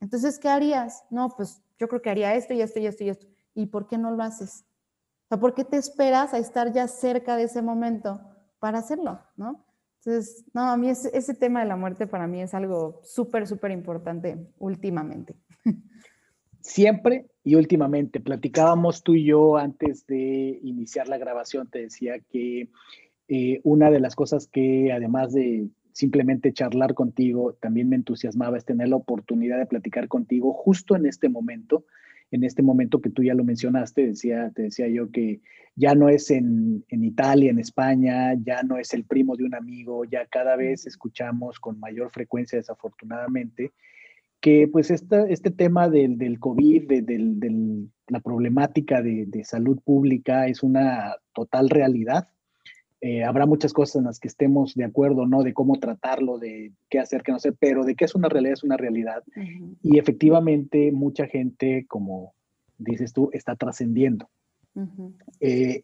Entonces, 0.00 0.38
¿qué 0.38 0.48
harías? 0.48 1.04
No, 1.10 1.30
pues 1.36 1.63
yo 1.78 1.88
creo 1.88 2.02
que 2.02 2.10
haría 2.10 2.34
esto 2.34 2.54
y 2.54 2.60
esto 2.60 2.78
y 2.80 2.86
esto 2.86 3.04
y 3.04 3.08
esto. 3.08 3.26
¿Y 3.54 3.66
por 3.66 3.86
qué 3.86 3.98
no 3.98 4.10
lo 4.10 4.22
haces? 4.22 4.64
O 5.30 5.38
¿por 5.38 5.54
qué 5.54 5.64
te 5.64 5.76
esperas 5.76 6.34
a 6.34 6.38
estar 6.38 6.72
ya 6.72 6.86
cerca 6.88 7.36
de 7.36 7.44
ese 7.44 7.62
momento? 7.62 8.20
para 8.64 8.78
hacerlo, 8.78 9.20
¿no? 9.36 9.62
Entonces, 9.98 10.42
no, 10.54 10.62
a 10.62 10.78
mí 10.78 10.88
ese, 10.88 11.34
tema 11.34 11.60
de 11.60 11.66
la 11.66 11.76
muerte 11.76 12.06
para 12.06 12.26
mí 12.26 12.40
es 12.40 12.54
algo 12.54 12.98
súper, 13.02 13.46
súper 13.46 13.72
importante 13.72 14.38
últimamente. 14.58 15.34
Siempre 16.60 17.26
y 17.42 17.56
últimamente. 17.56 18.20
Platicábamos 18.20 19.02
tú 19.02 19.16
y 19.16 19.26
yo 19.26 19.58
antes 19.58 20.06
de 20.06 20.58
iniciar 20.62 21.08
la 21.08 21.18
grabación, 21.18 21.68
te 21.68 21.80
decía 21.80 22.20
que 22.20 22.70
eh, 23.28 23.60
una 23.64 23.90
de 23.90 24.00
las 24.00 24.16
cosas 24.16 24.46
que 24.46 24.90
además 24.94 25.34
de 25.34 25.68
simplemente 25.94 26.52
charlar 26.52 26.92
contigo, 26.92 27.54
también 27.54 27.88
me 27.88 27.96
entusiasmaba 27.96 28.58
es 28.58 28.66
tener 28.66 28.88
la 28.88 28.96
oportunidad 28.96 29.56
de 29.58 29.64
platicar 29.64 30.08
contigo 30.08 30.52
justo 30.52 30.94
en 30.94 31.06
este 31.06 31.30
momento 31.30 31.86
en 32.34 32.42
este 32.42 32.62
momento 32.62 33.00
que 33.00 33.10
tú 33.10 33.22
ya 33.22 33.34
lo 33.34 33.44
mencionaste, 33.44 34.08
decía, 34.08 34.50
te 34.54 34.62
decía 34.62 34.88
yo 34.88 35.10
que 35.12 35.40
ya 35.76 35.94
no 35.94 36.08
es 36.08 36.30
en, 36.32 36.84
Italia, 36.90 37.50
en 37.50 37.60
España, 37.60 38.34
ya 38.34 38.62
no 38.64 38.76
es 38.76 38.92
el 38.92 39.04
primo 39.04 39.36
de 39.36 39.44
un 39.44 39.54
amigo, 39.54 40.04
ya 40.04 40.26
cada 40.26 40.56
vez 40.56 40.86
escuchamos 40.86 41.60
con 41.60 41.78
mayor 41.78 42.10
frecuencia, 42.10 42.58
desafortunadamente, 42.58 43.72
que 44.40 44.68
pues 44.70 44.90
este 44.90 45.50
tema 45.50 45.88
del, 45.88 46.18
del 46.18 46.40
COVID, 46.40 46.88
de, 46.88 47.86
la 48.08 48.20
problemática 48.20 49.00
de, 49.00 49.26
de, 49.26 49.44
salud 49.44 49.80
pública 49.84 50.46
es 50.48 50.62
una 50.62 51.14
total 51.32 51.70
realidad. 51.70 52.28
Eh, 53.06 53.22
habrá 53.22 53.44
muchas 53.44 53.74
cosas 53.74 53.96
en 53.96 54.04
las 54.04 54.18
que 54.18 54.28
estemos 54.28 54.74
de 54.74 54.84
acuerdo, 54.84 55.26
¿no? 55.26 55.42
De 55.42 55.52
cómo 55.52 55.78
tratarlo, 55.78 56.38
de 56.38 56.72
qué 56.88 56.98
hacer, 56.98 57.22
qué 57.22 57.32
no 57.32 57.36
hacer, 57.36 57.54
pero 57.60 57.84
de 57.84 57.96
que 57.96 58.06
es 58.06 58.14
una 58.14 58.30
realidad, 58.30 58.54
es 58.54 58.64
una 58.64 58.78
realidad. 58.78 59.22
Y 59.82 59.98
efectivamente 59.98 60.90
mucha 60.90 61.26
gente, 61.26 61.84
como 61.86 62.32
dices 62.78 63.12
tú, 63.12 63.28
está 63.34 63.56
trascendiendo. 63.56 64.30
Eh, 65.38 65.82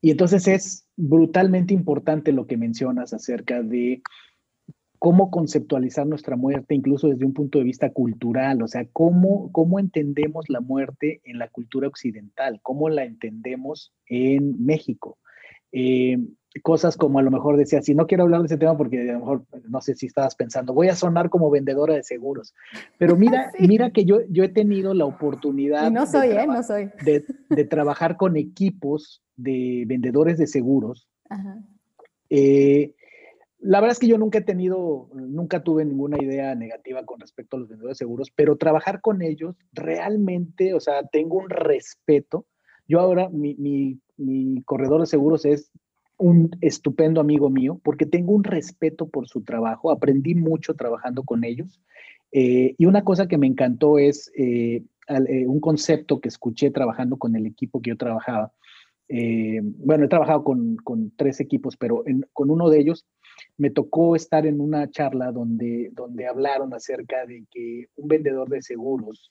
y 0.00 0.10
entonces 0.10 0.48
es 0.48 0.88
brutalmente 0.96 1.74
importante 1.74 2.32
lo 2.32 2.46
que 2.46 2.56
mencionas 2.56 3.12
acerca 3.12 3.62
de 3.62 4.00
cómo 4.98 5.30
conceptualizar 5.30 6.06
nuestra 6.06 6.34
muerte, 6.34 6.74
incluso 6.74 7.08
desde 7.08 7.26
un 7.26 7.34
punto 7.34 7.58
de 7.58 7.64
vista 7.64 7.90
cultural, 7.90 8.62
o 8.62 8.68
sea, 8.68 8.86
cómo, 8.90 9.52
cómo 9.52 9.78
entendemos 9.78 10.48
la 10.48 10.62
muerte 10.62 11.20
en 11.24 11.38
la 11.38 11.48
cultura 11.48 11.88
occidental, 11.88 12.60
cómo 12.62 12.88
la 12.88 13.04
entendemos 13.04 13.92
en 14.06 14.64
México. 14.64 15.18
Eh, 15.72 16.16
cosas 16.62 16.96
como 16.96 17.18
a 17.18 17.22
lo 17.22 17.30
mejor 17.30 17.56
decía, 17.56 17.82
si 17.82 17.94
no 17.94 18.06
quiero 18.06 18.24
hablar 18.24 18.40
de 18.40 18.46
ese 18.46 18.56
tema 18.56 18.76
porque 18.76 19.10
a 19.10 19.14
lo 19.14 19.18
mejor 19.20 19.44
no 19.68 19.80
sé 19.80 19.94
si 19.94 20.06
estabas 20.06 20.34
pensando, 20.36 20.72
voy 20.72 20.88
a 20.88 20.94
sonar 20.94 21.30
como 21.30 21.50
vendedora 21.50 21.94
de 21.94 22.02
seguros, 22.02 22.54
pero 22.98 23.16
mira, 23.16 23.50
mira 23.58 23.90
que 23.90 24.04
yo, 24.04 24.20
yo 24.28 24.44
he 24.44 24.48
tenido 24.48 24.94
la 24.94 25.04
oportunidad 25.04 25.90
no 25.90 26.06
soy, 26.06 26.28
de, 26.28 26.42
¿eh? 26.42 26.46
no 26.46 26.62
soy. 26.62 26.90
De, 27.04 27.64
trabajar 27.64 28.16
con 28.16 28.36
equipos 28.36 29.22
de 29.36 29.84
vendedores 29.86 30.38
de 30.38 30.46
seguros. 30.46 31.08
Eh, 32.30 32.94
la 33.58 33.80
verdad 33.80 33.92
es 33.92 33.98
que 33.98 34.06
yo 34.06 34.18
nunca 34.18 34.38
he 34.38 34.42
tenido, 34.42 35.08
nunca 35.14 35.62
tuve 35.62 35.84
ninguna 35.84 36.22
idea 36.22 36.54
negativa 36.54 37.04
con 37.04 37.18
respecto 37.18 37.56
a 37.56 37.60
los 37.60 37.68
vendedores 37.68 37.96
de 37.96 38.04
seguros, 38.04 38.30
pero 38.30 38.56
trabajar 38.56 39.00
con 39.00 39.22
ellos 39.22 39.56
realmente, 39.72 40.74
o 40.74 40.80
sea, 40.80 41.02
tengo 41.04 41.38
un 41.38 41.48
respeto. 41.48 42.46
Yo 42.86 43.00
ahora, 43.00 43.30
mi, 43.30 43.54
mi, 43.54 43.98
mi 44.18 44.62
corredor 44.64 45.00
de 45.00 45.06
seguros 45.06 45.46
es 45.46 45.72
un 46.24 46.56
estupendo 46.62 47.20
amigo 47.20 47.50
mío 47.50 47.78
porque 47.84 48.06
tengo 48.06 48.32
un 48.32 48.44
respeto 48.44 49.06
por 49.10 49.28
su 49.28 49.42
trabajo, 49.42 49.90
aprendí 49.90 50.34
mucho 50.34 50.72
trabajando 50.72 51.22
con 51.22 51.44
ellos. 51.44 51.82
Eh, 52.32 52.74
y 52.78 52.86
una 52.86 53.04
cosa 53.04 53.28
que 53.28 53.36
me 53.36 53.46
encantó 53.46 53.98
es 53.98 54.32
eh, 54.34 54.82
eh, 55.08 55.46
un 55.46 55.60
concepto 55.60 56.22
que 56.22 56.28
escuché 56.28 56.70
trabajando 56.70 57.18
con 57.18 57.36
el 57.36 57.44
equipo 57.44 57.82
que 57.82 57.90
yo 57.90 57.98
trabajaba. 57.98 58.54
bueno, 59.06 60.06
he 60.06 60.08
trabajado 60.08 60.44
con, 60.44 60.78
tres 61.14 61.40
equipos, 61.40 61.76
pero 61.76 62.02
con 62.32 62.50
uno 62.50 62.70
de 62.70 62.80
ellos 62.80 63.06
me 63.58 63.68
tocó 63.68 64.16
estar 64.16 64.46
en 64.46 64.62
una 64.62 64.88
charla 64.88 65.30
donde, 65.30 65.90
donde 65.92 66.26
hablaron 66.26 66.72
acerca 66.72 67.26
de 67.26 67.44
que 67.50 67.88
un 67.96 68.08
vendedor 68.08 68.48
de 68.48 68.62
seguros 68.62 69.30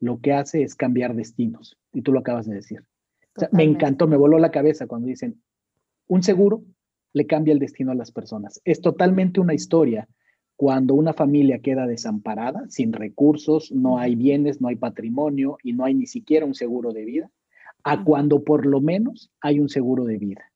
lo 0.00 0.20
que 0.20 0.32
hace 0.32 0.64
es 0.64 0.74
cambiar 0.74 1.14
destinos. 1.14 1.78
Y 1.92 2.02
tú 2.02 2.10
lo 2.12 2.18
acabas 2.18 2.46
de 2.46 2.56
decir. 2.56 2.82
me 3.52 3.62
encantó, 3.62 4.08
me 4.08 4.16
voló 4.16 4.40
la 4.40 4.50
cabeza 4.50 4.88
cuando 4.88 5.06
dicen, 5.06 5.40
un 6.08 6.22
seguro 6.22 6.62
le 7.12 7.26
cambia 7.26 7.52
el 7.52 7.58
destino 7.58 7.92
a 7.92 7.94
las 7.94 8.10
personas. 8.10 8.60
Es 8.64 8.80
totalmente 8.80 9.40
una 9.40 9.54
historia 9.54 10.08
cuando 10.56 10.94
una 10.94 11.12
familia 11.12 11.58
queda 11.58 11.86
desamparada, 11.86 12.64
sin 12.68 12.92
recursos, 12.92 13.72
no 13.72 13.98
hay 13.98 14.14
bienes, 14.14 14.60
no 14.60 14.68
hay 14.68 14.76
patrimonio 14.76 15.58
y 15.62 15.72
no 15.72 15.84
hay 15.84 15.94
ni 15.94 16.06
siquiera 16.06 16.46
un 16.46 16.54
seguro 16.54 16.92
de 16.92 17.04
vida, 17.04 17.30
a 17.84 18.04
cuando 18.04 18.44
por 18.44 18.64
lo 18.64 18.80
menos 18.80 19.30
hay 19.40 19.58
un 19.58 19.68
seguro 19.68 20.04
de 20.04 20.18
vida. 20.18 20.52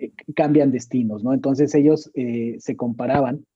Eh, 0.00 0.12
cambian 0.34 0.72
destinos, 0.72 1.22
¿no? 1.22 1.32
Entonces 1.32 1.74
ellos 1.74 2.10
eh, 2.14 2.56
se 2.58 2.76
comparaban 2.76 3.46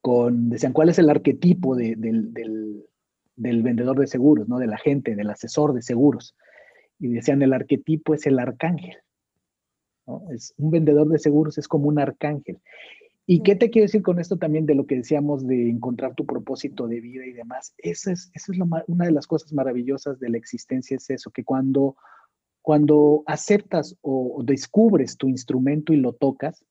con, 0.00 0.48
decían, 0.48 0.72
¿cuál 0.72 0.88
es 0.88 0.98
el 0.98 1.10
arquetipo 1.10 1.74
del, 1.76 2.00
del, 2.32 3.62
vendedor 3.62 3.98
de 3.98 4.06
seguros, 4.06 4.48
¿no? 4.48 4.58
Del 4.58 4.72
agente, 4.72 5.16
del 5.16 5.30
asesor 5.30 5.74
de 5.74 5.82
seguros. 5.82 6.36
Y 6.98 7.08
decían, 7.08 7.42
el 7.42 7.52
arquetipo 7.52 8.14
es 8.14 8.26
el 8.26 8.38
arcángel. 8.38 8.96
Es, 10.30 10.54
un 10.56 10.70
vendedor 10.70 11.08
de 11.08 11.18
seguros 11.18 11.58
es 11.58 11.68
como 11.68 11.88
un 11.88 11.98
arcángel. 11.98 12.58
¿Y 13.24 13.42
qué 13.42 13.54
te 13.54 13.70
quiero 13.70 13.84
decir 13.84 14.02
con 14.02 14.18
esto 14.18 14.36
también 14.36 14.66
de 14.66 14.74
lo 14.74 14.86
que 14.86 14.96
decíamos 14.96 15.46
de 15.46 15.70
encontrar 15.70 16.14
tu 16.14 16.26
propósito 16.26 16.88
de 16.88 17.00
vida 17.00 17.24
y 17.24 17.32
demás? 17.32 17.72
Eso 17.78 18.10
es, 18.10 18.30
eso 18.34 18.52
es 18.52 18.58
una 18.88 19.04
de 19.04 19.12
las 19.12 19.26
cosas 19.28 19.52
maravillosas 19.52 20.18
de 20.18 20.28
la 20.28 20.38
existencia, 20.38 20.96
es 20.96 21.08
eso, 21.08 21.30
que 21.30 21.44
cuando, 21.44 21.96
cuando 22.62 23.22
aceptas 23.26 23.96
o, 24.00 24.42
descubres 24.44 25.16
tu 25.16 25.28
instrumento 25.28 25.92
y 25.92 25.98
lo 25.98 26.14
tocas, 26.14 26.64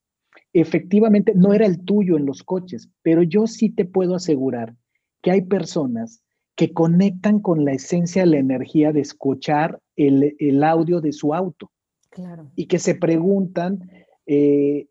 efectivamente 0.51 1.33
no 1.35 1.53
era 1.53 1.65
el 1.65 1.85
tuyo 1.85 2.17
en 2.17 2.25
los 2.25 2.43
coches, 2.43 2.89
pero 3.01 3.23
yo 3.23 3.47
sí 3.47 3.69
te 3.69 3.85
puedo 3.85 4.15
asegurar 4.15 4.75
que 5.21 5.31
hay 5.31 5.43
personas 5.43 6.21
que 6.55 6.73
conectan 6.73 7.39
con 7.39 7.63
la 7.63 7.71
esencia, 7.71 8.25
la 8.25 8.37
energía 8.37 8.91
de 8.91 8.99
escuchar 8.99 9.79
el, 9.95 10.35
el 10.37 10.63
audio 10.65 10.99
de 10.99 11.13
su 11.13 11.33
auto. 11.33 11.71
Y 12.55 12.67
que 12.67 12.79
se 12.79 12.95
preguntan, 12.95 13.89
eh, 14.25 14.87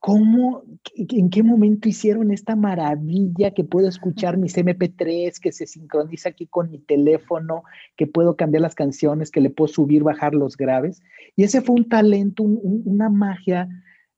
¿Cómo, 0.00 0.62
en 0.94 1.28
qué 1.28 1.42
momento 1.42 1.88
hicieron 1.88 2.30
esta 2.30 2.54
maravilla 2.54 3.52
que 3.52 3.64
puedo 3.64 3.88
escuchar 3.88 4.36
mis 4.36 4.56
MP3, 4.56 5.40
que 5.40 5.50
se 5.50 5.66
sincroniza 5.66 6.28
aquí 6.28 6.46
con 6.46 6.70
mi 6.70 6.78
teléfono, 6.78 7.64
que 7.96 8.06
puedo 8.06 8.36
cambiar 8.36 8.62
las 8.62 8.76
canciones, 8.76 9.32
que 9.32 9.40
le 9.40 9.50
puedo 9.50 9.66
subir, 9.66 10.04
bajar 10.04 10.34
los 10.34 10.56
graves? 10.56 11.02
Y 11.34 11.42
ese 11.42 11.62
fue 11.62 11.74
un 11.74 11.88
talento, 11.88 12.44
una 12.44 13.08
magia, 13.08 13.68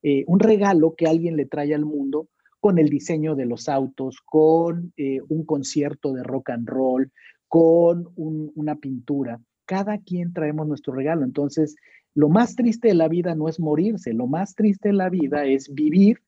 eh, 0.03 0.23
un 0.27 0.39
regalo 0.39 0.93
que 0.95 1.07
alguien 1.07 1.35
le 1.35 1.47
trae 1.47 1.73
al 1.73 1.85
mundo 1.85 2.27
con 2.59 2.77
el 2.77 2.89
diseño 2.89 3.35
de 3.35 3.47
los 3.47 3.67
autos, 3.67 4.21
con 4.23 4.93
eh, 4.97 5.19
un 5.29 5.45
concierto 5.45 6.13
de 6.13 6.21
rock 6.21 6.51
and 6.51 6.69
roll, 6.69 7.11
con 7.47 8.07
una 8.15 8.75
pintura. 8.75 9.41
Cada 9.65 9.97
quien 9.97 10.31
traemos 10.31 10.67
nuestro 10.67 10.93
regalo. 10.93 11.23
Entonces, 11.25 11.75
lo 12.13 12.29
más 12.29 12.55
triste 12.55 12.89
de 12.89 12.93
la 12.93 13.07
vida 13.07 13.35
no 13.35 13.47
es 13.47 13.59
morirse, 13.59 14.13
lo 14.13 14.27
más 14.27 14.55
triste 14.55 14.89
de 14.89 14.93
la 14.93 15.09
vida 15.09 15.45
es 15.45 15.73
vivir 15.73 16.21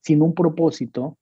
sin 0.00 0.22
un 0.22 0.34
propósito, 0.34 1.16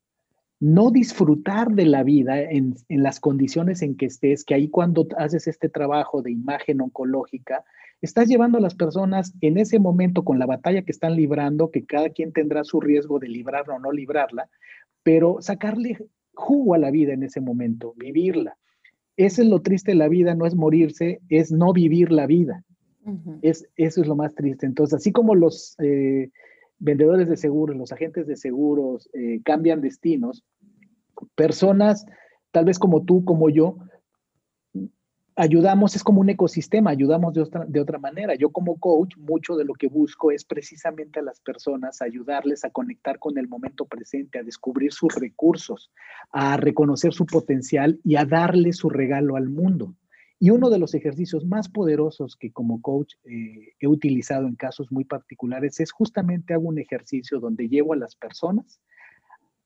no 0.60 0.90
disfrutar 0.90 1.70
de 1.70 1.86
la 1.86 2.02
vida 2.02 2.40
en, 2.40 2.74
las 2.88 3.20
condiciones 3.20 3.80
en 3.82 3.96
que 3.96 4.06
estés, 4.06 4.44
que 4.44 4.54
ahí 4.54 4.68
cuando 4.68 5.06
haces 5.16 5.46
este 5.46 5.68
trabajo 5.68 6.20
de 6.20 6.32
imagen 6.32 6.80
oncológica, 6.80 7.64
estás 8.00 8.26
llevando 8.26 8.58
a 8.58 8.60
las 8.60 8.74
personas 8.74 9.34
en 9.40 9.56
ese 9.56 9.78
momento 9.78 10.24
con 10.24 10.40
la 10.40 10.46
batalla 10.46 10.82
que 10.82 10.90
están 10.92 11.14
librando, 11.14 11.70
que 11.70 11.84
cada 11.84 12.10
quien 12.10 12.32
tendrá 12.32 12.64
su 12.64 12.80
riesgo 12.80 13.20
de 13.20 13.28
librarla 13.28 13.76
o 13.76 13.78
no 13.78 13.92
librarla, 13.92 14.48
pero 15.04 15.36
sacarle 15.40 15.96
jugo 16.34 16.74
a 16.74 16.78
la 16.78 16.90
vida 16.90 17.12
en 17.12 17.22
ese 17.22 17.40
momento, 17.40 17.94
vivirla. 17.96 18.56
Ese 19.16 19.42
es 19.42 19.48
lo 19.48 19.62
triste 19.62 19.92
de 19.92 19.96
la 19.96 20.08
vida, 20.08 20.34
no 20.34 20.46
es 20.46 20.56
morirse, 20.56 21.20
es 21.28 21.52
no 21.52 21.72
vivir 21.72 22.10
la 22.10 22.26
vida 22.26 22.64
es, 23.42 23.68
eso 23.76 24.02
es 24.02 24.06
lo 24.06 24.16
más 24.16 24.34
triste. 24.34 24.66
Entonces, 24.66 24.94
así 24.94 25.12
como 25.12 25.34
los 25.34 25.76
eh, 25.80 26.30
vendedores 26.78 27.28
de 27.28 27.36
seguros, 27.36 27.76
los 27.76 27.92
agentes 27.92 28.26
de 28.26 28.36
seguros 28.36 29.08
eh, 29.14 29.40
cambian 29.44 29.80
destinos, 29.80 30.44
personas, 31.34 32.06
tal 32.50 32.64
vez 32.64 32.78
como 32.78 33.04
tú, 33.04 33.24
como 33.24 33.50
yo, 33.50 33.78
ayudamos, 35.38 35.94
es 35.94 36.02
como 36.02 36.20
un 36.20 36.30
ecosistema, 36.30 36.90
ayudamos 36.90 37.32
de 37.32 37.42
otra, 37.42 37.64
de 37.66 37.80
otra 37.80 37.98
manera. 37.98 38.34
Yo 38.34 38.50
como 38.50 38.78
coach, 38.78 39.16
mucho 39.16 39.56
de 39.56 39.64
lo 39.64 39.74
que 39.74 39.86
busco 39.86 40.32
es 40.32 40.44
precisamente 40.44 41.20
a 41.20 41.22
las 41.22 41.40
personas, 41.40 42.02
ayudarles 42.02 42.64
a 42.64 42.70
conectar 42.70 43.18
con 43.20 43.38
el 43.38 43.48
momento 43.48 43.84
presente, 43.86 44.40
a 44.40 44.42
descubrir 44.42 44.92
sus 44.92 45.14
recursos, 45.14 45.92
a 46.32 46.56
reconocer 46.56 47.14
su 47.14 47.24
potencial 47.24 48.00
y 48.04 48.16
a 48.16 48.24
darle 48.24 48.72
su 48.72 48.90
regalo 48.90 49.36
al 49.36 49.48
mundo. 49.48 49.94
Y 50.40 50.50
uno 50.50 50.70
de 50.70 50.78
los 50.78 50.94
ejercicios 50.94 51.44
más 51.44 51.68
poderosos 51.68 52.36
que 52.36 52.52
como 52.52 52.80
coach 52.80 53.14
eh, 53.24 53.72
he 53.80 53.88
utilizado 53.88 54.46
en 54.46 54.54
casos 54.54 54.92
muy 54.92 55.04
particulares 55.04 55.80
es 55.80 55.90
justamente 55.90 56.54
hago 56.54 56.68
un 56.68 56.78
ejercicio 56.78 57.40
donde 57.40 57.68
llevo 57.68 57.92
a 57.92 57.96
las 57.96 58.14
personas 58.14 58.80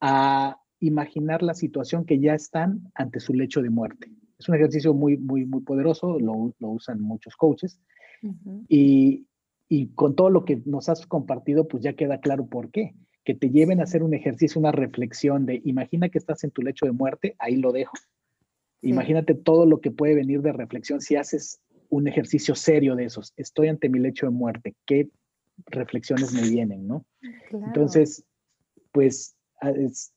a 0.00 0.58
imaginar 0.80 1.42
la 1.42 1.54
situación 1.54 2.06
que 2.06 2.18
ya 2.18 2.34
están 2.34 2.90
ante 2.94 3.20
su 3.20 3.34
lecho 3.34 3.60
de 3.60 3.70
muerte. 3.70 4.10
Es 4.38 4.48
un 4.48 4.54
ejercicio 4.56 4.94
muy, 4.94 5.16
muy, 5.18 5.44
muy 5.44 5.60
poderoso, 5.60 6.18
lo, 6.18 6.54
lo 6.58 6.68
usan 6.68 7.00
muchos 7.00 7.36
coaches. 7.36 7.78
y, 8.68 9.26
y 9.68 9.88
con 9.94 10.16
todo 10.16 10.30
lo 10.30 10.44
que 10.44 10.62
nos 10.64 10.88
has 10.88 11.06
compartido, 11.06 11.68
pues 11.68 11.82
ya 11.82 11.92
queda 11.92 12.20
claro 12.20 12.46
por 12.46 12.70
qué. 12.70 12.94
Que 13.24 13.34
te 13.34 13.50
lleven 13.50 13.78
a 13.78 13.84
hacer 13.84 14.02
un 14.02 14.14
ejercicio, 14.14 14.58
una 14.58 14.72
reflexión 14.72 15.46
de 15.46 15.60
imagina 15.64 16.08
que 16.08 16.18
estás 16.18 16.42
en 16.44 16.50
tu 16.50 16.62
lecho 16.62 16.86
de 16.86 16.92
muerte, 16.92 17.36
ahí 17.38 17.56
lo 17.56 17.72
dejo 17.72 17.92
Imagínate 18.82 19.34
todo 19.34 19.64
lo 19.64 19.80
que 19.80 19.90
puede 19.90 20.14
venir 20.14 20.42
de 20.42 20.52
reflexión 20.52 21.00
si 21.00 21.16
haces 21.16 21.60
un 21.88 22.08
ejercicio 22.08 22.54
serio 22.54 22.96
de 22.96 23.04
esos. 23.04 23.32
Estoy 23.36 23.68
ante 23.68 23.88
mi 23.88 24.00
lecho 24.00 24.26
de 24.26 24.32
muerte. 24.32 24.74
¿Qué 24.86 25.08
reflexiones 25.66 26.32
me 26.32 26.42
vienen, 26.48 26.86
no? 26.86 27.04
Entonces, 27.52 28.24
pues 28.90 29.36
es, 29.60 30.12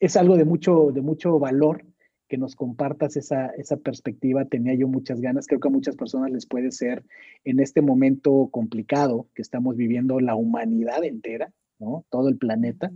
es, 0.00 0.16
algo 0.16 0.36
de 0.36 0.44
mucho, 0.44 0.90
de 0.92 1.02
mucho 1.02 1.38
valor 1.38 1.84
que 2.28 2.38
nos 2.38 2.56
compartas 2.56 3.16
esa, 3.16 3.48
esa 3.58 3.76
perspectiva. 3.76 4.46
Tenía 4.46 4.74
yo 4.74 4.88
muchas 4.88 5.20
ganas. 5.20 5.46
Creo 5.46 5.60
que 5.60 5.68
a 5.68 5.72
muchas 5.72 5.96
personas 5.96 6.30
les 6.30 6.46
puede 6.46 6.70
ser 6.70 7.04
en 7.44 7.60
este 7.60 7.82
momento 7.82 8.48
complicado 8.50 9.26
que 9.34 9.42
estamos 9.42 9.76
viviendo 9.76 10.20
la 10.20 10.34
humanidad 10.34 11.04
entera, 11.04 11.52
¿no? 11.78 12.06
Todo 12.08 12.28
el 12.28 12.38
planeta. 12.38 12.90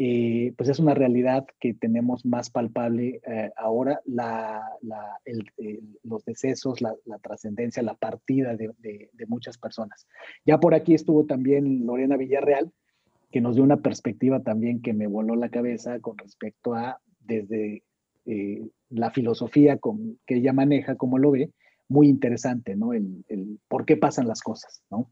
Eh, 0.00 0.54
pues 0.56 0.68
es 0.68 0.78
una 0.78 0.94
realidad 0.94 1.44
que 1.58 1.74
tenemos 1.74 2.24
más 2.24 2.50
palpable 2.50 3.20
eh, 3.26 3.50
ahora, 3.56 4.00
la, 4.04 4.62
los 6.04 6.24
decesos, 6.24 6.80
la, 6.80 6.94
trascendencia, 7.20 7.82
la 7.82 7.94
partida 7.94 8.54
de, 8.54 8.70
muchas 9.26 9.58
personas. 9.58 10.06
Ya 10.46 10.60
por 10.60 10.74
aquí 10.74 10.94
estuvo 10.94 11.26
también 11.26 11.84
Lorena 11.84 12.16
Villarreal, 12.16 12.70
que 13.32 13.40
nos 13.40 13.56
dio 13.56 13.64
una 13.64 13.78
perspectiva 13.78 14.40
también 14.40 14.82
que 14.82 14.94
me 14.94 15.08
voló 15.08 15.34
la 15.34 15.48
cabeza 15.48 15.98
con 15.98 16.16
respecto 16.16 16.74
a 16.74 17.00
desde 17.18 17.82
eh, 18.24 18.68
la 18.90 19.10
filosofía 19.10 19.80
que 20.26 20.36
ella 20.36 20.52
maneja, 20.52 20.94
como 20.94 21.18
lo 21.18 21.32
ve, 21.32 21.50
muy 21.88 22.08
interesante, 22.08 22.76
¿no? 22.76 22.92
El, 22.92 23.24
el 23.28 23.58
por 23.66 23.84
qué 23.84 23.96
pasan 23.96 24.28
las 24.28 24.42
cosas, 24.42 24.80
¿no? 24.90 25.10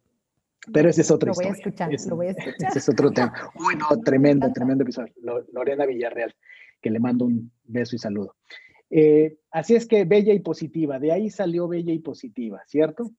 Pero 0.72 0.88
ese 0.88 1.02
es 1.02 1.10
otro 1.10 1.28
Lo 1.28 1.34
voy 1.34 1.46
a 1.46 1.50
escuchar, 1.50 1.90
lo 2.08 2.16
voy 2.16 2.26
a 2.26 2.30
escuchar. 2.30 2.70
Ese 2.70 2.78
es 2.78 2.88
otro 2.88 3.10
tema. 3.10 3.32
Uy, 3.54 3.76
no, 3.76 4.00
tremendo, 4.00 4.52
tremendo 4.52 4.82
episodio. 4.82 5.12
Lorena 5.52 5.86
Villarreal, 5.86 6.34
que 6.80 6.90
le 6.90 6.98
mando 6.98 7.26
un 7.26 7.52
beso 7.64 7.96
y 7.96 7.98
saludo. 7.98 8.34
Eh, 8.90 9.38
así 9.50 9.74
es 9.74 9.86
que 9.86 10.04
Bella 10.04 10.32
y 10.32 10.40
Positiva, 10.40 10.98
de 10.98 11.12
ahí 11.12 11.30
salió 11.30 11.68
Bella 11.68 11.92
y 11.92 11.98
Positiva, 11.98 12.62
¿cierto? 12.66 13.10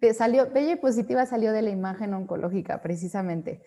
Sí, 0.00 0.14
salió, 0.14 0.50
Bella 0.50 0.72
y 0.72 0.76
Positiva 0.76 1.26
salió 1.26 1.52
de 1.52 1.62
la 1.62 1.70
imagen 1.70 2.14
oncológica, 2.14 2.80
precisamente. 2.82 3.62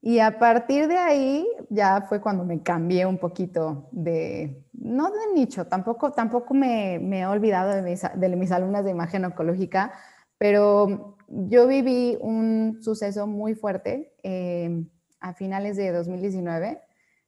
Y 0.00 0.20
a 0.20 0.38
partir 0.38 0.86
de 0.86 0.96
ahí 0.96 1.46
ya 1.70 2.02
fue 2.08 2.20
cuando 2.20 2.44
me 2.44 2.62
cambié 2.62 3.04
un 3.06 3.18
poquito 3.18 3.88
de, 3.90 4.64
no 4.72 5.10
de 5.10 5.34
nicho, 5.34 5.66
tampoco, 5.66 6.12
tampoco 6.12 6.54
me, 6.54 7.00
me 7.00 7.20
he 7.20 7.26
olvidado 7.26 7.74
de 7.74 7.82
mis, 7.82 8.02
de 8.14 8.36
mis 8.36 8.52
alumnas 8.52 8.84
de 8.84 8.92
imagen 8.92 9.24
oncológica, 9.24 9.92
pero 10.36 11.17
yo 11.28 11.66
viví 11.66 12.16
un 12.20 12.78
suceso 12.82 13.26
muy 13.26 13.54
fuerte 13.54 14.14
eh, 14.22 14.84
a 15.20 15.34
finales 15.34 15.76
de 15.76 15.92
2019 15.92 16.80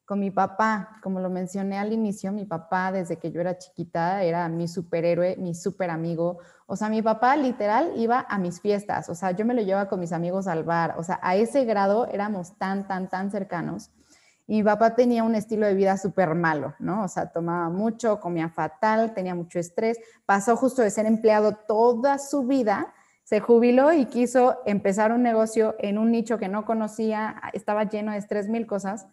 con 0.07 0.19
mi 0.19 0.31
papá. 0.31 0.99
Como 1.03 1.21
lo 1.21 1.31
mencioné 1.31 1.79
al 1.79 1.93
inicio, 1.93 2.33
mi 2.33 2.45
papá 2.45 2.91
desde 2.93 3.19
que 3.19 3.31
yo 3.31 3.41
era 3.41 3.59
chiquita 3.59 4.25
era 4.25 4.49
mi 4.49 4.67
superhéroe, 4.67 5.37
mi 5.37 5.55
super 5.55 5.91
amigo. 5.91 6.39
O 6.67 6.77
sea, 6.77 6.89
mi 6.89 7.03
papá 7.03 7.37
literal 7.37 7.93
iba 7.97 8.27
a 8.29 8.39
mis 8.39 8.61
fiestas. 8.61 9.09
O 9.09 9.15
sea, 9.15 9.33
yo 9.33 9.45
me 9.45 9.55
lo 9.55 9.63
llevaba 9.63 9.89
con 9.89 10.01
mis 10.01 10.13
amigos 10.13 10.47
al 10.49 10.65
bar. 10.65 10.95
O 10.99 11.05
sea, 11.05 11.21
a 11.23 11.37
ese 11.37 11.65
grado 11.65 12.07
éramos 12.09 12.57
tan, 12.59 12.89
tan, 12.89 13.09
tan 13.09 13.31
cercanos. 13.31 13.91
Y 14.47 14.57
mi 14.57 14.63
papá 14.65 14.97
tenía 14.97 15.23
un 15.23 15.37
estilo 15.37 15.67
de 15.67 15.75
vida 15.75 15.97
súper 15.97 16.35
malo, 16.35 16.75
¿no? 16.81 17.05
O 17.05 17.09
sea, 17.09 17.31
tomaba 17.31 17.69
mucho, 17.69 18.19
comía 18.19 18.49
fatal, 18.49 19.15
tenía 19.15 19.37
mucho 19.37 19.61
estrés. 19.61 19.99
Pasó 20.27 20.57
justo 20.57 20.83
de 20.83 20.91
ser 20.91 21.07
empleado 21.07 21.53
toda 21.55 22.19
su 22.19 22.45
vida 22.49 22.93
se 23.31 23.39
jubiló 23.39 23.93
y 23.93 24.07
quiso 24.07 24.59
empezar 24.67 25.13
un 25.13 25.23
negocio 25.23 25.77
en 25.79 25.99
un 25.99 26.11
nicho 26.11 26.37
que 26.37 26.49
no 26.49 26.65
conocía, 26.65 27.41
estaba 27.53 27.85
lleno 27.85 28.11
de 28.11 28.21
tres 28.23 28.49
mil 28.49 28.67
cosas. 28.67 29.07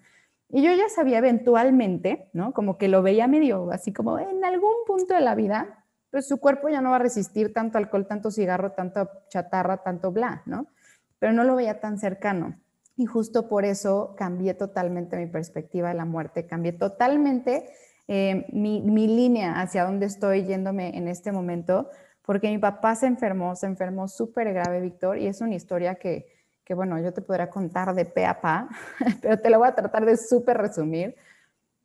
Y 0.50 0.64
yo 0.64 0.74
ya 0.74 0.90
sabía 0.90 1.20
eventualmente, 1.20 2.28
¿no? 2.34 2.52
Como 2.52 2.80
que 2.80 2.88
lo 2.88 3.04
veía 3.04 3.28
medio 3.28 3.70
así 3.72 3.94
como 3.94 4.18
en 4.18 4.44
algún 4.44 4.74
punto 4.88 5.14
de 5.14 5.22
la 5.22 5.36
vida, 5.36 5.86
pues 6.10 6.28
su 6.28 6.40
cuerpo 6.40 6.68
ya 6.68 6.82
no 6.82 6.90
va 6.90 6.96
a 6.96 7.00
resistir 7.00 7.54
tanto 7.54 7.78
alcohol, 7.78 8.08
tanto 8.08 8.32
cigarro, 8.32 8.72
tanto 8.72 9.08
chatarra, 9.30 9.84
tanto 9.84 10.12
bla, 10.12 10.42
¿no? 10.48 10.66
Pero 11.20 11.32
no 11.32 11.44
lo 11.44 11.56
veía 11.56 11.80
tan 11.80 12.00
cercano. 12.00 12.60
Y 12.96 13.06
justo 13.06 13.48
por 13.48 13.66
eso 13.66 14.16
cambié 14.18 14.56
totalmente 14.56 15.16
mi 15.16 15.28
perspectiva 15.28 15.90
de 15.90 15.94
la 15.94 16.06
muerte, 16.06 16.48
cambié 16.48 16.72
totalmente 16.72 17.70
eh, 18.08 18.48
mi, 18.52 18.82
mi 18.82 19.06
línea 19.06 19.62
hacia 19.62 19.86
dónde 19.86 20.08
estoy 20.08 20.44
yéndome 20.46 20.98
en 20.98 21.08
este 21.08 21.32
momento, 21.32 21.92
porque 22.28 22.50
mi 22.50 22.58
papá 22.58 22.94
se 22.94 23.08
enfermó, 23.08 23.56
se 23.56 23.68
enfermó 23.68 24.10
súper 24.10 24.54
grave, 24.54 24.82
Víctor, 24.82 25.18
y 25.18 25.28
es 25.28 25.40
una 25.40 25.56
historia 25.56 25.96
que, 25.96 26.28
que, 26.66 26.74
bueno, 26.74 27.00
yo 27.00 27.14
te 27.14 27.22
podría 27.22 27.50
contar 27.50 27.96
de 27.96 28.04
pe 28.04 28.26
a 28.26 28.42
pa, 28.42 28.68
pero 29.22 29.40
te 29.40 29.50
lo 29.50 29.60
voy 29.60 29.70
a 29.70 29.76
tratar 29.76 30.06
de 30.06 30.18
súper 30.18 30.58
resumir. 30.58 31.16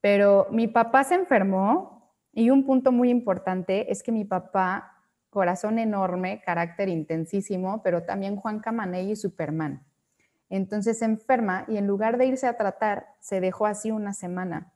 Pero 0.01 0.49
mi 0.51 0.67
papá 0.67 1.05
se 1.05 1.15
enfermó 1.15 2.13
y 2.33 2.51
un 2.51 2.67
punto 2.67 2.91
muy 2.91 3.09
importante 3.09 3.93
es 3.93 4.03
que 4.03 4.11
mi 4.11 4.25
papá, 4.25 5.05
corazón 5.31 5.79
enorme, 5.79 6.43
carácter 6.45 6.89
intensísimo, 6.89 7.81
pero 7.85 8.03
también 8.03 8.35
Juan 8.35 8.59
Camaney 8.59 9.13
y 9.13 9.17
Superman. 9.17 9.85
Entonces 10.51 10.99
se 10.99 11.05
enferma 11.05 11.67
y 11.69 11.77
en 11.77 11.87
lugar 11.87 12.19
de 12.19 12.27
irse 12.27 12.49
a 12.49 12.57
tratar, 12.57 13.15
se 13.21 13.41
dejó 13.41 13.67
así 13.67 13.93
una 13.93 14.13
semana 14.13 14.72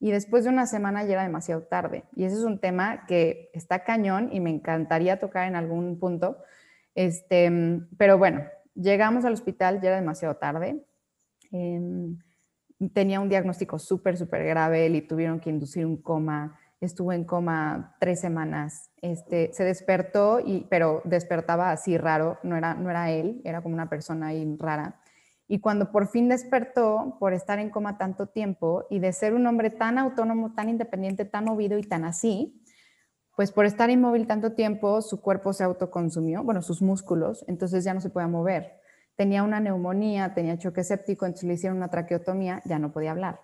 y 0.00 0.10
después 0.10 0.44
de 0.44 0.50
una 0.50 0.66
semana 0.66 1.04
ya 1.04 1.12
era 1.12 1.22
demasiado 1.22 1.62
tarde. 1.62 2.04
Y 2.16 2.24
ese 2.24 2.36
es 2.36 2.42
un 2.42 2.58
tema 2.58 3.04
que 3.06 3.50
está 3.52 3.84
cañón 3.84 4.30
y 4.32 4.40
me 4.40 4.48
encantaría 4.48 5.18
tocar 5.18 5.46
en 5.46 5.56
algún 5.56 5.98
punto. 5.98 6.38
Este, 6.94 7.52
pero 7.98 8.16
bueno, 8.16 8.42
llegamos 8.74 9.26
al 9.26 9.34
hospital, 9.34 9.80
ya 9.82 9.90
era 9.90 10.00
demasiado 10.00 10.36
tarde. 10.36 10.82
Em, 11.52 12.18
tenía 12.94 13.20
un 13.20 13.28
diagnóstico 13.28 13.78
súper, 13.78 14.16
súper 14.16 14.42
grave 14.46 14.86
y 14.88 15.02
tuvieron 15.02 15.38
que 15.38 15.50
inducir 15.50 15.84
un 15.84 15.98
coma. 15.98 16.58
Estuvo 16.80 17.12
en 17.12 17.24
coma 17.24 17.94
tres 18.00 18.20
semanas. 18.20 18.90
Este, 19.02 19.52
se 19.52 19.64
despertó, 19.64 20.40
y, 20.40 20.66
pero 20.70 21.02
despertaba 21.04 21.72
así 21.72 21.98
raro, 21.98 22.38
no 22.42 22.56
era, 22.56 22.72
no 22.72 22.88
era 22.88 23.10
él, 23.10 23.42
era 23.44 23.60
como 23.60 23.74
una 23.74 23.90
persona 23.90 24.28
ahí 24.28 24.56
rara. 24.58 24.98
Y 25.52 25.58
cuando 25.58 25.90
por 25.90 26.06
fin 26.06 26.28
despertó 26.28 27.16
por 27.18 27.32
estar 27.32 27.58
en 27.58 27.70
coma 27.70 27.98
tanto 27.98 28.28
tiempo 28.28 28.86
y 28.88 29.00
de 29.00 29.12
ser 29.12 29.34
un 29.34 29.48
hombre 29.48 29.70
tan 29.70 29.98
autónomo, 29.98 30.54
tan 30.54 30.68
independiente, 30.68 31.24
tan 31.24 31.44
movido 31.44 31.76
y 31.76 31.82
tan 31.82 32.04
así, 32.04 32.62
pues 33.34 33.50
por 33.50 33.66
estar 33.66 33.90
inmóvil 33.90 34.28
tanto 34.28 34.52
tiempo, 34.52 35.02
su 35.02 35.20
cuerpo 35.20 35.52
se 35.52 35.64
autoconsumió, 35.64 36.44
bueno, 36.44 36.62
sus 36.62 36.82
músculos, 36.82 37.44
entonces 37.48 37.82
ya 37.82 37.92
no 37.92 38.00
se 38.00 38.10
podía 38.10 38.28
mover. 38.28 38.78
Tenía 39.16 39.42
una 39.42 39.58
neumonía, 39.58 40.34
tenía 40.34 40.56
choque 40.56 40.84
séptico, 40.84 41.26
entonces 41.26 41.48
le 41.48 41.54
hicieron 41.54 41.78
una 41.78 41.90
traqueotomía, 41.90 42.62
ya 42.64 42.78
no 42.78 42.92
podía 42.92 43.10
hablar. 43.10 43.40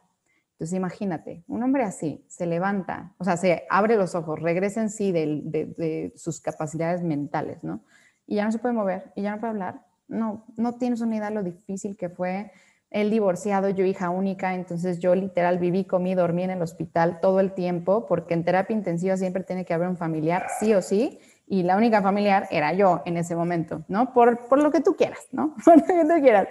Entonces 0.52 0.76
imagínate, 0.76 1.42
un 1.48 1.64
hombre 1.64 1.82
así 1.82 2.24
se 2.28 2.46
levanta, 2.46 3.16
o 3.18 3.24
sea, 3.24 3.36
se 3.36 3.64
abre 3.68 3.96
los 3.96 4.14
ojos, 4.14 4.40
regresa 4.40 4.80
en 4.80 4.90
sí 4.90 5.10
de, 5.10 5.42
de 5.44 6.12
sus 6.14 6.40
capacidades 6.40 7.02
mentales, 7.02 7.64
¿no? 7.64 7.82
Y 8.28 8.36
ya 8.36 8.44
no 8.44 8.52
se 8.52 8.60
puede 8.60 8.74
mover, 8.74 9.12
y 9.16 9.22
ya 9.22 9.32
no 9.32 9.40
puede 9.40 9.50
hablar, 9.50 9.85
no, 10.08 10.44
no 10.56 10.74
tienes 10.74 11.00
una 11.00 11.16
idea 11.16 11.28
de 11.28 11.34
lo 11.34 11.42
difícil 11.42 11.96
que 11.96 12.08
fue. 12.08 12.52
Él 12.90 13.10
divorciado, 13.10 13.68
yo 13.68 13.84
hija 13.84 14.10
única, 14.10 14.54
entonces 14.54 15.00
yo 15.00 15.14
literal 15.14 15.58
viví, 15.58 15.84
comí, 15.84 16.14
dormí 16.14 16.44
en 16.44 16.50
el 16.50 16.62
hospital 16.62 17.20
todo 17.20 17.40
el 17.40 17.52
tiempo, 17.52 18.06
porque 18.06 18.34
en 18.34 18.44
terapia 18.44 18.76
intensiva 18.76 19.16
siempre 19.16 19.42
tiene 19.42 19.64
que 19.64 19.74
haber 19.74 19.88
un 19.88 19.96
familiar, 19.96 20.46
sí 20.60 20.72
o 20.72 20.80
sí, 20.80 21.18
y 21.46 21.64
la 21.64 21.76
única 21.76 22.00
familiar 22.00 22.46
era 22.50 22.72
yo 22.72 23.02
en 23.04 23.16
ese 23.16 23.34
momento, 23.34 23.84
¿no? 23.88 24.12
Por, 24.12 24.46
por 24.46 24.62
lo 24.62 24.70
que 24.70 24.80
tú 24.80 24.94
quieras, 24.96 25.26
¿no? 25.32 25.54
Por 25.64 25.76
lo 25.78 25.86
que 25.86 26.02
tú 26.02 26.20
quieras. 26.20 26.48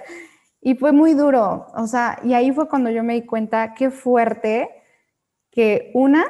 Y 0.61 0.75
fue 0.75 0.91
muy 0.91 1.13
duro, 1.13 1.67
o 1.75 1.87
sea, 1.87 2.19
y 2.23 2.33
ahí 2.33 2.51
fue 2.51 2.67
cuando 2.67 2.89
yo 2.89 3.03
me 3.03 3.13
di 3.13 3.25
cuenta 3.25 3.73
qué 3.73 3.89
fuerte 3.89 4.69
que 5.51 5.91
una, 5.93 6.25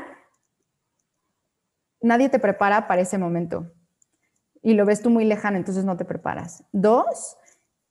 nadie 2.02 2.30
te 2.30 2.38
prepara 2.38 2.88
para 2.88 3.02
ese 3.02 3.18
momento 3.18 3.72
y 4.66 4.74
lo 4.74 4.84
ves 4.84 5.04
tú 5.04 5.12
muy 5.12 5.26
lejano, 5.26 5.58
entonces 5.58 5.86
no 5.86 5.96
te 5.96 6.06
preparas. 6.06 6.64
Dos, 6.72 7.38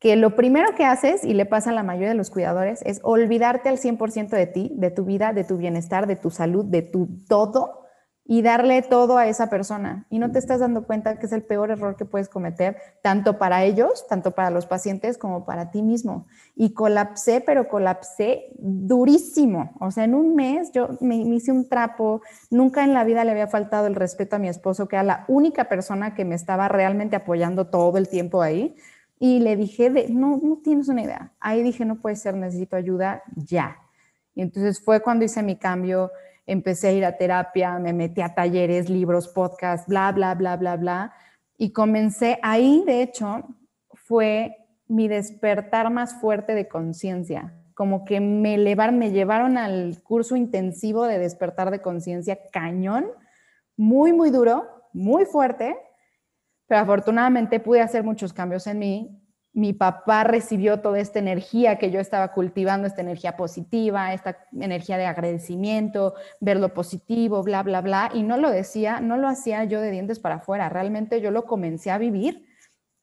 que 0.00 0.16
lo 0.16 0.34
primero 0.34 0.74
que 0.74 0.84
haces, 0.84 1.24
y 1.24 1.32
le 1.32 1.46
pasa 1.46 1.70
a 1.70 1.72
la 1.72 1.84
mayoría 1.84 2.08
de 2.08 2.16
los 2.16 2.30
cuidadores, 2.30 2.82
es 2.84 2.98
olvidarte 3.04 3.68
al 3.68 3.78
100% 3.78 4.30
de 4.30 4.46
ti, 4.48 4.72
de 4.74 4.90
tu 4.90 5.04
vida, 5.04 5.32
de 5.32 5.44
tu 5.44 5.56
bienestar, 5.56 6.08
de 6.08 6.16
tu 6.16 6.30
salud, 6.30 6.64
de 6.64 6.82
tu 6.82 7.08
todo, 7.28 7.83
y 8.26 8.40
darle 8.40 8.80
todo 8.80 9.18
a 9.18 9.26
esa 9.26 9.50
persona. 9.50 10.06
Y 10.08 10.18
no 10.18 10.32
te 10.32 10.38
estás 10.38 10.60
dando 10.60 10.86
cuenta 10.86 11.18
que 11.18 11.26
es 11.26 11.32
el 11.32 11.42
peor 11.42 11.70
error 11.70 11.94
que 11.94 12.06
puedes 12.06 12.30
cometer, 12.30 12.78
tanto 13.02 13.38
para 13.38 13.64
ellos, 13.64 14.06
tanto 14.08 14.30
para 14.30 14.50
los 14.50 14.64
pacientes, 14.64 15.18
como 15.18 15.44
para 15.44 15.70
ti 15.70 15.82
mismo. 15.82 16.26
Y 16.56 16.72
colapsé, 16.72 17.42
pero 17.42 17.68
colapsé 17.68 18.46
durísimo. 18.56 19.74
O 19.78 19.90
sea, 19.90 20.04
en 20.04 20.14
un 20.14 20.34
mes 20.34 20.72
yo 20.72 20.96
me, 21.00 21.16
hice 21.16 21.52
un 21.52 21.68
trapo. 21.68 22.22
Nunca 22.50 22.82
en 22.82 22.94
la 22.94 23.04
vida 23.04 23.24
le 23.24 23.32
había 23.32 23.46
faltado 23.46 23.86
el 23.86 23.94
respeto 23.94 24.36
a 24.36 24.38
mi 24.38 24.48
esposo, 24.48 24.88
que 24.88 24.96
era 24.96 25.02
la 25.02 25.24
única 25.28 25.68
persona 25.68 26.14
que 26.14 26.24
me 26.24 26.34
estaba 26.34 26.68
realmente 26.68 27.16
apoyando 27.16 27.66
todo 27.66 27.98
el 27.98 28.08
tiempo 28.08 28.40
ahí. 28.40 28.74
Y 29.18 29.40
le 29.40 29.54
dije, 29.56 29.90
de, 29.90 30.08
no, 30.08 30.40
no 30.42 30.60
tienes 30.64 30.88
una 30.88 31.02
idea. 31.02 31.32
Ahí 31.40 31.62
dije, 31.62 31.84
no 31.84 31.96
puede 31.96 32.16
ser, 32.16 32.34
necesito 32.34 32.76
ayuda 32.76 33.22
ya. 33.36 33.76
Y 34.34 34.40
entonces 34.40 34.80
fue 34.80 35.00
cuando 35.00 35.26
hice 35.26 35.42
mi 35.42 35.56
cambio 35.56 36.10
empecé 36.46 36.88
a 36.88 36.92
ir 36.92 37.04
a 37.04 37.16
terapia, 37.16 37.78
me 37.78 37.92
metí 37.92 38.20
a 38.20 38.34
talleres, 38.34 38.88
libros, 38.90 39.28
podcasts, 39.28 39.86
bla, 39.86 40.12
bla, 40.12 40.34
bla, 40.34 40.56
bla, 40.56 40.76
bla. 40.76 41.12
Y 41.56 41.72
comencé, 41.72 42.38
ahí 42.42 42.82
de 42.86 43.02
hecho 43.02 43.44
fue 43.92 44.56
mi 44.86 45.08
despertar 45.08 45.90
más 45.90 46.20
fuerte 46.20 46.54
de 46.54 46.68
conciencia, 46.68 47.54
como 47.74 48.04
que 48.04 48.20
me, 48.20 48.58
me 48.58 49.10
llevaron 49.10 49.56
al 49.56 50.02
curso 50.02 50.36
intensivo 50.36 51.06
de 51.06 51.18
despertar 51.18 51.70
de 51.70 51.80
conciencia 51.80 52.38
cañón, 52.52 53.06
muy, 53.76 54.12
muy 54.12 54.30
duro, 54.30 54.66
muy 54.92 55.24
fuerte, 55.24 55.76
pero 56.66 56.80
afortunadamente 56.80 57.60
pude 57.60 57.80
hacer 57.80 58.04
muchos 58.04 58.32
cambios 58.32 58.66
en 58.66 58.78
mí 58.78 59.23
mi 59.54 59.72
papá 59.72 60.24
recibió 60.24 60.80
toda 60.80 60.98
esta 60.98 61.20
energía 61.20 61.78
que 61.78 61.92
yo 61.92 62.00
estaba 62.00 62.32
cultivando, 62.32 62.88
esta 62.88 63.02
energía 63.02 63.36
positiva, 63.36 64.12
esta 64.12 64.48
energía 64.52 64.98
de 64.98 65.06
agradecimiento, 65.06 66.14
ver 66.40 66.58
lo 66.58 66.74
positivo, 66.74 67.40
bla, 67.44 67.62
bla, 67.62 67.80
bla, 67.80 68.10
y 68.12 68.24
no 68.24 68.36
lo 68.36 68.50
decía, 68.50 68.98
no 68.98 69.16
lo 69.16 69.28
hacía 69.28 69.62
yo 69.62 69.80
de 69.80 69.92
dientes 69.92 70.18
para 70.18 70.36
afuera, 70.36 70.68
realmente 70.68 71.20
yo 71.20 71.30
lo 71.30 71.44
comencé 71.44 71.92
a 71.92 71.98
vivir 71.98 72.46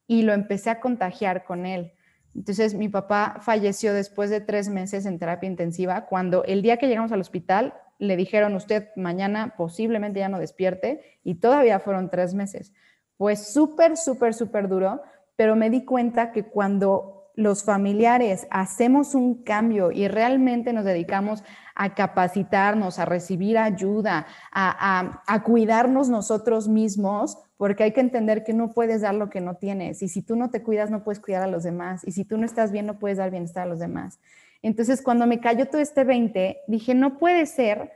y 0.08 0.24
lo 0.24 0.34
empecé 0.34 0.70
a 0.70 0.82
contagiar 0.82 1.46
con 1.46 1.66
él. 1.66 1.94
Entonces 2.36 2.74
mi 2.74 2.90
papá 2.90 3.38
falleció 3.40 3.94
después 3.94 4.30
de 4.30 4.42
tres 4.42 4.68
meses 4.68 5.06
en 5.06 5.20
terapia 5.20 5.48
intensiva, 5.48 6.06
cuando 6.06 6.44
el 6.44 6.62
día 6.62 6.76
que 6.76 6.90
llegamos 6.90 7.14
al 7.14 7.22
hospital 7.22 7.76
le 7.98 8.18
dijeron, 8.18 8.56
usted 8.56 8.90
mañana 8.98 9.54
posiblemente 9.56 10.20
ya 10.20 10.28
no 10.28 10.40
despierte, 10.40 11.20
y 11.24 11.36
todavía 11.36 11.80
fueron 11.80 12.10
tres 12.10 12.34
meses. 12.34 12.74
Fue 13.18 13.38
súper, 13.38 13.96
súper, 13.96 14.34
súper 14.34 14.68
duro 14.68 15.02
pero 15.36 15.56
me 15.56 15.70
di 15.70 15.86
cuenta 15.86 16.32
que 16.32 16.44
cuando 16.44 17.22
los 17.36 17.64
familiares 17.64 18.48
hacemos 18.50 19.16
un 19.16 19.44
cambio 19.44 19.92
y 19.92 20.08
realmente 20.08 20.74
nos 20.74 20.86
dedicamos 20.86 21.44
a 21.76 21.96
capacitarnos, 21.96 23.00
a 23.00 23.06
recibir 23.06 23.58
ayuda, 23.58 24.28
a, 24.52 25.42
cuidarnos 25.44 26.10
nosotros 26.10 26.68
mismos, 26.68 27.38
porque 27.58 27.84
hay 27.84 27.92
que 27.94 28.02
entender 28.02 28.44
que 28.44 28.54
no 28.54 28.72
puedes 28.72 29.02
dar 29.02 29.16
lo 29.16 29.30
que 29.30 29.42
no 29.42 29.56
tienes. 29.56 30.02
Y 30.02 30.10
si 30.10 30.22
tú 30.22 30.36
no 30.36 30.50
te 30.50 30.64
cuidas, 30.64 30.90
no 30.90 31.04
puedes 31.04 31.20
cuidar 31.20 31.44
a 31.44 31.48
los 31.48 31.64
demás. 31.64 32.04
Y 32.06 32.12
si 32.12 32.26
tú 32.26 32.38
no 32.38 32.46
estás 32.46 32.72
bien, 32.72 32.86
no 32.86 33.00
puedes 33.00 33.18
dar 33.18 33.32
bienestar 33.32 33.64
a 33.64 33.70
los 33.70 33.80
demás. 33.80 34.20
Entonces, 34.62 35.02
cuando 35.02 35.26
me 35.26 35.40
cayó 35.40 35.68
todo 35.68 35.82
este 35.82 36.04
20, 36.04 36.62
dije, 36.68 36.94
no 36.94 37.18
puede 37.18 37.46
ser 37.46 37.92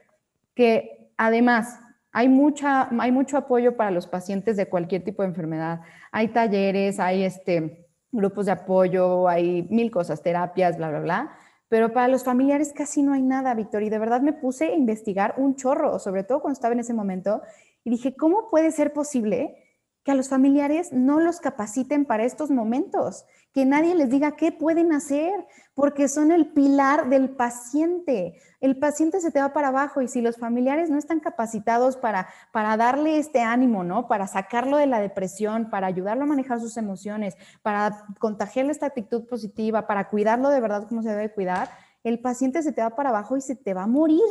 que 0.55 1.09
además 1.17 1.79
hay, 2.17 2.29
mucha, 2.29 2.87
hay 2.97 3.11
mucho 3.11 3.35
apoyo 3.35 3.75
para 3.75 3.91
los 3.91 4.07
pacientes 4.07 4.55
de 4.55 4.69
cualquier 4.69 5.03
tipo 5.03 5.21
de 5.21 5.27
enfermedad. 5.27 5.81
Hay 6.13 6.29
talleres, 6.29 6.97
hay 6.97 7.25
este, 7.25 7.89
grupos 8.09 8.45
de 8.45 8.53
apoyo, 8.53 9.27
hay 9.27 9.67
mil 9.69 9.91
cosas, 9.91 10.23
terapias, 10.23 10.77
bla, 10.77 10.91
bla, 10.91 11.01
bla. 11.01 11.37
Pero 11.67 11.91
para 11.91 12.07
los 12.07 12.23
familiares 12.23 12.71
casi 12.71 13.03
no 13.03 13.11
hay 13.11 13.21
nada, 13.21 13.53
Víctor. 13.53 13.83
Y 13.83 13.89
de 13.89 13.99
verdad 13.99 14.21
me 14.21 14.31
puse 14.31 14.67
a 14.67 14.75
investigar 14.75 15.33
un 15.35 15.57
chorro, 15.57 15.99
sobre 15.99 16.23
todo 16.23 16.39
cuando 16.39 16.53
estaba 16.53 16.73
en 16.73 16.79
ese 16.79 16.93
momento. 16.93 17.41
Y 17.83 17.89
dije, 17.89 18.15
¿cómo 18.15 18.49
puede 18.49 18.71
ser 18.71 18.93
posible 18.93 19.64
que 20.05 20.11
a 20.11 20.15
los 20.15 20.29
familiares 20.29 20.93
no 20.93 21.19
los 21.19 21.41
capaciten 21.41 22.05
para 22.05 22.23
estos 22.23 22.49
momentos? 22.49 23.25
Que 23.51 23.65
nadie 23.65 23.93
les 23.95 24.09
diga 24.09 24.37
qué 24.37 24.53
pueden 24.53 24.93
hacer, 24.93 25.33
porque 25.73 26.07
son 26.07 26.31
el 26.31 26.53
pilar 26.53 27.09
del 27.09 27.31
paciente 27.31 28.35
el 28.65 28.77
paciente 28.77 29.21
se 29.21 29.29
te 29.29 29.39
va 29.39 29.53
para 29.53 29.67
abajo 29.67 30.01
y 30.01 30.07
si 30.07 30.21
los 30.21 30.37
familiares 30.37 30.89
no 30.89 30.97
están 30.97 31.19
capacitados 31.19 31.97
para, 31.97 32.27
para 32.51 32.75
darle 32.77 33.19
este 33.19 33.41
ánimo, 33.41 33.83
¿no? 33.83 34.07
Para 34.07 34.25
sacarlo 34.25 34.77
de 34.77 34.87
la 34.87 34.99
depresión, 34.99 35.69
para 35.69 35.85
ayudarlo 35.85 36.23
a 36.23 36.27
manejar 36.27 36.59
sus 36.59 36.75
emociones, 36.75 37.37
para 37.61 38.05
contagiarle 38.17 38.71
esta 38.71 38.87
actitud 38.87 39.27
positiva, 39.27 39.85
para 39.85 40.09
cuidarlo 40.09 40.49
de 40.49 40.61
verdad 40.61 40.87
como 40.87 41.03
se 41.03 41.09
debe 41.09 41.31
cuidar, 41.31 41.69
el 42.03 42.19
paciente 42.19 42.63
se 42.63 42.71
te 42.71 42.81
va 42.81 42.95
para 42.95 43.09
abajo 43.09 43.37
y 43.37 43.41
se 43.41 43.55
te 43.55 43.75
va 43.75 43.83
a 43.83 43.87
morir. 43.87 44.23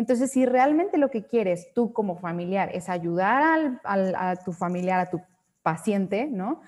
Entonces, 0.00 0.30
si 0.30 0.46
realmente 0.46 0.96
lo 0.96 1.10
que 1.10 1.26
quieres 1.26 1.74
tú 1.74 1.92
como 1.92 2.16
familiar 2.16 2.70
es 2.72 2.88
ayudar 2.88 3.82
a 3.84 4.36
tu 4.36 4.52
familiar, 4.52 4.98
a 4.98 5.10
tu 5.10 5.20
paciente, 5.62 6.26
¿no? 6.26 6.62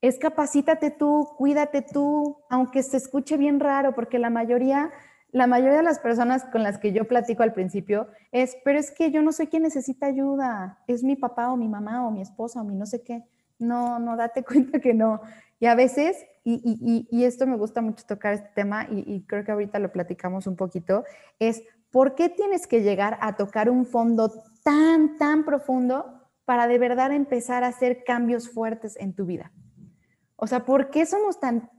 Es 0.00 0.20
capacítate 0.20 0.92
tú, 0.92 1.30
cuídate 1.36 1.82
tú, 1.82 2.38
aunque 2.48 2.84
se 2.84 2.96
escuche 2.96 3.36
bien 3.36 3.58
raro, 3.58 3.92
porque 3.92 4.20
la 4.20 4.30
mayoría 4.30 4.92
la 5.32 5.48
mayoría 5.48 5.78
de 5.78 5.82
las 5.82 5.98
personas 5.98 6.44
con 6.44 6.62
las 6.62 6.78
que 6.78 6.92
yo 6.92 7.08
platico 7.08 7.42
al 7.42 7.54
principio 7.54 8.06
es, 8.30 8.56
pero 8.64 8.78
es 8.78 8.92
que 8.92 9.10
yo 9.10 9.20
no 9.20 9.32
soy 9.32 9.48
quien 9.48 9.64
necesita 9.64 10.06
ayuda, 10.06 10.78
es 10.86 11.02
mi 11.02 11.16
papá 11.16 11.50
o 11.50 11.56
mi 11.56 11.66
mamá 11.66 12.06
o 12.06 12.12
mi 12.12 12.22
esposa 12.22 12.60
o 12.60 12.64
mi 12.64 12.76
no 12.76 12.86
sé 12.86 13.02
qué. 13.02 13.24
No, 13.58 13.98
no, 13.98 14.16
date 14.16 14.44
cuenta 14.48 14.78
que 14.78 14.94
no. 14.94 15.20
Y 15.58 15.66
a 15.66 15.74
veces, 15.74 16.24
y, 16.44 17.08
y, 17.10 17.24
esto 17.24 17.48
me 17.48 17.56
gusta 17.56 17.82
mucho 17.82 18.04
tocar 18.06 18.34
este 18.34 18.50
tema 18.54 18.86
y, 18.88 19.00
y 19.12 19.22
creo 19.22 19.44
que 19.44 19.50
ahorita 19.50 19.80
lo 19.80 19.90
platicamos 19.90 20.46
un 20.46 20.54
poquito, 20.54 21.02
es 21.40 21.64
¿por 21.94 22.16
qué 22.16 22.28
tienes 22.28 22.66
que 22.66 22.82
llegar 22.82 23.18
a 23.20 23.36
tocar 23.36 23.70
un 23.70 23.86
fondo 23.86 24.28
tan, 24.64 25.16
tan 25.16 25.44
profundo 25.44 26.28
para 26.44 26.66
de 26.66 26.76
verdad 26.76 27.12
empezar 27.12 27.62
a 27.62 27.68
hacer 27.68 28.02
cambios 28.02 28.50
fuertes 28.50 28.96
en 28.96 29.14
tu 29.14 29.26
vida? 29.26 29.52
O 30.34 30.48
sea, 30.48 30.64
¿por 30.64 30.90
qué 30.90 31.06
somos 31.06 31.38
tan 31.38 31.70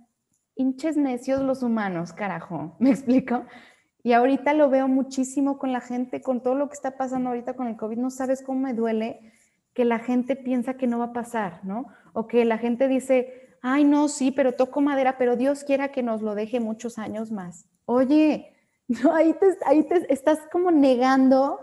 hinches 0.56 0.96
necios 0.96 1.42
los 1.42 1.64
humanos, 1.64 2.14
carajo, 2.14 2.78
¿me 2.80 2.92
explico? 2.92 3.44
Y 4.04 4.14
ahorita 4.14 4.54
lo 4.54 4.70
veo 4.70 4.88
muchísimo 4.88 5.58
con 5.58 5.74
la 5.74 5.82
gente, 5.82 6.22
con 6.22 6.42
todo 6.42 6.56
lo 6.56 6.70
que 6.70 6.76
está 6.76 6.96
pasando 6.96 7.28
ahorita 7.28 7.56
con 7.56 7.68
el 7.68 7.76
COVID, 7.76 7.98
no 7.98 8.10
sabes 8.10 8.42
cómo 8.42 8.62
me 8.62 8.74
duele 8.74 9.34
que 9.74 9.84
la 9.84 10.00
gente 10.00 10.38
piensa 10.38 10.76
que 10.76 10.88
no 10.88 10.98
va 10.98 11.06
a 11.08 11.14
pasar, 11.14 11.60
¿no? 11.66 11.88
O 12.14 12.26
que 12.26 12.46
la 12.46 12.58
gente 12.58 12.88
dice, 12.88 13.58
ay, 13.62 13.84
no, 13.84 14.08
sí, 14.08 14.32
pero 14.32 14.54
toco 14.54 14.80
madera, 14.80 15.18
pero 15.18 15.36
Dios 15.36 15.66
quiera 15.66 15.90
que 15.90 16.04
nos 16.04 16.22
lo 16.22 16.36
deje 16.36 16.62
muchos 16.62 16.98
años 16.98 17.34
más. 17.34 17.68
Oye, 17.84 18.55
no, 18.88 19.14
ahí, 19.14 19.34
te, 19.34 19.58
ahí 19.66 19.84
te 19.84 20.12
estás 20.14 20.40
como 20.52 20.72
negando 20.72 21.60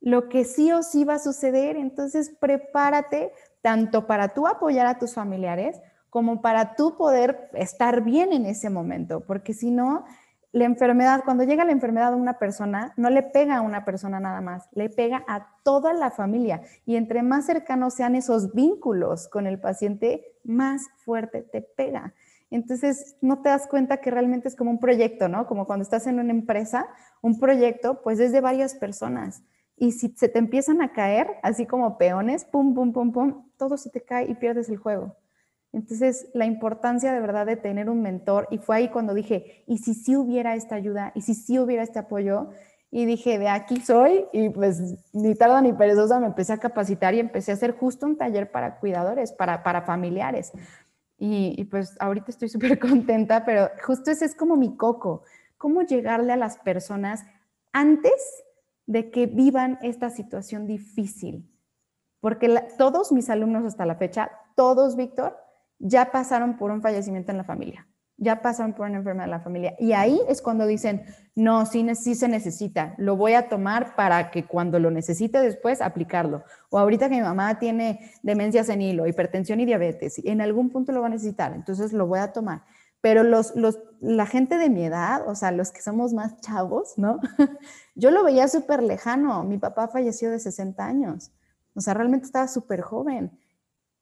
lo 0.00 0.28
que 0.28 0.44
sí 0.44 0.70
o 0.72 0.82
sí 0.82 1.04
va 1.04 1.14
a 1.14 1.18
suceder, 1.18 1.76
entonces 1.76 2.30
prepárate 2.40 3.32
tanto 3.62 4.06
para 4.06 4.28
tú 4.28 4.46
apoyar 4.46 4.86
a 4.86 4.98
tus 4.98 5.14
familiares 5.14 5.80
como 6.10 6.40
para 6.40 6.74
tú 6.76 6.96
poder 6.96 7.50
estar 7.54 8.02
bien 8.02 8.32
en 8.32 8.46
ese 8.46 8.70
momento, 8.70 9.20
porque 9.20 9.52
si 9.52 9.70
no, 9.70 10.04
la 10.52 10.64
enfermedad, 10.64 11.22
cuando 11.24 11.44
llega 11.44 11.64
la 11.64 11.72
enfermedad 11.72 12.14
a 12.14 12.16
una 12.16 12.38
persona, 12.38 12.94
no 12.96 13.10
le 13.10 13.22
pega 13.22 13.56
a 13.56 13.60
una 13.60 13.84
persona 13.84 14.18
nada 14.18 14.40
más, 14.40 14.68
le 14.72 14.88
pega 14.88 15.22
a 15.28 15.46
toda 15.62 15.92
la 15.92 16.10
familia. 16.10 16.62
Y 16.86 16.96
entre 16.96 17.22
más 17.22 17.44
cercanos 17.44 17.94
sean 17.94 18.14
esos 18.14 18.54
vínculos 18.54 19.28
con 19.28 19.46
el 19.46 19.60
paciente, 19.60 20.24
más 20.44 20.88
fuerte 20.96 21.42
te 21.42 21.60
pega. 21.60 22.14
Entonces, 22.50 23.16
no 23.20 23.42
te 23.42 23.50
das 23.50 23.66
cuenta 23.66 23.98
que 23.98 24.10
realmente 24.10 24.48
es 24.48 24.56
como 24.56 24.70
un 24.70 24.80
proyecto, 24.80 25.28
¿no? 25.28 25.46
Como 25.46 25.66
cuando 25.66 25.82
estás 25.82 26.06
en 26.06 26.18
una 26.18 26.30
empresa, 26.30 26.88
un 27.20 27.38
proyecto, 27.38 28.00
pues 28.02 28.20
es 28.20 28.32
de 28.32 28.40
varias 28.40 28.74
personas. 28.74 29.42
Y 29.76 29.92
si 29.92 30.08
se 30.16 30.28
te 30.28 30.38
empiezan 30.38 30.82
a 30.82 30.92
caer, 30.92 31.36
así 31.42 31.66
como 31.66 31.98
peones, 31.98 32.44
pum, 32.44 32.74
pum, 32.74 32.92
pum, 32.92 33.12
pum, 33.12 33.50
todo 33.56 33.76
se 33.76 33.90
te 33.90 34.00
cae 34.00 34.30
y 34.30 34.34
pierdes 34.34 34.68
el 34.68 34.76
juego. 34.76 35.16
Entonces, 35.72 36.30
la 36.32 36.46
importancia 36.46 37.12
de 37.12 37.20
verdad 37.20 37.46
de 37.46 37.56
tener 37.56 37.90
un 37.90 38.00
mentor, 38.00 38.48
y 38.50 38.58
fue 38.58 38.76
ahí 38.76 38.88
cuando 38.88 39.14
dije, 39.14 39.64
¿y 39.66 39.78
si 39.78 39.94
sí 39.94 40.16
hubiera 40.16 40.54
esta 40.54 40.74
ayuda? 40.74 41.12
¿Y 41.14 41.22
si 41.22 41.34
sí 41.34 41.58
hubiera 41.58 41.82
este 41.82 41.98
apoyo? 41.98 42.48
Y 42.90 43.04
dije, 43.04 43.38
de 43.38 43.48
aquí 43.48 43.80
soy, 43.82 44.24
y 44.32 44.48
pues 44.48 44.80
ni 45.12 45.34
tarda 45.34 45.60
ni 45.60 45.74
perezosa 45.74 46.18
me 46.20 46.26
empecé 46.26 46.54
a 46.54 46.58
capacitar 46.58 47.14
y 47.14 47.20
empecé 47.20 47.50
a 47.50 47.54
hacer 47.54 47.72
justo 47.72 48.06
un 48.06 48.16
taller 48.16 48.50
para 48.50 48.78
cuidadores, 48.80 49.32
para, 49.32 49.62
para 49.62 49.82
familiares. 49.82 50.52
Y, 51.20 51.64
pues 51.64 51.96
ahorita 51.98 52.30
estoy 52.30 52.48
súper 52.48 52.78
contenta, 52.78 53.44
pero 53.44 53.70
justo 53.84 54.10
ese 54.12 54.24
es 54.24 54.36
como 54.36 54.56
mi 54.56 54.76
coco, 54.76 55.24
cómo 55.56 55.82
llegarle 55.82 56.32
a 56.32 56.36
las 56.36 56.58
personas 56.58 57.24
antes 57.72 58.44
de 58.86 59.10
que 59.10 59.26
vivan 59.26 59.78
esta 59.82 60.10
situación 60.10 60.66
difícil. 60.66 61.50
Porque 62.20 62.48
todos 62.78 63.10
mis 63.10 63.30
alumnos 63.30 63.64
hasta 63.64 63.84
la 63.84 63.96
fecha, 63.96 64.30
todos, 64.54 64.96
Víctor, 64.96 65.36
ya 65.80 66.12
pasaron 66.12 66.56
por 66.56 66.70
un 66.70 66.82
fallecimiento 66.82 67.32
en 67.32 67.38
la 67.38 67.44
familia, 67.44 67.87
ya 68.18 68.42
pasaron 68.42 68.74
por 68.74 68.88
una 68.88 68.98
enfermedad 68.98 69.26
en 69.26 69.30
la 69.30 69.40
familia. 69.40 69.74
Y 69.78 69.92
ahí 69.92 70.20
es 70.28 70.42
cuando 70.42 70.66
dicen, 70.66 71.04
no, 71.36 71.64
sí, 71.66 71.86
sí 71.94 72.16
se 72.16 72.28
necesita, 72.28 72.94
lo 72.98 73.16
voy 73.16 73.34
a 73.34 73.48
tomar 73.48 73.94
para 73.94 74.30
que 74.30 74.44
cuando 74.44 74.80
lo 74.80 74.90
necesite 74.90 75.40
después 75.40 75.80
aplicarlo. 75.80 76.42
O 76.68 76.78
ahorita 76.78 77.08
que 77.08 77.14
mi 77.14 77.22
mamá 77.22 77.58
tiene 77.60 78.10
demencia 78.22 78.64
senil 78.64 79.00
o 79.00 79.06
hipertensión 79.06 79.60
y 79.60 79.66
diabetes, 79.66 80.18
en 80.24 80.40
algún 80.40 80.70
punto 80.70 80.90
lo 80.92 81.00
va 81.00 81.06
a 81.06 81.10
necesitar, 81.10 81.54
entonces 81.54 81.92
lo 81.92 82.06
voy 82.06 82.18
a 82.18 82.32
tomar. 82.32 82.62
Pero 83.00 83.22
los, 83.22 83.54
los, 83.54 83.78
la 84.00 84.26
gente 84.26 84.58
de 84.58 84.68
mi 84.68 84.84
edad, 84.84 85.28
o 85.28 85.36
sea, 85.36 85.52
los 85.52 85.70
que 85.70 85.80
somos 85.80 86.12
más 86.12 86.40
chavos, 86.40 86.94
¿no? 86.96 87.20
Yo 87.94 88.10
lo 88.10 88.24
veía 88.24 88.48
súper 88.48 88.82
lejano. 88.82 89.44
Mi 89.44 89.58
papá 89.58 89.86
falleció 89.86 90.32
de 90.32 90.40
60 90.40 90.84
años. 90.84 91.30
O 91.76 91.80
sea, 91.80 91.94
realmente 91.94 92.26
estaba 92.26 92.48
súper 92.48 92.80
joven. 92.80 93.38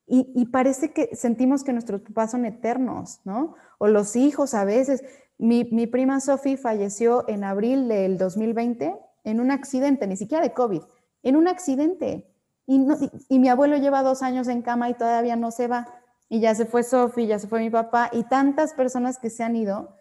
Y, 0.09 0.47
parece 0.47 0.93
que 0.93 1.17
sentimos 1.17 1.65
que 1.65 1.73
nuestros 1.73 2.01
papás 2.01 2.31
son 2.31 2.45
eternos, 2.45 3.21
¿no? 3.25 3.57
O 3.79 3.89
los 3.89 4.15
hijos 4.15 4.55
a 4.55 4.65
veces. 4.65 5.03
Mi, 5.37 5.65
prima 5.65 6.21
Sophie 6.21 6.57
falleció 6.57 7.29
en 7.29 7.43
abril 7.43 7.89
del 7.89 8.17
2020 8.17 8.97
en 9.25 9.41
un 9.41 9.51
accidente, 9.51 10.07
ni 10.07 10.17
siquiera 10.17 10.45
de 10.45 10.53
COVID, 10.53 10.83
en 11.25 11.37
un 11.37 11.49
accidente. 11.49 12.33
Y, 12.67 12.87
y, 13.29 13.39
mi 13.41 13.49
abuelo 13.49 13.77
lleva 13.77 14.03
dos 14.03 14.23
años 14.23 14.47
en 14.47 14.63
cama 14.63 14.89
y 14.89 14.95
todavía 14.95 15.35
no 15.35 15.51
se 15.51 15.67
va. 15.67 15.89
Y 16.29 16.41
ya 16.41 16.55
se 16.55 16.67
fue 16.67 16.85
Sophie, 16.85 17.27
ya 17.27 17.41
se 17.41 17.49
fue 17.49 17.59
mi 17.59 17.71
papá 17.71 18.09
y 18.13 18.23
tantas 18.25 18.75
personas 18.75 19.19
que 19.19 19.31
se 19.31 19.43
han 19.43 19.57
ido 19.57 19.97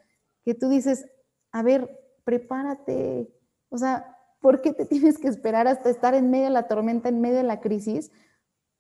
que 0.46 0.54
tú 0.54 0.70
dices, 0.70 1.08
a 1.52 1.64
ver, 1.64 1.90
prepárate. 2.24 3.34
O 3.70 3.78
sea, 3.78 4.18
¿por 4.40 4.62
qué 4.62 4.72
te 4.72 4.86
tienes 4.86 5.18
que 5.18 5.28
esperar 5.28 5.68
hasta 5.68 5.90
estar 5.90 6.14
en 6.14 6.30
medio 6.30 6.46
de 6.46 6.52
la 6.52 6.68
tormenta, 6.68 7.10
en 7.10 7.20
medio 7.20 7.38
de 7.38 7.44
la 7.44 7.60
crisis? 7.60 8.12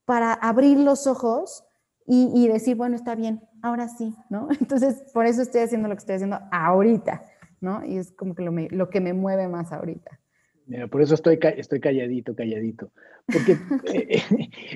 Para 0.05 0.33
abrir 0.33 0.77
los 0.77 1.07
ojos 1.07 1.63
y, 2.07 2.47
decir, 2.47 2.75
bueno, 2.75 2.95
está 2.95 3.15
bien, 3.15 3.41
ahora 3.63 3.87
sí, 3.87 4.13
¿no? 4.29 4.47
Entonces, 4.61 5.03
por 5.11 5.25
eso 5.25 5.41
estoy 5.41 5.61
haciendo 5.61 5.87
lo 5.87 5.95
que 5.95 5.99
estoy 5.99 6.15
haciendo 6.15 6.39
ahorita, 6.51 7.25
¿no? 7.61 7.83
Y 7.83 7.97
es 7.97 8.11
como 8.11 8.35
que 8.35 8.43
lo, 8.43 8.89
que 8.89 9.01
me 9.01 9.13
mueve 9.13 9.47
más 9.47 9.71
ahorita. 9.71 10.19
Mira, 10.67 10.87
por 10.87 11.01
eso 11.01 11.15
estoy, 11.15 11.39
estoy 11.57 11.79
calladito, 11.79 12.35
calladito. 12.35 12.91
Porque, 13.25 13.57
eh, 13.93 14.21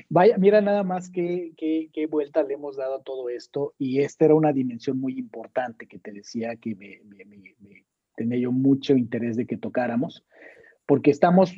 vaya, 0.08 0.38
mira 0.38 0.60
nada 0.60 0.82
más 0.82 1.08
qué, 1.08 1.52
qué, 1.56 2.06
vuelta 2.06 2.42
le 2.42 2.54
hemos 2.54 2.76
dado 2.76 2.96
a 2.96 3.02
todo 3.02 3.28
esto. 3.28 3.74
Y 3.78 4.00
esta 4.00 4.24
era 4.24 4.34
una 4.34 4.52
dimensión 4.52 4.98
muy 4.98 5.16
importante 5.16 5.86
que 5.86 6.00
te 6.00 6.10
decía 6.10 6.56
que 6.56 6.74
me, 6.74 7.00
me 7.04 7.24
tenía 8.16 8.38
yo 8.38 8.52
mucho 8.52 8.94
interés 8.94 9.36
de 9.36 9.46
que 9.46 9.56
tocáramos, 9.56 10.24
porque 10.84 11.10
estamos 11.12 11.54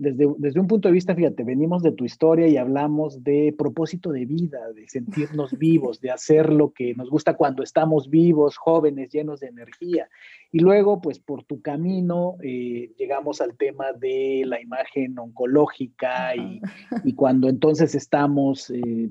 desde, 0.00 0.60
un 0.60 0.66
punto 0.66 0.88
de 0.88 0.94
vista, 0.94 1.14
fíjate, 1.14 1.44
venimos 1.44 1.82
de 1.82 1.92
tu 1.92 2.06
historia 2.06 2.48
y 2.48 2.56
hablamos 2.56 3.22
de 3.22 3.54
propósito 3.56 4.10
de 4.10 4.24
vida, 4.24 4.58
de 4.74 4.88
sentirnos 4.88 5.58
vivos, 5.58 6.00
de 6.00 6.10
hacer 6.10 6.50
lo 6.50 6.72
que 6.72 6.94
nos 6.94 7.10
gusta 7.10 7.34
cuando 7.34 7.62
estamos 7.62 8.08
vivos, 8.08 8.56
jóvenes, 8.56 9.10
llenos 9.12 9.40
de 9.40 9.48
energía. 9.48 10.08
Y 10.52 10.60
luego, 10.60 11.02
pues 11.02 11.18
por 11.20 11.44
tu 11.44 11.60
camino, 11.60 12.36
eh, 12.42 12.92
llegamos 12.98 13.42
al 13.42 13.56
tema 13.56 13.92
de 13.92 14.42
la 14.46 14.60
imagen 14.60 15.18
oncológica 15.18 16.34
y, 16.34 17.12
cuando 17.12 17.48
entonces 17.48 17.94
estamos 17.94 18.70
eh, 18.70 19.10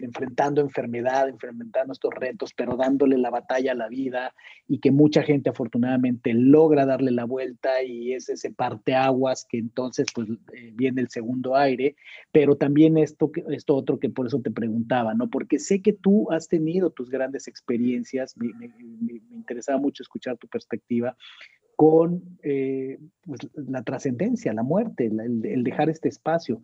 enfrentando 0.00 0.60
enfermedad, 0.60 1.28
enfrentando 1.28 1.94
estos 1.94 2.12
retos, 2.14 2.52
pero 2.54 2.76
dándole 2.76 3.16
la 3.16 3.30
batalla 3.30 3.72
a 3.72 3.76
la 3.76 3.88
vida 3.88 4.34
y 4.68 4.78
que 4.78 4.90
mucha 4.90 5.22
gente 5.22 5.50
afortunadamente 5.50 6.34
logra 6.34 6.84
darle 6.84 7.10
la 7.10 7.24
vuelta 7.24 7.82
y 7.82 8.12
es 8.12 8.28
ese 8.28 8.52
parteaguas 8.52 9.46
entonces 9.58 10.06
pues 10.14 10.28
eh, 10.52 10.72
viene 10.74 11.02
el 11.02 11.08
segundo 11.08 11.56
aire, 11.56 11.96
pero 12.32 12.56
también 12.56 12.98
esto, 12.98 13.30
esto 13.50 13.74
otro 13.74 13.98
que 13.98 14.10
por 14.10 14.26
eso 14.26 14.40
te 14.40 14.50
preguntaba, 14.50 15.14
¿no? 15.14 15.28
Porque 15.30 15.58
sé 15.58 15.82
que 15.82 15.92
tú 15.92 16.30
has 16.30 16.48
tenido 16.48 16.90
tus 16.90 17.10
grandes 17.10 17.48
experiencias, 17.48 18.36
me, 18.36 18.50
interesaba 19.30 19.78
mucho 19.78 20.02
escuchar 20.02 20.36
tu 20.38 20.48
perspectiva 20.48 21.16
con 21.76 22.22
eh, 22.42 22.98
pues, 23.24 23.40
la 23.54 23.82
trascendencia, 23.82 24.52
la 24.52 24.62
muerte, 24.62 25.06
el, 25.06 25.64
dejar 25.64 25.90
este 25.90 26.08
espacio. 26.08 26.62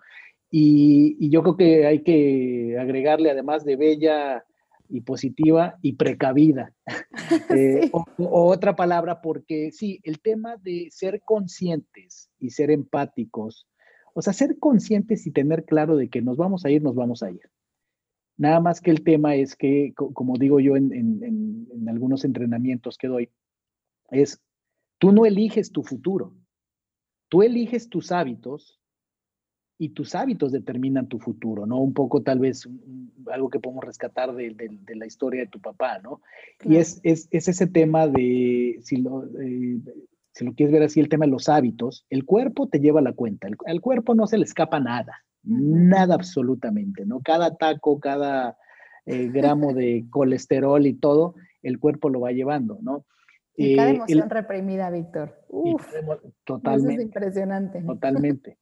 Y, 0.51 1.31
yo 1.31 1.43
creo 1.43 1.57
que 1.57 1.87
hay 1.87 2.03
que 2.03 2.77
agregarle, 2.79 3.31
además 3.31 3.65
de 3.65 3.77
bella 3.77 4.45
y 4.91 5.03
positiva 5.03 5.79
y 5.83 5.95
precavida. 5.95 6.75
Eh, 7.57 7.91
o, 7.93 8.05
otra 8.19 8.75
palabra, 8.75 9.21
porque 9.21 9.71
sí, 9.73 10.01
el 10.03 10.21
tema 10.21 10.57
de 10.57 10.89
ser 10.91 11.23
conscientes 11.25 12.29
y 12.39 12.51
ser 12.51 12.73
empáticos, 12.73 13.69
o 14.15 14.23
sea, 14.23 14.33
ser 14.33 14.59
conscientes 14.59 15.27
y 15.27 15.31
tener 15.31 15.65
claro 15.65 15.97
de 15.97 16.09
que 16.09 16.23
nos 16.23 16.37
vamos 16.37 16.65
a 16.65 16.71
ir, 16.71 16.83
nos 16.83 16.97
vamos 16.97 17.23
a 17.23 17.31
ir. 17.31 17.41
Nada 18.37 18.59
más 18.59 18.81
que 18.81 18.91
el 18.91 19.05
tema 19.05 19.37
es 19.37 19.55
que, 19.55 19.93
como 19.95 20.39
digo 20.39 20.59
yo 20.59 20.77
en, 20.77 20.93
en 20.93 21.89
algunos 21.89 22.25
entrenamientos 22.25 22.99
que 22.99 23.07
doy, 23.07 23.31
es, 24.11 24.41
tú 24.99 25.13
no 25.13 25.25
eliges 25.25 25.71
tu 25.71 25.85
futuro, 25.85 26.35
tú 27.29 27.43
eliges 27.43 27.89
tus 27.89 28.11
hábitos 28.11 28.80
y 29.81 29.89
tus 29.89 30.15
hábitos 30.15 30.53
determinan 30.53 31.09
tu 31.09 31.19
futuro, 31.19 31.65
¿no? 31.65 31.79
Un 31.79 31.95
poco 31.95 32.23
tal 32.23 32.39
vez 32.39 32.69
algo 33.33 33.49
que 33.49 33.61
podemos 33.61 33.83
rescatar 33.83 34.35
de, 34.35 34.55
la 34.95 35.07
historia 35.07 35.41
de 35.41 35.47
tu 35.47 35.59
papá, 35.59 35.99
¿no? 36.01 36.21
Y 36.63 36.77
es, 36.77 37.01
es, 37.03 37.29
ese 37.31 37.67
tema 37.67 38.07
de, 38.07 38.79
si 38.83 38.97
lo, 38.99 39.25
eh, 39.41 39.81
si 40.33 40.45
lo 40.45 40.53
quieres 40.53 40.75
ver 40.75 40.83
así, 40.83 41.01
el 41.01 41.09
tema 41.09 41.25
de 41.25 41.31
los 41.31 41.49
hábitos, 41.49 42.05
el 42.11 42.27
cuerpo 42.27 42.69
te 42.69 42.79
lleva 42.79 43.01
la 43.01 43.15
cuenta, 43.15 43.49
el, 43.49 43.57
al 43.65 43.81
cuerpo 43.81 44.15
no 44.15 44.27
se 44.27 44.37
le 44.37 44.45
escapa 44.45 44.81
nada, 44.81 45.25
nada 45.45 46.15
absolutamente, 46.15 47.07
¿no? 47.07 47.21
Cada 47.21 47.57
taco, 47.57 48.01
cada 48.01 48.59
eh, 49.07 49.31
gramo 49.33 49.73
de 49.73 50.05
colesterol 50.11 50.87
y 50.87 50.93
todo, 50.93 51.37
el 51.63 51.79
cuerpo 51.79 52.11
lo 52.11 52.21
va 52.21 52.33
llevando, 52.33 52.81
¿no? 52.83 53.07
Y 53.57 53.77
cada 53.77 53.93
eh, 53.93 53.95
emoción 53.95 54.29
reprimida, 54.29 54.91
Víctor. 54.91 55.43
Uf, 55.49 55.91
totalmente. 56.45 56.93
Eso 56.93 57.01
es 57.01 57.07
impresionante. 57.07 57.81
Totalmente. 57.81 58.59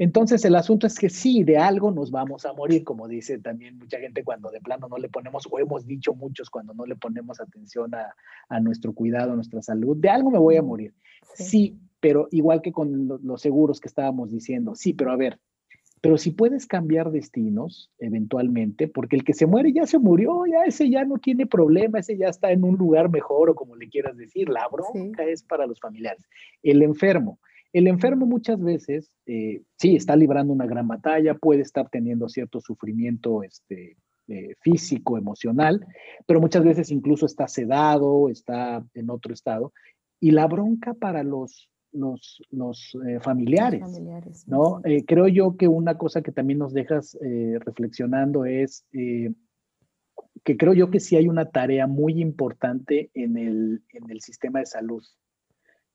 Entonces 0.00 0.42
el 0.46 0.56
asunto 0.56 0.86
es 0.86 0.98
que 0.98 1.10
sí, 1.10 1.44
de 1.44 1.58
algo 1.58 1.90
nos 1.90 2.10
vamos 2.10 2.46
a 2.46 2.54
morir, 2.54 2.84
como 2.84 3.06
dice 3.06 3.38
también 3.38 3.76
mucha 3.76 3.98
gente 3.98 4.24
cuando 4.24 4.50
de 4.50 4.58
plano 4.58 4.88
no 4.88 4.96
le 4.96 5.10
ponemos, 5.10 5.46
o 5.50 5.58
hemos 5.58 5.86
dicho 5.86 6.14
muchos 6.14 6.48
cuando 6.48 6.72
no 6.72 6.86
le 6.86 6.96
ponemos 6.96 7.38
atención 7.38 7.90
a, 7.94 8.60
nuestro 8.60 8.94
cuidado, 8.94 9.32
a 9.32 9.34
nuestra 9.34 9.60
salud, 9.60 9.98
de 9.98 10.08
algo 10.08 10.30
me 10.30 10.38
voy 10.38 10.56
a 10.56 10.62
morir. 10.62 10.94
Sí, 11.34 11.78
pero 12.00 12.28
igual 12.30 12.62
que 12.62 12.72
con 12.72 13.20
los 13.22 13.42
seguros 13.42 13.78
que 13.78 13.88
estábamos 13.88 14.30
diciendo, 14.30 14.74
sí, 14.74 14.94
pero 14.94 15.12
a 15.12 15.16
ver, 15.16 15.38
pero 16.00 16.16
si 16.16 16.30
puedes 16.30 16.66
cambiar 16.66 17.10
destinos 17.10 17.92
eventualmente, 17.98 18.88
porque 18.88 19.16
el 19.16 19.22
que 19.22 19.34
se 19.34 19.44
muere 19.44 19.70
ya 19.70 19.84
se 19.84 19.98
murió, 19.98 20.46
ya 20.46 20.64
ese 20.64 20.88
ya 20.88 21.04
no 21.04 21.18
tiene 21.18 21.46
problema, 21.46 21.98
ese 21.98 22.16
ya 22.16 22.28
está 22.28 22.52
en 22.52 22.64
un 22.64 22.78
lugar 22.78 23.10
mejor 23.10 23.50
o 23.50 23.54
como 23.54 23.76
le 23.76 23.90
quieras 23.90 24.16
decir, 24.16 24.48
la 24.48 24.66
bronca 24.72 25.24
es 25.24 25.42
para 25.42 25.66
los 25.66 25.78
familiares. 25.78 26.26
El 26.62 26.80
enfermo, 26.80 27.38
el 27.72 27.86
enfermo 27.86 28.26
muchas 28.26 28.60
veces, 28.60 29.14
eh, 29.26 29.62
sí, 29.76 29.94
está 29.96 30.16
librando 30.16 30.52
una 30.52 30.66
gran 30.66 30.88
batalla, 30.88 31.34
puede 31.34 31.62
estar 31.62 31.88
teniendo 31.88 32.28
cierto 32.28 32.60
sufrimiento 32.60 33.42
este, 33.42 33.96
eh, 34.28 34.54
físico, 34.60 35.16
emocional, 35.16 35.86
pero 36.26 36.40
muchas 36.40 36.64
veces 36.64 36.90
incluso 36.90 37.26
está 37.26 37.46
sedado, 37.46 38.28
está 38.28 38.84
en 38.94 39.10
otro 39.10 39.32
estado. 39.32 39.72
Y 40.18 40.32
la 40.32 40.48
bronca 40.48 40.94
para 40.94 41.22
los, 41.22 41.70
los, 41.92 42.40
eh, 43.06 43.20
familiares, 43.20 43.82
¿no? 44.46 44.82
creo 45.06 45.28
yo 45.28 45.56
que 45.56 45.68
una 45.68 45.96
cosa 45.96 46.22
que 46.22 46.32
también 46.32 46.58
nos 46.58 46.72
dejas 46.72 47.16
reflexionando 47.20 48.44
es 48.44 48.84
que 50.44 50.56
creo 50.56 50.74
yo 50.74 50.90
que 50.90 51.00
sí 51.00 51.16
hay 51.16 51.28
una 51.28 51.50
tarea 51.50 51.86
muy 51.86 52.20
importante 52.20 53.10
en 53.14 53.36
el, 53.36 53.82
en 53.92 54.10
el 54.10 54.20
sistema 54.20 54.60
de 54.60 54.66
salud 54.66 55.02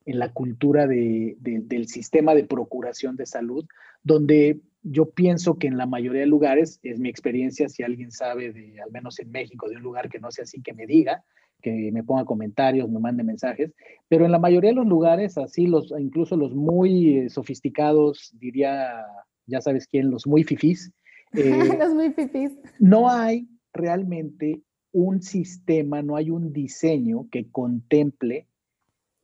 en 0.06 0.19
la 0.19 0.32
cultura 0.32 0.88
del 0.88 1.88
sistema 1.88 2.36
de 2.36 2.44
procuración 2.44 3.15
de 3.15 3.26
salud, 3.26 3.65
donde 4.03 4.61
yo 4.84 5.10
pienso 5.10 5.57
que 5.57 5.68
en 5.68 5.77
la 5.77 5.88
mayoría 5.88 6.22
de 6.22 6.27
lugares, 6.27 6.80
es 6.84 6.99
mi 6.99 7.10
experiencia, 7.10 7.69
si 7.69 7.82
alguien 7.82 8.11
sabe 8.11 8.53
de, 8.53 8.80
al 8.82 8.91
menos 8.91 9.19
en 9.19 9.32
México, 9.32 9.68
de 9.68 9.77
un 9.77 9.82
lugar 9.82 10.10
que 10.10 10.19
no 10.19 10.32
sea 10.32 10.44
así, 10.44 10.61
que 10.61 10.73
me 10.73 10.86
diga, 10.86 11.23
que 11.61 11.91
me 11.91 12.03
ponga 12.03 12.26
comentarios, 12.26 12.88
me 12.90 12.99
mande 12.99 13.23
mensajes, 13.23 13.73
pero 14.07 14.26
en 14.26 14.32
la 14.32 14.38
mayoría 14.38 14.69
de 14.69 14.76
los 14.76 14.86
lugares, 14.86 15.40
así, 15.40 15.65
los, 15.65 15.91
incluso 15.98 16.38
los 16.38 16.53
muy 16.53 17.18
eh, 17.18 17.30
sofisticados, 17.30 18.32
diría, 18.40 19.03
ya 19.48 19.61
sabes 19.61 19.88
quién, 19.88 20.11
los 20.11 20.27
muy 20.27 20.44
fifís. 20.44 20.91
Eh, 21.38 21.77
los 21.77 21.94
muy 21.94 22.14
fifís. 22.14 22.53
No 22.80 23.10
hay 23.10 23.49
realmente 23.73 24.61
un 24.94 25.22
sistema, 25.22 26.02
no 26.02 26.15
hay 26.15 26.30
un 26.30 26.53
diseño 26.53 27.27
que 27.30 27.52
contemple 27.52 28.48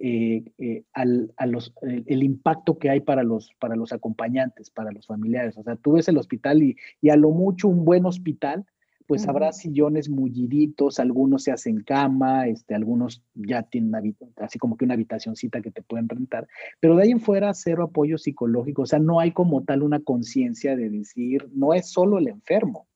eh, 0.04 0.44
eh, 0.58 0.84
al, 0.94 1.32
a 1.38 1.46
los, 1.46 1.74
el, 1.84 2.24
impacto 2.24 2.80
que 2.80 2.90
hay 2.90 3.02
para 3.02 3.22
los, 3.22 3.52
para 3.60 3.76
los 3.76 3.94
acompañantes, 3.94 4.72
para 4.72 4.92
los 4.92 5.06
familiares. 5.06 5.56
O 5.58 5.64
sea, 5.64 5.76
tú 5.76 5.92
ves 5.92 6.08
el 6.08 6.18
hospital 6.18 6.64
y, 6.64 6.76
y 7.02 7.10
a 7.10 7.16
lo 7.16 7.30
mucho 7.30 7.68
un 7.68 7.86
buen 7.86 8.08
hospital, 8.08 8.66
pues 9.06 9.28
habrá 9.28 9.52
sillones 9.52 10.10
mulliditos, 10.10 11.00
algunos 11.00 11.44
se 11.44 11.52
hacen 11.52 11.84
cama, 11.84 12.48
este, 12.48 12.74
algunos 12.74 13.22
ya 13.36 13.62
tienen 13.62 14.16
así 14.38 14.58
como 14.58 14.78
que 14.78 14.86
una 14.86 14.94
habitacioncita 14.94 15.62
que 15.62 15.70
te 15.70 15.82
pueden 15.82 16.08
rentar, 16.08 16.48
pero 16.80 16.96
de 16.96 17.04
ahí 17.04 17.12
en 17.12 17.20
fuera 17.20 17.54
cero 17.54 17.84
apoyo 17.84 18.18
psicológico, 18.18 18.84
o 18.84 18.86
sea, 18.86 19.00
no 19.00 19.20
hay 19.20 19.34
como 19.34 19.64
tal 19.64 19.84
una 19.84 20.00
conciencia 20.00 20.76
de 20.76 20.90
decir, 20.90 21.50
no 21.54 21.74
es 21.74 21.92
solo 21.92 22.20
el 22.20 22.30
enfermo, 22.30 22.88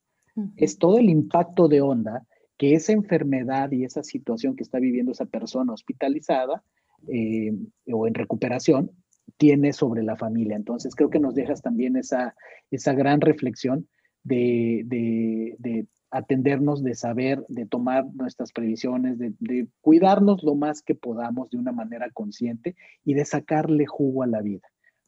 es 0.56 0.78
todo 0.78 0.98
el 0.98 1.08
impacto 1.08 1.68
de 1.68 1.82
onda 1.82 2.26
que 2.56 2.74
esa 2.74 2.92
enfermedad 2.92 3.70
y 3.72 3.84
esa 3.84 4.02
situación 4.02 4.56
que 4.56 4.62
está 4.62 4.78
viviendo 4.78 5.12
esa 5.12 5.26
persona 5.26 5.72
hospitalizada 5.72 6.62
eh, 7.08 7.52
o 7.92 8.06
en 8.06 8.14
recuperación 8.14 8.90
tiene 9.36 9.72
sobre 9.72 10.02
la 10.02 10.16
familia. 10.16 10.56
Entonces 10.56 10.94
creo 10.94 11.10
que 11.10 11.18
nos 11.18 11.34
dejas 11.34 11.62
también 11.62 11.96
esa, 11.96 12.34
esa 12.70 12.92
gran 12.94 13.20
reflexión 13.20 13.88
de, 14.22 14.82
de, 14.86 15.86
atendernos, 16.10 16.82
de 16.82 16.94
saber, 16.94 17.44
de 17.48 17.66
tomar 17.66 18.06
nuestras 18.14 18.52
previsiones, 18.52 19.18
de, 19.18 19.34
de, 19.40 19.66
cuidarnos 19.80 20.42
lo 20.42 20.54
más 20.54 20.82
que 20.82 20.94
podamos 20.94 21.50
de 21.50 21.58
una 21.58 21.72
manera 21.72 22.10
consciente 22.10 22.74
y 23.04 23.14
de 23.14 23.24
sacarle 23.24 23.86
jugo 23.86 24.22
a 24.22 24.26
la 24.26 24.40
vida. 24.40 24.66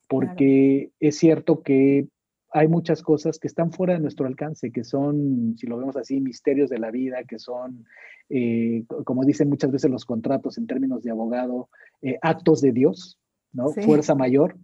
Porque 0.08 0.90
es 1.00 1.18
cierto 1.18 1.62
que 1.62 2.08
hay 2.50 2.68
muchas 2.68 3.02
cosas 3.02 3.38
que 3.38 3.46
están 3.46 3.72
fuera 3.72 3.94
de 3.94 4.00
nuestro 4.00 4.26
alcance, 4.26 4.70
que 4.70 4.84
son, 4.84 5.54
si 5.58 5.66
lo 5.66 5.76
vemos 5.76 5.96
así, 5.96 6.20
misterios 6.20 6.70
de 6.70 6.78
la 6.78 6.90
vida, 6.90 7.24
que 7.24 7.38
son, 7.38 7.84
eh, 8.30 8.84
como 9.04 9.24
dicen 9.24 9.48
muchas 9.48 9.70
veces 9.70 9.90
los 9.90 10.04
contratos 10.04 10.56
en 10.58 10.66
términos 10.66 11.02
de 11.02 11.10
abogado, 11.10 11.68
eh, 12.02 12.18
actos 12.22 12.60
de 12.60 12.72
Dios, 12.72 13.18
¿no? 13.52 13.70
Fuerza 13.70 14.14
mayor. 14.14 14.56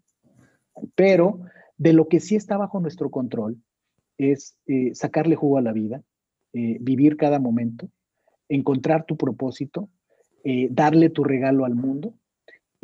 Pero 0.94 1.40
de 1.76 1.92
lo 1.92 2.08
que 2.08 2.20
sí 2.20 2.36
está 2.36 2.56
bajo 2.56 2.80
nuestro 2.80 3.10
control 3.10 3.58
es 4.16 4.56
eh, 4.66 4.94
sacarle 4.94 5.36
jugo 5.36 5.58
a 5.58 5.62
la 5.62 5.72
vida, 5.72 6.02
vivir 6.52 7.16
cada 7.16 7.40
momento, 7.40 7.88
encontrar 8.48 9.06
tu 9.06 9.16
propósito, 9.16 9.88
darle 10.70 11.10
tu 11.10 11.24
regalo 11.24 11.64
al 11.64 11.74
mundo 11.74 12.14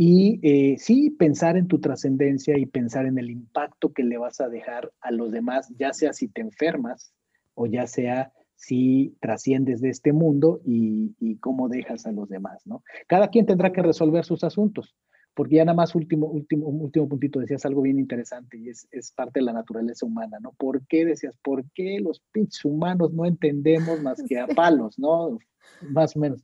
y 0.02 0.40
eh, 0.42 0.78
sí, 0.78 1.10
pensar 1.10 1.58
en 1.58 1.68
tu 1.68 1.78
trascendencia 1.78 2.56
y 2.56 2.64
pensar 2.64 3.04
en 3.04 3.18
el 3.18 3.30
impacto 3.30 3.92
que 3.92 4.02
le 4.02 4.16
vas 4.16 4.40
a 4.40 4.48
dejar 4.48 4.90
a 5.02 5.10
los 5.10 5.30
demás, 5.30 5.70
ya 5.78 5.92
sea 5.92 6.14
si 6.14 6.26
te 6.26 6.40
enfermas 6.40 7.12
o 7.52 7.66
ya 7.66 7.86
sea 7.86 8.32
si 8.56 9.14
trasciendes 9.20 9.82
de 9.82 9.90
este 9.90 10.14
mundo 10.14 10.62
y, 10.64 11.36
cómo 11.40 11.68
dejas 11.68 12.06
a 12.06 12.12
los 12.12 12.30
demás, 12.30 12.66
¿no? 12.66 12.82
Cada 13.08 13.28
quien 13.28 13.44
tendrá 13.44 13.72
que 13.72 13.82
resolver 13.82 14.24
sus 14.24 14.42
asuntos, 14.42 14.96
porque 15.34 15.56
ya 15.56 15.66
nada 15.66 15.76
más 15.76 15.94
último, 15.94 16.28
último, 16.28 16.68
último 16.68 17.06
puntito, 17.06 17.38
decías 17.38 17.66
algo 17.66 17.82
bien 17.82 17.98
interesante 17.98 18.56
y 18.56 18.70
es, 18.70 18.88
es 18.92 19.12
parte 19.12 19.40
de 19.40 19.44
la 19.44 19.52
naturaleza 19.52 20.06
humana, 20.06 20.38
¿no? 20.40 20.52
¿Por 20.52 20.80
qué 20.86 21.04
decías, 21.04 21.36
por 21.42 21.62
qué 21.74 22.00
los 22.00 22.22
pinches 22.32 22.64
humanos 22.64 23.12
no 23.12 23.26
entendemos 23.26 24.00
más 24.00 24.22
que 24.26 24.38
a 24.38 24.46
palos, 24.56 24.98
¿no? 24.98 25.36
Más 25.82 26.16
o 26.16 26.20
menos 26.20 26.42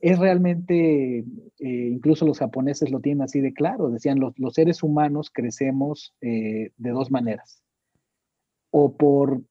es 0.00 0.18
realmente, 0.18 1.18
eh, 1.18 1.24
incluso 1.58 2.26
los 2.26 2.38
japoneses 2.38 2.90
lo 2.90 3.00
tienen 3.00 3.22
así 3.22 3.40
de 3.40 3.52
claro, 3.52 3.90
decían, 3.90 4.20
los, 4.20 4.38
los 4.38 4.54
seres 4.54 4.82
humanos 4.82 5.30
crecemos 5.32 6.14
eh, 6.20 6.72
de 6.76 6.90
dos 6.90 7.10
maneras. 7.10 7.62
O 8.70 8.96
por 8.96 9.42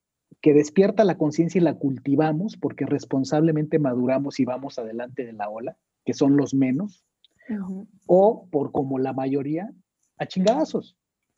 que 0.42 0.54
despierta 0.54 1.04
la 1.04 1.18
conciencia 1.18 1.60
y 1.60 1.64
la 1.64 1.74
cultivamos 1.74 2.56
porque 2.58 2.86
responsablemente 2.86 3.80
maduramos 3.80 4.40
y 4.40 4.46
vamos 4.46 4.78
adelante 4.78 5.26
de 5.26 5.34
la 5.34 5.50
ola, 5.50 5.76
que 6.06 6.14
son 6.14 6.38
los 6.38 6.54
menos, 6.54 7.04
o 8.06 8.48
por 8.52 8.72
como 8.72 9.00
la 9.00 9.14
mayoría, 9.14 9.72
a 10.18 10.28
chingadazos. 10.28 10.98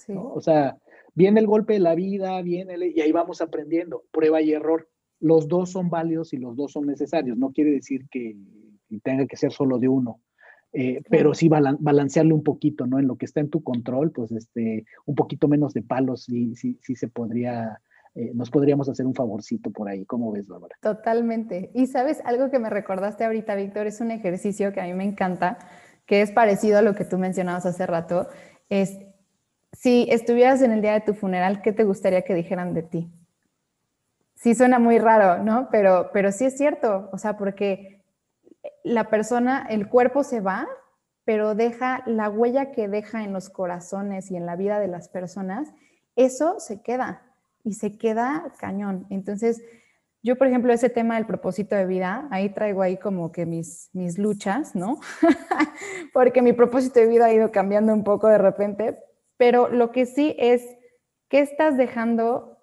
O 0.10 0.42
sea, 0.42 0.78
viene 1.14 1.40
el 1.40 1.48
golpe 1.48 1.74
de 1.74 1.80
la 1.80 1.96
vida, 1.96 2.42
viene 2.42 2.76
y 2.94 3.00
ahí 3.00 3.12
vamos 3.12 3.40
aprendiendo, 3.42 4.04
prueba 4.12 4.42
y 4.42 4.52
error. 4.52 4.90
Los 5.20 5.48
dos 5.48 5.72
son 5.72 5.90
válidos 5.90 6.34
y 6.34 6.38
los 6.38 6.56
dos 6.56 6.74
son 6.74 6.86
necesarios. 6.86 7.38
No 7.38 7.52
quiere 7.52 7.72
decir 7.72 8.08
que 8.10 8.36
y 8.90 9.00
tenga 9.00 9.26
que 9.26 9.38
ser 9.38 9.52
solo 9.52 9.80
de 9.80 9.88
uno. 9.88 10.20
Eh, 10.74 11.02
pero 11.10 11.34
sí 11.34 11.50
balancearle 11.50 12.34
un 12.34 12.44
poquito, 12.44 12.86
¿no? 12.86 13.00
En 13.00 13.08
lo 13.08 13.16
que 13.16 13.26
está 13.26 13.40
en 13.40 13.50
tu 13.50 13.64
control, 13.64 14.12
pues 14.12 14.32
este, 14.32 14.86
un 15.06 15.16
poquito 15.16 15.48
menos 15.48 15.74
de 15.74 15.82
palos 15.82 16.26
sí, 16.26 16.56
sí, 16.56 16.78
sí 16.84 16.96
se 16.96 17.08
podría, 17.08 17.82
eh, 18.16 18.32
nos 18.36 18.52
podríamos 18.52 18.90
hacer 18.90 19.06
un 19.06 19.16
favorcito 19.16 19.72
por 19.72 19.88
ahí. 19.90 20.06
¿Cómo 20.06 20.32
ves, 20.32 20.48
Bárbara? 20.48 20.76
Totalmente. 20.82 21.72
Y 21.74 21.88
sabes, 21.88 22.22
algo 22.26 22.52
que 22.52 22.60
me 22.60 22.70
recordaste 22.70 23.24
ahorita, 23.24 23.56
Víctor, 23.56 23.88
es 23.88 24.02
un 24.02 24.12
ejercicio 24.12 24.74
que 24.74 24.82
a 24.82 24.84
mí 24.84 24.94
me 24.94 25.06
encanta, 25.06 25.58
que 26.06 26.22
es 26.22 26.32
parecido 26.32 26.78
a 26.78 26.82
lo 26.82 26.96
que 26.96 27.06
tú 27.06 27.18
mencionabas 27.18 27.66
hace 27.66 27.88
rato, 27.88 28.28
es, 28.70 29.00
si 29.72 30.08
estuvieras 30.10 30.62
en 30.62 30.72
el 30.74 30.82
día 30.82 30.94
de 30.94 31.02
tu 31.02 31.14
funeral, 31.14 31.62
¿qué 31.62 31.72
te 31.72 31.86
gustaría 31.86 32.24
que 32.24 32.36
dijeran 32.36 32.74
de 32.74 32.84
ti? 32.84 33.10
Sí 34.36 34.54
suena 34.54 34.78
muy 34.78 35.00
raro, 35.00 35.44
¿no? 35.44 35.70
Pero, 35.72 36.12
pero 36.14 36.32
sí 36.32 36.46
es 36.46 36.58
cierto, 36.58 37.10
o 37.12 37.18
sea, 37.18 37.38
porque 37.38 37.97
la 38.88 39.10
persona, 39.10 39.66
el 39.70 39.88
cuerpo 39.90 40.24
se 40.24 40.42
va, 40.42 40.68
pero 41.26 41.56
deja 41.56 42.04
la 42.06 42.30
huella 42.30 42.72
que 42.72 42.88
deja 42.88 43.24
en 43.24 43.34
los 43.34 43.50
corazones 43.50 44.32
y 44.32 44.38
en 44.38 44.46
la 44.46 44.56
vida 44.56 44.80
de 44.80 44.88
las 44.88 45.10
personas, 45.10 45.74
eso 46.16 46.60
se 46.60 46.82
queda 46.82 47.22
y 47.64 47.74
se 47.74 47.98
queda 47.98 48.54
cañón. 48.58 49.06
Entonces, 49.10 49.62
yo, 50.24 50.38
por 50.38 50.48
ejemplo, 50.48 50.72
ese 50.74 50.90
tema 50.90 51.16
del 51.16 51.26
propósito 51.26 51.76
de 51.76 51.86
vida, 51.86 52.28
ahí 52.32 52.50
traigo 52.50 52.82
ahí 52.82 52.98
como 52.98 53.32
que 53.32 53.46
mis, 53.46 53.90
mis 53.94 54.18
luchas, 54.18 54.74
¿no? 54.74 55.00
Porque 56.14 56.42
mi 56.42 56.54
propósito 56.54 57.00
de 57.00 57.08
vida 57.08 57.26
ha 57.26 57.34
ido 57.34 57.52
cambiando 57.52 57.94
un 57.94 58.04
poco 58.04 58.28
de 58.28 58.38
repente, 58.38 58.98
pero 59.36 59.68
lo 59.70 59.92
que 59.92 60.06
sí 60.06 60.36
es, 60.40 60.66
¿qué 61.28 61.40
estás 61.40 61.78
dejando 61.78 62.58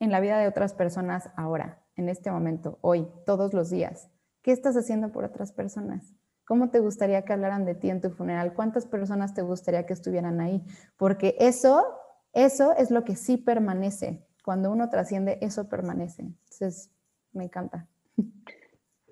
en 0.00 0.10
la 0.10 0.20
vida 0.20 0.38
de 0.38 0.48
otras 0.48 0.74
personas 0.74 1.30
ahora, 1.36 1.82
en 1.96 2.08
este 2.08 2.30
momento, 2.30 2.78
hoy, 2.82 3.08
todos 3.26 3.52
los 3.54 3.70
días? 3.70 4.11
¿Qué 4.42 4.50
estás 4.50 4.76
haciendo 4.76 5.12
por 5.12 5.24
otras 5.24 5.52
personas? 5.52 6.14
¿Cómo 6.44 6.70
te 6.70 6.80
gustaría 6.80 7.22
que 7.22 7.32
hablaran 7.32 7.64
de 7.64 7.76
ti 7.76 7.88
en 7.90 8.00
tu 8.00 8.10
funeral? 8.10 8.54
¿Cuántas 8.54 8.86
personas 8.86 9.34
te 9.34 9.42
gustaría 9.42 9.86
que 9.86 9.92
estuvieran 9.92 10.40
ahí? 10.40 10.64
Porque 10.96 11.36
eso, 11.38 11.84
eso 12.32 12.76
es 12.76 12.90
lo 12.90 13.04
que 13.04 13.14
sí 13.14 13.36
permanece. 13.36 14.26
Cuando 14.44 14.72
uno 14.72 14.88
trasciende, 14.88 15.38
eso 15.40 15.68
permanece. 15.68 16.22
Entonces, 16.22 16.90
me 17.32 17.44
encanta. 17.44 17.86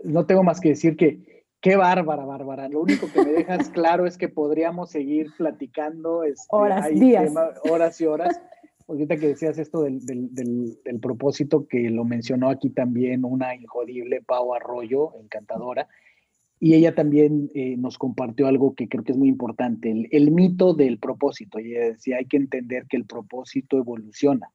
No 0.02 0.27
tengo 0.27 0.43
más 0.43 0.61
que 0.61 0.70
decir 0.70 0.97
que 0.97 1.44
qué 1.61 1.77
bárbara, 1.77 2.24
Bárbara. 2.24 2.69
Lo 2.69 2.81
único 2.81 3.07
que 3.12 3.23
me 3.23 3.31
dejas 3.31 3.69
claro 3.70 4.07
es 4.07 4.19
que 4.19 4.28
podríamos 4.28 4.90
seguir 4.90 5.28
platicando 5.36 6.24
este, 6.24 6.48
horas, 6.51 6.89
días. 6.90 7.32
horas 7.70 8.01
y 8.01 8.07
horas. 8.07 8.40
Ahorita 8.90 9.16
que 9.16 9.28
decías 9.28 9.58
esto 9.58 9.82
del, 9.82 10.04
del, 10.04 11.00
propósito, 11.00 11.66
que 11.66 11.90
lo 11.90 12.04
mencionó 12.04 12.50
aquí 12.50 12.70
también 12.70 13.24
una 13.24 13.54
injodible 13.54 14.20
Pau 14.20 14.52
Arroyo, 14.52 15.12
encantadora, 15.20 15.88
y 16.58 16.74
ella 16.74 16.94
también 16.94 17.50
eh, 17.54 17.76
nos 17.76 17.96
compartió 17.98 18.46
algo 18.46 18.74
que 18.74 18.88
creo 18.88 19.04
que 19.04 19.12
es 19.12 19.18
muy 19.18 19.28
importante, 19.28 19.90
el, 19.90 20.08
el 20.10 20.30
mito 20.30 20.74
del 20.74 20.98
propósito. 20.98 21.58
Y 21.58 21.72
ella 21.72 21.92
decía, 21.92 22.16
hay 22.18 22.26
que 22.26 22.36
entender 22.36 22.86
que 22.86 22.96
el 22.96 23.06
propósito 23.06 23.78
evoluciona 23.78 24.50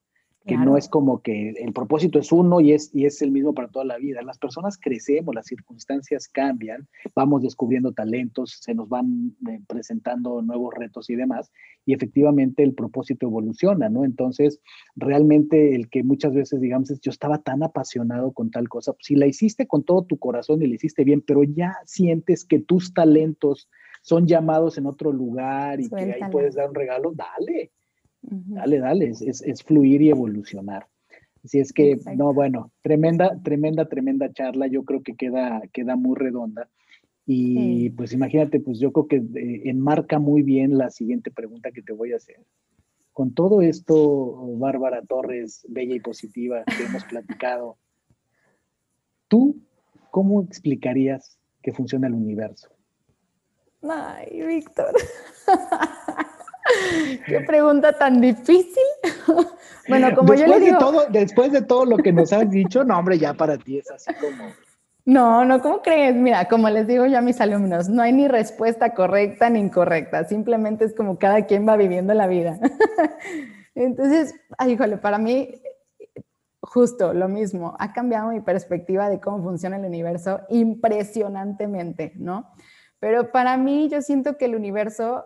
que 0.46 0.58
no 0.58 0.78
es 0.78 0.88
como 0.88 1.22
que 1.22 1.50
el 1.50 1.74
propósito 1.74 2.20
es 2.20 2.32
uno 2.32 2.62
y 2.62 2.72
es, 2.72 2.94
y 2.94 3.06
es 3.06 3.22
el 3.22 3.32
mismo 3.32 3.54
para 3.54 3.68
toda 3.68 3.84
la 3.84 3.98
vida. 3.98 4.22
Las 4.22 4.38
personas 4.38 4.78
crecemos, 4.78 5.34
las 5.34 5.48
circunstancias 5.48 6.28
cambian, 6.28 6.88
vamos 7.16 7.42
descubriendo 7.42 7.94
talentos, 7.94 8.60
se 8.62 8.76
nos 8.76 8.88
van 8.88 9.36
eh, 9.50 9.60
presentando 9.68 10.42
nuevos 10.42 10.74
retos 10.76 11.10
y 11.10 11.16
demás, 11.16 11.52
y 11.86 11.94
efectivamente 11.94 12.64
el 12.64 12.74
propósito 12.74 13.26
evoluciona, 13.26 13.90
¿no? 13.90 14.06
Entonces, 14.06 14.60
realmente 14.96 15.76
el 15.76 15.90
que 15.90 16.04
muchas 16.04 16.34
veces 16.34 16.62
digamos, 16.62 16.90
yo 17.02 17.12
estaba 17.12 17.40
tan 17.40 17.64
apasionado 17.64 18.32
con 18.32 18.52
tal 18.52 18.70
cosa, 18.70 18.94
pues, 18.94 19.08
si 19.08 19.16
la 19.16 19.28
hiciste 19.28 19.68
con 19.68 19.84
todo 19.84 20.04
tu 20.04 20.18
corazón 20.18 20.62
y 20.62 20.68
la 20.68 20.76
hiciste 20.76 21.04
bien, 21.04 21.22
pero 21.26 21.44
ya 21.44 21.76
sientes 21.86 22.46
que 22.46 22.60
tus 22.60 22.94
talentos 22.94 23.68
son 24.04 24.28
llamados 24.28 24.78
en 24.78 24.86
otro 24.86 25.12
lugar 25.12 25.80
y 25.82 25.90
que 25.90 25.96
ahí 25.96 26.32
puedes 26.32 26.54
dar 26.54 26.70
un 26.70 26.76
regalo, 26.76 27.14
dale 27.16 27.72
Dale, 28.28 28.80
dale, 28.80 29.10
es, 29.10 29.64
fluir 29.64 30.02
y 30.02 30.10
evolucionar. 30.10 30.88
Así 31.44 31.60
es 31.60 31.72
que, 31.72 32.00
no, 32.16 32.34
bueno, 32.34 32.72
tremenda, 32.82 33.40
tremenda, 33.44 33.88
tremenda 33.88 34.34
charla. 34.34 34.68
Yo 34.68 34.84
creo 34.84 35.04
que 35.04 35.16
queda, 35.16 35.62
queda 35.72 35.96
muy 35.96 36.16
redonda. 36.16 36.70
Y 37.28 37.90
pues 37.92 38.14
imagínate, 38.14 38.60
pues 38.60 38.80
yo 38.80 38.92
creo 38.92 39.08
que 39.08 39.18
eh, 39.18 39.70
enmarca 39.70 40.20
muy 40.20 40.44
bien 40.44 40.78
la 40.78 40.92
siguiente 40.92 41.32
pregunta 41.32 41.72
que 41.72 41.82
te 41.82 41.94
voy 41.94 42.14
a 42.14 42.18
hacer. 42.18 42.38
con 43.14 43.34
todo 43.34 43.62
esto, 43.62 44.58
Bárbara 44.58 45.02
Torres, 45.02 45.66
bella 45.70 45.96
y 45.96 46.00
positiva, 46.00 46.64
que 46.66 46.84
hemos 46.84 47.04
platicado, 47.10 47.78
¿tú 49.28 49.58
cómo 50.12 50.42
explicarías 50.42 51.40
que 51.64 51.74
funciona 51.74 52.08
el 52.08 52.14
universo? 52.14 52.70
Ay, 53.82 54.42
Víctor. 54.46 54.94
Qué 57.26 57.42
pregunta 57.42 57.94
tan 57.94 58.22
difícil. 58.22 58.84
bueno, 59.88 60.16
como 60.16 60.34
yo 60.34 60.48
le 60.48 60.60
digo. 60.60 60.78
todo, 60.78 61.06
después 61.10 61.52
de 61.52 61.62
todo 61.62 61.86
lo 61.86 61.98
que 61.98 62.12
nos 62.12 62.32
has 62.34 62.50
dicho, 62.50 62.84
no, 62.84 62.98
hombre, 62.98 63.18
ya 63.18 63.34
para 63.34 63.58
ti 63.58 63.80
es 63.80 63.90
así 63.92 64.14
como. 64.16 64.52
No, 65.06 65.46
no, 65.46 65.62
¿cómo 65.62 65.84
crees? 65.84 66.16
Mira, 66.16 66.46
como 66.46 66.68
les 66.70 66.88
digo 66.88 67.06
yo 67.06 67.20
a 67.20 67.22
mis 67.22 67.40
alumnos, 67.40 67.90
no 67.90 68.02
hay 68.02 68.12
ni 68.12 68.28
respuesta 68.28 68.96
correcta 68.96 69.52
ni 69.52 69.60
incorrecta, 69.60 70.24
simplemente 70.24 70.84
es 70.86 70.96
como 70.96 71.20
cada 71.20 71.46
quien 71.46 71.68
va 71.68 71.78
viviendo 71.78 72.14
la 72.16 72.26
vida. 72.26 72.58
Entonces, 73.76 74.34
ay, 74.58 74.72
híjole, 74.72 74.98
para 74.98 75.20
mí, 75.20 75.62
justo 76.60 77.14
lo 77.14 77.28
mismo, 77.28 77.76
ha 77.78 77.94
cambiado 77.94 78.32
mi 78.32 78.42
perspectiva 78.42 79.08
de 79.10 79.20
cómo 79.20 79.44
funciona 79.44 79.78
el 79.78 79.86
universo 79.86 80.42
impresionantemente, 80.50 82.14
¿no? 82.16 82.50
Pero 83.00 83.32
para 83.32 83.58
mí 83.58 83.90
yo 83.90 84.02
siento 84.02 84.38
que 84.38 84.46
el 84.46 84.56
universo 84.56 85.26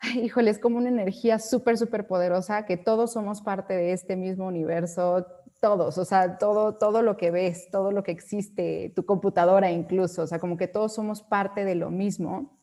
híjole, 0.22 0.50
es 0.50 0.58
como 0.58 0.78
una 0.78 0.88
energía 0.88 1.38
súper, 1.38 1.76
súper 1.76 2.06
poderosa, 2.06 2.64
que 2.64 2.76
todos 2.76 3.12
somos 3.12 3.42
parte 3.42 3.74
de 3.74 3.92
este 3.92 4.16
mismo 4.16 4.46
universo, 4.46 5.26
todos, 5.60 5.98
o 5.98 6.04
sea, 6.04 6.38
todo, 6.38 6.76
todo 6.76 7.02
lo 7.02 7.16
que 7.16 7.30
ves, 7.30 7.68
todo 7.70 7.92
lo 7.92 8.02
que 8.02 8.12
existe, 8.12 8.92
tu 8.96 9.04
computadora 9.04 9.70
incluso, 9.70 10.22
o 10.22 10.26
sea, 10.26 10.38
como 10.38 10.56
que 10.56 10.68
todos 10.68 10.94
somos 10.94 11.22
parte 11.22 11.64
de 11.64 11.74
lo 11.74 11.90
mismo. 11.90 12.58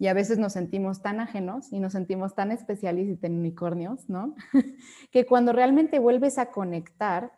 Y 0.00 0.06
a 0.06 0.14
veces 0.14 0.38
nos 0.38 0.52
sentimos 0.52 1.02
tan 1.02 1.18
ajenos 1.18 1.72
y 1.72 1.80
nos 1.80 1.92
sentimos 1.92 2.36
tan 2.36 2.52
especiales 2.52 3.08
y 3.08 3.16
tan 3.16 3.32
unicornios, 3.32 4.08
¿no? 4.08 4.36
que 5.10 5.26
cuando 5.26 5.52
realmente 5.52 5.98
vuelves 5.98 6.38
a 6.38 6.52
conectar 6.52 7.32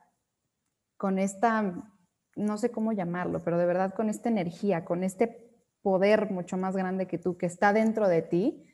con 0.99 1.19
esta, 1.19 1.73
no 2.37 2.59
sé 2.59 2.71
cómo 2.71 2.93
llamarlo, 2.93 3.41
pero 3.43 3.57
de 3.57 3.65
verdad 3.65 3.95
con 3.95 4.11
esta 4.11 4.29
energía, 4.29 4.85
con 4.85 5.05
este 5.05 5.51
poder 5.81 6.31
mucho 6.31 6.59
más 6.59 6.77
grande 6.77 7.07
que 7.07 7.17
tú, 7.17 7.39
que 7.39 7.47
está 7.47 7.73
dentro 7.73 8.09
de 8.09 8.21
ti, 8.21 8.70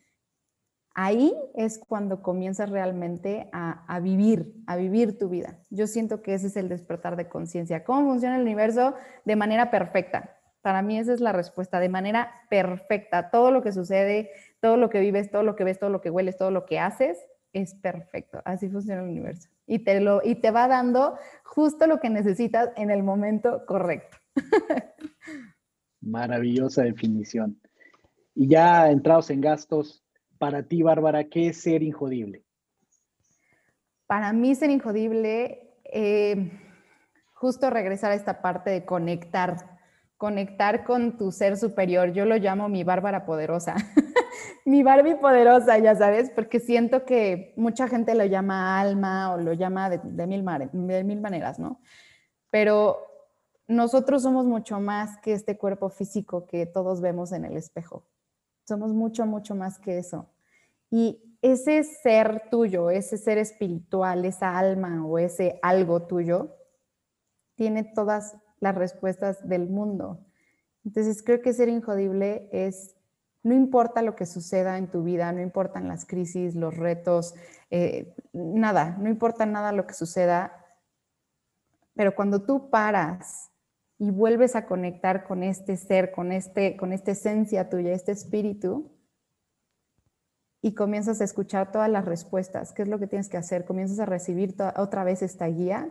ahí 0.97 1.35
es 1.53 1.77
cuando 1.77 2.23
comienzas 2.23 2.71
realmente 2.71 3.49
a, 3.53 3.99
vivir, 4.01 4.55
a 4.65 4.75
vivir 4.75 5.17
tu 5.19 5.29
vida. 5.29 5.59
Yo 5.69 5.85
siento 5.85 6.23
que 6.23 6.33
ese 6.33 6.47
es 6.47 6.57
el 6.57 6.69
despertar 6.69 7.15
de 7.15 7.29
conciencia. 7.29 7.83
¿Cómo 7.83 8.09
funciona 8.09 8.35
el 8.35 8.41
universo? 8.41 8.95
De 9.23 9.35
manera 9.35 9.69
perfecta. 9.69 10.35
Para 10.61 10.81
mí 10.81 10.97
esa 10.97 11.13
es 11.13 11.21
la 11.21 11.33
respuesta, 11.33 11.79
de 11.79 11.87
manera 11.87 12.31
perfecta. 12.49 13.29
Todo 13.29 13.51
lo 13.51 13.61
que 13.61 13.71
sucede, 13.71 14.31
todo 14.59 14.75
lo 14.75 14.89
que 14.89 14.99
vives, 14.99 15.29
todo 15.29 15.43
lo 15.43 15.55
que 15.55 15.63
ves, 15.63 15.77
todo 15.77 15.91
lo 15.91 16.01
que 16.01 16.09
hueles, 16.09 16.35
todo 16.35 16.49
lo 16.49 16.65
que 16.65 16.79
haces, 16.79 17.19
es 17.53 17.75
perfecto. 17.75 18.41
Así 18.43 18.67
funciona 18.67 19.03
el 19.03 19.07
universo. 19.07 19.49
Y 19.67 19.79
te, 19.79 20.01
lo, 20.01 20.21
y 20.23 20.33
te 20.33 20.49
va 20.49 20.67
dando 20.67 21.15
justo 21.43 21.85
lo 21.85 21.99
que 21.99 22.09
necesitas 22.09 22.71
en 22.75 22.89
el 22.89 23.03
momento 23.03 23.67
correcto. 23.67 24.17
Maravillosa 26.01 26.81
definición. 26.81 27.61
Y 28.33 28.47
ya 28.47 28.89
entrados 28.89 29.29
en 29.29 29.41
gastos, 29.41 30.03
para 30.37 30.63
ti, 30.63 30.81
Bárbara, 30.83 31.25
¿qué 31.25 31.49
es 31.49 31.61
ser 31.61 31.83
injodible? 31.83 32.43
Para 34.05 34.31
mí 34.33 34.55
ser 34.55 34.69
injodible, 34.69 35.75
eh, 35.85 36.51
justo 37.33 37.69
regresar 37.69 38.11
a 38.11 38.15
esta 38.15 38.41
parte 38.41 38.69
de 38.69 38.85
conectar, 38.85 39.79
conectar 40.15 40.83
con 40.85 41.17
tu 41.17 41.31
ser 41.31 41.57
superior. 41.57 42.13
Yo 42.13 42.25
lo 42.25 42.37
llamo 42.37 42.69
mi 42.69 42.83
Bárbara 42.83 43.25
poderosa, 43.25 43.75
mi 44.65 44.83
Barbie 44.83 45.15
poderosa, 45.15 45.77
ya 45.77 45.95
sabes, 45.95 46.29
porque 46.31 46.59
siento 46.59 47.05
que 47.05 47.53
mucha 47.57 47.87
gente 47.87 48.15
lo 48.15 48.25
llama 48.25 48.79
alma 48.79 49.33
o 49.33 49.37
lo 49.37 49.53
llama 49.53 49.89
de, 49.89 49.99
mil, 50.27 50.45
de 50.45 51.03
mil 51.03 51.21
maneras, 51.21 51.59
¿no? 51.59 51.81
Pero 52.49 52.97
nosotros 53.67 54.23
somos 54.23 54.45
mucho 54.45 54.79
más 54.79 55.17
que 55.17 55.33
este 55.33 55.57
cuerpo 55.57 55.89
físico 55.89 56.47
que 56.47 56.65
todos 56.65 57.01
vemos 57.01 57.33
en 57.33 57.43
el 57.43 57.57
espejo. 57.57 58.07
Somos 58.67 58.93
mucho, 58.93 59.25
mucho 59.25 59.55
más 59.55 59.79
que 59.79 59.97
eso. 59.97 60.29
Y 60.89 61.37
ese 61.41 61.83
ser 61.83 62.49
tuyo, 62.51 62.89
ese 62.89 63.17
ser 63.17 63.37
espiritual, 63.37 64.25
esa 64.25 64.57
alma 64.57 65.05
o 65.05 65.19
ese 65.19 65.59
algo 65.61 66.07
tuyo, 66.07 66.55
tiene 67.55 67.83
todas 67.83 68.35
las 68.59 68.75
respuestas 68.75 69.47
del 69.47 69.69
mundo. 69.69 70.25
Entonces 70.83 71.23
creo 71.23 71.41
que 71.41 71.53
ser 71.53 71.69
injodible 71.69 72.49
es, 72.51 72.95
no 73.41 73.53
importa 73.53 74.01
lo 74.01 74.15
que 74.15 74.25
suceda 74.25 74.77
en 74.77 74.91
tu 74.91 75.03
vida, 75.03 75.31
no 75.31 75.41
importan 75.41 75.87
las 75.87 76.05
crisis, 76.05 76.55
los 76.55 76.75
retos, 76.75 77.35
eh, 77.69 78.15
nada, 78.33 78.97
no 78.99 79.09
importa 79.09 79.45
nada 79.45 79.71
lo 79.71 79.87
que 79.87 79.93
suceda, 79.93 80.65
pero 81.93 82.15
cuando 82.15 82.43
tú 82.43 82.69
paras 82.69 83.49
y 83.99 84.11
vuelves 84.11 84.55
a 84.55 84.65
conectar 84.65 85.23
con 85.25 85.43
este 85.43 85.75
ser, 85.75 86.11
con, 86.11 86.31
este, 86.31 86.77
con 86.77 86.93
esta 86.93 87.11
esencia 87.11 87.69
tuya, 87.69 87.93
este 87.93 88.11
espíritu, 88.11 88.91
y 90.61 90.73
comienzas 90.73 91.21
a 91.21 91.23
escuchar 91.23 91.71
todas 91.71 91.89
las 91.89 92.05
respuestas, 92.05 92.73
qué 92.73 92.81
es 92.81 92.87
lo 92.87 92.99
que 92.99 93.07
tienes 93.07 93.29
que 93.29 93.37
hacer, 93.37 93.65
comienzas 93.65 93.99
a 93.99 94.05
recibir 94.05 94.55
otra 94.75 95.03
vez 95.03 95.21
esta 95.21 95.47
guía 95.47 95.89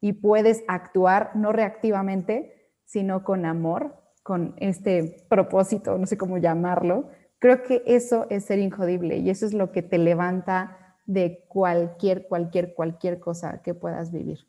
y 0.00 0.14
puedes 0.14 0.64
actuar 0.68 1.30
no 1.34 1.52
reactivamente, 1.52 2.74
sino 2.84 3.24
con 3.24 3.46
amor, 3.46 3.96
con 4.22 4.54
este 4.58 5.24
propósito, 5.28 5.98
no 5.98 6.06
sé 6.06 6.18
cómo 6.18 6.38
llamarlo. 6.38 7.10
Creo 7.38 7.62
que 7.62 7.82
eso 7.86 8.26
es 8.28 8.44
ser 8.44 8.58
injodible 8.58 9.18
y 9.18 9.30
eso 9.30 9.46
es 9.46 9.54
lo 9.54 9.72
que 9.72 9.82
te 9.82 9.98
levanta 9.98 10.96
de 11.06 11.44
cualquier, 11.48 12.26
cualquier, 12.28 12.74
cualquier 12.74 13.18
cosa 13.18 13.62
que 13.62 13.74
puedas 13.74 14.12
vivir 14.12 14.46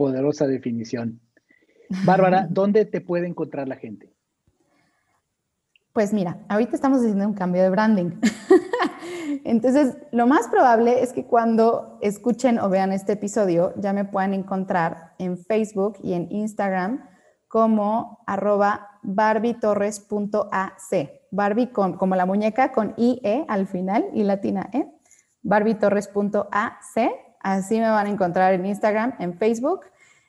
poderosa 0.00 0.46
definición. 0.46 1.20
Bárbara, 2.06 2.46
¿dónde 2.50 2.86
te 2.86 3.02
puede 3.02 3.26
encontrar 3.26 3.68
la 3.68 3.76
gente? 3.76 4.14
Pues 5.92 6.14
mira, 6.14 6.38
ahorita 6.48 6.74
estamos 6.74 7.00
haciendo 7.00 7.26
un 7.26 7.34
cambio 7.34 7.62
de 7.62 7.68
branding. 7.68 8.12
Entonces, 9.44 9.98
lo 10.10 10.26
más 10.26 10.48
probable 10.48 11.02
es 11.02 11.12
que 11.12 11.26
cuando 11.26 11.98
escuchen 12.00 12.58
o 12.60 12.70
vean 12.70 12.92
este 12.92 13.12
episodio 13.12 13.74
ya 13.76 13.92
me 13.92 14.06
puedan 14.06 14.32
encontrar 14.32 15.12
en 15.18 15.36
Facebook 15.36 15.98
y 16.02 16.14
en 16.14 16.32
Instagram 16.32 17.06
como 17.46 18.24
arroba 18.26 18.98
barbietorres.ac. 19.02 21.10
Barbie 21.30 21.72
con, 21.72 21.98
como 21.98 22.16
la 22.16 22.24
muñeca 22.24 22.72
con 22.72 22.94
IE 22.96 23.44
al 23.48 23.66
final 23.66 24.06
y 24.14 24.24
latina 24.24 24.70
E. 24.72 24.86
barbietorres.ac 25.42 27.29
Así 27.40 27.80
me 27.80 27.88
van 27.90 28.06
a 28.06 28.10
encontrar 28.10 28.54
en 28.54 28.66
Instagram, 28.66 29.14
en 29.18 29.36
Facebook. 29.36 29.80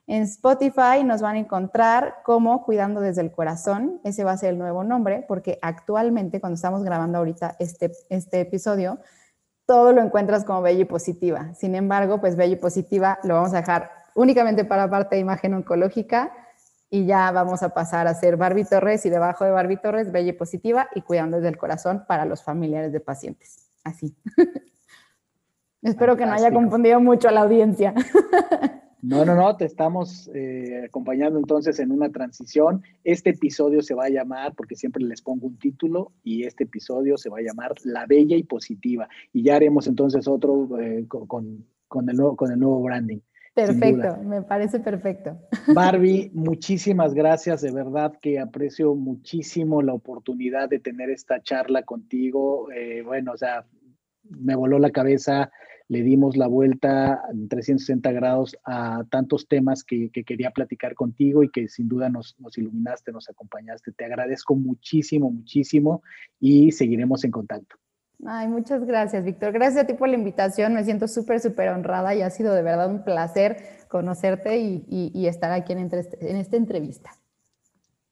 En 0.08 0.24
Spotify 0.24 1.04
nos 1.06 1.22
van 1.22 1.36
a 1.36 1.40
encontrar 1.40 2.16
como 2.24 2.64
Cuidando 2.64 3.02
desde 3.02 3.22
el 3.22 3.32
Corazón. 3.32 4.02
Ese 4.04 4.24
va 4.24 4.32
a 4.32 4.38
ser 4.38 4.52
el 4.52 4.58
nuevo 4.58 4.84
nombre 4.84 5.24
porque 5.28 5.60
actualmente, 5.62 6.40
cuando 6.40 6.56
estamos 6.56 6.84
grabando 6.84 7.20
ahorita 7.20 7.56
este, 7.60 7.92
este 8.10 8.42
episodio, 8.42 9.00
todo 9.66 9.94
lo 9.94 10.02
encuentras 10.02 10.44
como 10.44 10.62
Bella 10.62 10.82
y 10.82 10.86
Positiva. 10.86 11.54
Sin 11.54 11.76
embargo, 11.76 12.20
pues 12.20 12.36
Bella 12.36 12.54
y 12.54 12.58
Positiva 12.58 13.20
lo 13.24 13.36
vamos 13.36 13.54
a 13.54 13.58
dejar 13.58 13.92
únicamente 14.16 14.66
para 14.66 14.90
parte 14.90 15.16
de 15.16 15.22
imagen 15.22 15.54
oncológica 15.54 16.34
y 16.90 17.06
ya 17.06 17.32
vamos 17.32 17.64
a 17.64 17.70
pasar 17.70 18.08
a 18.08 18.14
ser 18.14 18.36
Barbie 18.36 18.66
Torres 18.66 19.06
y 19.06 19.10
debajo 19.10 19.46
de 19.46 19.52
Barbie 19.52 19.78
Torres, 19.78 20.12
Bella 20.12 20.32
y 20.32 20.34
Positiva 20.34 20.90
y 20.94 21.02
Cuidando 21.02 21.38
desde 21.38 21.50
el 21.50 21.58
Corazón 21.58 22.04
para 22.06 22.26
los 22.26 22.44
familiares 22.44 22.92
de 22.92 23.00
pacientes. 23.00 23.70
Así. 23.84 24.16
Espero 25.82 26.16
que 26.16 26.26
no 26.26 26.34
haya 26.34 26.52
confundido 26.52 27.00
mucho 27.00 27.30
a 27.30 27.32
la 27.32 27.42
audiencia. 27.42 27.94
No, 29.04 29.26
no, 29.26 29.34
no, 29.34 29.58
te 29.58 29.66
estamos 29.66 30.30
eh, 30.36 30.84
acompañando 30.86 31.40
entonces 31.40 31.80
en 31.80 31.92
una 31.92 32.12
transición. 32.12 32.84
Este 33.04 33.32
episodio 33.32 33.82
se 33.82 33.96
va 33.96 34.06
a 34.06 34.10
llamar, 34.10 34.54
porque 34.54 34.76
siempre 34.76 35.04
les 35.04 35.24
pongo 35.24 35.48
un 35.48 35.58
título, 35.58 36.12
y 36.24 36.44
este 36.44 36.66
episodio 36.66 37.18
se 37.18 37.30
va 37.30 37.40
a 37.40 37.42
llamar 37.42 37.74
La 37.84 38.06
Bella 38.06 38.38
y 38.38 38.44
Positiva. 38.44 39.10
Y 39.34 39.42
ya 39.42 39.56
haremos 39.56 39.88
entonces 39.88 40.28
otro 40.28 40.80
eh, 40.80 41.06
con, 41.08 41.66
con, 41.88 42.10
el 42.12 42.16
nuevo, 42.16 42.36
con 42.36 42.52
el 42.52 42.60
nuevo 42.60 42.80
branding. 42.84 43.22
Perfecto, 43.56 44.18
me 44.24 44.44
parece 44.44 44.80
perfecto. 44.80 45.38
Barbie, 45.74 46.30
muchísimas 46.34 47.16
gracias, 47.16 47.62
de 47.62 47.72
verdad 47.72 48.14
que 48.22 48.40
aprecio 48.40 48.94
muchísimo 48.94 49.82
la 49.82 49.94
oportunidad 49.94 50.70
de 50.70 50.80
tener 50.80 51.10
esta 51.10 51.42
charla 51.42 51.84
contigo. 51.84 52.72
Eh, 52.72 53.02
bueno, 53.04 53.34
o 53.34 53.38
sea, 53.38 53.66
me 54.40 54.56
voló 54.56 54.80
la 54.80 54.92
cabeza 54.92 55.52
le 55.92 56.04
dimos 56.04 56.38
la 56.38 56.48
vuelta 56.48 57.22
en 57.34 57.50
360 57.50 58.14
grados 58.14 58.58
a 58.64 59.04
tantos 59.10 59.50
temas 59.50 59.84
que, 59.84 60.10
quería 60.10 60.52
platicar 60.52 60.96
contigo 60.96 61.44
y 61.44 61.50
que 61.50 61.68
sin 61.68 61.90
duda 61.90 62.08
nos, 62.08 62.34
iluminaste, 62.56 63.12
nos 63.12 63.30
acompañaste. 63.30 63.92
Te 63.92 64.06
agradezco 64.06 64.56
muchísimo, 64.56 65.30
muchísimo 65.30 66.02
y 66.40 66.72
seguiremos 66.72 67.26
en 67.26 67.32
contacto. 67.32 67.76
Ay, 68.26 68.48
muchas 68.48 68.86
gracias, 68.86 69.26
Víctor. 69.26 69.52
Gracias 69.52 69.84
a 69.84 69.86
ti 69.86 69.94
por 69.94 70.08
la 70.08 70.16
invitación. 70.16 70.74
Me 70.76 70.86
siento 70.86 71.10
súper, 71.10 71.42
súper 71.42 71.68
honrada 71.68 72.16
y 72.16 72.22
ha 72.22 72.30
sido 72.30 72.54
de 72.54 72.62
verdad 72.62 72.90
un 72.90 73.04
placer 73.04 73.58
conocerte 73.90 74.60
y, 74.60 75.28
estar 75.28 75.52
aquí 75.52 75.74
en, 75.74 75.80
en 75.80 76.38
esta 76.38 76.56
entrevista. 76.56 77.12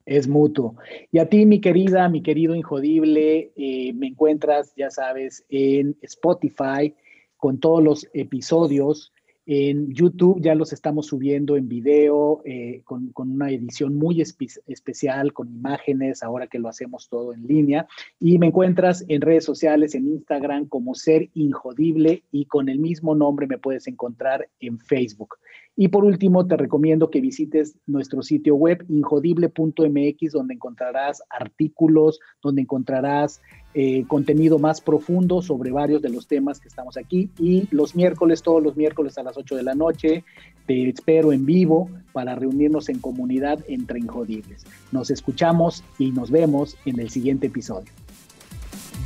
Es 0.10 0.28
mutuo. 0.28 0.76
Y 1.12 1.20
a 1.20 1.30
ti, 1.30 1.46
mi 1.46 1.62
querida, 1.62 2.10
mi 2.10 2.24
querido 2.24 2.56
Injodible, 2.56 3.52
eh, 3.56 3.94
me 3.94 4.08
encuentras, 4.08 4.74
ya 4.76 4.90
sabes, 4.90 5.46
en 5.50 5.98
Spotify 6.02 6.96
con 7.38 7.60
todos 7.60 7.84
los 7.84 8.08
episodios. 8.14 9.14
En 9.46 9.94
YouTube 9.94 10.42
ya 10.42 10.56
los 10.56 10.74
estamos 10.74 11.06
subiendo 11.06 11.56
en 11.58 11.70
video 11.70 12.42
eh, 12.44 12.82
con, 12.86 13.12
una 13.16 13.52
edición 13.52 13.98
muy 13.98 14.20
especial, 14.20 15.32
con 15.32 15.54
imágenes, 15.54 16.24
ahora 16.24 16.48
que 16.48 16.58
lo 16.58 16.70
hacemos 16.70 17.08
todo 17.08 17.32
en 17.32 17.46
línea. 17.46 17.88
Y 18.20 18.40
me 18.40 18.48
encuentras 18.48 19.06
en 19.10 19.22
redes 19.22 19.46
sociales, 19.46 19.94
en 19.94 20.08
Instagram 20.08 20.66
como 20.66 20.96
Ser 20.96 21.30
Injodible 21.36 22.24
y 22.32 22.46
con 22.46 22.68
el 22.68 22.80
mismo 22.80 23.14
nombre 23.14 23.46
me 23.46 23.60
puedes 23.60 23.86
encontrar 23.86 24.50
en 24.60 24.80
Facebook. 24.80 25.36
Y 25.82 25.88
por 25.88 26.04
último, 26.04 26.46
te 26.46 26.58
recomiendo 26.58 27.10
que 27.10 27.22
visites 27.22 27.78
nuestro 27.88 28.22
sitio 28.22 28.54
web 28.54 28.84
injodible.mx, 28.90 30.34
donde 30.34 30.56
encontrarás 30.56 31.24
artículos, 31.30 32.20
donde 32.44 32.64
encontrarás 32.64 33.42
eh, 33.74 34.04
contenido 34.06 34.60
más 34.60 34.82
profundo 34.82 35.42
sobre 35.42 35.72
varios 35.72 36.02
de 36.02 36.10
los 36.10 36.28
temas 36.28 36.60
que 36.60 36.68
estamos 36.68 36.98
aquí. 36.98 37.30
Y 37.40 37.70
los 37.72 37.96
miércoles, 37.96 38.42
todos 38.42 38.62
los 38.62 38.76
miércoles 38.76 39.18
a 39.18 39.24
las 39.24 39.38
8 39.38 39.56
de 39.56 39.64
la 39.64 39.74
noche, 39.74 40.26
te 40.68 40.90
espero 40.90 41.32
en 41.32 41.46
vivo 41.46 41.90
para 42.12 42.36
reunirnos 42.36 42.90
en 42.90 43.00
comunidad 43.00 43.64
entre 43.70 44.00
Injodibles. 44.00 44.66
Nos 44.92 45.10
escuchamos 45.12 45.86
y 45.98 46.12
nos 46.12 46.30
vemos 46.30 46.76
en 46.84 47.00
el 47.00 47.10
siguiente 47.10 47.48
episodio. 47.48 47.90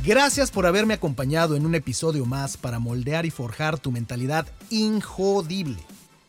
Gracias 0.04 0.50
por 0.50 0.66
haberme 0.66 0.94
acompañado 0.94 1.54
en 1.54 1.66
un 1.66 1.76
episodio 1.76 2.26
más 2.26 2.56
para 2.56 2.80
moldear 2.80 3.26
y 3.26 3.30
forjar 3.30 3.78
tu 3.78 3.92
mentalidad 3.92 4.48
injodible. 4.70 5.93